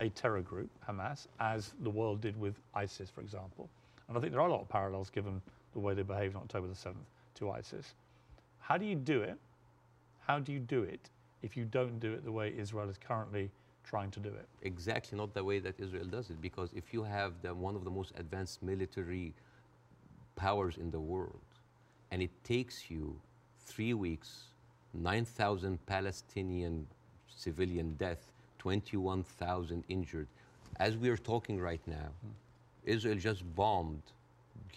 a 0.00 0.08
terror 0.10 0.40
group, 0.40 0.70
Hamas, 0.88 1.26
as 1.38 1.72
the 1.80 1.90
world 1.90 2.20
did 2.20 2.38
with 2.40 2.54
ISIS, 2.74 3.10
for 3.10 3.20
example, 3.20 3.68
and 4.08 4.16
I 4.16 4.20
think 4.20 4.32
there 4.32 4.40
are 4.40 4.48
a 4.48 4.50
lot 4.50 4.62
of 4.62 4.68
parallels 4.68 5.10
given 5.10 5.42
the 5.72 5.78
way 5.78 5.94
they 5.94 6.02
behaved 6.02 6.36
on 6.36 6.42
October 6.42 6.68
the 6.68 6.74
7th 6.74 6.94
to 7.34 7.50
ISIS, 7.50 7.94
how 8.58 8.76
do 8.76 8.86
you 8.86 8.94
do 8.94 9.22
it? 9.22 9.36
How 10.26 10.38
do 10.38 10.52
you 10.52 10.58
do 10.58 10.82
it 10.82 11.10
if 11.42 11.56
you 11.56 11.64
don't 11.64 11.98
do 12.00 12.12
it 12.12 12.24
the 12.24 12.32
way 12.32 12.54
Israel 12.56 12.88
is 12.88 12.96
currently 12.98 13.50
trying 13.90 14.10
to 14.12 14.20
do 14.20 14.28
it? 14.28 14.48
Exactly 14.62 15.18
not 15.18 15.34
the 15.34 15.44
way 15.50 15.58
that 15.58 15.74
Israel 15.80 16.04
does 16.04 16.30
it, 16.30 16.40
because 16.40 16.70
if 16.74 16.94
you 16.94 17.02
have 17.02 17.32
the, 17.42 17.52
one 17.52 17.74
of 17.74 17.82
the 17.84 17.90
most 17.90 18.12
advanced 18.16 18.62
military 18.62 19.34
powers 20.36 20.76
in 20.76 20.90
the 20.92 21.00
world, 21.00 21.46
and 22.12 22.22
it 22.22 22.30
takes 22.44 22.90
you 22.90 23.04
three 23.66 23.94
weeks, 23.94 24.30
9,000 24.94 25.84
Palestinian 25.86 26.86
civilian 27.36 27.94
death, 27.94 28.22
21,000 28.58 29.84
injured. 29.88 30.28
As 30.78 30.96
we 30.96 31.08
are 31.08 31.16
talking 31.16 31.60
right 31.60 31.84
now, 31.86 32.10
hmm. 32.22 32.30
Israel 32.84 33.18
just 33.18 33.42
bombed 33.56 34.02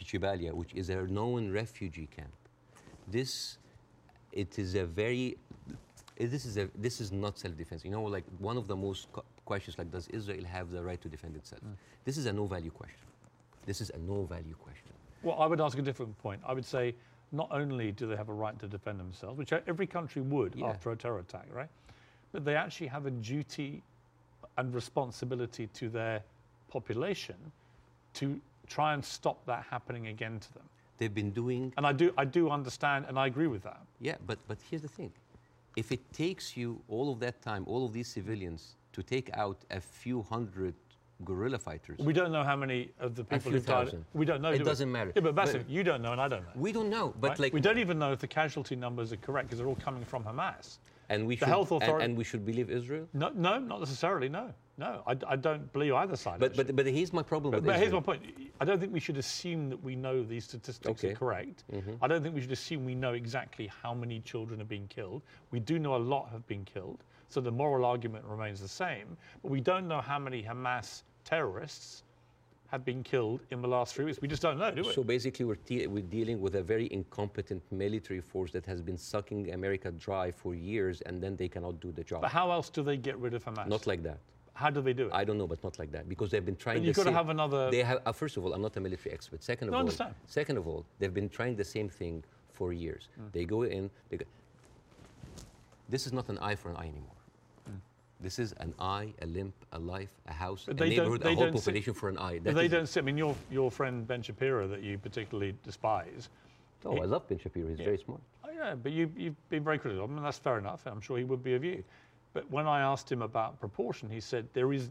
Jabalia, 0.03 0.53
which 0.53 0.74
is 0.74 0.89
a 0.89 1.03
known 1.03 1.51
refugee 1.51 2.09
camp. 2.16 2.34
This, 3.07 3.57
it 4.32 4.59
is 4.59 4.76
a 4.76 4.86
very, 4.86 5.38
Eh, 6.20 6.28
this 6.28 6.45
is 6.45 6.57
a, 6.57 6.70
this 6.76 7.01
is 7.01 7.11
not 7.11 7.38
self-defense. 7.39 7.84
You 7.84 7.91
know, 7.91 8.03
like 8.03 8.24
one 8.39 8.57
of 8.57 8.68
the 8.68 8.76
most 8.76 9.07
questions, 9.45 9.78
like, 9.78 9.91
does 9.91 10.07
Israel 10.09 10.43
have 10.45 10.72
the 10.72 10.84
right 10.84 11.01
to 11.01 11.09
defend 11.09 11.36
itself? 11.36 11.61
Mm. 11.64 11.76
This 12.05 12.18
is 12.18 12.26
a 12.26 12.34
no-value 12.34 12.72
question. 12.72 13.07
This 13.66 13.82
is 13.82 13.89
a 13.91 13.97
no-value 13.97 14.55
question. 14.55 14.91
Well, 15.24 15.38
I 15.39 15.45
would 15.45 15.61
ask 15.61 15.78
a 15.78 15.82
different 15.82 16.18
point. 16.20 16.41
I 16.45 16.53
would 16.53 16.66
say 16.66 16.95
not 17.32 17.47
only 17.51 17.91
do 17.91 18.05
they 18.07 18.16
have 18.16 18.30
a 18.30 18.34
right 18.34 18.57
to 18.59 18.68
defend 18.68 18.99
themselves, 18.99 19.38
which 19.38 19.53
every 19.53 19.88
country 19.88 20.22
would 20.22 20.55
Yeah. 20.55 20.68
after 20.68 20.91
a 20.91 20.95
terror 20.95 21.20
attack, 21.20 21.47
right? 21.51 21.70
But 22.32 22.45
they 22.45 22.55
actually 22.55 22.88
have 22.88 23.05
a 23.05 23.11
duty 23.11 23.82
and 24.57 24.74
responsibility 24.74 25.68
to 25.68 25.89
their 25.89 26.24
population 26.68 27.36
to 28.16 28.39
try 28.68 28.93
and 28.93 29.03
stop 29.03 29.43
that 29.45 29.64
happening 29.70 30.07
again 30.07 30.39
to 30.39 30.53
them. 30.53 30.64
They've 30.97 31.14
been 31.14 31.32
doing 31.32 31.74
And 31.78 31.88
I 31.88 31.91
do, 31.91 32.14
I 32.18 32.26
do 32.26 32.49
understand 32.49 33.05
and 33.07 33.18
I 33.18 33.28
agree 33.28 33.47
with 33.47 33.64
that. 33.64 33.82
Yeah, 33.99 34.16
but, 34.28 34.38
but 34.47 34.57
here's 34.70 34.84
the 34.84 34.88
thing. 34.88 35.11
If 35.76 35.92
it 35.92 36.12
takes 36.14 36.56
you 36.56 36.82
all 36.88 37.12
of 37.12 37.20
that 37.20 37.42
time, 37.42 37.64
all 37.68 37.86
of 37.86 37.94
these 37.94 38.08
civilians, 38.08 38.76
to 38.94 39.02
take 39.02 39.30
out 39.34 39.58
a 39.72 39.80
few 39.80 40.22
hundred 40.22 40.76
guerrilla 41.26 41.58
fighters, 41.58 41.98
We 42.00 42.14
don't 42.14 42.32
know 42.32 42.44
how 42.44 42.56
many 42.56 42.92
of 43.00 43.16
the 43.16 43.24
people 43.24 43.52
who 43.52 43.60
died. 43.60 43.66
thousand. 43.66 44.06
We 44.14 44.26
don't 44.26 44.42
know. 44.42 44.50
It 44.52 44.60
do 44.60 44.64
doesn't 44.66 44.92
matter. 44.92 45.12
Yeah, 45.16 45.22
but 45.22 45.36
Bassem, 45.36 45.64
you 45.68 45.84
don't 45.84 46.02
know 46.02 46.12
and 46.12 46.22
I 46.22 46.28
don't 46.28 46.44
know. 46.44 46.52
we 46.56 46.72
don't 46.72 46.90
know. 46.90 47.14
But 47.20 47.30
right? 47.30 47.40
like 47.40 47.54
we 47.54 47.62
don't 47.62 47.80
even 47.80 47.98
know 47.98 48.12
if 48.12 48.20
the 48.20 48.28
casualty 48.28 48.76
numbers 48.76 49.12
are 49.14 49.18
correct 49.18 49.48
because 49.48 49.58
they're 49.60 49.68
all 49.68 49.76
coming 49.88 50.06
from 50.06 50.24
Hamas. 50.24 50.78
And 51.10 51.26
we 51.28 51.36
the 51.36 51.40
should, 51.40 51.48
health 51.48 51.72
and- 51.72 51.82
authority. 51.84 52.06
and, 52.06 52.18
we 52.18 52.24
should 52.24 52.46
believe 52.46 52.70
Israel. 52.70 53.08
no, 53.14 53.30
no, 53.30 53.58
not 53.58 53.80
necessarily. 53.80 54.30
No, 54.30 54.54
no, 54.78 55.04
I, 55.06 55.16
I 55.28 55.36
don't 55.36 55.72
believe 55.72 55.94
either 55.94 56.16
side. 56.16 56.40
But, 56.40 56.56
but 56.56 56.76
but 56.76 56.86
here's 56.88 57.14
my 57.14 57.22
problem 57.22 57.52
But, 57.52 57.64
but 57.64 57.78
here's 57.78 57.94
my 57.94 58.00
point. 58.00 58.24
I 58.60 58.66
don't 58.66 58.80
think 58.80 58.92
we 58.92 59.00
should 59.00 59.18
assume 59.18 59.70
that 59.70 59.82
we 59.84 59.96
know 59.96 60.24
these 60.24 60.46
statistics 60.46 61.04
are 61.04 61.08
Okay. 61.08 61.14
correct. 61.14 61.64
Mm-hmm. 61.72 61.94
I 62.02 62.08
don't 62.08 62.24
think 62.24 62.34
we 62.34 62.42
should 62.42 62.52
assume 62.52 62.84
we 62.84 62.96
know 62.96 63.14
exactly 63.14 63.68
how 63.82 63.94
many 63.94 64.20
children 64.22 64.60
are 64.62 64.66
being 64.66 64.88
killed. 64.88 65.22
We 65.52 65.60
do 65.60 65.78
know 65.78 65.96
a 65.96 66.04
lot 66.14 66.30
have 66.32 66.46
been 66.48 66.66
killed, 66.66 67.04
so 67.30 67.40
the 67.40 67.52
moral 67.52 67.86
argument 67.86 68.26
remains 68.26 68.60
the 68.62 68.68
same. 68.68 69.16
But 69.44 69.52
we 69.52 69.62
don't 69.62 69.88
know 69.88 70.02
how 70.02 70.18
many 70.18 70.42
Hamas 70.42 71.04
terrorists 71.24 72.04
have 72.68 72.84
been 72.84 73.04
killed 73.04 73.42
in 73.52 73.62
the 73.62 73.68
last 73.68 73.94
three 73.94 74.06
weeks. 74.06 74.20
We 74.20 74.28
just 74.28 74.42
don't 74.42 74.58
know, 74.58 74.72
do 74.72 74.82
we? 74.82 74.92
So 74.94 75.04
basically, 75.04 75.46
we're, 75.46 75.60
we're 75.88 76.02
dealing 76.02 76.42
with 76.42 76.56
a 76.56 76.64
very 76.64 76.92
incompetent 76.92 77.62
military 77.72 78.22
force 78.22 78.52
that 78.54 78.66
has 78.66 78.82
been 78.82 78.98
sucking 78.98 79.54
America 79.54 79.92
dry 79.92 80.32
for 80.32 80.56
years, 80.56 81.02
and 81.02 81.22
then 81.22 81.36
they 81.36 81.48
cannot 81.48 81.80
do 81.80 81.92
the 81.92 82.04
job. 82.04 82.22
but 82.24 82.32
how 82.32 82.52
else 82.52 82.70
do 82.72 82.82
they 82.82 82.98
get 82.98 83.16
rid 83.20 83.36
of 83.36 83.46
Hamas? 83.46 83.68
Not 83.68 83.86
like 83.86 84.02
that. 84.02 84.18
How 84.54 84.70
do 84.70 84.82
they 84.82 84.93
do 84.93 85.08
it? 85.08 85.12
I 85.14 85.24
don't 85.24 85.38
know, 85.38 85.47
but 85.47 85.64
not 85.64 85.80
like 85.80 85.91
that 85.91 86.08
because 86.08 86.30
they've 86.32 86.45
been 86.45 86.56
trying. 86.56 86.78
But 86.80 86.86
you've 86.86 86.95
gotta 86.95 87.08
same- 87.10 87.16
have 87.16 87.30
another- 87.30 87.72
They 87.72 87.84
have. 87.84 88.01
Uh, 88.06 88.12
first 88.12 88.38
of 88.38 88.45
all, 88.45 88.54
I'm 88.54 88.62
not 88.62 88.76
a 88.78 88.80
military 88.80 89.14
expert. 89.14 89.43
Second 89.43 89.68
of 89.70 89.72
No, 89.72 89.78
all, 89.78 89.82
understand. 89.82 90.14
second 90.26 90.58
of 90.58 90.68
all, 90.68 90.86
they've 90.99 91.14
been 91.14 91.30
trying 91.30 91.56
the 91.56 91.64
same 91.64 91.89
thing 91.89 92.24
for 92.51 92.72
years. 92.72 93.10
Hmm. 93.16 93.28
They 93.32 93.45
go 93.45 93.64
in. 93.64 93.89
They 94.10 94.18
go, 94.18 94.26
this 95.89 96.06
is 96.06 96.14
not 96.14 96.30
an 96.30 96.38
eye 96.39 96.56
for 96.56 96.70
an 96.70 96.78
eye 96.78 96.88
anymore. 96.88 97.10
This 98.22 98.39
is 98.39 98.54
an 98.54 98.74
eye, 98.80 99.14
a 99.22 99.26
limb, 99.26 99.51
a 99.74 99.80
life, 99.80 100.08
a 100.28 100.32
house, 100.32 100.66
a 100.70 100.74
they 100.74 100.74
don't- 100.74 100.89
neighborhood, 100.91 101.22
they 101.24 101.34
a 101.34 101.36
whole 101.36 101.51
population 101.51 101.93
for 101.93 102.08
an 102.08 102.18
eye. 102.18 102.36
But 102.36 102.43
That 102.45 102.56
they 102.56 102.68
don't 102.70 102.86
see. 102.88 103.01
I 103.01 103.04
mean, 103.04 103.18
your 103.18 103.36
your 103.51 103.70
friend 103.70 104.08
Ben 104.08 104.22
Shapiro 104.22 104.66
that 104.70 104.82
you 104.82 104.97
particularly 104.97 105.56
despise. 105.64 106.30
Oh, 106.86 106.97
I 107.01 107.06
love 107.06 107.28
Ben 107.28 107.38
Shapiro. 107.39 107.68
He's 107.68 107.80
very 107.80 107.97
smart. 107.97 108.22
Oh, 108.45 108.49
yeah, 108.49 108.76
but 108.76 108.91
you, 108.93 109.12
you've 109.18 109.49
been 109.49 109.64
very 109.64 109.78
critical. 109.78 110.06
I 110.06 110.08
mean, 110.08 110.24
that's 110.24 110.38
fair 110.38 110.58
enough. 110.58 110.86
I'm 110.86 111.01
sure 111.01 111.18
he 111.18 111.24
would 111.26 111.43
be 111.43 111.54
of 111.56 111.64
you. 111.66 111.84
But 112.34 112.50
when 112.50 112.66
I 112.68 112.82
asked 112.82 113.12
him 113.12 113.22
about 113.22 113.60
proportion, 113.60 114.10
he 114.10 114.20
said 114.20 114.48
there 114.54 114.74
is. 114.74 114.90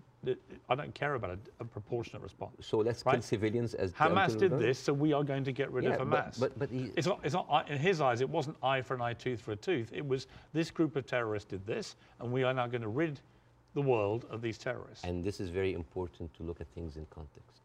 I 0.68 0.76
don't 0.76 0.95
care 0.95 1.14
about 1.14 1.30
a, 1.30 1.38
a 1.59 1.64
proportionate 1.64 2.22
response. 2.22 2.55
So 2.64 2.78
let's 2.78 3.05
Right. 3.05 3.14
kill 3.14 3.22
civilians 3.22 3.74
as 3.74 3.93
Hamas 3.93 4.38
did 4.38 4.57
this, 4.57 4.78
so 4.78 4.93
we 4.93 5.12
are 5.12 5.24
going 5.24 5.43
to 5.43 5.51
get 5.51 5.68
rid 5.72 5.82
Yeah, 5.84 5.95
of 5.97 6.07
Hamas. 6.07 6.38
but- 6.38 6.57
but 6.57 6.70
he- 6.70 6.93
it's 6.97 7.09
not. 7.09 7.18
It's 7.24 7.34
not. 7.34 7.68
In 7.68 7.76
his 7.78 8.01
eyes, 8.01 8.20
it 8.20 8.28
wasn't 8.30 8.57
eye 8.62 8.80
for 8.82 8.95
an 8.95 9.01
eye, 9.01 9.14
tooth 9.14 9.40
for 9.40 9.51
a 9.53 9.57
tooth. 9.57 9.93
It 9.93 10.07
was 10.07 10.28
this 10.53 10.70
group 10.70 10.95
of 10.95 11.05
terrorists 11.07 11.51
did 11.51 11.66
this, 11.66 11.97
and 12.20 12.32
we 12.32 12.45
are 12.45 12.55
now 12.55 12.68
going 12.68 12.82
to 12.82 12.88
rid 12.88 13.20
the 13.74 13.82
world 13.82 14.24
of 14.30 14.40
these 14.40 14.57
terrorists. 14.59 15.03
And 15.05 15.24
this 15.24 15.40
is 15.40 15.49
very 15.49 15.72
important 15.72 16.32
to 16.34 16.45
look 16.45 16.61
at 16.61 16.68
things 16.68 16.97
in 16.97 17.07
context. 17.07 17.62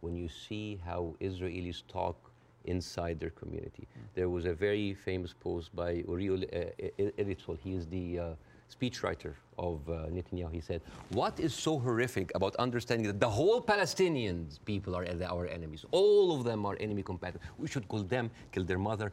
When 0.00 0.16
you 0.16 0.28
see 0.28 0.76
how 0.84 1.14
Israelis 1.20 1.84
talk 1.86 2.16
inside 2.64 3.20
their 3.20 3.30
community, 3.30 3.86
there 4.14 4.28
was 4.28 4.44
a 4.46 4.54
very 4.54 4.94
famous 4.94 5.32
post 5.32 5.74
by 5.76 6.02
Uriel 6.08 6.42
uh, 6.42 7.12
Eritzol. 7.18 7.56
He 7.58 7.74
is 7.74 7.86
the 7.86 8.18
uh, 8.18 8.34
speechwriter 8.74 9.34
of 9.58 9.88
uh, 9.88 10.06
Netanyahu. 10.16 10.52
He 10.52 10.60
said, 10.60 10.80
"What 11.10 11.38
is 11.40 11.52
so 11.54 11.78
horrific 11.78 12.32
about 12.34 12.56
understanding 12.56 13.06
that 13.06 13.20
the 13.20 13.32
whole 13.38 13.60
Palestinians 13.60 14.58
people 14.64 14.94
are 14.96 15.06
our 15.34 15.46
enemies? 15.46 15.84
All 15.90 16.34
of 16.36 16.44
them 16.44 16.64
are 16.66 16.76
enemy 16.80 17.02
combatants. 17.02 17.44
We 17.58 17.68
should 17.68 17.88
kill 17.88 18.04
them, 18.04 18.30
kill 18.52 18.64
their 18.64 18.78
mother." 18.78 19.12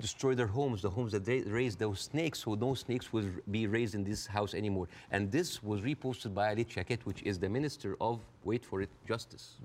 destroy 0.00 0.34
their 0.34 0.46
homes, 0.46 0.82
the 0.82 0.90
homes 0.90 1.12
that 1.12 1.24
they 1.24 1.40
raised 1.40 1.78
those 1.78 2.00
snakes, 2.00 2.40
so 2.40 2.54
no 2.54 2.74
snakes 2.74 3.12
will 3.12 3.28
be 3.50 3.66
raised 3.66 3.94
in 3.94 4.04
this 4.04 4.26
house 4.26 4.54
anymore. 4.54 4.88
And 5.10 5.30
this 5.30 5.62
was 5.62 5.80
reposted 5.80 6.34
by 6.34 6.54
Ayelet 6.54 6.70
Shaked, 6.70 7.04
which 7.04 7.22
is 7.22 7.38
the 7.38 7.48
minister 7.48 7.96
of, 8.00 8.20
wait 8.44 8.64
for 8.64 8.80
it, 8.80 8.90
justice. 9.06 9.56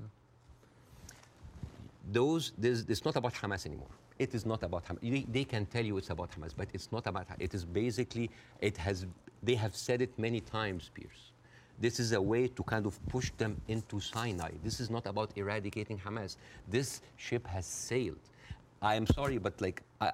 Those, 2.12 2.52
this, 2.58 2.84
it's 2.88 3.06
not 3.06 3.16
about 3.16 3.34
Hamas 3.36 3.66
anymore. 3.66 3.88
It 4.20 4.34
is 4.34 4.46
not 4.46 4.64
about 4.64 4.86
Hamas. 4.86 5.02
They, 5.02 5.26
they 5.30 5.44
can 5.44 5.66
tell 5.66 5.86
you 5.86 5.98
it's 5.98 6.10
about 6.10 6.32
Hamas, 6.32 6.54
but 6.56 6.68
it's 6.74 6.91
not 6.91 7.08
about. 7.08 7.28
Hamas. 7.30 7.36
It 7.39 7.54
is 7.54 7.66
basically, 7.66 8.30
it 8.60 8.78
has. 8.78 9.06
They 9.44 9.56
have 9.56 9.76
said 9.76 10.02
it 10.02 10.18
many 10.18 10.39
times, 10.39 10.89
Piers. 10.94 11.32
This 11.80 12.00
is 12.00 12.14
a 12.14 12.22
way 12.22 12.48
to 12.48 12.64
kind 12.64 12.86
of 12.86 12.98
push 13.08 13.32
them 13.38 13.60
into 13.68 14.00
Sinai. 14.00 14.52
This 14.64 14.80
is 14.80 14.89
not 14.89 15.06
about 15.06 15.32
eradicating 15.36 16.00
Hamas. 16.00 16.38
This 16.70 17.02
ship 17.18 17.46
has 17.48 17.66
sailed. 17.66 18.20
I 18.82 18.96
am 18.96 19.06
sorry, 19.08 19.38
but 19.38 19.60
like 19.60 19.82
I, 20.00 20.12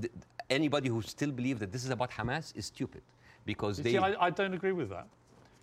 th- 0.00 0.12
anybody 0.48 0.88
who 0.88 1.00
still 1.02 1.30
believes 1.30 1.60
that 1.60 1.70
this 1.70 1.84
is 1.84 1.90
about 1.90 2.10
Hamas 2.10 2.56
is 2.56 2.66
stupid, 2.66 3.02
because 3.44 3.78
You 3.78 3.84
they 3.84 3.92
See, 3.92 3.98
I, 3.98 4.26
I 4.26 4.30
don't 4.30 4.54
agree 4.54 4.72
with 4.72 4.90
that. 4.90 5.06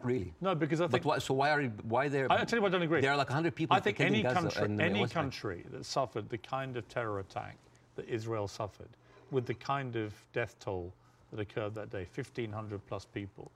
really. 0.01 0.33
No, 0.39 0.55
because 0.55 0.79
I 0.79 0.85
But 0.85 0.91
think. 0.91 1.05
why, 1.05 1.17
so 1.17 1.33
why 1.33 1.49
are 1.51 1.63
why 1.93 2.07
there? 2.07 2.27
I, 2.31 2.45
tell 2.45 2.57
you 2.59 2.63
what, 2.63 2.69
I 2.69 2.73
don't 2.73 2.83
agree. 2.83 3.01
There 3.01 3.11
are 3.11 3.17
like 3.17 3.29
100 3.29 3.55
people. 3.55 3.75
I 3.75 3.79
think 3.79 3.99
any 3.99 4.23
country, 4.23 4.63
any 4.79 5.01
West 5.01 5.13
country 5.13 5.65
that 5.71 5.85
suffered 5.85 6.29
the 6.29 6.37
kind 6.37 6.77
of 6.77 6.87
terror 6.87 7.19
attack 7.19 7.57
that 7.95 8.07
Israel 8.07 8.47
suffered, 8.47 8.89
with 9.31 9.45
the 9.45 9.55
kind 9.55 9.95
of 9.95 10.13
death 10.31 10.55
toll 10.59 10.93
that 11.31 11.39
occurred 11.39 11.75
that 11.75 11.89
day, 11.89 12.07
1,500 12.13 12.85
plus 12.87 13.05
people, 13.05 13.51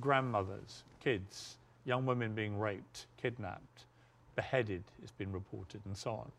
grandmothers, 0.00 0.84
kids, 1.02 1.56
young 1.84 2.06
women 2.06 2.34
being 2.34 2.58
raped, 2.58 3.06
kidnapped, 3.20 3.84
beheaded, 4.36 4.82
it's 5.02 5.12
been 5.12 5.32
reported, 5.32 5.80
and 5.84 5.96
so 5.96 6.12
on. 6.12 6.30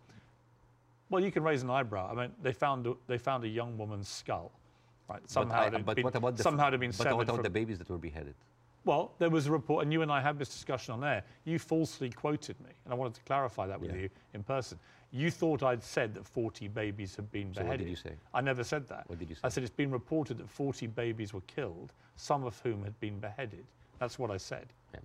Well, 1.10 1.24
you 1.24 1.32
can 1.32 1.44
raise 1.44 1.62
an 1.62 1.70
eyebrow. 1.70 2.10
I 2.12 2.16
mean, 2.16 2.32
they 2.42 2.54
found 2.54 2.88
a, 2.88 2.94
they 3.08 3.18
found 3.18 3.44
a 3.44 3.48
young 3.48 3.78
woman's 3.78 4.08
skull, 4.08 4.52
right? 5.10 5.18
Uh, 5.20 5.28
somehow, 5.28 5.56
but, 5.58 5.62
I- 5.64 5.68
it 5.68 5.74
had 5.74 5.86
but 5.86 5.96
been, 5.96 6.04
what 6.06 6.16
about 6.16 6.38
the 6.38 6.44
somehow 6.44 6.68
it 6.68 6.72
had 6.72 6.80
been 6.80 6.92
but 6.92 7.14
what 7.14 7.24
about 7.24 7.36
from- 7.36 7.44
the 7.44 7.50
babies 7.50 7.78
that 7.80 7.90
were 7.90 7.98
beheaded? 7.98 8.36
Well, 8.86 9.12
there 9.20 9.30
was 9.30 9.48
a 9.48 9.52
report, 9.52 9.84
and 9.84 9.94
you 9.94 10.02
and 10.02 10.12
I 10.12 10.22
had 10.22 10.40
this 10.40 10.50
discussion 10.50 10.94
on 10.94 11.04
air. 11.04 11.24
You 11.46 11.60
falsely 11.60 12.10
quoted 12.10 12.60
me, 12.62 12.72
and 12.86 12.94
I 12.94 12.98
wanted 12.98 13.16
to 13.16 13.22
clarify 13.22 13.68
that 13.68 13.80
with 13.80 13.92
Yeah. 13.94 14.02
you 14.04 14.10
in 14.34 14.44
person. 14.44 14.80
You 15.12 15.30
thought 15.30 15.62
I'd 15.62 15.84
said 15.84 16.14
that 16.16 16.26
40 16.26 16.68
babies 16.70 17.16
had 17.16 17.30
been 17.32 17.54
So 17.54 17.60
what 17.62 17.66
beheaded. 17.66 17.86
did 17.86 17.90
you 17.90 17.96
say? 17.98 18.14
I 18.34 18.42
never 18.42 18.64
said 18.64 18.88
that. 18.88 19.08
What 19.10 19.20
did 19.20 19.30
you 19.30 19.36
say? 19.36 19.42
I 19.44 19.50
said 19.50 19.64
it's 19.64 19.76
been 19.76 19.92
reported 19.92 20.38
that 20.38 20.50
40 20.50 20.88
babies 20.88 21.34
were 21.34 21.42
killed, 21.42 21.92
some 22.16 22.44
of 22.46 22.58
whom 22.62 22.84
had 22.84 22.98
been 23.02 23.20
beheaded. 23.20 23.66
That's 24.00 24.18
what 24.18 24.32
I 24.32 24.38
said. 24.38 24.68
Yeah. 24.94 25.02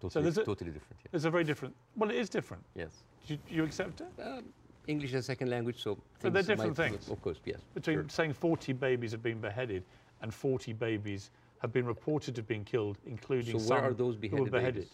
Totally, 0.00 0.22
there's 0.24 0.38
a- 0.38 0.44
totally 0.44 0.70
different. 0.72 1.00
Yeah. 1.04 1.10
It's 1.14 1.24
a 1.24 1.30
very 1.30 1.42
different. 1.44 1.74
Well, 1.96 2.10
it 2.10 2.16
is 2.16 2.28
different. 2.28 2.62
Yes. 2.74 3.02
Do 3.26 3.34
you, 3.34 3.40
you 3.48 3.64
accept 3.64 4.02
it? 4.02 4.08
Um, 4.22 4.44
English 4.86 5.14
as 5.14 5.20
a 5.20 5.22
second 5.22 5.48
language, 5.50 5.82
so. 5.82 5.98
But 6.20 6.32
they're 6.34 6.42
different 6.42 6.78
might- 6.78 6.90
things. 6.90 7.08
Of 7.08 7.20
course, 7.22 7.40
yes. 7.44 7.60
Between 7.74 7.96
sure. 8.00 8.08
saying 8.10 8.34
40 8.34 8.72
babies 8.74 9.10
have 9.12 9.22
been 9.22 9.40
beheaded 9.40 9.82
and 10.20 10.32
40 10.32 10.74
babies 10.74 11.30
have 11.60 11.72
been 11.72 11.86
reported 11.86 12.34
to 12.34 12.40
have 12.40 12.48
been 12.48 12.64
killed, 12.64 12.98
including 13.06 13.58
So 13.58 13.68
where 13.70 13.80
some 13.80 13.84
are 13.84 13.94
those 13.94 14.14
who 14.14 14.20
beheaded 14.20 14.44
were 14.44 14.50
beheaded. 14.50 14.88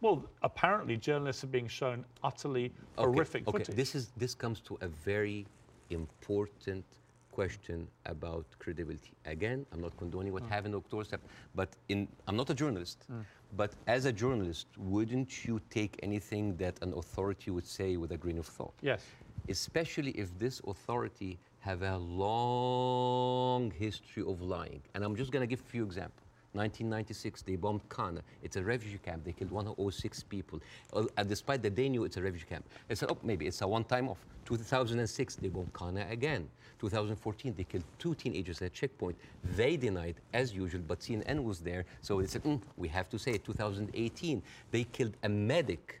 Well, 0.00 0.24
apparently 0.42 0.96
journalists 0.96 1.42
are 1.44 1.48
being 1.48 1.68
shown 1.68 2.04
utterly 2.22 2.66
Okay, 2.66 2.72
horrific 3.10 3.48
okay. 3.48 3.58
footage. 3.58 3.74
This 3.76 3.94
is 3.94 4.12
this 4.16 4.34
comes 4.34 4.60
to 4.68 4.78
a 4.80 4.88
very 4.88 5.46
important 5.90 6.84
question 7.32 7.86
about 8.06 8.46
credibility. 8.58 9.12
Again, 9.24 9.64
I'm 9.72 9.80
not 9.80 9.96
condoning 9.96 10.30
Mm. 10.32 10.36
what 10.40 10.44
happened 10.54 10.74
in 10.74 10.78
October 10.84 11.04
7th, 11.04 11.28
but 11.54 11.70
in 11.88 12.08
I'm 12.26 12.36
not 12.36 12.48
a 12.50 12.54
journalist. 12.54 12.98
Mm. 13.10 13.24
But 13.56 13.70
as 13.86 14.04
a 14.04 14.12
journalist, 14.12 14.66
wouldn't 14.76 15.30
you 15.46 15.60
take 15.70 15.92
anything 16.02 16.56
that 16.58 16.74
an 16.82 16.92
authority 17.02 17.50
would 17.50 17.66
say 17.66 17.96
with 17.96 18.10
a 18.12 18.18
grain 18.24 18.38
of 18.38 18.46
thought? 18.46 18.74
Yes. 18.82 19.02
especially 19.50 20.10
if 20.22 20.28
this 20.38 20.60
authority 20.72 21.38
have 21.60 21.82
a 21.82 21.96
long 21.96 23.70
history 23.72 24.22
of 24.26 24.40
lying. 24.42 24.82
And 24.94 25.04
I'm 25.04 25.16
just 25.16 25.30
going 25.32 25.42
to 25.42 25.46
give 25.46 25.60
a 25.60 25.70
few 25.70 25.84
examples. 25.84 26.24
1996, 26.52 27.42
they 27.42 27.56
bombed 27.56 27.86
Kana. 27.88 28.22
It's 28.42 28.56
a 28.56 28.62
refugee 28.62 28.98
camp. 28.98 29.24
They 29.24 29.32
killed 29.32 29.50
106 29.50 30.22
people. 30.24 30.60
Uh, 30.92 31.04
despite 31.24 31.62
that 31.62 31.76
they 31.76 31.88
knew 31.88 32.04
it's 32.04 32.16
a 32.16 32.22
refugee 32.22 32.46
camp. 32.48 32.64
They 32.88 32.94
said, 32.94 33.10
oh, 33.10 33.18
maybe 33.22 33.46
it's 33.46 33.60
a 33.60 33.68
one-time 33.68 34.08
off. 34.08 34.18
2006, 34.46 35.36
they 35.36 35.48
bombed 35.48 35.72
Kana 35.74 36.06
again. 36.10 36.48
2014, 36.80 37.54
they 37.54 37.64
killed 37.64 37.84
two 37.98 38.14
teenagers 38.14 38.62
at 38.62 38.66
a 38.66 38.70
checkpoint. 38.70 39.16
They 39.56 39.76
denied, 39.76 40.16
as 40.32 40.54
usual, 40.54 40.80
but 40.86 41.00
CNN 41.00 41.42
was 41.42 41.60
there. 41.60 41.84
So 42.00 42.20
they 42.20 42.26
said, 42.26 42.44
"Mm, 42.44 42.60
we 42.76 42.88
have 42.88 43.08
to 43.10 43.18
say 43.18 43.32
it. 43.32 43.44
2018, 43.44 44.42
they 44.70 44.84
killed 44.84 45.16
a 45.22 45.28
medic 45.28 46.00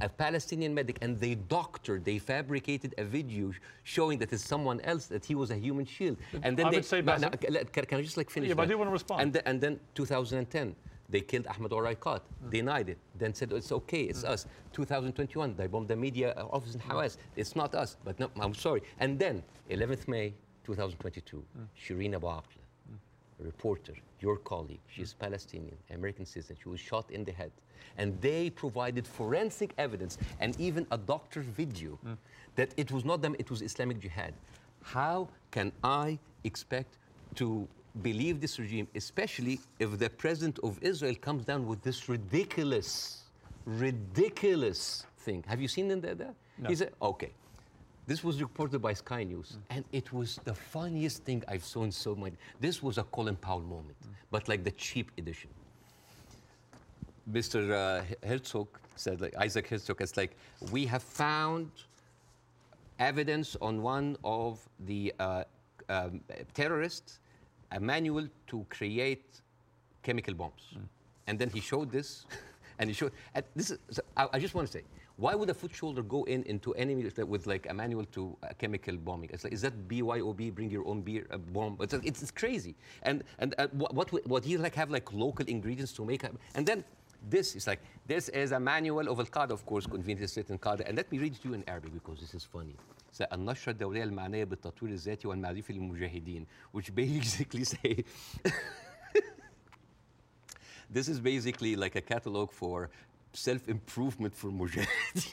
a 0.00 0.08
Palestinian 0.08 0.74
medic, 0.74 0.98
and 1.02 1.18
they 1.18 1.34
doctored, 1.34 2.04
they 2.04 2.18
fabricated 2.18 2.94
a 2.98 3.04
video 3.04 3.52
showing 3.82 4.18
that 4.18 4.32
it's 4.32 4.44
someone 4.44 4.80
else, 4.82 5.06
that 5.06 5.24
he 5.24 5.34
was 5.34 5.50
a 5.50 5.56
human 5.56 5.84
shield. 5.84 6.16
And 6.42 6.56
then 6.56 6.66
I 6.66 6.70
they, 6.70 6.76
would 6.78 6.84
say, 6.84 7.00
no, 7.02 7.16
no, 7.16 7.30
can, 7.30 7.84
can- 7.84 7.98
I 7.98 8.02
just 8.02 8.16
like 8.16 8.30
finish? 8.30 8.48
Yeah, 8.48 8.54
but 8.54 8.62
I 8.62 8.66
do 8.66 8.78
wanna 8.78 8.90
respond. 8.90 9.22
And, 9.22 9.32
the- 9.32 9.48
and 9.48 9.60
then 9.60 9.80
2010, 9.94 10.76
they 11.08 11.20
killed 11.20 11.46
Ahmed 11.46 11.72
Oraikat, 11.72 12.20
denied 12.50 12.90
it, 12.90 12.98
then 13.16 13.34
said 13.34 13.52
it's 13.52 13.72
okay, 13.72 14.02
it's 14.02 14.24
us. 14.24 14.46
2021, 14.72 15.56
they 15.56 15.66
bombed 15.66 15.88
the 15.88 15.96
media 15.96 16.34
uh, 16.36 16.46
office 16.52 16.74
in 16.74 16.80
Hawass, 16.80 17.16
it's 17.34 17.56
not 17.56 17.74
us, 17.74 17.96
but 18.04 18.18
no, 18.20 18.30
I'm 18.40 18.54
sorry. 18.54 18.82
And 19.00 19.18
then 19.18 19.42
11th 19.70 20.06
May 20.06 20.34
2022, 20.64 21.42
Shireen 21.80 22.14
Abu 22.14 22.26
Akleh, 22.26 22.42
reporter, 23.44 23.94
your 24.20 24.36
colleague, 24.36 24.80
she's 24.88 25.12
Palestinian, 25.14 25.76
American 25.90 26.26
citizen, 26.26 26.56
she 26.62 26.68
was 26.68 26.80
shot 26.80 27.10
in 27.10 27.24
the 27.24 27.32
head. 27.32 27.52
And 27.96 28.20
they 28.20 28.50
provided 28.50 29.06
forensic 29.06 29.72
evidence 29.78 30.18
and 30.40 30.58
even 30.60 30.86
a 30.90 30.98
doctor's 30.98 31.46
video 31.46 31.90
hmm. 32.02 32.14
that 32.56 32.72
it 32.76 32.90
was 32.92 33.04
not 33.04 33.22
them, 33.22 33.34
it 33.38 33.50
was 33.50 33.62
Islamic 33.62 34.00
Jihad. 34.00 34.34
How 34.82 35.28
can 35.50 35.72
I 35.82 36.18
expect 36.44 36.98
to 37.36 37.66
believe 38.02 38.40
this 38.40 38.58
regime, 38.58 38.88
especially 38.94 39.60
if 39.78 39.98
the 39.98 40.10
president 40.10 40.58
of 40.62 40.78
Israel 40.82 41.14
comes 41.14 41.44
down 41.44 41.66
with 41.66 41.82
this 41.82 42.08
ridiculous, 42.08 43.24
ridiculous 43.64 45.06
thing? 45.18 45.44
Have 45.48 45.60
you 45.60 45.68
seen 45.68 45.88
there? 46.00 46.14
No. 46.58 46.68
He 46.68 46.74
said, 46.74 46.92
okay. 47.00 47.32
This 48.08 48.24
was 48.24 48.40
reported 48.40 48.78
by 48.78 48.94
Sky 48.94 49.22
News, 49.22 49.58
and 49.68 49.84
it 49.92 50.14
was 50.14 50.40
the 50.44 50.54
funniest 50.54 51.24
thing 51.24 51.44
I've 51.46 51.62
seen 51.62 51.92
so 51.92 52.14
many. 52.16 52.36
This 52.58 52.82
was 52.82 52.96
a 52.96 53.02
Colin 53.02 53.36
Powell 53.36 53.60
moment, 53.60 53.98
but 54.30 54.48
like 54.48 54.64
the 54.64 54.70
cheap 54.70 55.12
edition. 55.18 55.50
Mr. 57.30 57.58
Uh, 57.70 58.26
Herzog 58.26 58.68
said, 58.96 59.20
like 59.20 59.36
Isaac 59.36 59.68
Herzog, 59.68 60.00
it's 60.00 60.16
like 60.16 60.38
we 60.72 60.86
have 60.86 61.02
found 61.02 61.70
evidence 62.98 63.56
on 63.60 63.82
one 63.82 64.16
of 64.24 64.66
the 64.86 65.12
uh, 65.20 65.44
um, 65.90 66.22
terrorists 66.54 67.18
a 67.72 67.78
manual 67.78 68.26
to 68.46 68.64
create 68.70 69.42
chemical 70.02 70.32
bombs. 70.32 70.78
And 71.26 71.38
then 71.38 71.50
he 71.50 71.60
showed 71.60 71.92
this, 71.92 72.24
and 72.78 72.88
he 72.88 72.94
showed. 72.94 73.12
And 73.34 73.44
this 73.54 73.70
is. 73.70 73.78
so 73.90 74.00
I, 74.16 74.28
I 74.32 74.38
just 74.38 74.54
want 74.54 74.66
to 74.66 74.72
say, 74.72 74.84
why 75.17 75.35
would 75.35 75.49
a 75.49 75.53
foot 75.53 75.75
soldier 75.75 76.01
go 76.01 76.23
in 76.23 76.43
into 76.43 76.73
enemy 76.73 77.03
with 77.33 77.47
like 77.47 77.67
a 77.69 77.73
manual 77.73 78.05
to 78.05 78.35
uh, 78.43 78.47
chemical 78.57 78.95
bombing? 78.97 79.29
It's 79.33 79.43
like, 79.43 79.53
is 79.53 79.61
that 79.61 79.87
BYOB? 79.87 80.53
Bring 80.55 80.69
your 80.71 80.87
own 80.87 81.01
beer, 81.01 81.25
uh, 81.31 81.37
bomb. 81.37 81.77
It's, 81.79 81.93
it's, 81.93 82.21
it's 82.23 82.31
crazy. 82.31 82.75
And 83.03 83.23
and 83.39 83.53
uh, 83.57 83.67
what 83.71 83.93
what 83.93 84.11
would- 84.11 84.27
what 84.27 84.43
he 84.43 84.57
like 84.57 84.75
have 84.75 84.89
like 84.89 85.11
local 85.13 85.45
ingredients 85.45 85.93
to 85.93 86.05
make, 86.05 86.23
a, 86.23 86.31
and 86.55 86.65
then. 86.65 86.83
This 87.29 87.55
is 87.55 87.67
like 87.67 87.79
this 88.05 88.27
is 88.27 88.51
a 88.51 88.59
manual 88.59 89.07
of 89.07 89.17
Al-Qaeda, 89.17 89.51
of 89.51 89.65
course, 89.65 89.85
convenient 89.87 90.29
state 90.29 90.49
in 90.49 90.59
Qaeda. 90.59 90.81
And 90.85 90.97
let 90.97 91.09
me 91.09 91.19
read 91.19 91.33
it 91.35 91.41
to 91.43 91.47
you 91.47 91.53
in 91.53 91.63
Arabic 91.69 91.93
because 91.93 92.19
this 92.19 92.33
is 92.35 92.43
funny. 92.43 92.75
So, 93.13 93.23
النشرة 93.31 93.71
الدولية 93.71 94.03
المعنية 94.03 94.43
بالتطوير 94.43 94.91
الذاتي 94.91 95.27
والمعرفي 95.27 95.73
للمجاهدين, 95.73 96.45
which 96.73 96.93
basically 96.95 97.63
say 97.63 98.03
this 100.89 101.07
is 101.07 101.19
basically 101.19 101.75
like 101.75 101.95
a 101.95 102.01
catalog 102.01 102.51
for 102.51 102.89
self-improvement 103.32 104.34
for 104.34 104.50
mujahideen. 104.50 105.32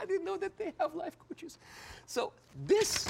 I 0.00 0.04
didn't 0.06 0.24
know 0.24 0.36
that 0.36 0.56
they 0.58 0.72
have 0.78 0.94
life 0.94 1.16
coaches. 1.28 1.58
So 2.06 2.32
this, 2.66 3.08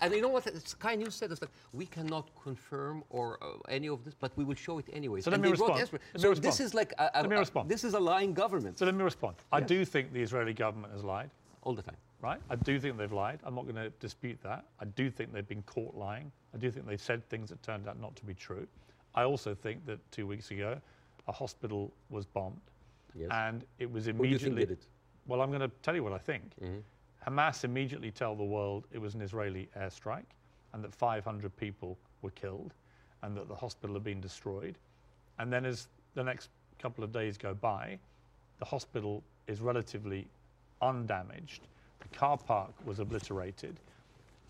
and 0.00 0.14
you 0.14 0.22
know 0.22 0.28
what 0.28 0.44
Sky 0.66 0.94
News 0.94 1.14
said? 1.14 1.30
It's 1.32 1.42
like, 1.42 1.50
we 1.72 1.86
cannot 1.86 2.30
confirm 2.42 3.02
or 3.10 3.38
uh, 3.42 3.46
any 3.68 3.88
of 3.88 4.04
this, 4.04 4.14
but 4.14 4.32
we 4.36 4.44
will 4.44 4.54
show 4.54 4.78
it 4.78 4.86
anyway. 4.92 5.20
So 5.20 5.30
let 5.30 5.40
me 5.40 5.50
respond. 5.50 5.74
Let 5.80 5.92
me 5.92 5.98
So 6.16 6.30
respond. 6.30 6.44
this 6.44 6.60
is 6.60 6.72
like, 6.72 6.92
a, 6.98 7.10
a- 7.14 7.22
Let 7.22 7.30
me 7.30 7.36
a- 7.36 7.64
this 7.66 7.84
is 7.84 7.94
a 7.94 8.00
lying 8.00 8.32
government 8.32 8.78
So 8.78 8.86
let 8.86 8.94
me 8.94 9.02
respond. 9.04 9.36
I 9.52 9.60
do 9.60 9.84
think 9.84 10.12
the 10.12 10.22
Israeli 10.22 10.54
government 10.54 10.92
has 10.92 11.04
lied, 11.04 11.30
all 11.62 11.74
the 11.74 11.82
time. 11.82 11.96
right? 12.22 12.40
I 12.48 12.56
do 12.56 12.78
think 12.80 12.96
they've 12.96 13.12
lied. 13.12 13.40
I'm 13.44 13.54
not 13.54 13.64
going 13.64 13.76
to 13.76 13.90
dispute 14.00 14.38
that. 14.42 14.64
I 14.80 14.84
do 14.84 15.10
think 15.10 15.32
they've 15.32 15.46
been 15.48 15.62
caught 15.62 15.94
lying. 15.94 16.30
I 16.54 16.58
do 16.58 16.70
think 16.70 16.86
they've 16.86 17.00
said 17.00 17.28
things 17.28 17.50
that 17.50 17.62
turned 17.62 17.86
out 17.88 18.00
not 18.00 18.16
to 18.16 18.24
be 18.24 18.34
true. 18.34 18.66
I 19.14 19.24
also 19.24 19.54
think 19.54 19.84
that 19.86 19.98
two 20.12 20.26
weeks 20.26 20.50
ago, 20.52 20.80
a 21.28 21.32
hospital 21.32 21.92
was 22.08 22.26
bombed, 22.26 22.60
Yes. 23.14 23.28
and 23.32 23.64
it 23.78 23.90
was 23.90 24.04
do 24.04 24.10
you 24.10 24.14
think 24.14 24.26
immediately. 24.26 24.60
did 24.60 24.70
it? 24.72 24.86
Well, 25.26 25.40
I'm 25.42 25.50
going 25.50 25.60
to 25.60 25.70
tell 25.82 25.94
you 25.94 26.02
what 26.02 26.12
I 26.12 26.18
think. 26.18 26.42
Mm-hmm. 26.62 26.78
Hamas 27.26 27.64
immediately 27.64 28.10
tell 28.10 28.34
the 28.34 28.44
world 28.44 28.86
it 28.92 28.98
was 28.98 29.14
an 29.14 29.22
Israeli 29.22 29.68
airstrike, 29.78 30.24
and 30.72 30.82
that 30.82 30.94
500 30.94 31.54
people 31.56 31.98
were 32.22 32.30
killed, 32.30 32.72
and 33.22 33.36
that 33.36 33.48
the 33.48 33.54
hospital 33.54 33.94
had 33.94 34.04
been 34.04 34.20
destroyed. 34.20 34.76
And 35.38 35.52
then, 35.52 35.64
as 35.64 35.88
the 36.14 36.24
next 36.24 36.48
couple 36.78 37.04
of 37.04 37.12
days 37.12 37.36
go 37.36 37.54
by, 37.54 37.98
the 38.58 38.64
hospital 38.64 39.22
is 39.46 39.60
relatively 39.60 40.26
undamaged. 40.80 41.62
The 42.00 42.08
car 42.16 42.38
park 42.38 42.72
was 42.84 42.98
obliterated. 42.98 43.76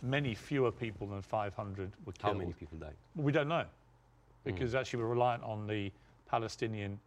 Many 0.02 0.34
fewer 0.34 0.70
people 0.70 1.06
than 1.08 1.22
500 1.22 1.90
were 2.04 2.12
killed. 2.12 2.34
How 2.34 2.38
many 2.38 2.52
people 2.52 2.78
died? 2.78 2.94
We 3.16 3.32
don't 3.32 3.48
know 3.48 3.64
hmm. 3.64 3.66
because 4.44 4.74
actually 4.74 5.02
we're 5.02 5.10
reliant 5.10 5.42
on 5.42 5.66
the 5.66 5.90
Palestinian 6.30 6.98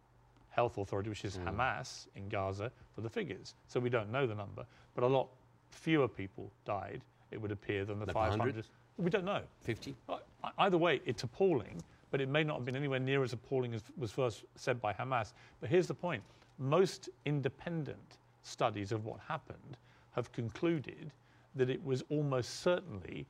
Health 0.50 0.78
Authority, 0.78 1.08
which 1.08 1.24
is 1.24 1.38
Hamas 1.38 2.06
in 2.14 2.28
Gaza, 2.28 2.70
for 2.94 3.00
the 3.00 3.08
figures. 3.08 3.54
So 3.66 3.80
we 3.80 3.88
don't 3.90 4.12
know 4.12 4.26
the 4.26 4.34
number, 4.34 4.64
but 4.94 5.02
a 5.02 5.06
lot 5.06 5.28
fewer 5.70 6.06
people 6.06 6.52
died, 6.64 7.00
it 7.30 7.40
would 7.40 7.50
appear, 7.50 7.84
than 7.84 7.98
the 7.98 8.06
Like 8.06 8.14
500. 8.14 8.38
100? 8.38 8.66
We 8.98 9.10
don't 9.10 9.24
know. 9.24 9.42
50? 9.62 9.96
I- 10.08 10.18
I- 10.44 10.52
Either 10.58 10.78
way, 10.78 11.00
it's 11.04 11.24
appalling, 11.24 11.82
but 12.10 12.20
it 12.20 12.28
may 12.28 12.44
not 12.44 12.56
have 12.56 12.64
been 12.64 12.76
anywhere 12.76 13.00
near 13.00 13.24
as 13.24 13.32
appalling 13.32 13.74
as 13.74 13.82
was 13.96 14.12
first 14.12 14.44
said 14.54 14.80
by 14.80 14.92
Hamas. 14.92 15.32
But 15.60 15.70
here's 15.70 15.88
the 15.88 15.94
point 15.94 16.22
most 16.58 17.08
independent 17.24 18.18
studies 18.42 18.92
of 18.92 19.04
what 19.04 19.18
happened 19.20 19.76
have 20.12 20.30
concluded 20.30 21.10
that 21.56 21.68
it 21.70 21.82
was 21.84 22.02
almost 22.10 22.60
certainly 22.60 23.26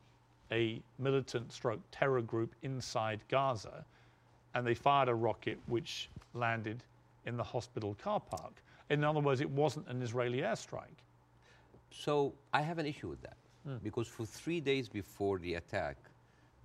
a 0.53 0.83
militant 0.99 1.51
stroke 1.53 1.81
terror 1.91 2.21
group 2.21 2.55
inside 2.63 3.21
Gaza, 3.29 3.87
and 4.55 4.67
they 4.67 4.75
fired 4.75 5.09
a 5.09 5.15
rocket 5.15 5.59
which 5.67 6.09
landed 6.35 6.83
in 7.27 7.37
the 7.37 7.43
hospital 7.43 7.95
car 8.03 8.21
park. 8.21 8.63
In 8.91 9.03
other 9.05 9.21
words, 9.21 9.41
it 9.41 9.51
wasn't 9.51 9.87
an 9.89 10.03
Israeli 10.03 10.39
airstrike. 10.43 11.01
So 11.91 12.35
I 12.53 12.63
have 12.63 12.79
an 12.79 12.87
issue 12.87 13.09
with 13.09 13.23
that 13.23 13.37
Hmm. 13.67 13.77
because 13.83 14.07
for 14.07 14.27
three 14.27 14.61
days 14.61 14.89
before 14.91 15.39
the 15.39 15.55
attack, 15.55 15.97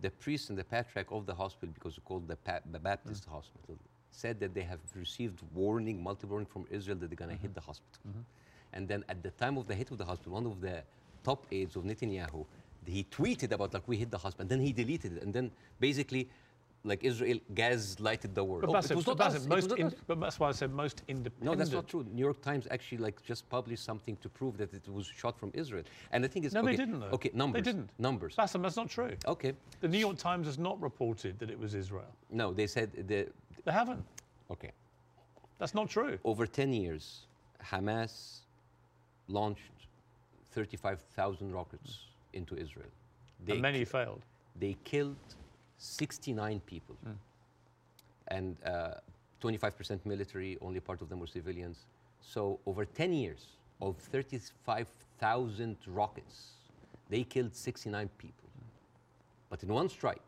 the 0.01 0.09
priest 0.09 0.49
and 0.49 0.57
the 0.59 0.63
patriarch 0.65 1.11
of 1.11 1.25
the 1.25 1.33
hospital, 1.33 1.69
because 1.73 1.93
it's 1.97 2.05
called 2.05 2.27
the, 2.27 2.35
pa- 2.35 2.59
the 2.71 2.79
Baptist 2.79 3.25
Hmm. 3.25 3.31
hospital, 3.31 3.77
said 4.11 4.39
that 4.41 4.53
they 4.53 4.63
have 4.63 4.79
received 4.95 5.39
warning, 5.53 6.01
multiple 6.03 6.31
warning 6.31 6.47
from 6.55 6.65
Israel 6.69 6.97
that 6.97 7.07
they're 7.09 7.15
going 7.15 7.29
to 7.29 7.35
Mm-hmm. 7.35 7.43
hit 7.43 7.53
the 7.53 7.61
hospital. 7.61 8.01
And 8.73 8.87
then 8.87 9.03
at 9.07 9.23
the 9.23 9.31
time 9.31 9.57
of 9.57 9.65
the 9.67 9.75
hit 9.75 9.91
of 9.91 9.97
the 9.97 10.05
hospital, 10.05 10.33
one 10.33 10.45
of 10.45 10.59
the 10.61 10.83
top 11.23 11.45
aides 11.51 11.75
of 11.75 11.83
Netanyahu, 11.83 12.45
he 12.85 13.03
tweeted 13.05 13.51
about 13.51 13.73
like 13.73 13.87
we 13.87 13.97
hit 13.97 14.09
the 14.11 14.17
hospital, 14.17 14.43
and 14.43 14.49
then 14.49 14.59
he 14.61 14.71
deleted 14.73 15.17
it, 15.17 15.23
and 15.23 15.33
then 15.33 15.51
basically. 15.79 16.29
Like 16.85 17.03
Israel 17.03 17.39
gaslighted 17.53 18.33
the 18.33 18.43
world. 18.43 18.61
But, 18.61 18.69
Oh, 18.69 18.73
Bassem, 18.73 18.99
it 18.99 19.05
but 19.05 19.17
Bassem, 19.17 19.47
most 19.47 19.71
in- 19.73 19.93
but 20.07 20.19
that's 20.19 20.39
why 20.39 20.47
I 20.47 20.51
said 20.53 20.71
most 20.73 21.03
independent. 21.09 21.43
No, 21.43 21.55
that's 21.55 21.71
not 21.71 21.89
true. 21.89 22.05
New 22.09 22.23
York 22.23 22.41
Times 22.41 22.67
actually 22.71 22.99
like 22.99 23.21
just 23.21 23.49
published 23.49 23.83
something 23.83 24.15
to 24.17 24.29
prove 24.29 24.57
that 24.57 24.73
it 24.73 24.87
was 24.87 25.05
shot 25.05 25.37
from 25.37 25.51
Israel. 25.53 25.83
And 26.11 26.23
the 26.23 26.29
thing 26.29 26.45
is, 26.45 26.53
No, 26.53 26.61
okay, 26.61 26.71
they 26.71 26.77
didn't. 26.77 27.01
Though. 27.01 27.07
Okay, 27.07 27.31
numbers. 27.33 27.63
They 27.63 27.71
didn't. 27.71 27.89
Numbers. 27.99 28.35
Bassem, 28.37 28.61
that's 28.61 28.77
not 28.77 28.89
true. 28.89 29.13
Okay. 29.27 29.53
The 29.81 29.89
New 29.89 29.97
York 29.97 30.17
Times 30.17 30.47
has 30.47 30.57
not 30.57 30.81
reported 30.81 31.37
that 31.39 31.49
it 31.49 31.59
was 31.59 31.75
Israel. 31.75 32.13
No, 32.31 32.53
they 32.53 32.67
said 32.67 32.91
the. 33.07 33.27
They 33.65 33.71
haven't. 33.71 34.03
Okay. 34.49 34.71
That's 35.57 35.75
not 35.75 35.89
true. 35.89 36.17
Over 36.23 36.47
10 36.47 36.71
years, 36.71 37.27
Hamas 37.61 38.39
launched 39.27 39.61
35,000 40.51 41.51
rockets 41.51 42.05
into 42.33 42.55
Israel. 42.55 42.87
They, 43.45 43.53
and 43.53 43.61
many 43.61 43.83
failed. 43.85 44.23
they 44.57 44.77
killed 44.85 45.17
69 45.79 46.61
people. 46.65 46.95
Hmm. 47.03 47.11
And 48.27 48.57
uh, 48.65 48.91
25% 49.41 50.05
military, 50.05 50.57
only 50.61 50.79
part 50.79 51.01
of 51.01 51.09
them 51.09 51.19
were 51.19 51.27
civilians. 51.27 51.85
So 52.21 52.59
over 52.65 52.85
10 52.85 53.13
years 53.13 53.47
of 53.81 53.95
35,000 53.97 55.77
rockets, 55.87 56.49
they 57.09 57.23
killed 57.23 57.55
69 57.55 58.09
people. 58.17 58.35
But 59.49 59.63
in 59.63 59.73
one 59.73 59.89
strike, 59.89 60.21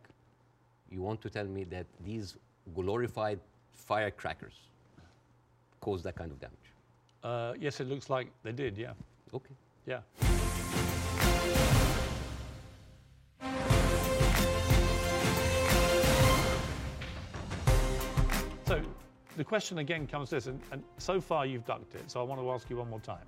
you 0.90 1.02
want 1.02 1.22
to 1.22 1.30
tell 1.30 1.45
me 1.45 1.64
that 1.65 1.86
these 2.03 2.38
glorified 2.73 3.40
firecrackers 3.72 4.53
caused 5.80 6.03
that 6.06 6.15
kind 6.15 6.32
of 6.32 6.40
damage? 6.40 6.57
Uh, 7.23 7.53
yes, 7.60 7.80
it 7.80 7.88
looks 7.88 8.10
like 8.10 8.28
they 8.44 8.52
did. 8.52 8.78
Yeah. 8.78 8.94
Okay. 9.34 9.53
Yeah. 9.86 9.99
The 19.41 19.45
question 19.45 19.80
again 19.80 20.05
comes 20.05 20.30
this, 20.30 20.45
and, 20.45 20.61
and 20.72 20.84
so 20.99 21.19
far 21.19 21.47
you've 21.47 21.65
ducked 21.65 21.95
it, 21.95 22.11
so 22.11 22.19
I 22.19 22.23
want 22.23 22.39
to 22.39 22.51
ask 22.51 22.69
you 22.69 22.77
one 22.77 22.91
more 22.91 22.99
time. 22.99 23.26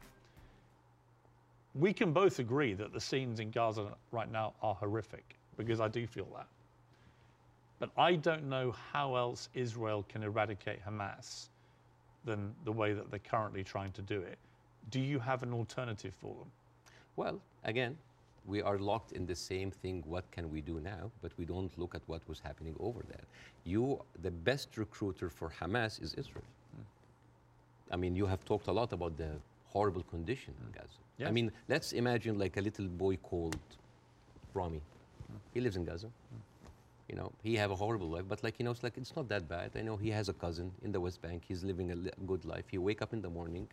We 1.74 1.92
can 1.92 2.14
both 2.14 2.38
agree 2.38 2.76
that 2.76 2.94
the 2.94 3.02
scenes 3.02 3.40
in 3.40 3.50
Gaza 3.50 3.88
right 4.12 4.32
now 4.32 4.54
are 4.62 4.76
horrific, 4.76 5.24
because 5.58 5.82
I 5.82 5.88
do 5.88 6.06
feel 6.06 6.28
that. 6.36 6.46
But 7.80 7.90
I 7.98 8.14
don't 8.14 8.48
know 8.48 8.76
how 8.92 9.16
else 9.16 9.50
Israel 9.56 10.06
can 10.08 10.22
eradicate 10.22 10.86
Hamas 10.86 11.48
than 12.26 12.54
the 12.64 12.72
way 12.72 12.94
that 12.94 13.10
they're 13.10 13.18
currently 13.18 13.64
trying 13.64 13.92
to 13.94 14.04
do 14.04 14.20
it. 14.20 14.38
Do 14.92 15.00
you 15.00 15.18
have 15.18 15.42
an 15.42 15.52
alternative 15.52 16.14
for 16.22 16.36
them? 16.36 16.52
Well, 17.16 17.40
again, 17.64 17.98
we 18.46 18.62
are 18.62 18.78
locked 18.78 19.12
in 19.14 19.26
the 19.26 19.36
same 19.36 19.72
thing. 19.72 20.04
What 20.06 20.30
can 20.32 20.52
we 20.52 20.62
do 20.62 20.80
now? 20.80 21.12
But 21.22 21.32
we 21.38 21.46
don't 21.46 21.72
look 21.78 21.96
at 21.96 22.02
what 22.08 22.22
was 22.28 22.40
happening 22.40 22.76
over 22.80 23.02
there. 23.08 23.26
You, 23.64 24.02
the 24.22 24.32
best 24.32 24.78
recruiter 24.78 25.30
for 25.30 25.50
Hamas 25.62 26.02
is 26.02 26.14
Israel. 26.16 26.44
Hmm. 26.76 27.94
I 27.94 27.98
mean, 27.98 28.16
you 28.16 28.26
have 28.26 28.44
talked 28.44 28.68
a 28.68 28.72
lot 28.72 28.92
about 28.92 29.18
the 29.18 29.32
horrible 29.68 30.04
condition 30.04 30.54
in 30.60 30.68
hmm. 30.68 30.78
Gaza. 30.78 31.30
I 31.30 31.32
mean, 31.32 31.52
let's 31.70 31.94
imagine 31.94 32.38
like 32.38 32.58
a 32.58 32.62
little 32.62 32.88
boy 32.88 33.16
called 33.18 33.58
Rami. 34.54 34.82
Hmm. 35.28 35.38
He 35.54 35.62
lives 35.62 35.78
in 35.78 35.86
Gaza. 35.86 36.08
You 37.10 37.16
know, 37.16 37.32
he 37.44 37.56
have 37.58 37.70
a 37.70 37.76
horrible 37.76 38.10
life, 38.10 38.24
but 38.28 38.44
like 38.44 38.56
you 38.60 38.66
know, 38.66 38.72
it's 38.72 38.82
like 38.82 38.98
it's 38.98 39.16
not 39.16 39.28
that 39.30 39.48
bad. 39.48 39.72
I 39.76 39.82
know 39.82 39.98
he 39.98 40.10
has 40.10 40.30
a 40.30 40.34
cousin 40.34 40.72
in 40.84 40.92
the 40.92 41.00
West 41.00 41.22
Bank. 41.22 41.44
He's 41.48 41.64
living 41.64 41.92
a 41.92 41.96
good 42.26 42.44
life. 42.46 42.66
He 42.72 42.78
wake 42.78 43.02
up 43.02 43.14
in 43.14 43.22
the 43.22 43.30
morning, 43.30 43.68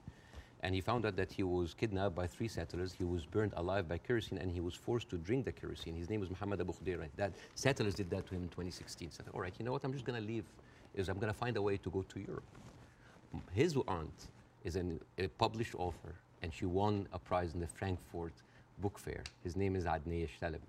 and 0.63 0.75
he 0.75 0.81
found 0.81 1.07
out 1.07 1.17
that 1.17 1.33
he 1.33 1.43
was 1.43 1.75
kidnapped 1.75 2.15
by 2.15 2.27
three 2.27 2.49
settlers. 2.49 2.93
He 2.93 3.05
was 3.05 3.25
burned 3.25 3.53
alive 3.57 3.89
by 3.89 3.99
kerosene, 3.99 4.39
and 4.39 4.53
he 4.53 4.61
was 4.61 4.75
forced 4.75 5.09
to 5.11 5.17
drink 5.17 5.47
the 5.47 5.53
kerosene. 5.53 5.95
His 5.95 6.11
name 6.11 6.21
was 6.21 6.29
Muhammad 6.29 6.61
Abu 6.61 6.73
Khudaira. 6.73 7.09
That 7.17 7.33
settlers 7.55 7.95
did 7.95 8.11
that 8.11 8.27
to 8.27 8.35
him 8.35 8.43
in 8.43 8.49
2016. 8.49 9.11
Said, 9.11 9.27
all 9.33 9.41
right, 9.41 9.55
you 9.59 9.65
know 9.65 9.73
what? 9.73 9.85
I'm 9.85 9.93
just 9.93 10.05
gonna 10.05 10.21
leave. 10.21 10.45
Is 10.95 11.09
I'm 11.09 11.19
gonna 11.19 11.33
find 11.33 11.57
a 11.57 11.63
way 11.63 11.77
to 11.79 11.91
go 11.91 12.03
to 12.03 12.21
Europe. 12.21 12.45
His 13.53 13.77
aunt 13.89 14.29
is 14.65 14.77
an, 14.77 15.01
a 15.19 15.29
published 15.29 15.75
author, 15.77 16.15
and 16.43 16.53
she 16.53 16.67
won 16.67 17.07
a 17.13 17.19
prize 17.19 17.55
in 17.55 17.61
the 17.61 17.67
Frankfurt 17.67 18.35
book 18.79 18.99
fair. 18.99 19.23
His 19.43 19.57
name 19.57 19.77
is 19.77 19.85
Adnaya 19.85 20.29
Shalabi. 20.41 20.61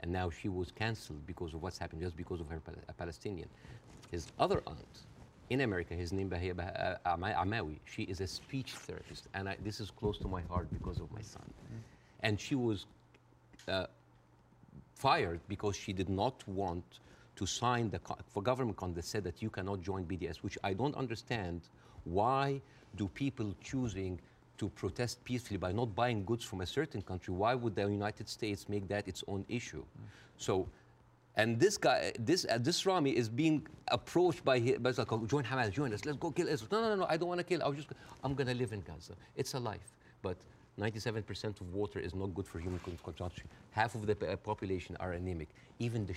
And 0.00 0.10
now 0.10 0.30
she 0.30 0.48
was 0.48 0.70
cancelled 0.70 1.26
because 1.26 1.52
of 1.52 1.62
what's 1.62 1.76
happened, 1.76 2.00
just 2.00 2.16
because 2.16 2.40
of 2.40 2.48
her 2.48 2.60
Pal- 2.60 2.74
a 2.88 2.92
Palestinian. 2.94 3.48
His 4.10 4.28
other 4.38 4.62
aunt 4.66 5.00
in 5.50 5.62
America, 5.62 5.94
his 5.94 6.12
name 6.12 6.28
Bahia 6.28 6.54
Bah- 6.54 6.96
uh, 7.04 7.16
Amawi, 7.16 7.80
she 7.84 8.04
is 8.04 8.20
a 8.20 8.26
speech 8.26 8.72
therapist. 8.72 9.26
And 9.34 9.48
I, 9.48 9.56
this 9.64 9.80
is 9.80 9.90
close 9.90 10.16
to 10.18 10.28
my 10.28 10.42
heart 10.42 10.68
because 10.72 10.98
of 11.00 11.10
my 11.12 11.20
son. 11.20 11.42
And 12.20 12.40
she 12.40 12.54
was 12.54 12.86
uh, 13.66 13.86
fired 14.94 15.40
because 15.48 15.74
she 15.76 15.92
did 15.92 16.08
not 16.08 16.46
want 16.46 16.84
to 17.34 17.46
sign 17.46 17.90
the 17.90 18.00
for 18.28 18.42
government 18.42 18.76
contract 18.76 18.96
that 18.96 19.04
said 19.04 19.24
that 19.24 19.42
you 19.42 19.50
cannot 19.50 19.82
join 19.82 20.04
BDS, 20.04 20.36
which 20.36 20.56
I 20.62 20.72
don't 20.72 20.94
understand. 20.94 21.62
Why 22.04 22.60
do 22.96 23.08
people 23.08 23.54
choosing 23.62 24.20
to 24.58 24.68
protest 24.70 25.24
peacefully 25.24 25.58
by 25.58 25.72
not 25.72 25.94
buying 25.94 26.24
goods 26.24 26.44
from 26.44 26.60
a 26.60 26.66
certain 26.66 27.02
country? 27.02 27.34
Why 27.34 27.54
would 27.54 27.74
the 27.74 27.82
United 27.82 28.28
States 28.28 28.68
make 28.68 28.86
that 28.88 29.08
its 29.08 29.24
own 29.26 29.44
issue? 29.48 29.84
So. 30.36 30.68
And 31.36 31.58
this 31.60 31.78
guy, 31.78 32.12
this 32.18 32.44
uh, 32.44 32.58
this 32.58 32.84
Rami 32.84 33.10
is 33.16 33.28
being 33.28 33.66
approached 33.88 34.44
by, 34.44 34.58
hi- 34.58 34.76
by 34.78 34.90
like, 34.90 35.12
"Oh, 35.12 35.24
join 35.26 35.44
Hamas, 35.44 35.70
join 35.72 35.92
us, 35.94 36.04
let's 36.04 36.18
go 36.18 36.30
kill 36.30 36.48
Israel. 36.48 36.68
No, 36.72 36.80
no, 36.82 36.88
no, 36.90 36.96
no, 37.02 37.06
I 37.08 37.16
don't 37.16 37.28
want 37.28 37.38
to 37.38 37.44
kill. 37.44 37.62
I 37.62 37.68
was 37.68 37.76
just, 37.76 37.88
I'm 38.24 38.34
gonna 38.34 38.54
live 38.54 38.72
in 38.72 38.80
Gaza. 38.80 39.14
It's 39.36 39.54
a 39.54 39.60
life, 39.60 39.92
but 40.22 40.36
97% 40.78 41.60
of 41.60 41.72
water 41.74 41.98
is 41.98 42.14
not 42.14 42.34
good 42.34 42.46
for 42.46 42.58
human 42.58 42.80
consumption. 43.04 43.48
Half 43.70 43.94
of 43.94 44.06
the 44.06 44.16
uh, 44.32 44.36
population 44.36 44.96
are 44.98 45.12
anemic. 45.12 45.48
Even 45.78 46.06
the 46.06 46.14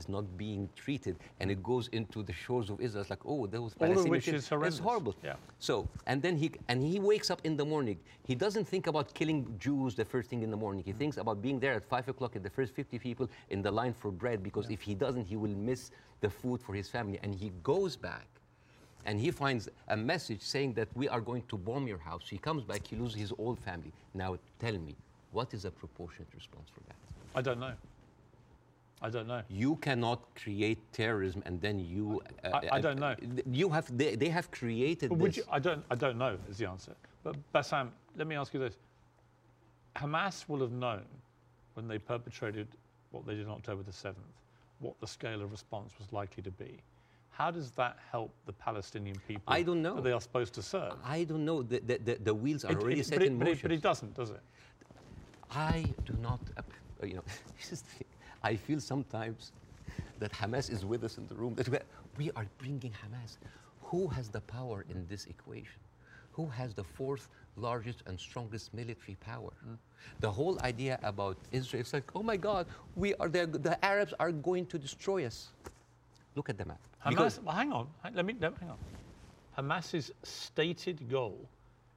is 0.00 0.08
not 0.08 0.24
being 0.36 0.68
treated, 0.74 1.16
and 1.38 1.50
it 1.50 1.62
goes 1.62 1.88
into 1.88 2.22
the 2.22 2.32
shores 2.32 2.70
of 2.70 2.80
Israel. 2.80 3.02
It's 3.02 3.10
like, 3.10 3.24
oh, 3.24 3.46
those 3.46 3.74
All 3.80 3.98
of 3.98 4.08
which 4.08 4.28
is 4.28 4.48
horrendous. 4.48 4.78
It's 4.78 4.82
horrible. 4.88 5.14
Yeah. 5.22 5.34
So, 5.58 5.88
and 6.06 6.20
then 6.22 6.36
he 6.36 6.50
and 6.68 6.82
he 6.82 6.98
wakes 6.98 7.30
up 7.30 7.40
in 7.44 7.56
the 7.56 7.64
morning. 7.64 7.98
He 8.26 8.34
doesn't 8.34 8.66
think 8.66 8.86
about 8.86 9.14
killing 9.14 9.40
Jews 9.58 9.94
the 9.94 10.04
first 10.04 10.28
thing 10.30 10.42
in 10.42 10.50
the 10.50 10.56
morning. 10.56 10.82
He 10.84 10.92
mm. 10.92 10.98
thinks 10.98 11.16
about 11.16 11.42
being 11.42 11.58
there 11.60 11.74
at 11.74 11.84
five 11.84 12.08
o'clock 12.08 12.36
at 12.36 12.42
the 12.42 12.50
first 12.58 12.74
50 12.74 12.98
people 12.98 13.28
in 13.50 13.62
the 13.62 13.70
line 13.70 13.94
for 13.94 14.10
bread, 14.10 14.42
because 14.42 14.70
if 14.70 14.80
he 14.80 14.94
doesn't, 14.94 15.26
he 15.26 15.36
will 15.36 15.56
miss 15.70 15.90
the 16.20 16.30
food 16.30 16.60
for 16.60 16.74
his 16.74 16.88
family. 16.88 17.18
And 17.22 17.34
he 17.34 17.52
goes 17.62 17.96
back. 17.96 18.26
And 19.06 19.18
he 19.18 19.30
finds 19.30 19.68
a 19.88 19.96
message 19.96 20.42
saying 20.42 20.74
that 20.74 20.88
we 20.94 21.08
are 21.08 21.22
going 21.22 21.44
to 21.48 21.56
bomb 21.56 21.86
your 21.88 21.98
house. 21.98 22.26
He 22.28 22.36
comes 22.36 22.64
back, 22.64 22.86
he 22.86 22.96
loses 22.96 23.18
his 23.18 23.30
whole 23.30 23.56
family. 23.56 23.92
Now 24.12 24.36
tell 24.58 24.76
me, 24.88 24.94
what 25.32 25.54
is 25.54 25.64
a 25.64 25.70
proportionate 25.70 26.28
response 26.34 26.68
for 26.74 26.80
that? 26.88 26.96
I 27.34 27.40
don't 27.40 27.60
know. 27.60 27.72
I 29.02 29.08
don't 29.08 29.26
know. 29.26 29.42
You 29.48 29.76
cannot 29.76 30.20
create 30.34 30.78
terrorism 30.92 31.42
and 31.46 31.60
then 31.60 31.78
you. 31.78 32.20
uh, 32.44 32.50
I- 32.70 32.76
I 32.76 32.80
don't 32.80 32.98
know. 32.98 33.14
You 33.50 33.70
have. 33.70 33.86
They, 33.96 34.14
they 34.14 34.28
have 34.28 34.50
created 34.50 35.10
would 35.10 35.30
this. 35.32 35.38
you, 35.38 35.44
I 35.50 35.58
don't. 35.58 35.82
I 35.90 35.94
don't 35.94 36.18
know 36.18 36.36
is 36.50 36.58
the 36.58 36.68
answer. 36.68 36.94
But 37.22 37.36
Bassem, 37.54 37.88
let 38.16 38.26
me 38.26 38.36
ask 38.36 38.52
you 38.52 38.60
this: 38.60 38.76
Hamas 39.96 40.48
will 40.48 40.60
have 40.60 40.72
known 40.72 41.04
when 41.74 41.88
they 41.88 41.98
perpetrated 41.98 42.66
what 43.10 43.26
they 43.26 43.34
did 43.34 43.46
on 43.46 43.52
October 43.52 43.82
the 43.82 43.92
seventh, 43.92 44.18
what 44.80 44.98
the 45.00 45.06
scale 45.06 45.40
of 45.42 45.50
response 45.50 45.92
was 45.98 46.12
likely 46.12 46.42
to 46.42 46.50
be. 46.50 46.78
How 47.30 47.50
does 47.50 47.70
that 47.72 47.96
help 48.12 48.30
the 48.44 48.52
Palestinian 48.52 49.16
people? 49.26 49.42
I 49.46 49.62
don't 49.62 49.80
know. 49.80 49.94
That 49.94 50.04
they 50.04 50.12
are 50.12 50.20
supposed 50.20 50.52
to 50.54 50.62
serve. 50.62 50.92
I 51.04 51.24
don't 51.24 51.44
know. 51.46 51.62
The, 51.62 51.78
the, 51.80 51.98
the, 51.98 52.14
the 52.22 52.34
wheels 52.34 52.64
are 52.66 52.72
It- 52.72 52.78
already 52.82 53.00
it- 53.00 53.06
set 53.06 53.18
but, 53.18 53.26
in 53.26 53.36
it, 53.36 53.38
but, 53.38 53.44
motion. 53.48 53.58
it, 53.58 53.62
but 53.62 53.72
it 53.72 53.80
doesn't, 53.82 54.14
does 54.14 54.30
it? 54.30 54.40
I 55.50 55.86
do 56.04 56.12
not, 56.20 56.40
uh, 56.58 56.62
you 57.06 57.14
know, 57.14 57.22
this 57.58 57.72
is 57.72 57.80
the 57.82 57.88
thing. 57.90 58.08
I 58.42 58.56
feel 58.56 58.80
sometimes 58.80 59.52
that 60.18 60.32
Hamas 60.32 60.70
is 60.70 60.84
with 60.84 61.04
us 61.04 61.18
in 61.18 61.26
the 61.26 61.34
room, 61.34 61.54
that 61.54 61.68
we 61.68 61.76
are, 61.76 61.84
we 62.16 62.30
are 62.36 62.46
bringing 62.58 62.92
Hamas. 62.92 63.36
Who 63.82 64.06
has 64.08 64.28
the 64.28 64.40
power 64.40 64.84
in 64.88 65.06
this 65.08 65.26
equation? 65.26 65.80
Who 66.32 66.46
has 66.46 66.74
the 66.74 66.84
fourth 66.84 67.28
largest 67.56 68.02
and 68.06 68.18
strongest 68.18 68.72
military 68.72 69.16
power? 69.20 69.50
Hmm. 69.64 69.74
The 70.20 70.30
whole 70.30 70.58
idea 70.62 70.98
about 71.02 71.36
Israel, 71.52 71.80
it's 71.80 71.92
like, 71.92 72.04
oh 72.14 72.22
my 72.22 72.36
God, 72.36 72.66
we 72.94 73.14
are 73.16 73.28
the, 73.28 73.46
the 73.46 73.84
Arabs 73.84 74.14
are 74.20 74.30
going 74.30 74.66
to 74.66 74.78
destroy 74.78 75.26
us. 75.26 75.48
Look 76.36 76.48
at 76.48 76.56
the 76.56 76.64
map. 76.64 76.80
Because- 77.08 77.40
well, 77.40 77.54
hang 77.54 77.72
on, 77.72 77.88
let 78.14 78.24
me, 78.24 78.36
let, 78.40 78.54
hang 78.58 78.70
on. 78.70 78.78
Hamas's 79.58 80.12
stated 80.22 81.10
goal 81.10 81.48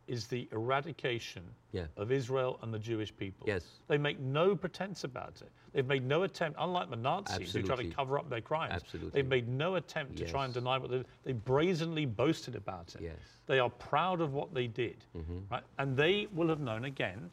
is 0.07 0.27
the 0.27 0.47
eradication 0.51 1.43
Yeah. 1.71 1.85
of 1.97 2.11
Israel 2.11 2.59
and 2.61 2.73
the 2.73 2.79
Jewish 2.79 3.15
people. 3.15 3.47
Yes. 3.47 3.63
They 3.87 3.97
make 3.97 4.19
no 4.19 4.55
pretense 4.55 5.03
about 5.03 5.41
it. 5.41 5.51
They've 5.71 5.85
made 5.85 6.05
no 6.05 6.23
attempt, 6.23 6.57
unlike 6.59 6.89
the 6.89 6.95
Nazis 6.95 7.53
who 7.53 7.63
try 7.63 7.75
to 7.75 7.89
cover 7.89 8.19
up 8.19 8.29
their 8.29 8.41
crimes. 8.41 8.73
Absolutely. 8.73 9.11
They've 9.11 9.29
made 9.29 9.47
no 9.47 9.75
attempt 9.75 10.17
to 10.17 10.25
try 10.25 10.45
and 10.45 10.53
deny 10.53 10.77
what 10.77 10.91
they 10.91 10.97
did. 10.97 11.07
They 11.23 11.33
brazenly 11.33 12.05
boasted 12.05 12.55
about 12.55 12.93
it. 12.95 13.01
Yes. 13.01 13.17
They 13.45 13.59
are 13.59 13.69
proud 13.69 14.21
of 14.21 14.33
what 14.33 14.53
they 14.53 14.67
did. 14.67 15.05
Mm 15.15 15.25
-hmm. 15.25 15.51
Right? 15.51 15.63
And 15.77 15.97
they 15.97 16.27
will 16.33 16.47
have 16.47 16.61
known 16.61 16.85
again 16.85 17.31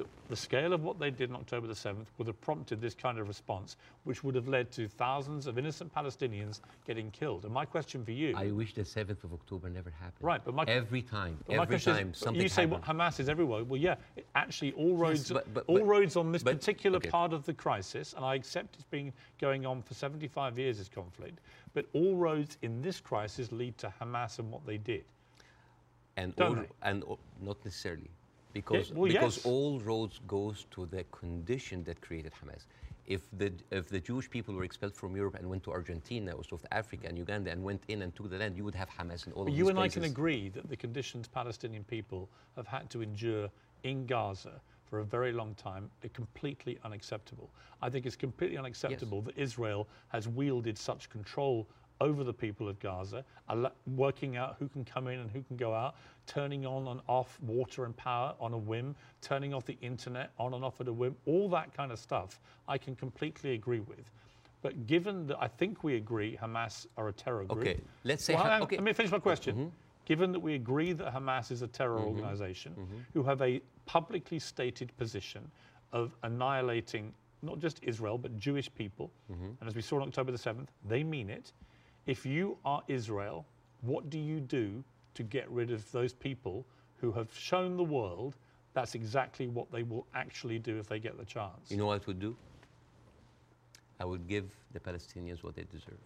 that 0.00 0.08
the 0.28 0.36
scale 0.36 0.72
of 0.72 0.82
what 0.82 0.98
they 0.98 1.10
did 1.10 1.30
on 1.30 1.36
October 1.36 1.66
the 1.66 1.74
7th 1.74 2.06
would 2.16 2.26
have 2.26 2.40
prompted 2.40 2.80
this 2.80 2.94
kind 2.94 3.18
of 3.18 3.28
response, 3.28 3.76
which 4.04 4.24
would 4.24 4.34
have 4.34 4.48
led 4.48 4.70
to 4.72 4.88
thousands 4.88 5.46
of 5.46 5.58
innocent 5.58 5.94
Palestinians 5.94 6.60
getting 6.86 7.10
killed. 7.10 7.44
And 7.44 7.52
my 7.52 7.64
question 7.66 8.04
for 8.04 8.12
you 8.12 8.34
I 8.36 8.50
wish 8.50 8.74
the 8.74 8.82
7th 8.82 9.24
of 9.24 9.34
October 9.34 9.68
never 9.68 9.90
happened. 9.90 10.22
Right, 10.22 10.40
but 10.42 10.54
my- 10.54 10.64
every 10.64 11.02
time, 11.02 11.38
every 11.50 11.78
time 11.78 12.10
is, 12.10 12.18
something 12.18 12.42
you 12.42 12.48
say 12.48 12.64
what 12.66 12.82
Hamas 12.82 13.20
is 13.20 13.28
everywhere. 13.28 13.62
Well, 13.64 13.80
yeah, 13.80 13.96
it- 14.16 14.26
actually, 14.34 14.72
all 14.72 14.96
roads, 14.96 15.30
but- 15.30 15.52
but- 15.52 15.64
all 15.66 15.78
but- 15.78 15.86
roads 15.86 16.16
on 16.16 16.32
this 16.32 16.42
particular 16.42 16.96
okay. 16.96 17.10
part 17.10 17.32
of 17.32 17.44
the 17.44 17.52
crisis, 17.52 18.14
and 18.14 18.24
I 18.24 18.34
accept 18.34 18.76
it's 18.76 18.84
been 18.84 19.12
going 19.38 19.66
on 19.66 19.82
for 19.82 19.92
75 19.92 20.58
years, 20.58 20.78
this 20.78 20.88
conflict, 20.88 21.40
but 21.74 21.86
all 21.92 22.16
roads 22.16 22.56
in 22.62 22.80
this 22.80 23.00
crisis 23.00 23.52
lead 23.52 23.76
to 23.78 23.92
Hamas 24.00 24.38
and 24.38 24.50
what 24.50 24.64
they 24.64 24.78
did. 24.78 25.04
and 26.16 26.38
all, 26.40 26.64
and 26.82 27.02
all, 27.04 27.18
not 27.40 27.64
necessarily 27.64 28.10
because 28.52 28.90
eh, 28.90 28.94
well, 28.94 29.08
because 29.08 29.36
yes. 29.36 29.46
all 29.46 29.80
roads 29.80 30.20
goes 30.26 30.66
to 30.72 30.86
the 30.86 31.04
condition 31.04 31.84
that 31.84 32.00
created 32.00 32.32
Hamas. 32.32 32.64
If 33.06 33.22
the 33.36 33.52
if 33.70 33.88
the 33.88 34.00
Jewish 34.00 34.30
people 34.30 34.54
were 34.54 34.64
expelled 34.64 34.94
from 34.94 35.16
Europe 35.16 35.34
and 35.34 35.48
went 35.48 35.62
to 35.64 35.72
Argentina 35.72 36.32
or 36.32 36.44
South 36.44 36.64
Africa 36.70 37.06
and 37.08 37.18
Uganda 37.18 37.50
and 37.50 37.62
went 37.62 37.82
in 37.88 38.02
and 38.02 38.14
took 38.14 38.30
the 38.30 38.38
land, 38.38 38.56
you 38.56 38.64
would 38.64 38.74
have 38.74 38.88
Hamas 38.88 39.26
in 39.26 39.32
all 39.32 39.44
But 39.44 39.52
of 39.52 39.58
you 39.58 39.64
these 39.64 39.70
and 39.70 39.80
I 39.80 39.88
can 39.88 40.04
agree 40.04 40.48
that 40.50 40.68
the 40.68 40.76
conditions 40.76 41.26
Palestinian 41.26 41.84
people 41.84 42.28
have 42.56 42.66
had 42.66 42.88
to 42.90 43.02
endure 43.02 43.48
in 43.82 44.06
Gaza 44.06 44.60
for 44.84 44.98
a 44.98 45.04
very 45.04 45.32
long 45.32 45.54
time 45.54 45.88
are 46.04 46.08
completely 46.08 46.78
unacceptable. 46.84 47.50
I 47.80 47.88
think 47.88 48.06
it's 48.06 48.16
completely 48.16 48.58
unacceptable 48.58 49.22
that 49.22 49.38
Israel 49.38 49.86
has 50.08 50.26
wielded 50.26 50.76
such 50.76 51.08
control 51.08 51.68
over 52.00 52.24
the 52.24 52.32
people 52.32 52.68
of 52.68 52.78
Gaza, 52.80 53.24
working 53.86 54.36
out 54.36 54.56
who 54.58 54.68
can 54.68 54.84
come 54.84 55.06
in 55.06 55.20
and 55.20 55.30
who 55.30 55.42
can 55.42 55.56
go 55.56 55.74
out, 55.74 55.96
turning 56.30 56.64
on 56.64 56.86
and 56.86 57.00
off 57.08 57.36
water 57.42 57.84
and 57.84 57.96
power 57.96 58.34
on 58.38 58.52
a 58.52 58.58
whim, 58.58 58.94
turning 59.20 59.52
off 59.52 59.66
the 59.66 59.76
internet 59.80 60.30
on 60.38 60.54
and 60.54 60.64
off 60.64 60.80
at 60.80 60.86
a 60.86 60.92
whim, 60.92 61.16
all 61.26 61.48
that 61.48 61.74
kind 61.76 61.90
of 61.90 61.98
stuff 61.98 62.38
I 62.68 62.78
can 62.78 62.94
completely 62.94 63.54
agree 63.54 63.80
with. 63.80 64.04
But 64.62 64.86
given 64.86 65.26
that 65.26 65.38
I 65.40 65.48
think 65.48 65.82
we 65.82 65.96
agree 65.96 66.38
Hamas 66.40 66.86
are 66.96 67.08
a 67.08 67.12
terror 67.12 67.44
group. 67.44 67.60
Okay, 67.60 67.80
let's 68.04 68.24
say 68.24 68.34
Well, 68.34 68.44
Ha- 68.44 68.60
okay. 68.60 68.76
Let 68.76 68.84
me 68.84 68.92
finish 68.92 69.10
my 69.10 69.18
question. 69.18 69.56
Mm-hmm. 69.56 69.68
Given 70.04 70.30
that 70.30 70.38
we 70.38 70.54
agree 70.54 70.92
that 70.92 71.12
Hamas 71.12 71.50
is 71.50 71.62
a 71.62 71.66
terror 71.66 71.98
mm-hmm. 71.98 72.20
organization 72.20 72.72
mm-hmm. 72.72 72.98
who 73.12 73.24
have 73.24 73.42
a 73.42 73.60
publicly 73.86 74.38
stated 74.38 74.96
position 74.98 75.50
of 75.92 76.14
annihilating 76.22 77.12
not 77.42 77.58
just 77.58 77.80
Israel 77.82 78.18
but 78.18 78.38
Jewish 78.38 78.72
people, 78.74 79.10
and 79.60 79.68
as 79.68 79.74
we 79.74 79.82
saw 79.82 79.96
on 79.96 80.02
October 80.02 80.30
the 80.30 80.38
7th, 80.38 80.68
they 80.86 81.02
mean 81.02 81.28
it. 81.28 81.52
If 82.06 82.24
you 82.24 82.56
are 82.64 82.82
Israel, 82.86 83.46
what 83.80 84.10
do 84.10 84.18
you 84.18 84.40
do 84.40 84.84
to 85.14 85.22
get 85.22 85.50
rid 85.50 85.70
of 85.70 85.90
those 85.92 86.12
people 86.12 86.64
who 87.00 87.12
have 87.12 87.28
shown 87.36 87.76
the 87.76 87.84
world 87.84 88.36
that's 88.72 88.94
exactly 88.94 89.48
what 89.48 89.70
they 89.72 89.82
will 89.82 90.06
actually 90.14 90.58
do 90.58 90.78
if 90.78 90.86
they 90.88 90.98
get 91.00 91.18
the 91.18 91.24
chance? 91.24 91.70
You 91.70 91.76
know 91.76 91.86
what 91.86 92.00
I 92.00 92.04
would 92.06 92.20
do? 92.20 92.36
I 93.98 94.04
would 94.04 94.26
give 94.28 94.50
the 94.72 94.80
Palestinians 94.80 95.42
what 95.42 95.54
they 95.56 95.64
deserve. 95.64 95.98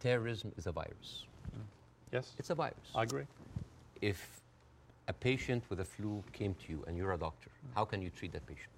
Terrorism 0.00 0.52
is 0.56 0.66
a 0.66 0.72
virus. 0.72 1.26
Mm. 1.56 1.60
yes? 2.12 2.32
It's 2.38 2.50
a 2.50 2.54
virus. 2.54 2.90
I 2.94 3.02
agree. 3.04 3.24
if 4.00 4.40
a 5.08 5.12
patient 5.12 5.62
with 5.68 5.80
a 5.80 5.84
flu 5.84 6.22
came 6.32 6.54
to 6.54 6.72
you 6.72 6.84
and 6.86 6.96
you're 6.96 7.12
a 7.12 7.18
doctor, 7.18 7.50
mm. 7.50 7.74
how 7.74 7.84
can 7.84 8.02
you 8.02 8.10
treat 8.10 8.32
that 8.32 8.46
patient? 8.46 8.70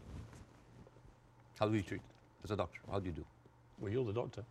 How 1.59 1.69
do 1.69 1.77
you 1.77 1.83
treat 1.83 2.01
as 2.43 2.51
a 2.51 2.57
doctor? 2.57 2.81
How 2.91 2.99
do 2.99 3.07
you 3.07 3.13
do? 3.13 3.25
Well, 3.79 3.91
you're 3.93 4.05
the 4.05 4.13
doctor. 4.13 4.43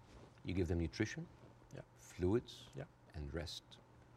You 0.45 0.53
give 0.53 0.67
them 0.67 0.79
nutrition, 0.79 1.25
Yeah. 1.75 1.81
fluids, 1.99 2.55
Yeah. 2.75 2.83
And 3.15 3.33
rest. 3.33 3.63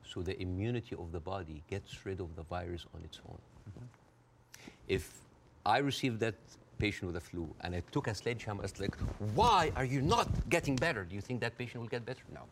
So 0.05 0.23
the 0.23 0.41
immunity 0.41 0.95
of 0.97 1.13
the 1.13 1.21
body 1.21 1.63
gets 1.69 2.07
rid 2.07 2.21
of 2.21 2.35
the 2.37 2.43
virus 2.43 2.87
on 2.95 3.03
its 3.03 3.21
own. 3.29 3.39
Mm-hmm. 3.69 3.87
If 4.89 5.11
I 5.65 5.79
received 5.79 6.21
that 6.21 6.35
patient 6.79 7.07
with 7.13 7.17
a 7.17 7.21
flu 7.21 7.49
and 7.63 7.75
I 7.75 7.83
took 7.91 8.07
a 8.07 8.15
sledgehammer, 8.15 8.65
it's 8.65 8.79
like, 8.79 8.97
why 9.35 9.73
are 9.77 9.85
you 9.85 10.01
not 10.01 10.29
getting 10.49 10.77
better? 10.77 11.05
Do 11.05 11.15
you 11.15 11.21
think 11.21 11.41
that 11.41 11.59
patient 11.59 11.81
will 11.83 11.89
get 11.89 12.05
better? 12.05 12.23
No. 12.33 12.43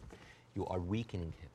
You 0.55 0.67
are 0.67 0.81
weakening 0.81 1.33
him. 1.41 1.51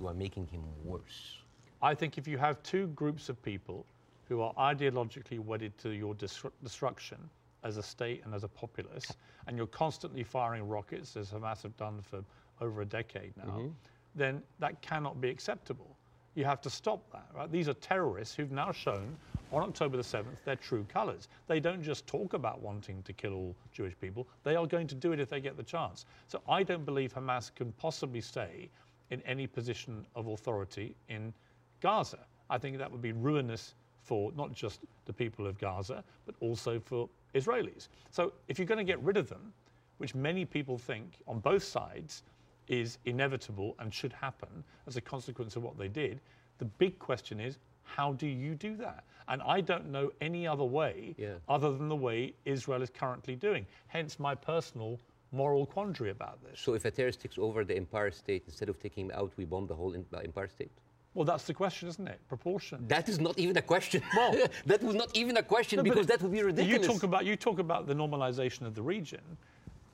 You 0.00 0.08
are 0.08 0.14
making 0.14 0.46
him 0.48 0.62
worse. 0.84 1.38
I 1.82 1.94
think 1.94 2.18
if 2.18 2.26
you 2.26 2.38
have 2.38 2.62
two 2.62 2.88
groups 2.88 3.28
of 3.28 3.40
people 3.42 3.84
who 4.28 4.40
are 4.40 4.52
ideologically 4.54 5.38
wedded 5.38 5.76
to 5.78 5.90
your 5.90 6.14
destru- 6.14 6.50
destruction 6.62 7.18
as 7.62 7.76
a 7.76 7.82
state 7.82 8.22
and 8.24 8.34
as 8.34 8.44
a 8.44 8.48
populace, 8.48 9.12
and 9.46 9.56
you're 9.56 9.66
constantly 9.66 10.24
firing 10.24 10.68
rockets, 10.68 11.16
as 11.16 11.30
Hamas 11.30 11.62
have 11.62 11.76
done 11.76 12.00
for 12.02 12.24
over 12.60 12.82
a 12.82 12.86
decade 12.86 13.32
now, 13.36 13.44
mm-hmm. 13.44 13.68
Then 14.16 14.42
that 14.58 14.80
cannot 14.82 15.20
be 15.20 15.28
acceptable. 15.28 15.96
You 16.34 16.44
have 16.44 16.60
to 16.62 16.70
stop 16.70 17.10
that, 17.12 17.26
right? 17.34 17.50
These 17.50 17.68
are 17.68 17.74
terrorists 17.74 18.34
who've 18.34 18.52
now 18.52 18.72
shown 18.72 19.16
on 19.52 19.62
October 19.62 19.96
the 19.96 20.02
7th 20.02 20.36
their 20.44 20.56
true 20.56 20.84
colours. 20.88 21.28
They 21.46 21.60
don't 21.60 21.82
just 21.82 22.06
talk 22.06 22.34
about 22.34 22.60
wanting 22.60 23.02
to 23.04 23.12
kill 23.12 23.34
all 23.34 23.56
Jewish 23.72 23.94
people, 24.00 24.26
they 24.42 24.56
are 24.56 24.66
going 24.66 24.86
to 24.88 24.94
do 24.94 25.12
it 25.12 25.20
if 25.20 25.30
they 25.30 25.40
get 25.40 25.56
the 25.56 25.62
chance. 25.62 26.04
So 26.28 26.42
I 26.48 26.62
don't 26.62 26.84
believe 26.84 27.14
Hamas 27.14 27.54
can 27.54 27.72
possibly 27.72 28.20
stay 28.20 28.68
in 29.10 29.22
any 29.22 29.46
position 29.46 30.04
of 30.14 30.26
authority 30.26 30.94
in 31.08 31.32
Gaza. 31.80 32.18
I 32.50 32.58
think 32.58 32.78
that 32.78 32.90
would 32.90 33.02
be 33.02 33.12
ruinous 33.12 33.74
for 34.02 34.32
not 34.36 34.52
just 34.52 34.80
the 35.04 35.12
people 35.12 35.46
of 35.46 35.58
Gaza, 35.58 36.04
but 36.26 36.34
also 36.40 36.78
for 36.78 37.08
Israelis. 37.34 37.88
So 38.10 38.32
if 38.48 38.58
you're 38.58 38.66
going 38.66 38.78
to 38.78 38.84
get 38.84 39.02
rid 39.02 39.16
of 39.16 39.28
them, 39.28 39.52
which 39.98 40.14
many 40.14 40.44
people 40.44 40.78
think 40.78 41.14
on 41.26 41.38
both 41.40 41.64
sides 41.64 42.22
is 42.68 42.98
inevitable 43.04 43.74
and 43.78 43.92
should 43.92 44.12
happen 44.12 44.64
as 44.86 44.96
a 44.96 45.00
consequence 45.00 45.56
of 45.56 45.62
what 45.62 45.78
they 45.78 45.88
did, 45.88 46.20
the 46.58 46.64
big 46.64 46.98
question 46.98 47.40
is 47.40 47.58
how 47.82 48.12
do 48.14 48.26
you 48.26 48.54
do 48.54 48.76
that? 48.76 49.04
And 49.28 49.42
I 49.42 49.60
don't 49.60 49.90
know 49.90 50.10
any 50.20 50.46
other 50.46 50.64
way 50.64 51.14
Yeah. 51.18 51.34
other 51.48 51.72
than 51.76 51.88
the 51.88 51.96
way 51.96 52.34
Israel 52.44 52.82
is 52.82 52.90
currently 52.90 53.36
doing. 53.36 53.66
Hence 53.88 54.18
my 54.18 54.34
personal 54.34 54.98
moral 55.32 55.66
quandary 55.66 56.10
about 56.10 56.42
this. 56.42 56.60
So 56.60 56.74
if 56.74 56.84
a 56.84 56.90
terrorist 56.90 57.20
takes 57.20 57.38
over 57.38 57.64
the 57.64 57.76
Empire 57.76 58.10
State, 58.10 58.44
instead 58.46 58.68
of 58.68 58.78
taking 58.78 59.06
him 59.06 59.12
out, 59.14 59.32
we 59.36 59.44
bomb 59.44 59.66
the 59.66 59.74
whole 59.74 59.94
uh, 59.94 60.18
Empire 60.18 60.48
State? 60.48 60.70
Well, 61.14 61.24
that's 61.24 61.44
the 61.44 61.54
question, 61.54 61.88
isn't 61.88 62.06
it? 62.06 62.20
Proportion. 62.28 62.86
That 62.88 63.08
is 63.08 63.18
not 63.20 63.38
even 63.38 63.56
a 63.56 63.62
question. 63.62 64.02
Well- 64.14 64.36
that 64.66 64.82
was 64.82 64.94
not 64.94 65.16
even 65.16 65.36
a 65.38 65.42
question 65.42 65.78
No, 65.78 65.82
because 65.82 66.06
that 66.06 66.20
would 66.22 66.32
be 66.32 66.42
ridiculous. 66.42 66.86
You 66.86 66.92
talk 66.92 67.02
about 67.04 67.24
you 67.24 67.36
talk 67.36 67.58
about 67.58 67.86
the 67.86 67.94
normalization 67.94 68.62
of 68.66 68.74
the 68.74 68.82
region. 68.82 69.22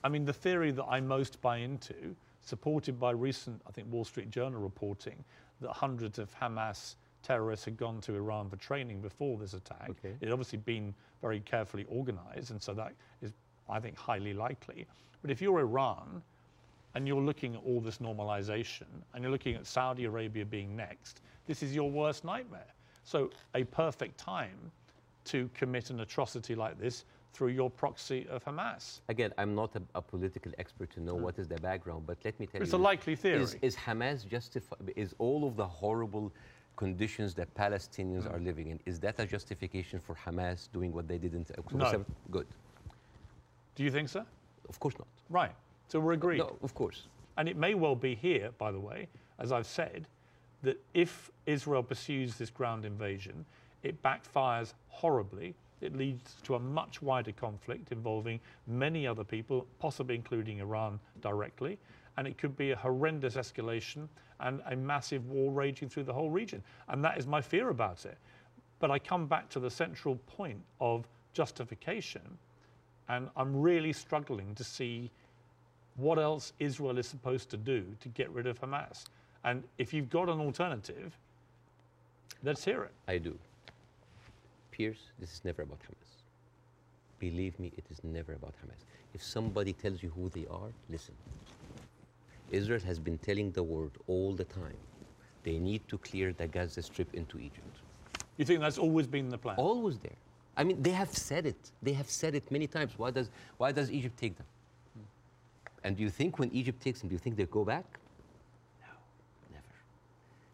I 0.04 0.08
mean, 0.08 0.24
the 0.24 0.32
theory 0.32 0.72
that 0.72 0.84
I 0.84 1.00
most 1.00 1.40
buy 1.40 1.58
into, 1.58 2.16
supported 2.42 2.98
by 2.98 3.10
recent, 3.12 3.60
I 3.66 3.70
think, 3.70 3.90
Wall 3.90 4.04
Street 4.04 4.30
Journal 4.30 4.60
reporting 4.60 5.24
that 5.60 5.70
hundreds 5.70 6.18
of 6.18 6.34
Hamas 6.38 6.96
terrorists 7.22 7.64
had 7.64 7.76
gone 7.76 8.00
to 8.02 8.14
Iran 8.14 8.50
for 8.50 8.56
training 8.56 9.00
before 9.00 9.38
this 9.38 9.54
attack. 9.54 9.90
Okay. 9.90 10.14
It 10.20 10.24
had 10.24 10.32
obviously 10.32 10.58
been 10.58 10.94
very 11.20 11.40
carefully 11.40 11.86
organized, 11.88 12.50
and 12.50 12.60
so 12.60 12.74
that 12.74 12.92
is, 13.20 13.32
I 13.68 13.78
think, 13.78 13.96
highly 13.96 14.34
likely. 14.34 14.86
But 15.22 15.30
if 15.30 15.40
you're 15.40 15.60
Iran, 15.60 16.22
and 16.94 17.08
you're 17.08 17.22
looking 17.22 17.54
at 17.54 17.62
all 17.64 17.80
this 17.80 17.98
normalization, 17.98 18.86
and 19.14 19.22
you're 19.22 19.32
looking 19.32 19.54
at 19.54 19.66
Saudi 19.66 20.04
Arabia 20.04 20.44
being 20.44 20.76
next, 20.76 21.22
this 21.46 21.62
is 21.62 21.74
your 21.74 21.90
worst 21.90 22.24
nightmare. 22.24 22.66
So, 23.04 23.30
a 23.54 23.64
perfect 23.64 24.18
time 24.18 24.70
to 25.24 25.48
commit 25.54 25.90
an 25.90 26.00
atrocity 26.00 26.54
like 26.54 26.78
this 26.78 27.04
through 27.32 27.48
your 27.48 27.70
proxy 27.70 28.26
of 28.28 28.44
Hamas. 28.44 29.00
Again, 29.08 29.32
I'm 29.38 29.54
not 29.54 29.74
a, 29.76 29.82
a 29.94 30.02
political 30.02 30.52
expert 30.58 30.90
to 30.92 31.00
know 31.00 31.14
what 31.14 31.38
is 31.38 31.48
the 31.48 31.56
background, 31.56 32.06
but 32.06 32.18
let 32.24 32.38
me 32.38 32.46
tell 32.46 32.60
It's 32.60 32.70
you. 32.72 32.76
It's 32.76 32.80
a 32.80 32.90
likely 32.90 33.14
Is, 33.14 33.20
theory. 33.20 33.46
is 33.62 33.76
Hamas 33.76 34.28
justify? 34.28 34.76
Is 34.96 35.14
all 35.18 35.46
of 35.46 35.56
the 35.56 35.66
horrible 35.66 36.32
conditions 36.76 37.34
that 37.34 37.52
Palestinians 37.54 38.24
Mm. 38.24 38.34
are 38.34 38.40
living 38.40 38.68
in, 38.68 38.80
is 38.86 38.98
that 39.00 39.18
a 39.18 39.26
justification 39.26 40.00
for 40.00 40.14
Hamas 40.14 40.68
doing 40.72 40.92
what 40.92 41.06
they 41.08 41.18
did 41.18 41.34
in 41.34 41.42
October 41.58 41.76
No. 41.84 41.84
7th? 41.92 42.06
Good. 42.30 42.46
Do 43.74 43.84
you 43.84 43.90
think 43.90 44.08
so? 44.08 44.24
Of 44.68 44.78
course 44.78 44.94
not. 44.98 45.08
Right. 45.30 45.52
So 45.88 46.00
we're 46.00 46.12
agreed. 46.12 46.38
No, 46.38 46.56
of 46.62 46.74
course. 46.74 47.08
And 47.36 47.48
it 47.48 47.56
may 47.56 47.74
well 47.74 47.94
be 47.96 48.14
here, 48.14 48.50
by 48.58 48.70
the 48.72 48.80
way, 48.80 49.08
as 49.38 49.52
I've 49.52 49.66
said, 49.66 50.06
that 50.62 50.78
if 50.94 51.30
Israel 51.46 51.82
pursues 51.82 52.36
this 52.36 52.50
ground 52.50 52.84
invasion, 52.84 53.44
it 53.82 54.02
backfires 54.02 54.74
horribly. 54.88 55.54
It 55.82 55.96
leads 55.96 56.36
to 56.44 56.54
a 56.54 56.60
much 56.60 57.02
wider 57.02 57.32
conflict 57.32 57.92
involving 57.92 58.40
many 58.66 59.06
other 59.06 59.24
people, 59.24 59.66
possibly 59.78 60.14
including 60.14 60.60
Iran 60.60 61.00
directly. 61.20 61.78
And 62.16 62.26
it 62.26 62.38
could 62.38 62.56
be 62.56 62.70
a 62.70 62.76
horrendous 62.76 63.36
escalation 63.36 64.08
and 64.40 64.60
a 64.66 64.76
massive 64.76 65.26
war 65.28 65.52
raging 65.52 65.88
through 65.88 66.04
the 66.04 66.12
whole 66.12 66.30
region. 66.30 66.62
And 66.88 67.04
that 67.04 67.18
is 67.18 67.26
my 67.26 67.40
fear 67.40 67.70
about 67.70 68.04
it. 68.04 68.18
But 68.80 68.90
I 68.90 68.98
come 68.98 69.26
back 69.26 69.48
to 69.50 69.60
the 69.60 69.70
central 69.70 70.16
point 70.26 70.60
of 70.80 71.06
justification, 71.32 72.22
and 73.08 73.28
I'm 73.36 73.60
really 73.60 73.92
struggling 73.92 74.54
to 74.56 74.64
see 74.64 75.10
what 75.96 76.18
else 76.18 76.52
Israel 76.58 76.98
is 76.98 77.06
supposed 77.06 77.50
to 77.50 77.56
do 77.56 77.84
to 78.00 78.08
get 78.08 78.30
rid 78.30 78.46
of 78.46 78.60
Hamas. 78.60 79.04
And 79.44 79.62
if 79.78 79.92
you've 79.92 80.10
got 80.10 80.28
an 80.28 80.40
alternative, 80.40 81.16
let's 82.42 82.64
hear 82.64 82.82
it. 82.82 82.92
I 83.08 83.18
do. 83.18 83.38
Piers, 84.72 84.98
this 85.20 85.32
is 85.32 85.44
never 85.44 85.62
about 85.62 85.78
Hamas. 85.80 86.10
Believe 87.20 87.58
me, 87.60 87.72
it 87.76 87.84
is 87.90 88.02
never 88.02 88.32
about 88.32 88.54
Hamas. 88.64 88.84
If 89.14 89.22
somebody 89.22 89.72
tells 89.72 90.02
you 90.02 90.10
who 90.10 90.28
they 90.30 90.46
are, 90.50 90.72
listen. 90.90 91.14
Israel 92.50 92.80
has 92.80 92.98
been 92.98 93.18
telling 93.18 93.52
the 93.52 93.62
world 93.62 93.92
all 94.08 94.32
the 94.32 94.44
time 94.44 94.76
they 95.44 95.58
need 95.58 95.86
to 95.88 95.98
clear 95.98 96.32
the 96.32 96.46
Gaza 96.46 96.82
Strip 96.82 97.14
into 97.14 97.38
Egypt. 97.38 97.76
You 98.36 98.44
think 98.44 98.60
that's 98.60 98.78
always 98.78 99.06
been 99.06 99.28
the 99.28 99.38
plan? 99.38 99.56
Always 99.56 99.98
there. 99.98 100.16
I 100.56 100.64
mean, 100.64 100.82
they 100.82 100.90
have 100.90 101.10
said 101.10 101.46
it. 101.46 101.70
They 101.82 101.92
have 101.92 102.08
said 102.08 102.34
it 102.34 102.50
many 102.50 102.66
times. 102.66 102.92
Why 102.96 103.10
does, 103.10 103.30
why 103.56 103.72
does 103.72 103.90
Egypt 103.90 104.16
take 104.18 104.36
them? 104.36 104.46
Hmm. 104.94 105.86
And 105.86 105.96
do 105.96 106.02
you 106.02 106.10
think 106.10 106.38
when 106.38 106.50
Egypt 106.52 106.80
takes 106.80 107.00
them, 107.00 107.08
do 107.08 107.14
you 107.14 107.18
think 107.18 107.36
they 107.36 107.46
go 107.46 107.64
back? 107.64 107.98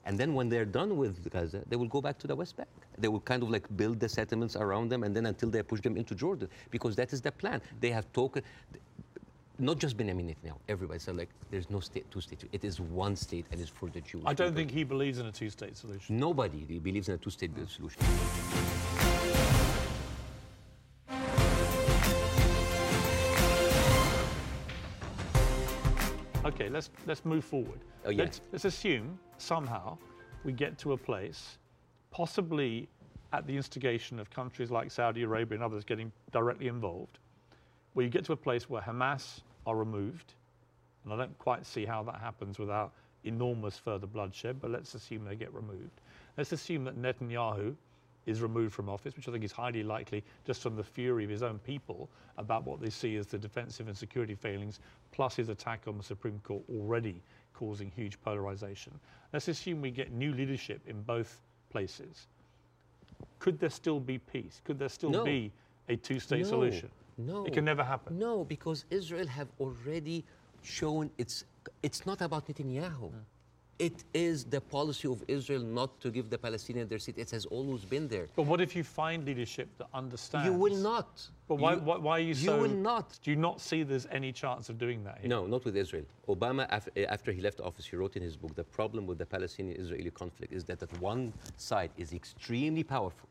No. 0.09 0.13
And 0.13 0.19
then 0.19 0.35
when 0.35 0.49
they're 0.49 0.65
done 0.65 0.97
with 0.97 1.31
Gaza, 1.31 1.63
they 1.69 1.77
will 1.77 1.89
go 1.89 2.01
back 2.01 2.19
to 2.21 2.27
the 2.27 2.35
West 2.35 2.57
Bank. 2.57 2.69
They 2.97 3.09
will 3.09 3.21
kind 3.21 3.43
of 3.43 3.51
like 3.51 3.65
build 3.77 4.01
the 4.01 4.09
settlements 4.09 4.57
around 4.57 4.89
them, 4.89 5.03
and 5.03 5.15
then 5.15 5.27
until 5.27 5.51
they 5.51 5.63
push 5.63 5.83
them 5.83 5.97
into 5.99 6.15
Jordan, 6.15 6.49
because 6.71 6.97
that 6.97 7.13
is 7.13 7.21
the 7.21 7.31
plan. 7.31 7.61
They 7.81 7.91
have 7.91 8.11
talked, 8.13 8.41
not 9.59 9.79
just 9.79 9.99
Benjamin 9.99 10.29
Netanyahu. 10.29 10.57
Everybody 10.67 10.99
said 10.99 11.17
like, 11.17 11.29
there's 11.51 11.69
no 11.69 11.81
state, 11.81 12.11
two 12.11 12.23
states. 12.23 12.45
It 12.53 12.65
is 12.65 12.81
one 12.81 13.17
state, 13.17 13.45
and 13.51 13.61
it's 13.61 13.69
for 13.69 13.91
the 13.91 14.01
Jews. 14.01 14.23
I 14.25 14.33
don't 14.33 14.49
people. 14.49 14.57
think 14.57 14.71
he 14.71 14.85
believes 14.85 15.19
in 15.19 15.27
a 15.27 15.33
two 15.33 15.51
state 15.51 15.77
solution. 15.77 16.19
nobody 16.19 16.65
believes 16.79 17.09
in 17.09 17.15
a 17.15 17.19
two-state 17.19 17.51
solution. 17.69 18.03
Okay, 26.45 26.71
let's, 26.71 26.89
let's 27.07 27.25
move 27.27 27.45
forward. 27.45 27.79
Oh, 28.07 28.11
yeah. 28.11 28.23
let's, 28.23 28.41
let's 28.53 28.65
assume 28.65 29.19
somehow 29.41 29.97
we 30.45 30.53
get 30.53 30.79
to 30.79 30.93
a 30.93 30.97
place, 30.97 31.59
possibly 32.11 32.89
at 33.33 33.47
the 33.47 33.57
instigation 33.57 34.19
of 34.19 34.31
countries 34.31 34.71
like 34.71 34.91
Saudi 34.91 35.23
Arabia 35.23 35.57
and 35.57 35.65
others 35.65 35.85
getting 35.85 36.11
directly 36.33 36.69
involved, 36.69 37.19
where 37.93 38.05
you 38.05 38.11
get 38.11 38.25
to 38.25 38.33
a 38.33 38.37
place 38.37 38.71
where 38.71 38.81
Hamas 38.81 39.41
are 39.67 39.77
removed. 39.77 40.35
And 41.05 41.13
I 41.13 41.17
don't 41.17 41.39
quite 41.39 41.67
see 41.67 41.85
how 41.85 42.03
that 42.05 42.17
happens 42.17 42.59
without 42.59 42.93
enormous 43.25 43.79
further 43.79 44.07
bloodshed, 44.07 44.61
but 44.61 44.71
let's 44.71 44.95
assume 44.95 45.25
they 45.25 45.37
get 45.37 45.53
removed. 45.53 46.01
Let's 46.37 46.53
assume 46.53 46.85
that 46.85 47.01
Netanyahu 47.01 47.75
is 48.27 48.43
removed 48.43 48.75
from 48.75 48.89
office, 48.89 49.17
which 49.17 49.27
I 49.29 49.33
think 49.33 49.45
is 49.45 49.53
highly 49.53 49.83
likely 49.83 50.23
just 50.47 50.63
from 50.63 50.77
the 50.77 50.85
fury 50.85 51.25
of 51.25 51.31
his 51.31 51.43
own 51.43 51.59
people 51.61 52.09
about 52.37 52.67
what 52.67 52.81
they 52.81 52.91
see 52.91 53.17
as 53.17 53.27
the 53.27 53.39
defensive 53.39 53.89
and 53.89 53.97
security 53.97 54.35
failings, 54.35 54.81
plus 55.13 55.37
his 55.37 55.49
attack 55.49 55.83
on 55.87 55.97
the 55.97 56.05
Supreme 56.05 56.39
Court 56.45 56.63
already 56.71 57.23
causing 57.59 57.91
huge 57.91 58.17
polarization. 58.23 58.93
Let's 59.33 59.49
assume 59.49 59.81
we 59.83 59.91
get 59.91 60.13
new 60.13 60.33
leadership 60.33 60.81
in 60.87 61.03
both 61.03 61.41
places. 61.71 62.27
Could 63.41 63.59
there 63.59 63.71
still 63.71 64.01
be 64.01 64.19
peace? 64.19 64.61
Could 64.65 64.79
there 64.79 64.89
still 64.89 65.11
No. 65.11 65.25
be 65.25 65.51
a 65.89 65.97
two 65.97 66.21
state 66.21 66.43
No, 66.45 66.49
solution? 66.49 66.89
No. 67.17 67.45
It 67.47 67.53
can 67.53 67.65
never 67.65 67.83
happen. 67.83 68.19
No, 68.19 68.45
because 68.45 68.85
Israel 68.91 69.27
have 69.27 69.49
already 69.61 70.25
shown 70.63 71.11
it's 71.19 71.45
it's 71.83 72.07
not 72.07 72.19
about 72.23 72.47
Netanyahu. 72.49 73.11
Hmm. 73.11 73.19
It 73.79 74.03
is 74.13 74.45
the 74.45 74.61
policy 74.61 75.07
of 75.07 75.23
Israel 75.29 75.63
not 75.63 76.01
to 76.01 76.11
give 76.11 76.31
the 76.31 76.39
Palestinians 76.39 76.89
their 76.89 76.99
seat. 76.99 77.17
It 77.17 77.31
has 77.31 77.47
always 77.47 77.85
been 77.85 78.09
there. 78.09 78.27
But 78.35 78.43
what 78.47 78.61
if 78.61 78.75
you 78.75 78.83
find 78.83 79.25
leadership 79.25 79.69
that 79.79 79.87
understands? 79.95 80.47
You 80.49 80.53
will 80.53 80.75
not. 80.77 81.25
But 81.47 81.57
why, 81.57 81.75
You- 81.75 81.81
why, 81.81 81.97
why 81.99 82.17
are 82.19 82.21
you, 82.21 82.29
you 82.29 82.35
so? 82.35 82.61
will 82.61 82.69
not. 82.91 83.17
Do 83.23 83.31
you 83.31 83.37
not 83.37 83.61
see 83.61 83.85
there's 83.85 84.07
any 84.11 84.33
chance 84.33 84.69
of 84.69 84.79
doing 84.79 85.05
that? 85.05 85.19
Here? 85.21 85.29
No, 85.29 85.47
not 85.47 85.65
with 85.65 85.77
Israel. 85.77 86.05
Obama, 86.29 86.67
af- 86.71 86.89
eh, 86.97 87.05
after 87.09 87.31
he 87.31 87.41
left 87.41 87.61
office, 87.61 87.87
he 87.87 87.95
wrote 87.95 88.17
in 88.17 88.23
his 88.23 88.37
book 88.37 88.53
the 88.57 88.65
problem 88.65 89.07
with 89.07 89.19
the 89.19 89.27
Palestinian 89.27 89.81
Israeli 89.81 90.11
conflict 90.11 90.53
is 90.53 90.65
that, 90.65 90.81
that 90.81 90.93
one 91.01 91.33
side 91.57 91.93
is 91.97 92.13
extremely 92.13 92.83
powerful 92.83 93.29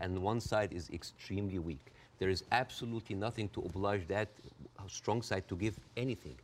and 0.00 0.18
one 0.22 0.40
side 0.40 0.72
is 0.72 0.88
extremely 0.90 1.58
weak. 1.58 1.92
There 2.18 2.30
is 2.30 2.42
absolutely 2.52 3.14
nothing 3.16 3.48
to 3.50 3.60
oblige 3.60 4.08
that 4.08 4.28
strong 4.88 5.20
side 5.22 5.46
to 5.48 5.56
give 5.56 5.78
anything. 5.96 6.36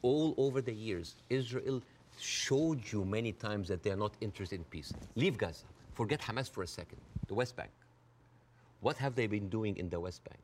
All 0.00 0.34
over 0.36 0.60
the 0.62 0.72
years, 0.72 1.14
Israel 1.30 1.82
showed 2.18 2.80
you 2.92 3.04
many 3.04 3.32
times 3.32 3.68
that 3.68 3.82
they 3.82 3.90
are 3.90 3.96
not 3.96 4.12
interested 4.20 4.56
in 4.56 4.64
peace. 4.64 4.92
Leave 5.16 5.38
Gaza. 5.38 5.64
Forget 5.94 6.20
Hamas 6.20 6.48
for 6.48 6.62
a 6.62 6.66
second. 6.66 6.98
The 7.28 7.34
West 7.34 7.56
Bank. 7.56 7.70
What 8.80 8.96
have 8.96 9.14
they 9.14 9.26
been 9.26 9.48
doing 9.48 9.76
in 9.76 9.88
the 9.88 10.00
West 10.00 10.22
Bank? 10.24 10.40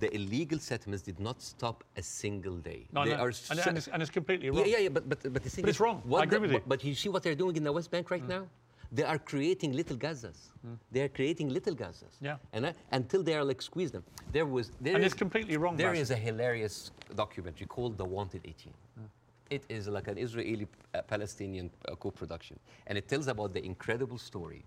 The 0.00 0.14
illegal 0.14 0.58
settlements 0.58 1.02
did 1.02 1.18
not 1.18 1.42
stop 1.42 1.82
a 1.96 2.02
single 2.02 2.56
day. 2.56 2.86
No, 2.92 3.04
they 3.04 3.10
no. 3.10 3.16
are 3.16 3.32
and, 3.50 3.58
and, 3.66 3.76
it's, 3.78 3.88
and 3.88 4.00
it's 4.00 4.10
completely 4.10 4.48
wrong. 4.50 4.64
yeah, 4.64 4.78
yeah, 4.78 4.88
but, 4.88 5.08
but, 5.08 5.32
but 5.32 5.42
the 5.42 5.50
thing 5.50 5.62
But 5.62 5.70
is, 5.70 5.74
it's 5.74 5.80
wrong. 5.80 6.02
I 6.14 6.22
agree 6.22 6.36
the- 6.36 6.40
with 6.42 6.52
you. 6.52 6.62
But, 6.66 6.84
you 6.84 6.94
see 6.94 7.08
what 7.08 7.22
they're 7.24 7.34
doing 7.34 7.56
in 7.56 7.64
the 7.64 7.72
West 7.72 7.90
Bank 7.90 8.10
right 8.10 8.22
mm. 8.22 8.28
now? 8.28 8.46
They 8.92 9.02
are 9.02 9.18
creating 9.18 9.72
little 9.72 9.96
Gazas. 9.96 10.50
Mm. 10.66 10.78
They 10.92 11.02
are 11.02 11.08
creating 11.08 11.50
little 11.50 11.74
Gazas. 11.74 12.16
Yeah. 12.22 12.36
And 12.52 12.68
I, 12.68 12.74
until 12.92 13.22
they 13.22 13.34
are 13.34 13.44
like 13.44 13.60
squeeze 13.60 13.90
them. 13.90 14.04
There 14.32 14.46
was 14.46 14.70
there 14.80 14.94
And 14.94 15.04
is- 15.04 15.12
it's 15.12 15.18
completely 15.18 15.56
wrong, 15.56 15.76
There 15.76 15.94
is 15.94 16.10
a 16.10 16.16
hilarious 16.16 16.92
documentary 17.14 17.66
called 17.66 17.98
The 17.98 18.04
Wanted 18.04 18.42
18. 18.44 18.72
Mm. 18.72 19.02
It 19.50 19.64
is 19.68 19.88
like 19.88 20.08
an 20.08 20.18
Israeli 20.18 20.66
uh, 20.94 21.02
Palestinian 21.02 21.70
uh, 21.88 21.94
co-production, 21.96 22.58
and 22.86 22.98
it 22.98 23.08
tells 23.08 23.28
about 23.28 23.52
the 23.54 23.64
incredible 23.64 24.18
story 24.18 24.64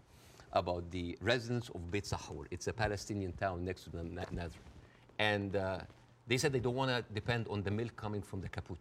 about 0.54 0.90
the 0.92 1.18
residents 1.22 1.70
of 1.70 1.92
Beit 1.92 2.04
Sahur. 2.04 2.46
It's 2.52 2.68
a 2.68 2.74
Palestinian 2.74 3.34
town 3.34 3.64
next 3.64 3.86
to 3.86 4.06
Nazareth. 4.06 4.58
And 5.20 5.56
uh, 5.56 5.80
they 6.28 6.38
said 6.38 6.52
they 6.52 6.60
don't 6.60 6.76
want 6.76 6.92
to 6.92 7.14
depend 7.14 7.48
on 7.50 7.64
the 7.64 7.72
milk 7.72 7.96
coming 7.96 8.22
from 8.22 8.42
the 8.42 8.50
kibbutz. 8.50 8.78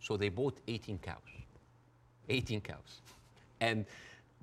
So 0.00 0.16
they 0.16 0.28
bought 0.28 0.58
18 0.68 0.98
cows. 0.98 1.16
18 2.28 2.60
cows. 2.60 3.00
And 3.60 3.84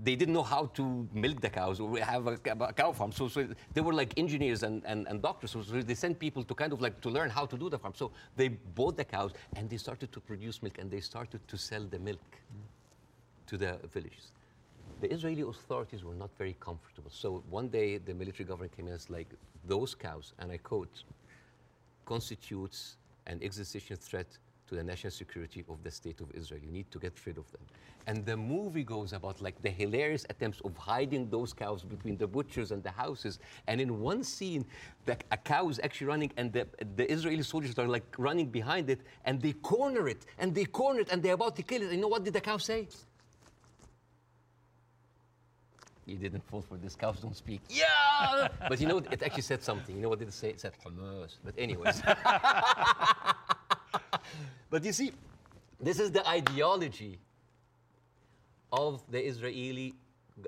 they 0.01 0.15
didn't 0.15 0.33
know 0.33 0.43
how 0.43 0.67
to 0.67 1.07
milk 1.13 1.41
the 1.41 1.49
cows 1.49 1.79
or 1.79 1.97
have 1.99 2.27
a, 2.27 2.39
a 2.61 2.73
cow 2.73 2.91
farm. 2.93 3.11
So, 3.11 3.27
so 3.27 3.47
they 3.73 3.81
were 3.81 3.93
like 3.93 4.17
engineers 4.17 4.63
and, 4.63 4.81
and, 4.85 5.07
and 5.07 5.21
doctors. 5.21 5.51
So, 5.51 5.61
so 5.61 5.81
they 5.81 5.93
sent 5.93 6.19
people 6.19 6.43
to 6.43 6.55
kind 6.55 6.71
of 6.71 6.81
like 6.81 7.01
to 7.01 7.09
learn 7.09 7.29
how 7.29 7.45
to 7.45 7.57
do 7.57 7.69
the 7.69 7.77
farm. 7.77 7.93
So 7.95 8.11
they 8.35 8.47
bought 8.47 8.95
the 8.95 9.03
cows 9.03 9.33
and 9.55 9.69
they 9.69 9.77
started 9.77 10.11
to 10.13 10.19
produce 10.21 10.63
milk 10.63 10.77
and 10.77 10.89
they 10.89 11.01
started 11.01 11.45
to 11.47 11.57
sell 11.57 11.83
the 11.83 11.99
milk 11.99 12.21
to 13.47 13.57
the 13.57 13.77
villages. 13.91 14.31
The 15.01 15.11
Israeli 15.11 15.41
authorities 15.41 16.03
were 16.03 16.15
not 16.15 16.29
very 16.37 16.55
comfortable. 16.59 17.11
So 17.13 17.43
one 17.49 17.67
day 17.67 17.97
the 17.97 18.13
military 18.13 18.45
government 18.45 18.75
came 18.75 18.85
in 18.87 18.93
and 18.93 18.99
was 18.99 19.09
like, 19.09 19.27
those 19.65 19.95
cows, 19.95 20.33
and 20.39 20.51
I 20.51 20.57
quote, 20.57 21.03
constitutes 22.05 22.95
an 23.27 23.39
existential 23.43 23.97
threat 23.97 24.27
to 24.69 24.75
the 24.75 24.83
national 24.83 25.11
security 25.11 25.65
of 25.67 25.83
the 25.83 25.91
state 25.91 26.21
of 26.21 26.27
Israel. 26.33 26.61
You 26.63 26.71
need 26.71 26.89
to 26.91 26.99
get 26.99 27.13
rid 27.25 27.37
of 27.37 27.51
them. 27.51 27.61
And 28.07 28.25
the 28.25 28.37
movie 28.37 28.83
goes 28.83 29.13
about 29.13 29.41
like 29.41 29.61
the 29.61 29.69
hilarious 29.69 30.25
attempts 30.29 30.61
of 30.61 30.77
hiding 30.77 31.29
those 31.29 31.53
cows 31.53 31.83
between 31.83 32.17
the 32.17 32.27
butchers 32.27 32.71
and 32.71 32.81
the 32.83 32.91
houses. 32.91 33.39
And 33.67 33.81
in 33.81 33.99
one 33.99 34.23
scene, 34.23 34.65
the, 35.05 35.17
a 35.31 35.37
cow 35.37 35.69
is 35.69 35.79
actually 35.83 36.07
running, 36.07 36.31
and 36.37 36.53
the, 36.53 36.67
the 36.95 37.11
Israeli 37.11 37.43
soldiers 37.43 37.77
are 37.77 37.87
like 37.87 38.05
running 38.17 38.47
behind 38.47 38.89
it, 38.89 39.01
and 39.25 39.41
they 39.41 39.53
corner 39.53 40.07
it, 40.07 40.25
and 40.37 40.53
they 40.53 40.65
corner 40.65 41.01
it, 41.01 41.09
and 41.11 41.21
they're 41.21 41.33
about 41.33 41.55
to 41.57 41.63
kill 41.63 41.81
it. 41.81 41.91
You 41.91 41.97
know 41.97 42.07
what 42.07 42.23
did 42.23 42.33
the 42.33 42.41
cow 42.41 42.57
say? 42.57 42.87
You 46.05 46.17
didn't 46.17 46.43
fall 46.49 46.61
for 46.61 46.77
this. 46.77 46.95
Cows 46.95 47.19
don't 47.19 47.35
speak. 47.35 47.61
Yeah! 47.69 48.47
but 48.67 48.81
you 48.81 48.87
know, 48.87 48.97
it 48.97 49.21
actually 49.21 49.43
said 49.43 49.61
something. 49.61 49.95
You 49.95 50.01
know 50.01 50.09
what 50.09 50.19
did 50.19 50.27
it 50.27 50.33
say? 50.33 50.49
It 50.49 50.59
said 50.59 50.73
Hamas. 50.83 51.37
But 51.43 51.53
anyways. 51.57 52.01
but 54.69 54.83
you 54.83 54.93
see, 54.93 55.11
this 55.79 55.99
is 55.99 56.11
the 56.11 56.27
ideology 56.27 57.19
of 58.71 59.01
the 59.09 59.25
Israeli 59.25 59.93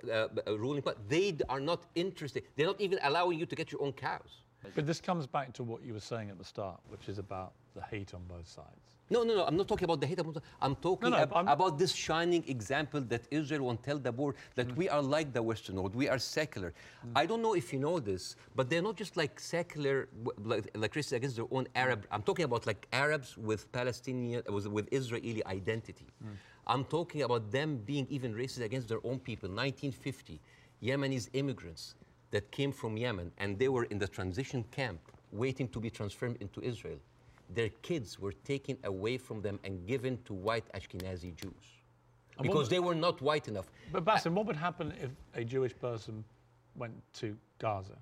uh, 0.09 0.27
uh, 0.47 0.57
ruling 0.57 0.81
party. 0.81 0.99
They 1.09 1.37
are 1.49 1.59
not 1.59 1.83
interested. 1.95 2.43
They're 2.55 2.67
not 2.67 2.79
even 2.79 2.99
allowing 3.03 3.39
you 3.39 3.45
to 3.45 3.55
get 3.55 3.71
your 3.71 3.81
own 3.81 3.93
cows. 3.93 4.43
But 4.75 4.85
this 4.85 4.99
comes 5.01 5.25
back 5.27 5.53
to 5.53 5.63
what 5.63 5.83
you 5.83 5.93
were 5.93 5.99
saying 5.99 6.29
at 6.29 6.37
the 6.37 6.45
start, 6.45 6.79
which 6.89 7.09
is 7.09 7.17
about 7.17 7.53
the 7.75 7.81
hate 7.81 8.13
on 8.13 8.21
both 8.27 8.47
sides. 8.47 8.67
No, 9.09 9.23
no, 9.23 9.35
no. 9.35 9.43
I'm 9.45 9.57
not 9.57 9.67
talking 9.67 9.83
about 9.83 9.99
the 9.99 10.07
hate. 10.07 10.19
I'm 10.61 10.75
talking 10.75 11.09
no, 11.09 11.17
ab- 11.17 11.33
I'm- 11.33 11.45
talking 11.45 11.49
about 11.49 11.77
this 11.77 11.91
shining 11.93 12.43
example 12.47 13.01
that 13.01 13.23
Israel 13.29 13.63
won't 13.63 13.83
tell 13.83 13.97
the 13.97 14.11
world 14.13 14.35
that 14.55 14.67
Mm. 14.69 14.75
we 14.77 14.87
are 14.87 15.01
like 15.01 15.33
the 15.33 15.43
Western 15.43 15.75
world. 15.75 15.95
We 15.95 16.07
are 16.07 16.17
secular. 16.19 16.73
Mm. 17.05 17.11
I 17.21 17.25
don't 17.25 17.41
know 17.41 17.53
if 17.53 17.73
you 17.73 17.79
know 17.79 17.99
this, 17.99 18.37
but 18.55 18.69
they're 18.69 18.81
not 18.89 18.95
just 18.95 19.17
like 19.17 19.37
secular, 19.39 20.07
like, 20.51 20.69
like 20.75 20.91
Christians 20.93 21.17
against 21.17 21.35
their 21.35 21.47
own 21.51 21.67
Arab. 21.75 22.03
Mm. 22.03 22.07
I'm 22.13 22.21
talking 22.23 22.45
about 22.45 22.65
like 22.65 22.87
Arabs 22.93 23.37
with 23.37 23.69
Palestinian, 23.73 24.43
uh, 24.47 24.53
with, 24.53 24.67
with 24.67 24.87
Israeli 24.93 25.43
identity. 25.45 26.07
Mm. 26.23 26.37
I'm 26.67 26.85
talking 26.85 27.23
about 27.23 27.51
them 27.51 27.69
being 27.91 28.07
even 28.09 28.33
racist 28.33 28.61
against 28.63 28.87
their 28.87 29.01
own 29.09 29.19
people. 29.19 29.49
1950, 29.49 30.39
Yemenis 30.81 31.27
immigrants 31.33 31.95
that 32.31 32.51
came 32.51 32.71
from 32.71 32.97
Yemen 32.97 33.31
and 33.37 33.57
they 33.59 33.67
were 33.69 33.83
in 33.85 33.97
the 33.99 34.07
transition 34.07 34.63
camp 34.71 34.99
waiting 35.31 35.67
to 35.69 35.79
be 35.79 35.89
transferred 35.89 36.37
into 36.41 36.61
Israel 36.61 36.99
their 37.53 37.69
kids 37.81 38.17
were 38.19 38.31
taken 38.45 38.77
away 38.85 39.17
from 39.17 39.41
them 39.41 39.59
and 39.65 39.85
given 39.85 40.17
to 40.23 40.33
white 40.33 40.65
Ashkenazi 40.73 41.35
Jews 41.35 41.65
And 42.37 42.43
because 42.47 42.61
what- 42.63 42.69
they 42.69 42.79
were 42.79 42.95
not 42.95 43.21
white 43.21 43.47
enough. 43.47 43.67
But 43.91 44.05
Bassem, 44.05 44.33
what 44.33 44.45
would 44.45 44.55
happen 44.55 44.93
if 45.05 45.11
a 45.33 45.43
Jewish 45.43 45.77
person 45.77 46.23
went 46.75 46.93
to 47.15 47.37
Gaza? 47.59 47.97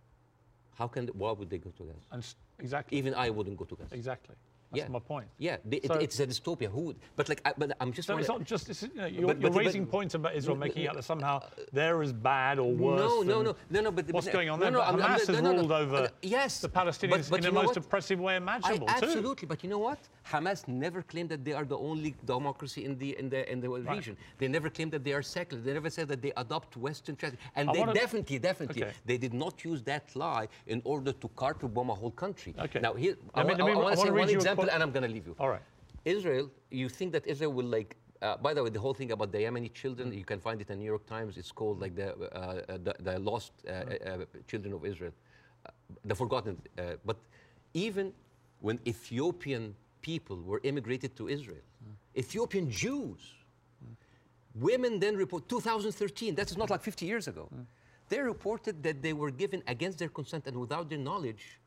How 0.76 0.88
can 0.88 1.08
why 1.08 1.32
would 1.32 1.50
they 1.50 1.58
go 1.58 1.72
to 1.72 1.84
Gaza? 1.84 2.06
And 2.12 2.24
exactly, 2.60 2.98
Even 2.98 3.14
I 3.16 3.30
wouldn't 3.32 3.58
go 3.58 3.66
to 3.66 3.76
Gaza. 3.76 3.96
exactly. 3.96 4.36
That's 4.72 4.84
yeah. 4.84 4.92
my 4.92 5.00
point. 5.00 5.28
Yeah, 5.40 5.58
it- 5.72 5.88
So- 5.88 5.96
it's 5.96 6.20
a 6.20 6.28
dystopia. 6.28 6.70
Who 6.70 6.82
would? 6.82 6.98
But 7.16 7.28
like, 7.28 7.42
I, 7.44 7.54
but 7.58 7.76
I'm 7.80 7.92
just. 7.92 8.08
So 8.08 8.18
it's 8.18 8.28
not 8.28 8.44
just 8.44 8.70
it's, 8.70 8.84
you 8.84 8.90
know, 8.94 9.06
you're, 9.08 9.28
But- 9.28 9.42
you're 9.42 9.50
but- 9.50 9.54
but- 9.54 9.66
raising 9.66 9.86
points 9.88 10.14
about 10.14 10.36
Israel, 10.36 10.58
making 10.58 10.88
out 10.88 10.96
that 10.96 11.04
somehow 11.04 11.42
they're 11.74 12.02
as 12.04 12.14
bad 12.14 12.60
or 12.60 12.72
worse. 12.72 13.00
No, 13.00 13.22
no, 13.24 13.42
no, 13.42 13.56
no, 13.72 13.82
no. 13.82 13.92
But 13.92 14.12
what's 14.12 14.28
going 14.28 14.50
on 14.50 14.60
no, 14.60 14.66
there? 14.66 14.72
no, 14.74 14.80
but 14.80 15.02
I'm- 15.02 15.12
has 15.18 15.28
no, 15.28 15.40
no. 15.42 15.54
ruled 15.56 15.72
over 15.72 15.96
Uh, 15.96 16.08
yes, 16.22 16.60
the 16.62 16.70
Palestinians 16.70 17.34
in 17.36 17.42
the 17.42 17.52
most 17.52 17.78
oppressive 17.78 18.20
way 18.20 18.34
I, 18.34 18.38
imaginable 18.38 18.86
too. 18.88 18.94
absolutely, 18.94 19.48
but 19.48 19.64
you 19.64 19.70
know 19.72 19.80
what? 19.80 19.98
Hamas 20.32 20.60
never 20.86 21.02
claimed 21.12 21.30
that 21.34 21.44
they 21.48 21.54
are 21.60 21.66
the 21.74 21.78
only 21.90 22.12
democracy 22.34 22.82
in 22.88 22.94
the 23.02 23.10
in 23.22 23.28
the 23.34 23.42
in 23.54 23.58
the 23.64 23.70
region. 23.96 24.16
They 24.40 24.48
never 24.58 24.70
claimed 24.76 24.92
that 24.96 25.04
they 25.08 25.14
are 25.20 25.26
secular. 25.38 25.62
They 25.68 25.74
never 25.80 25.90
said 25.98 26.08
that 26.12 26.22
they 26.26 26.34
adopt 26.44 26.72
Western 26.88 27.16
tradition. 27.22 27.42
And 27.58 27.66
I 27.70 27.74
they 27.74 27.84
definitely, 28.04 28.38
definitely, 28.50 28.84
Okay. 28.84 28.94
they 29.10 29.18
did 29.26 29.34
not 29.44 29.56
use 29.72 29.82
that 29.92 30.06
lie 30.26 30.48
in 30.74 30.80
order 30.94 31.12
to 31.22 31.28
carpet 31.42 31.70
bomb 31.76 31.90
a 31.96 31.98
whole 32.02 32.16
country. 32.26 32.52
Okay. 32.66 32.80
Now 32.88 32.94
here, 33.04 33.16
I, 33.34 33.44
Let 33.44 33.48
me- 33.48 33.54
wa- 33.54 33.58
let 33.58 33.66
me- 33.66 33.72
I 33.72 33.74
I 33.74 33.76
want 33.76 33.98
wanna 33.98 34.02
say 34.08 34.12
one 34.26 34.30
example, 34.40 34.68
and 34.74 34.80
I'm 34.84 34.92
going 34.98 35.08
to 35.10 35.14
leave 35.18 35.28
you. 35.30 35.36
All 35.42 35.50
right. 35.56 35.66
Israel, 36.16 36.46
you 36.82 36.88
think 36.98 37.10
that 37.16 37.24
Israel 37.34 37.54
will 37.60 37.70
like. 37.78 37.92
Uh, 38.22 38.36
by 38.46 38.52
the 38.56 38.62
way, 38.64 38.70
the 38.78 38.84
whole 38.86 38.94
thing 39.00 39.12
about 39.18 39.30
the 39.36 39.40
Yemeni 39.46 39.70
children, 39.82 40.06
you 40.22 40.26
can 40.32 40.40
find 40.48 40.58
it 40.64 40.68
in 40.70 40.76
the 40.78 40.82
New 40.84 40.92
York 40.96 41.06
Times. 41.16 41.32
It's 41.42 41.54
called 41.60 41.78
like 41.84 41.94
the 42.02 42.10
uh, 42.10 42.18
uh, 42.20 42.78
the, 42.88 42.94
the 43.08 43.16
lost 43.30 43.54
uh, 43.66 43.72
uh, 43.72 44.26
children 44.52 44.72
of 44.78 44.82
Israel, 44.92 45.14
uh, 45.66 45.70
the 46.12 46.16
forgotten. 46.22 46.56
Uh, 46.78 46.84
but 47.10 47.18
even 47.86 48.06
when 48.66 48.76
Ethiopian 48.94 49.64
people 50.02 50.38
were 50.42 50.62
immigrated 50.64 51.16
to 51.18 51.28
Israel, 51.28 51.62
Ethiopian 52.18 52.70
Jews, 52.70 53.20
women 54.56 55.00
then 55.00 55.16
report 55.16 55.48
2013. 55.48 56.36
That 56.36 56.50
is 56.50 56.58
not 56.58 56.70
like 56.70 56.82
50 56.82 57.06
years 57.06 57.28
ago. 57.28 57.50
They 58.10 58.20
reported 58.20 58.82
that 58.84 59.02
they 59.02 59.14
were 59.14 59.32
given 59.32 59.62
against 59.68 60.00
their 60.00 60.10
consent 60.10 60.48
and 60.48 60.58
without 60.58 60.90
their 60.90 60.98
knowledge 60.98 61.60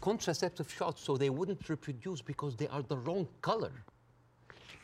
contraceptive 0.00 0.70
shots 0.70 1.02
so 1.02 1.16
they 1.16 1.30
wouldn't 1.30 1.68
reproduce 1.68 2.20
because 2.22 2.56
they 2.56 2.68
are 2.68 2.82
the 2.82 2.96
wrong 2.96 3.26
color. 3.42 3.72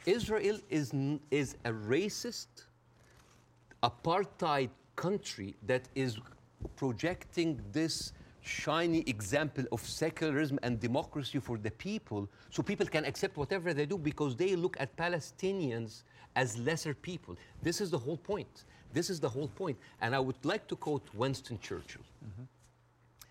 Israel 0.06 0.59
is, 0.69 0.93
is 1.31 1.56
a 1.65 1.70
racist, 1.73 2.66
apartheid 3.82 4.70
country 4.97 5.55
that 5.66 5.89
is 5.94 6.19
projecting 6.77 7.61
this 7.73 8.12
shiny 8.44 9.02
example 9.06 9.64
of 9.72 9.80
secularism 9.80 10.58
and 10.62 10.78
democracy 10.78 11.38
for 11.40 11.56
the 11.56 11.70
people 11.70 12.28
so 12.50 12.62
people 12.62 12.86
can 12.86 13.04
accept 13.04 13.36
whatever 13.36 13.72
they 13.72 13.86
do 13.86 13.96
because 13.96 14.36
they 14.36 14.54
look 14.54 14.76
at 14.78 14.94
Palestinians 14.96 16.02
as 16.36 16.58
lesser 16.58 16.94
people. 16.94 17.36
This 17.62 17.80
is 17.80 17.90
the 17.90 17.98
whole 17.98 18.18
point. 18.18 18.64
This 18.92 19.08
is 19.08 19.18
the 19.18 19.28
whole 19.28 19.48
point. 19.48 19.78
And 20.00 20.14
I 20.14 20.20
would 20.20 20.44
like 20.44 20.66
to 20.68 20.76
quote 20.76 21.08
Winston 21.14 21.58
Churchill. 21.58 22.02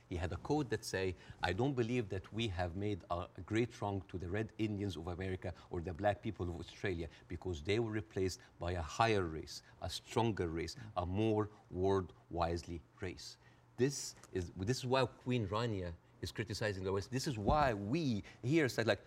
He 0.09 0.17
had 0.17 0.31
a 0.31 0.37
quote 0.37 0.69
that 0.69 0.83
say, 0.83 1.15
I 1.41 1.53
don't 1.53 1.75
believe 1.75 2.09
that 2.09 2.31
we 2.33 2.47
have 2.49 2.75
made 2.75 2.99
a, 3.09 3.25
great 3.45 3.69
wrong 3.81 4.03
to 4.09 4.17
the 4.17 4.29
red 4.29 4.49
Indians 4.57 4.95
of 4.95 5.07
America 5.07 5.53
or 5.71 5.81
the 5.81 5.93
black 5.93 6.21
people 6.21 6.47
of 6.47 6.59
Australia 6.59 7.07
because 7.27 7.61
they 7.61 7.79
were 7.79 7.89
replaced 7.89 8.39
by 8.59 8.73
a 8.73 8.81
higher 8.81 9.23
race, 9.23 9.63
a 9.81 9.89
stronger 9.89 10.49
race, 10.49 10.75
a 10.97 11.05
more 11.05 11.49
world 11.71 12.13
wisely 12.29 12.81
race. 12.99 13.37
This 13.77 14.15
is, 14.33 14.51
this 14.57 14.77
is 14.77 14.85
why 14.85 15.05
Queen 15.23 15.47
Rania 15.47 15.91
is 16.21 16.31
criticizing 16.31 16.83
the 16.83 16.91
West. 16.91 17.11
This 17.11 17.27
is 17.27 17.37
why 17.37 17.73
we 17.73 18.23
here 18.43 18.69
said 18.69 18.87
like, 18.87 18.99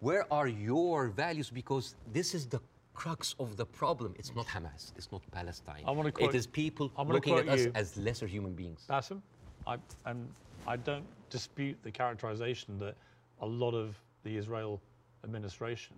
where 0.00 0.30
are 0.32 0.46
your 0.46 1.08
values? 1.08 1.50
Because 1.50 1.94
this 2.12 2.34
is 2.34 2.46
the 2.46 2.60
crux 2.94 3.34
of 3.38 3.56
the 3.56 3.66
problem. 3.66 4.14
It's 4.18 4.34
not 4.34 4.46
Hamas. 4.46 4.92
It's 4.96 5.10
not 5.12 5.22
Palestine. 5.30 5.84
I 5.86 5.90
wanna 5.90 6.12
quote- 6.12 6.30
it 6.30 6.36
is 6.36 6.46
people 6.46 6.92
looking 7.06 7.36
at 7.36 7.48
us 7.48 7.60
you. 7.60 7.72
as 7.74 7.96
lesser 7.96 8.26
human 8.26 8.54
beings. 8.54 8.86
Bassem, 8.88 9.20
I, 9.66 9.76
and 10.06 10.28
I 10.66 10.76
don't 10.76 11.04
dispute 11.30 11.78
the 11.82 11.90
characterization 11.90 12.78
that 12.78 12.94
a 13.40 13.46
lot 13.46 13.74
of 13.74 13.98
the 14.24 14.36
Israel 14.36 14.80
administration 15.24 15.96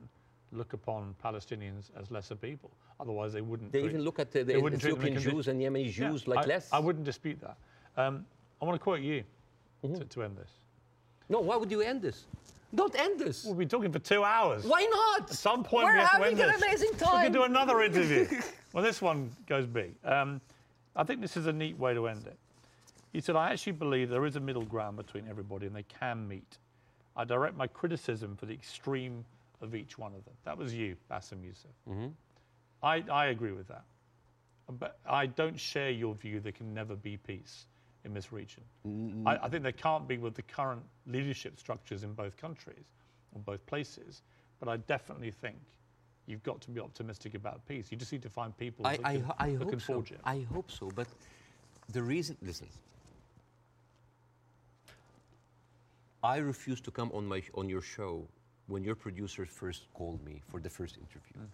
look 0.52 0.74
upon 0.74 1.14
Palestinians 1.24 1.90
as 1.98 2.10
lesser 2.10 2.36
people. 2.36 2.70
Otherwise, 3.00 3.32
they 3.32 3.40
wouldn't. 3.40 3.72
They 3.72 3.80
treat- 3.80 3.90
even 3.90 4.02
look 4.02 4.18
at 4.18 4.30
the, 4.30 4.44
the 4.44 4.60
wouldn't 4.60 4.82
treat 4.82 4.94
them 4.94 5.06
in 5.06 5.14
Ethiopian 5.16 5.34
Jews 5.36 5.48
and 5.48 5.60
Yemeni 5.60 5.86
Yeah, 5.86 6.10
Jews 6.10 6.28
like 6.28 6.40
I, 6.40 6.46
less. 6.46 6.68
I 6.72 6.78
wouldn't 6.78 7.04
dispute 7.04 7.40
that. 7.40 7.56
Um, 7.96 8.24
I 8.60 8.64
want 8.64 8.78
to 8.78 8.82
quote 8.82 9.00
you 9.00 9.24
Mm-hmm. 9.84 9.94
to, 9.96 10.04
to 10.04 10.22
end 10.22 10.36
this. 10.36 10.50
No, 11.28 11.40
why 11.40 11.56
would 11.56 11.68
you 11.70 11.80
end 11.80 12.02
this? 12.02 12.24
Don't 12.72 12.94
end 12.98 13.18
this. 13.18 13.44
We'll 13.44 13.54
be 13.56 13.66
talking 13.66 13.90
for 13.90 13.98
two 13.98 14.22
hours. 14.22 14.64
Why 14.64 14.82
not? 14.84 15.28
At 15.30 15.36
some 15.36 15.64
point, 15.64 15.86
We're 15.86 15.94
we 15.94 15.98
have 15.98 16.10
to 16.10 16.16
having 16.18 16.38
end 16.38 16.40
an 16.40 16.60
this. 16.60 16.62
amazing 16.62 16.90
We 16.92 16.98
can 17.24 17.32
do 17.32 17.42
another 17.42 17.82
interview. 17.88 18.28
well, 18.72 18.84
this 18.84 19.02
one 19.02 19.30
goes 19.48 19.66
big. 19.66 19.94
Um, 20.04 20.40
I 20.94 21.02
think 21.02 21.20
this 21.20 21.36
is 21.36 21.46
a 21.48 21.52
neat 21.52 21.76
way 21.78 21.94
to 21.94 22.06
end 22.06 22.26
it. 22.28 22.36
He 23.12 23.20
said, 23.20 23.34
I 23.34 23.50
actually 23.50 23.72
believe 23.72 24.08
there 24.08 24.24
is 24.24 24.36
a 24.36 24.40
middle 24.40 24.62
ground 24.64 24.96
between 24.96 25.26
everybody 25.28 25.66
and 25.66 25.74
they 25.74 25.82
can 25.82 26.28
meet. 26.28 26.58
I 27.16 27.24
direct 27.24 27.56
my 27.56 27.66
criticism 27.66 28.36
for 28.36 28.46
the 28.46 28.54
extreme 28.54 29.24
of 29.60 29.74
each 29.74 29.98
one 29.98 30.14
of 30.14 30.24
them. 30.24 30.34
That 30.44 30.56
was 30.56 30.72
you, 30.72 30.96
Bassem 31.10 31.44
Youssef. 31.44 31.70
Mm-hmm. 31.90 32.06
I, 32.84 33.02
I 33.12 33.26
agree 33.26 33.52
with 33.52 33.66
that. 33.66 33.82
But 34.78 34.98
I 35.06 35.26
don't 35.26 35.58
share 35.58 35.90
your 35.90 36.14
view 36.14 36.38
there 36.38 36.52
can 36.52 36.72
never 36.72 36.94
be 36.94 37.16
peace 37.16 37.66
in 38.04 38.14
this 38.14 38.32
region. 38.32 38.62
Mm-hmm. 38.86 39.28
I, 39.28 39.44
I 39.44 39.48
think 39.48 39.62
they 39.62 39.72
can't 39.72 40.08
be 40.08 40.18
with 40.18 40.34
the 40.34 40.42
current 40.42 40.82
leadership 41.06 41.58
structures 41.58 42.02
in 42.02 42.12
both 42.14 42.36
countries 42.36 42.84
or 43.32 43.40
both 43.40 43.64
places. 43.66 44.22
But 44.60 44.68
I 44.68 44.76
definitely 44.78 45.30
think 45.30 45.56
you've 46.26 46.42
got 46.42 46.60
to 46.62 46.70
be 46.70 46.80
optimistic 46.80 47.34
about 47.34 47.66
peace. 47.66 47.88
You 47.90 47.96
just 47.96 48.12
need 48.12 48.22
to 48.22 48.30
find 48.30 48.56
people 48.56 48.86
I, 48.86 48.96
that 48.96 49.06
I, 49.06 49.16
can, 49.16 49.32
I 49.38 49.50
that 49.50 49.64
hope 49.64 49.80
so. 49.80 49.94
forge 49.94 50.12
it. 50.12 50.20
I 50.24 50.46
hope 50.52 50.70
so. 50.70 50.90
But 50.94 51.08
The 51.92 52.02
reason, 52.02 52.36
listen, 52.42 52.68
I 56.22 56.36
refused 56.36 56.84
to 56.84 56.90
come 56.90 57.10
on 57.12 57.26
my 57.26 57.42
on 57.54 57.68
your 57.68 57.82
show 57.82 58.26
when 58.68 58.84
your 58.84 58.94
producer 58.94 59.44
first 59.44 59.92
called 59.92 60.24
me 60.24 60.40
for 60.48 60.60
the 60.60 60.70
first 60.70 60.96
interview 60.96 61.42
mm. 61.42 61.48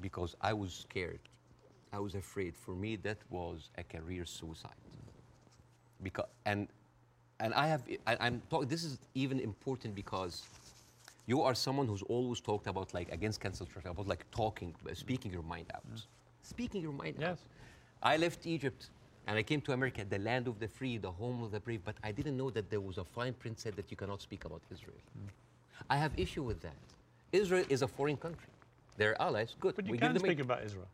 because 0.00 0.36
I 0.42 0.52
was 0.52 0.72
scared. 0.74 1.20
I 1.92 1.98
was 1.98 2.14
afraid. 2.14 2.54
For 2.56 2.74
me, 2.74 2.96
that 2.96 3.18
was 3.30 3.70
a 3.78 3.82
career 3.82 4.26
suicide. 4.26 4.82
Because 6.02 6.26
and 6.44 6.68
and 7.40 7.54
I 7.54 7.66
have 7.66 7.82
I, 8.06 8.16
I'm 8.20 8.42
talking. 8.50 8.68
This 8.68 8.84
is 8.84 8.98
even 9.14 9.40
important 9.40 9.94
because 9.94 10.44
you 11.26 11.42
are 11.42 11.54
someone 11.54 11.86
who's 11.86 12.02
always 12.02 12.40
talked 12.40 12.66
about 12.66 12.94
like 12.94 13.10
against 13.12 13.40
cancel 13.40 13.66
culture, 13.66 13.88
about 13.88 14.06
like 14.06 14.24
talking, 14.30 14.74
uh, 14.88 14.94
speaking 14.94 15.32
your 15.32 15.42
mind 15.42 15.66
out, 15.74 15.82
mm. 15.92 16.02
speaking 16.42 16.80
your 16.82 16.92
mind 16.92 17.16
out. 17.16 17.30
Yes. 17.30 17.38
I 18.02 18.16
left 18.16 18.46
Egypt 18.46 18.90
and 19.26 19.36
I 19.36 19.42
came 19.42 19.60
to 19.62 19.72
America, 19.72 20.04
the 20.08 20.18
land 20.18 20.46
of 20.46 20.60
the 20.60 20.68
free, 20.68 20.98
the 20.98 21.10
home 21.10 21.42
of 21.42 21.50
the 21.50 21.58
brave, 21.58 21.80
but 21.84 21.96
I 22.04 22.12
didn't 22.12 22.36
know 22.36 22.50
that 22.50 22.70
there 22.70 22.80
was 22.80 22.98
a 22.98 23.04
fine 23.04 23.32
print 23.32 23.58
said 23.58 23.74
that 23.76 23.90
you 23.90 23.96
cannot 23.96 24.22
speak 24.22 24.44
about 24.44 24.62
Israel. 24.72 25.02
Mm. 25.18 25.30
I 25.90 25.96
have 25.96 26.12
issue 26.16 26.44
with 26.44 26.60
that. 26.62 26.76
Israel 27.32 27.64
is 27.68 27.82
a 27.82 27.88
foreign 27.88 28.16
country. 28.16 28.48
They're 28.96 29.20
allies, 29.20 29.56
good. 29.60 29.74
But 29.74 29.86
you 29.86 29.92
we 29.92 29.98
can 29.98 30.18
speak 30.18 30.40
about 30.40 30.62
Israel. 30.62 30.86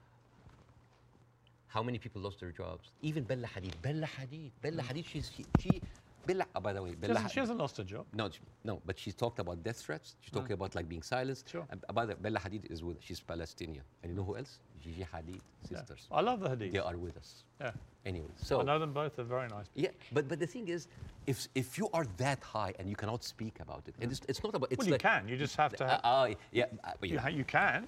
How 1.73 1.83
many 1.83 1.99
people 1.99 2.21
lost 2.21 2.39
their 2.41 2.51
jobs? 2.51 2.91
Even 3.01 3.23
Bella 3.25 3.47
Hadid. 3.55 3.73
Bella 3.81 4.07
Hadid. 4.07 4.51
Bella 4.61 4.83
Hadid, 4.83 5.07
she's, 5.07 5.31
she, 5.35 5.45
she 5.59 5.81
Bella, 6.27 6.45
oh, 6.55 6.61
by 6.61 6.73
the 6.75 6.83
way, 6.83 6.91
She 6.91 6.97
Bella 6.97 7.15
hasn't, 7.15 7.33
she 7.33 7.41
hasn't 7.41 7.59
lost 7.59 7.77
her 7.79 7.85
job. 7.85 8.05
no, 8.15 8.29
she- 8.31 8.41
no, 8.63 8.81
but 8.85 8.99
she 8.99 9.11
talked 9.11 9.39
about 9.39 9.63
death 9.65 9.81
threats. 9.81 10.15
She's 10.21 10.31
talking 10.31 10.53
about 10.53 10.75
like 10.75 10.87
being 10.89 11.03
silenced. 11.03 11.49
Sure. 11.49 11.65
And 11.71 11.83
by 11.95 12.05
the 12.05 12.15
Bella 12.15 12.39
Hadid 12.41 12.71
is 12.71 12.85
with, 12.85 12.99
she's 13.01 13.21
Palestinian. 13.21 13.83
And 14.03 14.11
you 14.13 14.17
know 14.19 14.23
who 14.25 14.37
else? 14.37 14.59
Gigi 14.83 15.07
Hadid, 15.13 15.41
Yeah. 15.71 15.79
sisters. 15.79 16.07
I 16.13 16.21
love 16.21 16.41
the 16.41 16.51
Hadids. 16.51 16.73
They 16.73 16.79
are 16.79 16.97
with 16.97 17.17
us. 17.17 17.45
Yeah. 17.61 17.71
Anyway, 18.05 18.29
so. 18.37 18.61
I 18.61 18.65
know 18.65 18.79
them 18.79 18.93
both. 18.93 19.17
They're 19.17 19.25
very 19.25 19.49
nice. 19.49 19.69
People. 19.69 19.83
Yeah, 19.85 19.91
but, 20.13 20.29
but 20.29 20.39
the 20.41 20.47
thing 20.47 20.69
is, 20.69 20.89
if, 21.27 21.49
if 21.55 21.79
you 21.79 21.89
are 21.95 22.05
that 22.19 22.41
high 22.43 22.75
and 22.79 22.89
you 22.91 22.97
cannot 22.97 23.25
speak 23.25 23.61
about 23.61 23.85
it, 23.89 23.95
and 24.01 24.13
it's, 24.13 24.21
it's 24.29 24.43
not 24.45 24.55
about, 24.55 24.71
it's 24.71 24.79
Well, 24.79 24.89
you 24.89 24.93
like, 24.93 25.03
can. 25.03 25.27
You 25.27 25.37
just 25.39 25.57
have 25.57 25.73
to. 25.77 25.85
Uh, 25.85 25.89
Have, 25.89 26.01
uh, 26.05 26.35
yeah, 26.53 26.65
uh, 26.85 26.91
but 27.01 27.09
you, 27.09 27.19
you 27.33 27.45
can. 27.45 27.87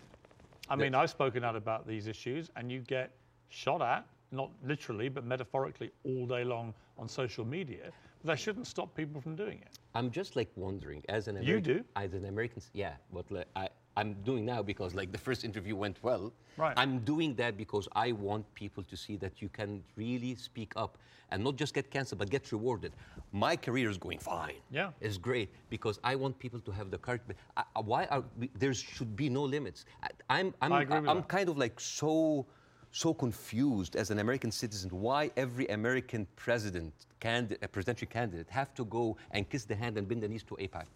I 0.70 0.76
mean, 0.76 0.94
I've 0.94 1.10
spoken 1.10 1.44
out 1.44 1.56
about 1.56 1.86
these 1.86 2.06
issues, 2.06 2.50
and 2.56 2.72
you 2.72 2.80
get 2.80 3.10
shot 3.48 3.82
at, 3.82 4.06
not 4.32 4.50
literally, 4.64 5.08
but 5.08 5.24
metaphorically, 5.24 5.90
all 6.04 6.26
day 6.26 6.44
long 6.44 6.74
on 6.98 7.08
social 7.08 7.44
media. 7.44 7.90
But 8.22 8.28
that 8.32 8.38
shouldn't 8.38 8.66
stop 8.66 8.94
people 8.96 9.20
from 9.20 9.36
doing 9.36 9.58
it. 9.60 9.78
I'm 9.94 10.10
just 10.10 10.34
like 10.36 10.50
wondering, 10.56 11.02
as 11.08 11.28
an 11.28 11.36
You 11.36 11.42
American, 11.58 11.76
do? 11.78 11.84
as 11.96 12.14
an 12.14 12.24
American, 12.24 12.62
yeah, 12.72 12.94
but 13.12 13.30
like, 13.30 13.46
I, 13.54 13.68
I'm 13.96 14.14
doing 14.24 14.44
now 14.44 14.60
because 14.62 14.94
like 14.94 15.12
the 15.12 15.18
first 15.18 15.44
interview 15.44 15.76
went 15.76 16.02
well. 16.02 16.32
Right. 16.56 16.74
I'm 16.76 16.98
doing 17.00 17.34
that 17.36 17.56
because 17.56 17.86
I 17.94 18.10
want 18.12 18.52
people 18.54 18.82
to 18.84 18.96
see 18.96 19.16
that 19.18 19.40
you 19.40 19.48
can 19.48 19.84
really 19.96 20.34
speak 20.34 20.72
up 20.76 20.98
and 21.30 21.42
not 21.44 21.56
just 21.56 21.74
get 21.74 21.90
canceled, 21.90 22.18
but 22.18 22.28
get 22.30 22.50
rewarded. 22.50 22.92
My 23.32 23.54
career 23.56 23.88
is 23.90 23.98
going 23.98 24.18
fine. 24.18 24.54
Yeah. 24.70 24.90
It's 25.00 25.16
great 25.18 25.50
because 25.70 26.00
I 26.02 26.16
want 26.16 26.38
people 26.40 26.60
to 26.60 26.72
have 26.72 26.90
the 26.90 26.98
courage. 26.98 27.22
But 27.26 27.36
I, 27.56 27.62
I- 27.76 27.80
why 27.80 28.04
are 28.06 28.24
we, 28.38 28.50
there 28.58 28.74
should 28.74 29.14
be 29.14 29.28
no 29.28 29.42
limits? 29.42 29.84
I, 30.02 30.08
I'm, 30.40 30.54
I'm, 30.60 30.72
I 30.72 30.82
agree 30.82 31.00
with 31.00 31.08
I'm 31.08 31.16
that. 31.18 31.28
kind 31.28 31.48
of 31.48 31.56
like 31.56 31.78
so 31.78 32.46
so 32.94 33.12
confused 33.12 33.96
as 33.96 34.10
an 34.12 34.20
American 34.20 34.52
citizen 34.52 34.88
why 34.90 35.28
every 35.36 35.66
American 35.66 36.26
president 36.36 36.94
candidate, 37.18 37.58
a 37.60 37.66
presidential 37.66 38.06
candidate 38.06 38.48
have 38.48 38.72
to 38.72 38.84
go 38.84 39.16
and 39.32 39.50
kiss 39.50 39.64
the 39.64 39.74
hand 39.74 39.98
and 39.98 40.06
bend 40.08 40.22
the 40.22 40.28
knees 40.28 40.44
to 40.44 40.54
AIPAC. 40.54 40.86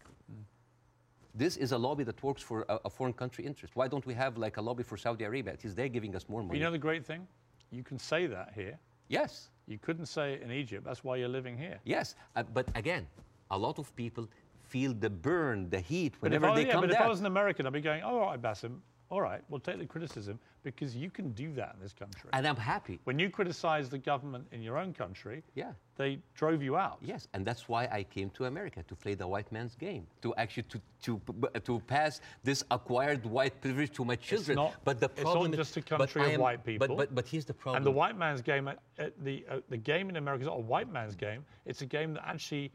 This 1.34 1.56
is 1.56 1.72
a 1.72 1.78
lobby 1.78 2.04
that 2.04 2.22
works 2.22 2.40
for 2.40 2.64
a, 2.68 2.78
a 2.84 2.90
foreign 2.90 3.12
country 3.12 3.44
interest. 3.44 3.74
Why 3.74 3.88
don't 3.88 4.06
we 4.06 4.14
have 4.14 4.38
like 4.38 4.58
a 4.58 4.62
lobby 4.62 4.84
for 4.84 4.96
Saudi 4.96 5.24
Arabia? 5.24 5.54
It 5.54 5.64
is 5.64 5.74
they're 5.74 5.88
giving 5.88 6.14
us 6.14 6.28
more 6.28 6.40
But 6.40 6.48
money. 6.48 6.58
you 6.60 6.64
know 6.64 6.70
the 6.70 6.78
great 6.78 7.04
thing? 7.04 7.26
You 7.72 7.82
can 7.82 7.98
say 7.98 8.26
that 8.28 8.52
here. 8.54 8.78
yes, 9.08 9.50
You 9.66 9.78
couldn't 9.78 10.06
say 10.06 10.34
it 10.34 10.42
in 10.42 10.52
Egypt. 10.52 10.84
That's 10.84 11.02
why 11.02 11.16
you're 11.16 11.28
living 11.38 11.58
here. 11.58 11.78
yes. 11.84 12.14
Uh, 12.36 12.44
but 12.54 12.66
again, 12.76 13.06
a 13.50 13.58
lot 13.58 13.78
of 13.80 13.94
people 13.96 14.28
feel 14.62 14.92
the 14.94 15.10
burn, 15.10 15.68
the 15.70 15.80
heat 15.80 16.12
But 16.20 16.30
whenever 16.30 16.46
I, 16.48 16.54
they 16.54 16.66
yeah, 16.66 16.72
come 16.74 16.82
but 16.82 16.90
if 16.90 17.00
I 17.00 17.08
was 17.08 17.20
an 17.20 17.26
American, 17.26 17.66
I'd 17.66 17.72
be 17.72 17.80
going, 17.80 18.02
oh, 18.04 18.18
all 18.20 18.30
right, 18.30 18.40
Bassem, 18.40 18.74
all 19.10 19.22
right, 19.22 19.43
we'll 19.48 19.60
take 19.60 19.78
the 19.78 19.86
criticism 19.86 20.39
because 20.62 20.94
you 20.94 21.09
can 21.10 21.30
do 21.32 21.52
that 21.55 21.74
in 21.74 21.80
this 21.80 21.94
country. 21.94 22.28
and 22.32 22.47
I'm 22.47 22.56
happy. 22.56 22.98
when 23.05 23.18
you 23.18 23.30
criticize 23.30 23.89
the 23.89 23.97
government 23.98 24.47
in 24.52 24.60
your 24.62 24.76
own 24.76 24.93
country, 24.93 25.43
Yeah. 25.55 25.72
they 25.97 26.18
drove 26.35 26.62
you 26.62 26.76
out. 26.76 26.98
Yes, 27.01 27.26
and 27.32 27.44
that's 27.47 27.68
why 27.68 27.89
I 27.90 28.02
came 28.05 28.28
to 28.30 28.44
America 28.44 28.82
to 28.86 28.94
play 28.94 29.14
the 29.14 29.26
white 29.26 29.51
man's 29.51 29.74
game, 29.74 30.06
to 30.22 30.35
actually 30.36 30.64
to 30.64 30.80
to 31.02 31.20
to 31.64 31.80
pass 31.80 32.20
this 32.43 32.62
acquired 32.70 33.24
white 33.24 33.60
privilege 33.62 33.93
to 33.93 34.05
my 34.05 34.16
children. 34.16 34.56
not- 34.56 34.74
but 34.85 35.01
the 35.01 35.09
problem 35.09 35.52
it's 35.52 35.56
not 35.59 35.64
just 35.64 35.76
a 35.78 35.82
country 35.82 36.22
of 36.26 36.32
am- 36.32 36.40
white 36.40 36.64
people. 36.64 36.86
But 36.89 36.97
but 36.97 37.14
but 37.14 37.26
here's 37.28 37.47
the 37.47 37.55
problem. 37.55 37.76
And 37.78 37.86
the 37.86 37.97
white 38.02 38.16
man's 38.18 38.43
game, 38.43 38.68
at, 38.68 38.78
at 38.98 39.12
the 39.24 39.47
uh, 39.48 39.60
the 39.70 39.78
game 39.78 40.10
in 40.10 40.16
America 40.16 40.43
is 40.43 40.48
not 40.48 40.59
a 40.59 40.68
white 40.74 40.90
man's 40.93 41.14
game. 41.16 41.44
It's 41.64 41.80
a 41.82 41.86
game 41.86 42.12
that 42.14 42.28
actually 42.28 42.72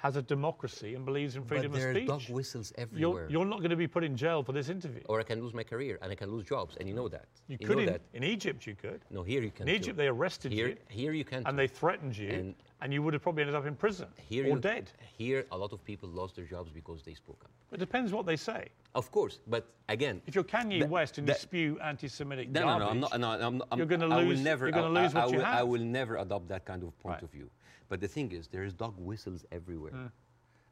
has 0.00 0.14
a 0.16 0.22
democracy 0.22 0.94
and 0.94 1.04
believes 1.04 1.34
in 1.34 1.42
freedom 1.44 1.72
but 1.72 1.78
there 1.80 1.90
of 1.90 1.96
are 1.96 2.00
dog 2.04 2.22
whistles 2.30 2.72
everywhere. 2.78 3.22
You're, 3.22 3.30
you're 3.30 3.44
not 3.44 3.58
going 3.58 3.70
to 3.70 3.76
be 3.76 3.88
put 3.88 4.04
in 4.04 4.16
jail 4.16 4.44
for 4.44 4.52
this 4.52 4.68
interview. 4.68 5.02
or 5.08 5.18
I 5.18 5.24
can 5.24 5.42
lose 5.42 5.52
my 5.54 5.64
career 5.64 5.98
and 6.02 6.12
I 6.12 6.14
can 6.14 6.30
lose 6.30 6.44
jobs, 6.46 6.76
and 6.78 6.88
you 6.88 6.94
know 6.94 7.08
that. 7.08 7.26
you 7.48 7.58
know 7.60 7.66
could 7.66 7.78
in, 7.80 7.86
that. 7.86 8.00
in 8.14 8.22
Egypt. 8.22 8.66
You 8.66 8.76
could. 8.76 9.00
No, 9.10 9.22
here 9.24 9.42
you 9.42 9.50
can. 9.50 9.66
In. 9.68 9.74
Egypt, 9.74 9.96
they 9.96 10.06
arrested 10.06 10.52
here, 10.52 10.68
you. 10.68 10.76
Here 10.88 11.12
you 11.12 11.24
can. 11.24 11.38
and 11.38 11.48
too. 11.48 11.56
they 11.56 11.66
threatened 11.66 12.16
you, 12.16 12.28
and, 12.30 12.54
And- 12.80 12.92
you 12.94 13.02
would 13.02 13.12
have 13.12 13.22
probably 13.24 13.42
ended 13.42 13.56
up 13.56 13.66
in 13.66 13.74
prison 13.74 14.06
here 14.28 14.44
or 14.44 14.50
you, 14.50 14.58
dead. 14.60 14.90
Here, 15.16 15.44
a 15.50 15.58
lot 15.58 15.72
of 15.72 15.84
people 15.84 16.08
lost 16.08 16.36
their 16.36 16.44
jobs 16.44 16.70
because 16.70 17.02
they 17.02 17.14
spoke 17.14 17.40
up. 17.44 17.50
It 17.72 17.78
depends 17.80 18.12
what 18.12 18.24
they 18.24 18.36
say. 18.36 18.68
Of 18.94 19.10
course, 19.10 19.40
but 19.48 19.66
again, 19.88 20.22
If 20.26 20.34
you're 20.36 20.44
Kanye 20.44 20.80
that- 20.80 20.88
West 20.88 21.18
and 21.18 21.26
that- 21.28 21.38
you 21.38 21.40
spew 21.42 21.78
anti-Semitic 21.82 22.50
No, 22.50 22.62
garbage, 22.62 22.86
no, 22.86 22.86
no, 22.86 22.92
I'm 22.92 23.00
not. 23.00 23.40
No, 23.40 23.46
I'm, 23.48 23.62
I'm, 23.72 23.78
You're 23.78 23.86
gonna 23.88 24.06
lose- 24.06 24.40
never. 24.40 24.66
you're 24.66 24.72
gonna 24.80 24.96
I- 25.00 25.02
lose 25.02 25.14
I, 25.14 25.24
what 25.24 25.32
you 25.32 25.38
will, 25.38 25.44
I 25.44 25.56
have. 25.56 25.66
will 25.68 25.80
never 25.98 26.16
adopt 26.18 26.48
that 26.48 26.64
kind 26.64 26.82
of 26.84 26.96
point 27.00 27.14
Right. 27.16 27.22
of 27.24 27.30
view. 27.32 27.50
But 27.88 28.00
the 28.00 28.08
thing 28.08 28.32
is, 28.32 28.48
there 28.48 28.64
is 28.64 28.72
dog 28.74 28.94
whistles 28.98 29.44
everywhere. 29.52 29.92
Hmm. 29.92 30.06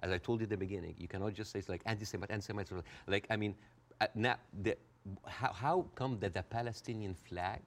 As 0.02 0.10
I 0.10 0.18
told 0.18 0.40
you 0.40 0.44
at 0.44 0.51
the 0.51 0.56
beginning, 0.56 0.94
you 0.98 1.09
cannot 1.09 1.34
just 1.34 1.51
say 1.52 1.59
it's 1.59 1.68
like 1.68 1.82
anti-Semite, 1.86 2.30
anti-Semite. 2.30 2.70
Like 3.06 3.26
I 3.30 3.36
mean, 3.36 3.55
uh, 4.01 4.06
now 4.14 4.36
the, 4.62 4.76
how, 5.26 5.52
how 5.52 5.86
come 5.94 6.18
that 6.20 6.34
the 6.34 6.43
Palestinian 6.43 7.14
flag 7.14 7.60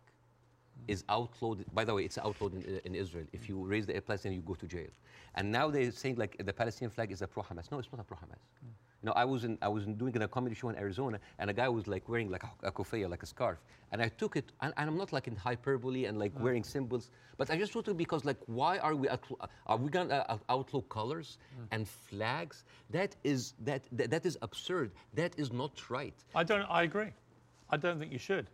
is 0.88 1.03
outlawed? 1.09 1.65
By 1.73 1.84
the 1.84 1.93
way, 1.93 2.03
it's 2.03 2.17
outlawed 2.17 2.53
in, 2.53 2.80
in 2.85 2.95
Israel. 2.95 3.26
If 3.34 3.49
you 3.49 3.63
raise 3.65 3.88
the 3.88 3.99
Palestinian, 3.99 4.41
you 4.41 4.47
go 4.47 4.53
to 4.53 4.67
jail. 4.67 4.89
And 5.35 5.51
now 5.51 5.69
they're 5.69 5.91
saying 5.91 6.15
like 6.17 6.38
the 6.45 6.53
Palestinian 6.53 6.91
flag 6.91 7.11
is 7.11 7.21
a 7.21 7.27
pro-Hamas. 7.27 7.71
No, 7.71 7.80
it's 7.80 7.91
not 7.91 8.01
a 8.01 8.03
pro-Hamas. 8.03 8.43
You 9.01 9.07
know, 9.07 9.13
I 9.13 9.23
was 9.23 9.45
in, 9.45 9.57
I 9.61 9.69
was 9.69 9.85
in 9.85 9.95
doing 9.95 10.21
a 10.21 10.27
comedy 10.27 10.55
show 10.55 10.69
in 10.69 10.76
Arizona, 10.76 11.19
and 11.39 11.49
a 11.49 11.53
guy 11.53 11.69
was 11.69 11.88
like 11.88 12.09
wearing 12.09 12.30
like 12.30 12.43
a, 12.43 12.51
a 12.63 12.71
kufiyah, 12.71 13.09
like 13.09 13.23
a 13.23 13.26
scarf, 13.26 13.59
and 13.91 14.01
I 14.01 14.09
took 14.09 14.35
it, 14.35 14.51
and, 14.61 14.73
and 14.76 14.89
I'm 14.89 14.97
not 14.97 15.13
like 15.13 15.27
in 15.27 15.35
hyperbole 15.35 16.05
and 16.05 16.19
like 16.19 16.38
wearing 16.38 16.63
symbols, 16.63 17.09
but 17.38 17.49
I 17.49 17.57
just 17.57 17.71
took 17.71 17.88
it 17.88 17.95
because 17.95 18.26
like, 18.26 18.38
why 18.47 18.77
are 18.80 18.95
we 18.95 19.07
are 19.67 19.77
we 19.77 19.89
gonna 19.89 20.26
uh, 20.27 20.38
outlaw 20.49 20.81
colors 20.81 21.38
and 21.71 21.88
flags? 21.88 22.65
That 22.89 23.15
is 23.23 23.53
that, 23.61 23.84
that 23.93 24.11
that 24.11 24.26
is 24.26 24.38
absurd. 24.41 24.91
That 25.13 25.34
is 25.39 25.53
not 25.53 25.89
right. 25.89 26.15
I 26.35 26.43
don't. 26.43 26.63
I 26.69 26.84
agree. 26.84 27.11
I 27.69 27.77
don't 27.77 27.99
think 27.99 28.11
you 28.11 28.19
should, 28.19 28.49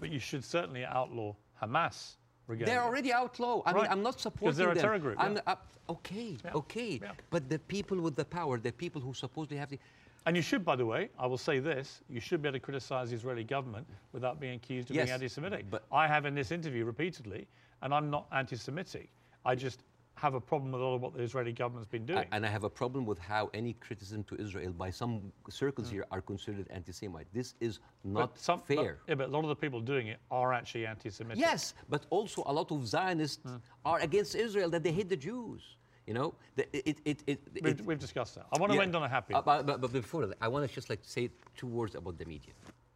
but 0.00 0.10
you 0.10 0.18
should 0.18 0.44
certainly 0.44 0.84
outlaw 0.84 1.34
Hamas. 1.60 2.16
Regalia. 2.46 2.66
They're 2.74 2.82
already 2.82 3.12
outlaw. 3.12 3.62
i 3.66 3.72
mean 3.72 3.86
i'm 3.88 4.02
not 4.02 4.20
supporting 4.20 4.56
they're 4.58 4.70
a 4.70 4.74
them. 4.74 4.82
terror 4.82 4.98
group, 4.98 5.16
I'm 5.18 5.36
yeah. 5.36 5.40
uh, 5.46 5.56
okay, 5.96 6.36
Yeah, 6.44 6.52
okay. 6.54 7.00
yeah. 7.02 7.12
But 7.30 7.48
the 7.48 7.58
people 7.58 7.98
with 8.00 8.16
the 8.16 8.24
power, 8.24 8.58
the 8.58 8.72
people 8.72 9.00
who 9.00 9.12
supposedly 9.14 9.56
have 9.62 9.70
the, 9.70 9.78
And 10.26 10.36
you 10.36 10.42
should, 10.42 10.64
by 10.64 10.76
the 10.76 10.86
way, 10.86 11.02
I 11.18 11.26
will 11.26 11.38
say 11.48 11.56
this: 11.70 11.86
you 12.08 12.20
should 12.20 12.40
be 12.42 12.48
able 12.48 12.58
to 12.58 12.64
criticise 12.68 13.06
the 13.10 13.16
Israeli 13.16 13.44
government 13.44 13.86
without 14.12 14.40
being 14.40 14.54
accused 14.60 14.90
of 14.90 14.96
Yes, 14.96 15.06
being 15.06 15.14
anti-Semitic. 15.14 15.62
but- 15.70 15.84
I 15.92 16.04
have 16.14 16.24
in 16.28 16.34
this 16.34 16.50
interview 16.58 16.84
repeatedly, 16.84 17.46
and 17.82 17.88
I'm 17.96 18.08
not 18.10 18.24
anti-Semitic. 18.32 19.08
I 19.44 19.54
just 19.54 19.80
have 20.16 20.34
a 20.34 20.40
problem 20.40 20.72
with 20.72 20.80
all 20.80 20.94
of 20.94 21.02
what 21.02 21.14
the 21.14 21.22
Israeli 21.22 21.52
government's 21.52 21.88
been 21.88 22.06
doing. 22.06 22.26
and 22.32 22.46
I 22.46 22.48
have 22.48 22.64
a 22.64 22.70
problem 22.70 23.04
with 23.04 23.18
how 23.18 23.50
any 23.52 23.72
criticism 23.74 24.22
to 24.24 24.36
Israel 24.40 24.72
by 24.72 24.90
some 24.90 25.32
circles 25.50 25.90
here 25.90 26.04
are 26.10 26.20
considered 26.20 26.66
anti-Semite. 26.70 27.26
This 27.32 27.54
is 27.60 27.80
not 28.04 28.34
but 28.34 28.38
some, 28.38 28.62
but- 28.68 28.76
fair. 28.76 28.98
yeah, 29.08 29.14
but 29.16 29.28
a 29.28 29.32
lot 29.32 29.42
of 29.42 29.48
the 29.48 29.56
people 29.56 29.80
doing 29.80 30.06
it 30.06 30.18
are 30.30 30.52
actually 30.52 30.86
anti-Semitic. 30.86 31.38
Yes, 31.40 31.74
but 31.88 32.06
also 32.10 32.42
a 32.46 32.52
lot 32.52 32.70
of 32.70 32.86
Zionists 32.86 33.42
Hmm. 33.42 33.56
are 33.84 33.98
against 34.00 34.34
Israel 34.34 34.70
that 34.70 34.82
they 34.84 34.92
hate 34.92 35.08
the 35.08 35.16
Jews. 35.16 35.62
You 36.06 36.12
know, 36.14 36.34
the, 36.56 36.64
it, 36.90 36.98
it, 37.06 37.18
it, 37.26 37.40
We've, 37.62 37.80
we've 37.80 37.98
discussed 37.98 38.34
that. 38.34 38.46
I 38.52 38.58
want 38.60 38.70
to 38.72 38.76
yeah. 38.76 38.82
end 38.84 38.94
on 38.94 39.02
a 39.02 39.08
happy. 39.08 39.32
Uh, 39.34 39.40
but, 39.40 39.64
but, 39.66 39.80
but 39.80 39.90
before 39.90 40.26
that, 40.26 40.36
I 40.40 40.48
want 40.48 40.68
to 40.68 40.74
just 40.74 40.90
like 40.90 41.00
say 41.02 41.30
two 41.56 41.66
words 41.66 41.94
about 41.94 42.18
the 42.18 42.26
media, 42.26 42.52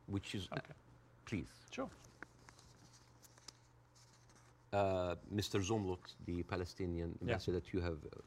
which 0.07 0.35
is, 0.35 0.47
uh, 0.53 0.59
please, 1.25 1.49
sure. 1.71 1.89
Uh, 4.73 5.15
Mr. 5.35 5.61
Zomlot, 5.63 6.15
the 6.27 6.43
Palestinian 6.43 7.11
Yeah. 7.11 7.23
ambassador 7.23 7.61
that 7.61 7.73
you 7.73 7.81
have, 7.81 7.99
uh, 8.05 8.21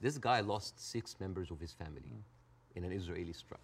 this 0.00 0.18
guy 0.18 0.40
lost 0.40 0.78
six 0.78 1.18
members 1.20 1.50
of 1.50 1.58
his 1.60 1.72
family 1.72 2.12
in 2.74 2.84
an 2.84 2.92
Israeli 2.92 3.32
strike. 3.32 3.60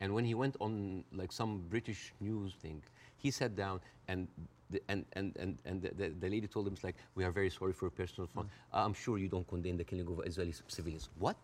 And 0.00 0.12
when 0.14 0.24
he 0.24 0.34
went 0.34 0.56
on 0.60 1.04
like 1.12 1.32
some 1.32 1.62
British 1.70 2.12
news 2.20 2.54
thing, 2.54 2.82
he 3.16 3.30
sat 3.30 3.56
down 3.56 3.80
and 4.08 4.28
the, 4.70 4.82
and, 4.88 5.04
and, 5.14 5.36
and, 5.38 5.58
and 5.64 5.80
the, 5.80 5.90
the, 5.94 6.08
the 6.20 6.28
lady 6.28 6.46
told 6.46 6.66
him, 6.66 6.74
it's 6.74 6.84
like, 6.84 6.96
we 7.14 7.24
are 7.24 7.30
very 7.30 7.50
sorry 7.50 7.72
for 7.72 7.86
a 7.86 7.90
personal 7.90 8.26
fund. 8.34 8.48
I'm 8.72 8.92
sure 8.94 9.16
you 9.18 9.28
don't 9.28 9.46
condemn 9.46 9.76
the 9.76 9.84
killing 9.84 10.06
of 10.08 10.20
Israeli 10.26 10.54
civilians. 10.68 11.08
What? 11.18 11.36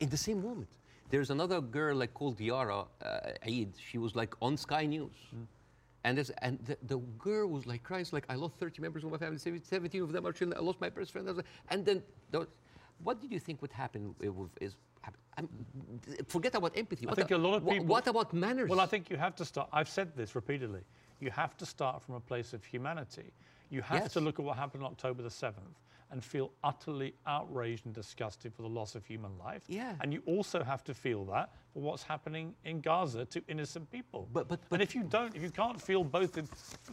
In 0.00 0.08
the 0.08 0.16
same 0.16 0.42
moment. 0.42 0.68
There's 1.10 1.30
another 1.30 1.60
girl 1.60 1.96
like 1.96 2.14
called 2.14 2.40
Yara 2.40 2.84
uh, 3.04 3.20
Eid. 3.46 3.72
She 3.90 3.98
was 3.98 4.16
like 4.16 4.34
on 4.42 4.56
Sky 4.56 4.86
News. 4.86 5.12
And, 6.04 6.18
this, 6.18 6.30
and 6.42 6.58
the, 6.64 6.76
the 6.82 6.98
girl 7.18 7.46
was 7.48 7.66
like 7.66 7.82
crying, 7.84 8.04
like, 8.10 8.24
I 8.28 8.34
lost 8.34 8.56
30 8.58 8.82
members 8.82 9.04
of 9.04 9.10
my 9.10 9.18
family, 9.18 9.38
17 9.38 10.02
of 10.02 10.12
them 10.12 10.26
are 10.26 10.32
children, 10.32 10.58
I 10.58 10.62
lost 10.64 10.80
my 10.80 10.88
best 10.88 11.12
friend. 11.12 11.42
And 11.70 11.84
then, 11.84 12.02
what 13.02 13.20
did 13.20 13.30
you 13.30 13.38
think 13.38 13.62
would 13.62 13.72
happen 13.72 14.14
with, 14.18 14.50
is, 14.60 14.74
I'm, 15.36 15.48
forget 16.28 16.54
about 16.54 16.76
empathy. 16.76 17.06
I 17.06 17.10
what 17.10 17.16
think 17.18 17.30
a, 17.30 17.36
a 17.36 17.38
lot 17.38 17.56
of 17.56 17.68
people. 17.68 17.86
What 17.86 18.06
about 18.06 18.32
manners? 18.32 18.68
Well, 18.68 18.80
I 18.80 18.86
think 18.86 19.10
you 19.10 19.16
have 19.16 19.34
to 19.36 19.44
start. 19.44 19.68
I've 19.72 19.88
said 19.88 20.14
this 20.16 20.34
repeatedly. 20.34 20.82
You 21.20 21.30
have 21.30 21.56
to 21.56 21.66
start 21.66 22.02
from 22.02 22.16
a 22.16 22.20
place 22.20 22.52
of 22.52 22.64
humanity. 22.64 23.32
You 23.70 23.80
have 23.82 24.02
Yes. 24.02 24.12
to 24.12 24.20
look 24.20 24.38
at 24.38 24.44
what 24.44 24.56
happened 24.56 24.84
on 24.84 24.90
October 24.90 25.22
the 25.22 25.30
7th 25.30 25.54
and 26.12 26.22
feel 26.22 26.52
utterly 26.62 27.14
outraged 27.26 27.86
and 27.86 27.94
disgusted 27.94 28.54
for 28.54 28.62
the 28.62 28.68
loss 28.68 28.94
of 28.94 29.04
human 29.04 29.36
life. 29.38 29.62
Yeah. 29.66 29.94
And 30.02 30.12
you 30.12 30.22
also 30.26 30.62
have 30.62 30.84
to 30.84 30.94
feel 30.94 31.24
that 31.26 31.50
for 31.72 31.80
what's 31.82 32.02
happening 32.02 32.54
in 32.64 32.80
Gaza 32.82 33.24
to 33.24 33.42
innocent 33.48 33.90
people. 33.90 34.28
But- 34.32 34.46
but- 34.46 34.60
but- 34.68 34.76
and 34.76 34.82
if 34.82 34.94
you 34.94 35.02
don't, 35.04 35.34
if 35.34 35.42
you 35.42 35.50
can't 35.50 35.80
feel 35.80 36.04
both 36.04 36.36
in, 36.36 36.46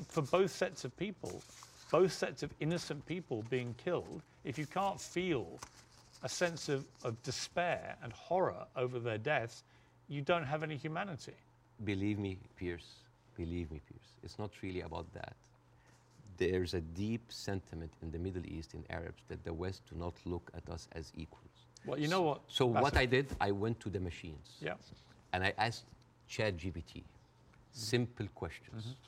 for 0.08 0.22
both 0.22 0.52
sets 0.52 0.86
of 0.86 0.96
people, 0.98 1.44
both 1.91 2.14
sets 2.14 2.44
of 2.44 2.54
innocent 2.62 3.06
people 3.06 3.44
being 3.50 3.74
killed, 3.76 4.24
if 4.46 4.58
you 4.58 4.66
can't 4.66 5.00
feel 5.00 5.60
a 6.24 6.30
sense 6.30 6.70
of, 6.70 6.86
of 7.04 7.22
despair 7.24 7.96
and 8.02 8.14
horror 8.14 8.66
over 8.76 9.00
their 9.00 9.18
deaths, 9.18 9.64
you 10.08 10.22
don't 10.22 10.46
have 10.46 10.64
any 10.64 10.78
humanity. 10.78 11.34
Believe 11.84 12.20
me, 12.20 12.38
Piers, 12.56 12.86
believe 13.36 13.70
me, 13.72 13.82
Piers, 13.88 14.08
it's 14.24 14.40
not 14.40 14.52
really 14.62 14.82
about 14.82 15.12
that. 15.14 15.36
There's 16.40 16.74
a 16.74 16.80
deep 16.82 17.26
sentiment 17.30 17.91
in 18.02 18.11
the 18.11 18.18
Middle 18.18 18.45
East, 18.45 18.74
in 18.74 18.84
Arabs, 18.90 19.24
that 19.28 19.44
the 19.44 19.53
West 19.53 19.82
do 19.90 19.99
not 19.99 20.14
look 20.26 20.49
at 20.56 20.68
us 20.74 20.88
as 20.94 21.11
equals. 21.16 21.60
Well, 21.86 21.99
you 21.99 22.07
know 22.07 22.22
what? 22.22 22.41
So 22.48 22.66
what 22.66 22.95
I 22.95 23.06
did, 23.06 23.28
I 23.41 23.52
went 23.52 23.80
to 23.82 23.90
the 23.90 23.99
machines. 23.99 24.57
Yeah. 24.61 24.74
And 25.34 25.44
I 25.44 25.53
asked 25.57 25.84
ChatGPT 26.30 27.03
simple 27.72 28.28
questions. 28.34 28.84
Mm-hmm. 28.84 29.06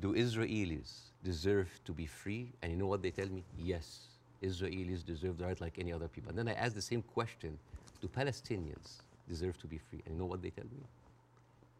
Do 0.00 0.14
Israelis 0.14 0.90
deserve 1.22 1.68
to 1.84 1.92
be 1.92 2.06
free? 2.06 2.52
And 2.60 2.72
you 2.72 2.78
know 2.78 2.86
what 2.86 3.02
they 3.02 3.10
tell 3.10 3.28
me? 3.28 3.44
Yes, 3.58 4.00
Israelis 4.42 5.04
deserve 5.04 5.38
the 5.38 5.46
right 5.46 5.60
like 5.60 5.78
any 5.78 5.92
other 5.92 6.08
people. 6.08 6.30
And 6.30 6.38
then 6.38 6.48
I 6.48 6.54
asked 6.54 6.74
the 6.74 6.82
same 6.82 7.02
question 7.02 7.58
Do 8.00 8.08
Palestinians 8.08 9.02
deserve 9.28 9.56
to 9.58 9.66
be 9.66 9.78
free? 9.78 10.02
And 10.04 10.14
you 10.14 10.20
know 10.20 10.26
what 10.26 10.42
they 10.42 10.50
tell 10.50 10.64
me? 10.64 10.82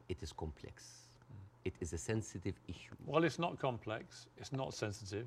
It 0.09 0.19
is 0.23 0.33
complex. 0.33 1.06
It 1.67 1.75
is 1.81 1.93
a 1.93 1.99
sensitive 1.99 2.55
issue. 2.69 2.95
Well, 3.05 3.25
it's 3.25 3.41
not 3.41 3.59
complex. 3.59 4.29
It's 4.39 4.53
not 4.53 4.73
sensitive. 4.73 5.27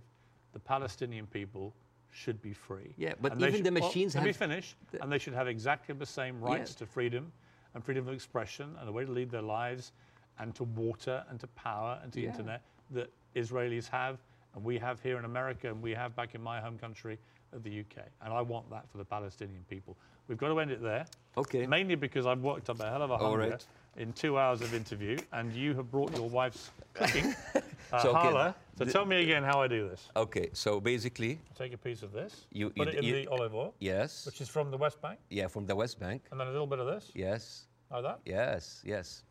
The 0.53 0.60
Palestinian 0.60 1.28
people 1.28 1.74
should 2.11 2.41
be 2.41 2.53
free. 2.53 2.94
Yeah, 2.98 3.14
but 3.22 3.34
And 3.34 3.41
even 3.44 3.61
the 3.61 3.72
well, 3.78 3.90
machines 3.90 4.16
let 4.16 4.24
me 4.24 4.30
have- 4.30 4.38
finish. 4.38 4.74
the- 4.91 5.03
and 5.03 5.11
they 5.11 5.18
should 5.18 5.34
have 5.34 5.49
exactly 5.49 5.94
the 5.94 6.06
same 6.06 6.40
rights 6.40 6.72
Yeah. 6.72 6.78
to 6.80 6.86
freedom 6.86 7.34
and 7.74 7.84
freedom 7.84 8.07
of 8.07 8.14
expression 8.14 8.74
and 8.80 8.88
a 8.88 8.91
way 8.91 9.03
to 9.03 9.11
lead 9.11 9.30
their 9.30 9.41
lives 9.41 9.91
and 10.40 10.56
to 10.56 10.64
water 10.64 11.26
and 11.28 11.41
to 11.41 11.48
power 11.48 11.99
and 12.02 12.14
to 12.14 12.22
Yeah. 12.22 12.30
internet 12.30 12.61
that 12.91 13.11
Israelis 13.36 13.90
have 13.90 14.18
and 14.56 14.64
we 14.64 14.80
have 14.80 15.02
here 15.02 15.20
in 15.20 15.26
America 15.26 15.68
and 15.70 15.82
we 15.82 15.91
have 15.94 16.16
back 16.16 16.36
in 16.36 16.41
my 16.41 16.61
home 16.61 16.80
country 16.80 17.20
of 17.52 17.64
the 17.64 17.70
UK. 17.82 18.06
And 18.22 18.34
I 18.34 18.41
want 18.41 18.70
that 18.70 18.88
for 18.90 18.98
the 18.98 19.06
Palestinian 19.06 19.66
people. 19.66 19.98
We've 20.30 20.38
got 20.38 20.48
to 20.48 20.60
end 20.61 20.72
it 20.72 20.82
there. 20.82 21.06
Okay. 21.38 21.68
Mainly 21.68 21.95
because 21.95 22.26
I've 22.26 22.41
worked 22.41 22.70
up 22.70 22.80
a 22.80 22.90
hell 22.90 23.02
of 23.03 23.10
a 23.11 23.16
All 23.16 23.32
hunger 23.32 23.49
right. 23.52 23.68
In 23.99 24.13
two 24.13 24.38
hours 24.39 24.61
of 24.61 24.73
interview, 24.73 25.17
and 25.34 25.53
you 25.53 25.73
have 25.76 25.91
brought 25.91 26.15
your 26.15 26.27
wife's 26.30 26.71
cooking. 26.93 27.35
Uh, 27.91 27.97
So, 28.03 28.09
okay, 28.09 28.19
Hala, 28.27 28.55
so 28.77 28.85
tell 28.85 29.03
me 29.03 29.17
again 29.23 29.43
how 29.43 29.63
I 29.63 29.67
do 29.67 29.89
this. 29.89 30.09
Okay, 30.15 30.49
so 30.53 30.80
basically, 30.80 31.39
Take 31.57 31.73
a 31.73 31.77
piece 31.77 32.03
of 32.03 32.11
this, 32.11 32.45
You- 32.51 32.69
put 32.69 32.77
you- 32.77 32.93
it 32.93 32.95
in 32.99 33.03
you- 33.03 33.15
the 33.15 33.27
olive 33.31 33.55
oil, 33.55 33.73
yes, 33.80 34.27
which 34.27 34.41
is 34.41 34.47
from 34.55 34.69
the 34.69 34.77
West 34.77 35.01
Bank, 35.01 35.17
yeah, 35.31 35.47
from 35.47 35.65
the 35.65 35.76
West 35.76 35.99
Bank, 35.99 36.21
and 36.30 36.39
then 36.39 36.45
a 36.47 36.51
little 36.51 36.67
bit 36.67 36.77
of 36.77 36.85
this, 36.85 37.09
yes, 37.15 37.65
like 37.89 38.03
that. 38.03 38.19
Yes, 38.26 38.84
yes. 38.85 39.23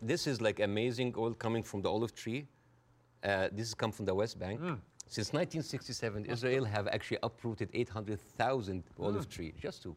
This 0.00 0.26
is 0.26 0.40
like 0.40 0.58
amazing 0.60 1.12
oil 1.18 1.34
coming 1.34 1.62
from 1.62 1.82
the 1.82 1.90
olive 1.90 2.14
tree. 2.14 2.46
Uh, 3.22 3.48
this 3.52 3.66
has 3.68 3.74
come 3.74 3.92
from 3.92 4.06
the 4.06 4.14
West 4.14 4.38
Bank. 4.38 4.58
Mm. 4.58 4.78
Since 5.06 5.34
1967, 5.34 6.24
Israel 6.24 6.64
have 6.64 6.86
actually 6.88 7.18
uprooted 7.22 7.68
800,000 7.74 8.84
Mm. 8.96 9.04
olive 9.04 9.28
trees 9.28 9.52
just 9.60 9.82
to. 9.82 9.94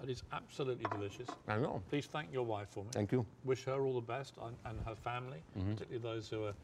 That 0.00 0.08
is 0.08 0.22
absolutely 0.32 0.86
delicious. 0.90 1.28
I 1.46 1.58
know. 1.58 1.82
Please 1.90 2.06
thank 2.06 2.32
your 2.32 2.44
wife 2.44 2.68
for 2.70 2.84
me. 2.84 2.90
Thank 2.92 3.12
you. 3.12 3.26
Wish 3.44 3.64
her 3.64 3.82
all 3.82 3.94
the 3.94 4.00
best 4.00 4.34
and, 4.42 4.56
and 4.64 4.78
her 4.86 4.94
family, 4.94 5.42
particularly 5.54 5.98
those 5.98 6.28
who 6.28 6.44
are 6.44 6.54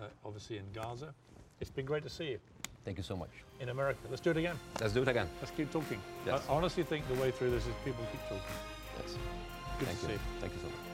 uh, 0.00 0.06
obviously 0.24 0.58
in 0.58 0.64
Gaza. 0.72 1.12
It's 1.60 1.70
been 1.70 1.86
great 1.86 2.02
to 2.04 2.10
see 2.10 2.30
you 2.30 2.38
Thank 2.84 2.98
you 2.98 3.02
so 3.04 3.16
much. 3.16 3.30
in 3.60 3.70
America. 3.70 4.00
Let's 4.10 4.20
do 4.20 4.30
it 4.30 4.36
again. 4.36 4.56
Let's 4.80 4.92
do 4.92 5.02
it 5.02 5.08
again. 5.08 5.28
Let's 5.40 5.50
keep 5.52 5.70
talking. 5.72 6.00
Yes. 6.26 6.42
I 6.48 6.52
honestly 6.52 6.82
think 6.84 7.08
the 7.08 7.14
way 7.20 7.30
through 7.30 7.50
this 7.50 7.66
is 7.66 7.72
people 7.84 8.04
keep 8.12 8.22
talking. 8.22 8.42
Yes. 9.00 9.16
Good 9.78 9.88
Thank 9.88 10.00
to 10.00 10.06
you. 10.06 10.08
see 10.08 10.12
you. 10.12 10.40
Thank 10.40 10.52
you 10.52 10.58
so 10.60 10.66
much. 10.66 10.93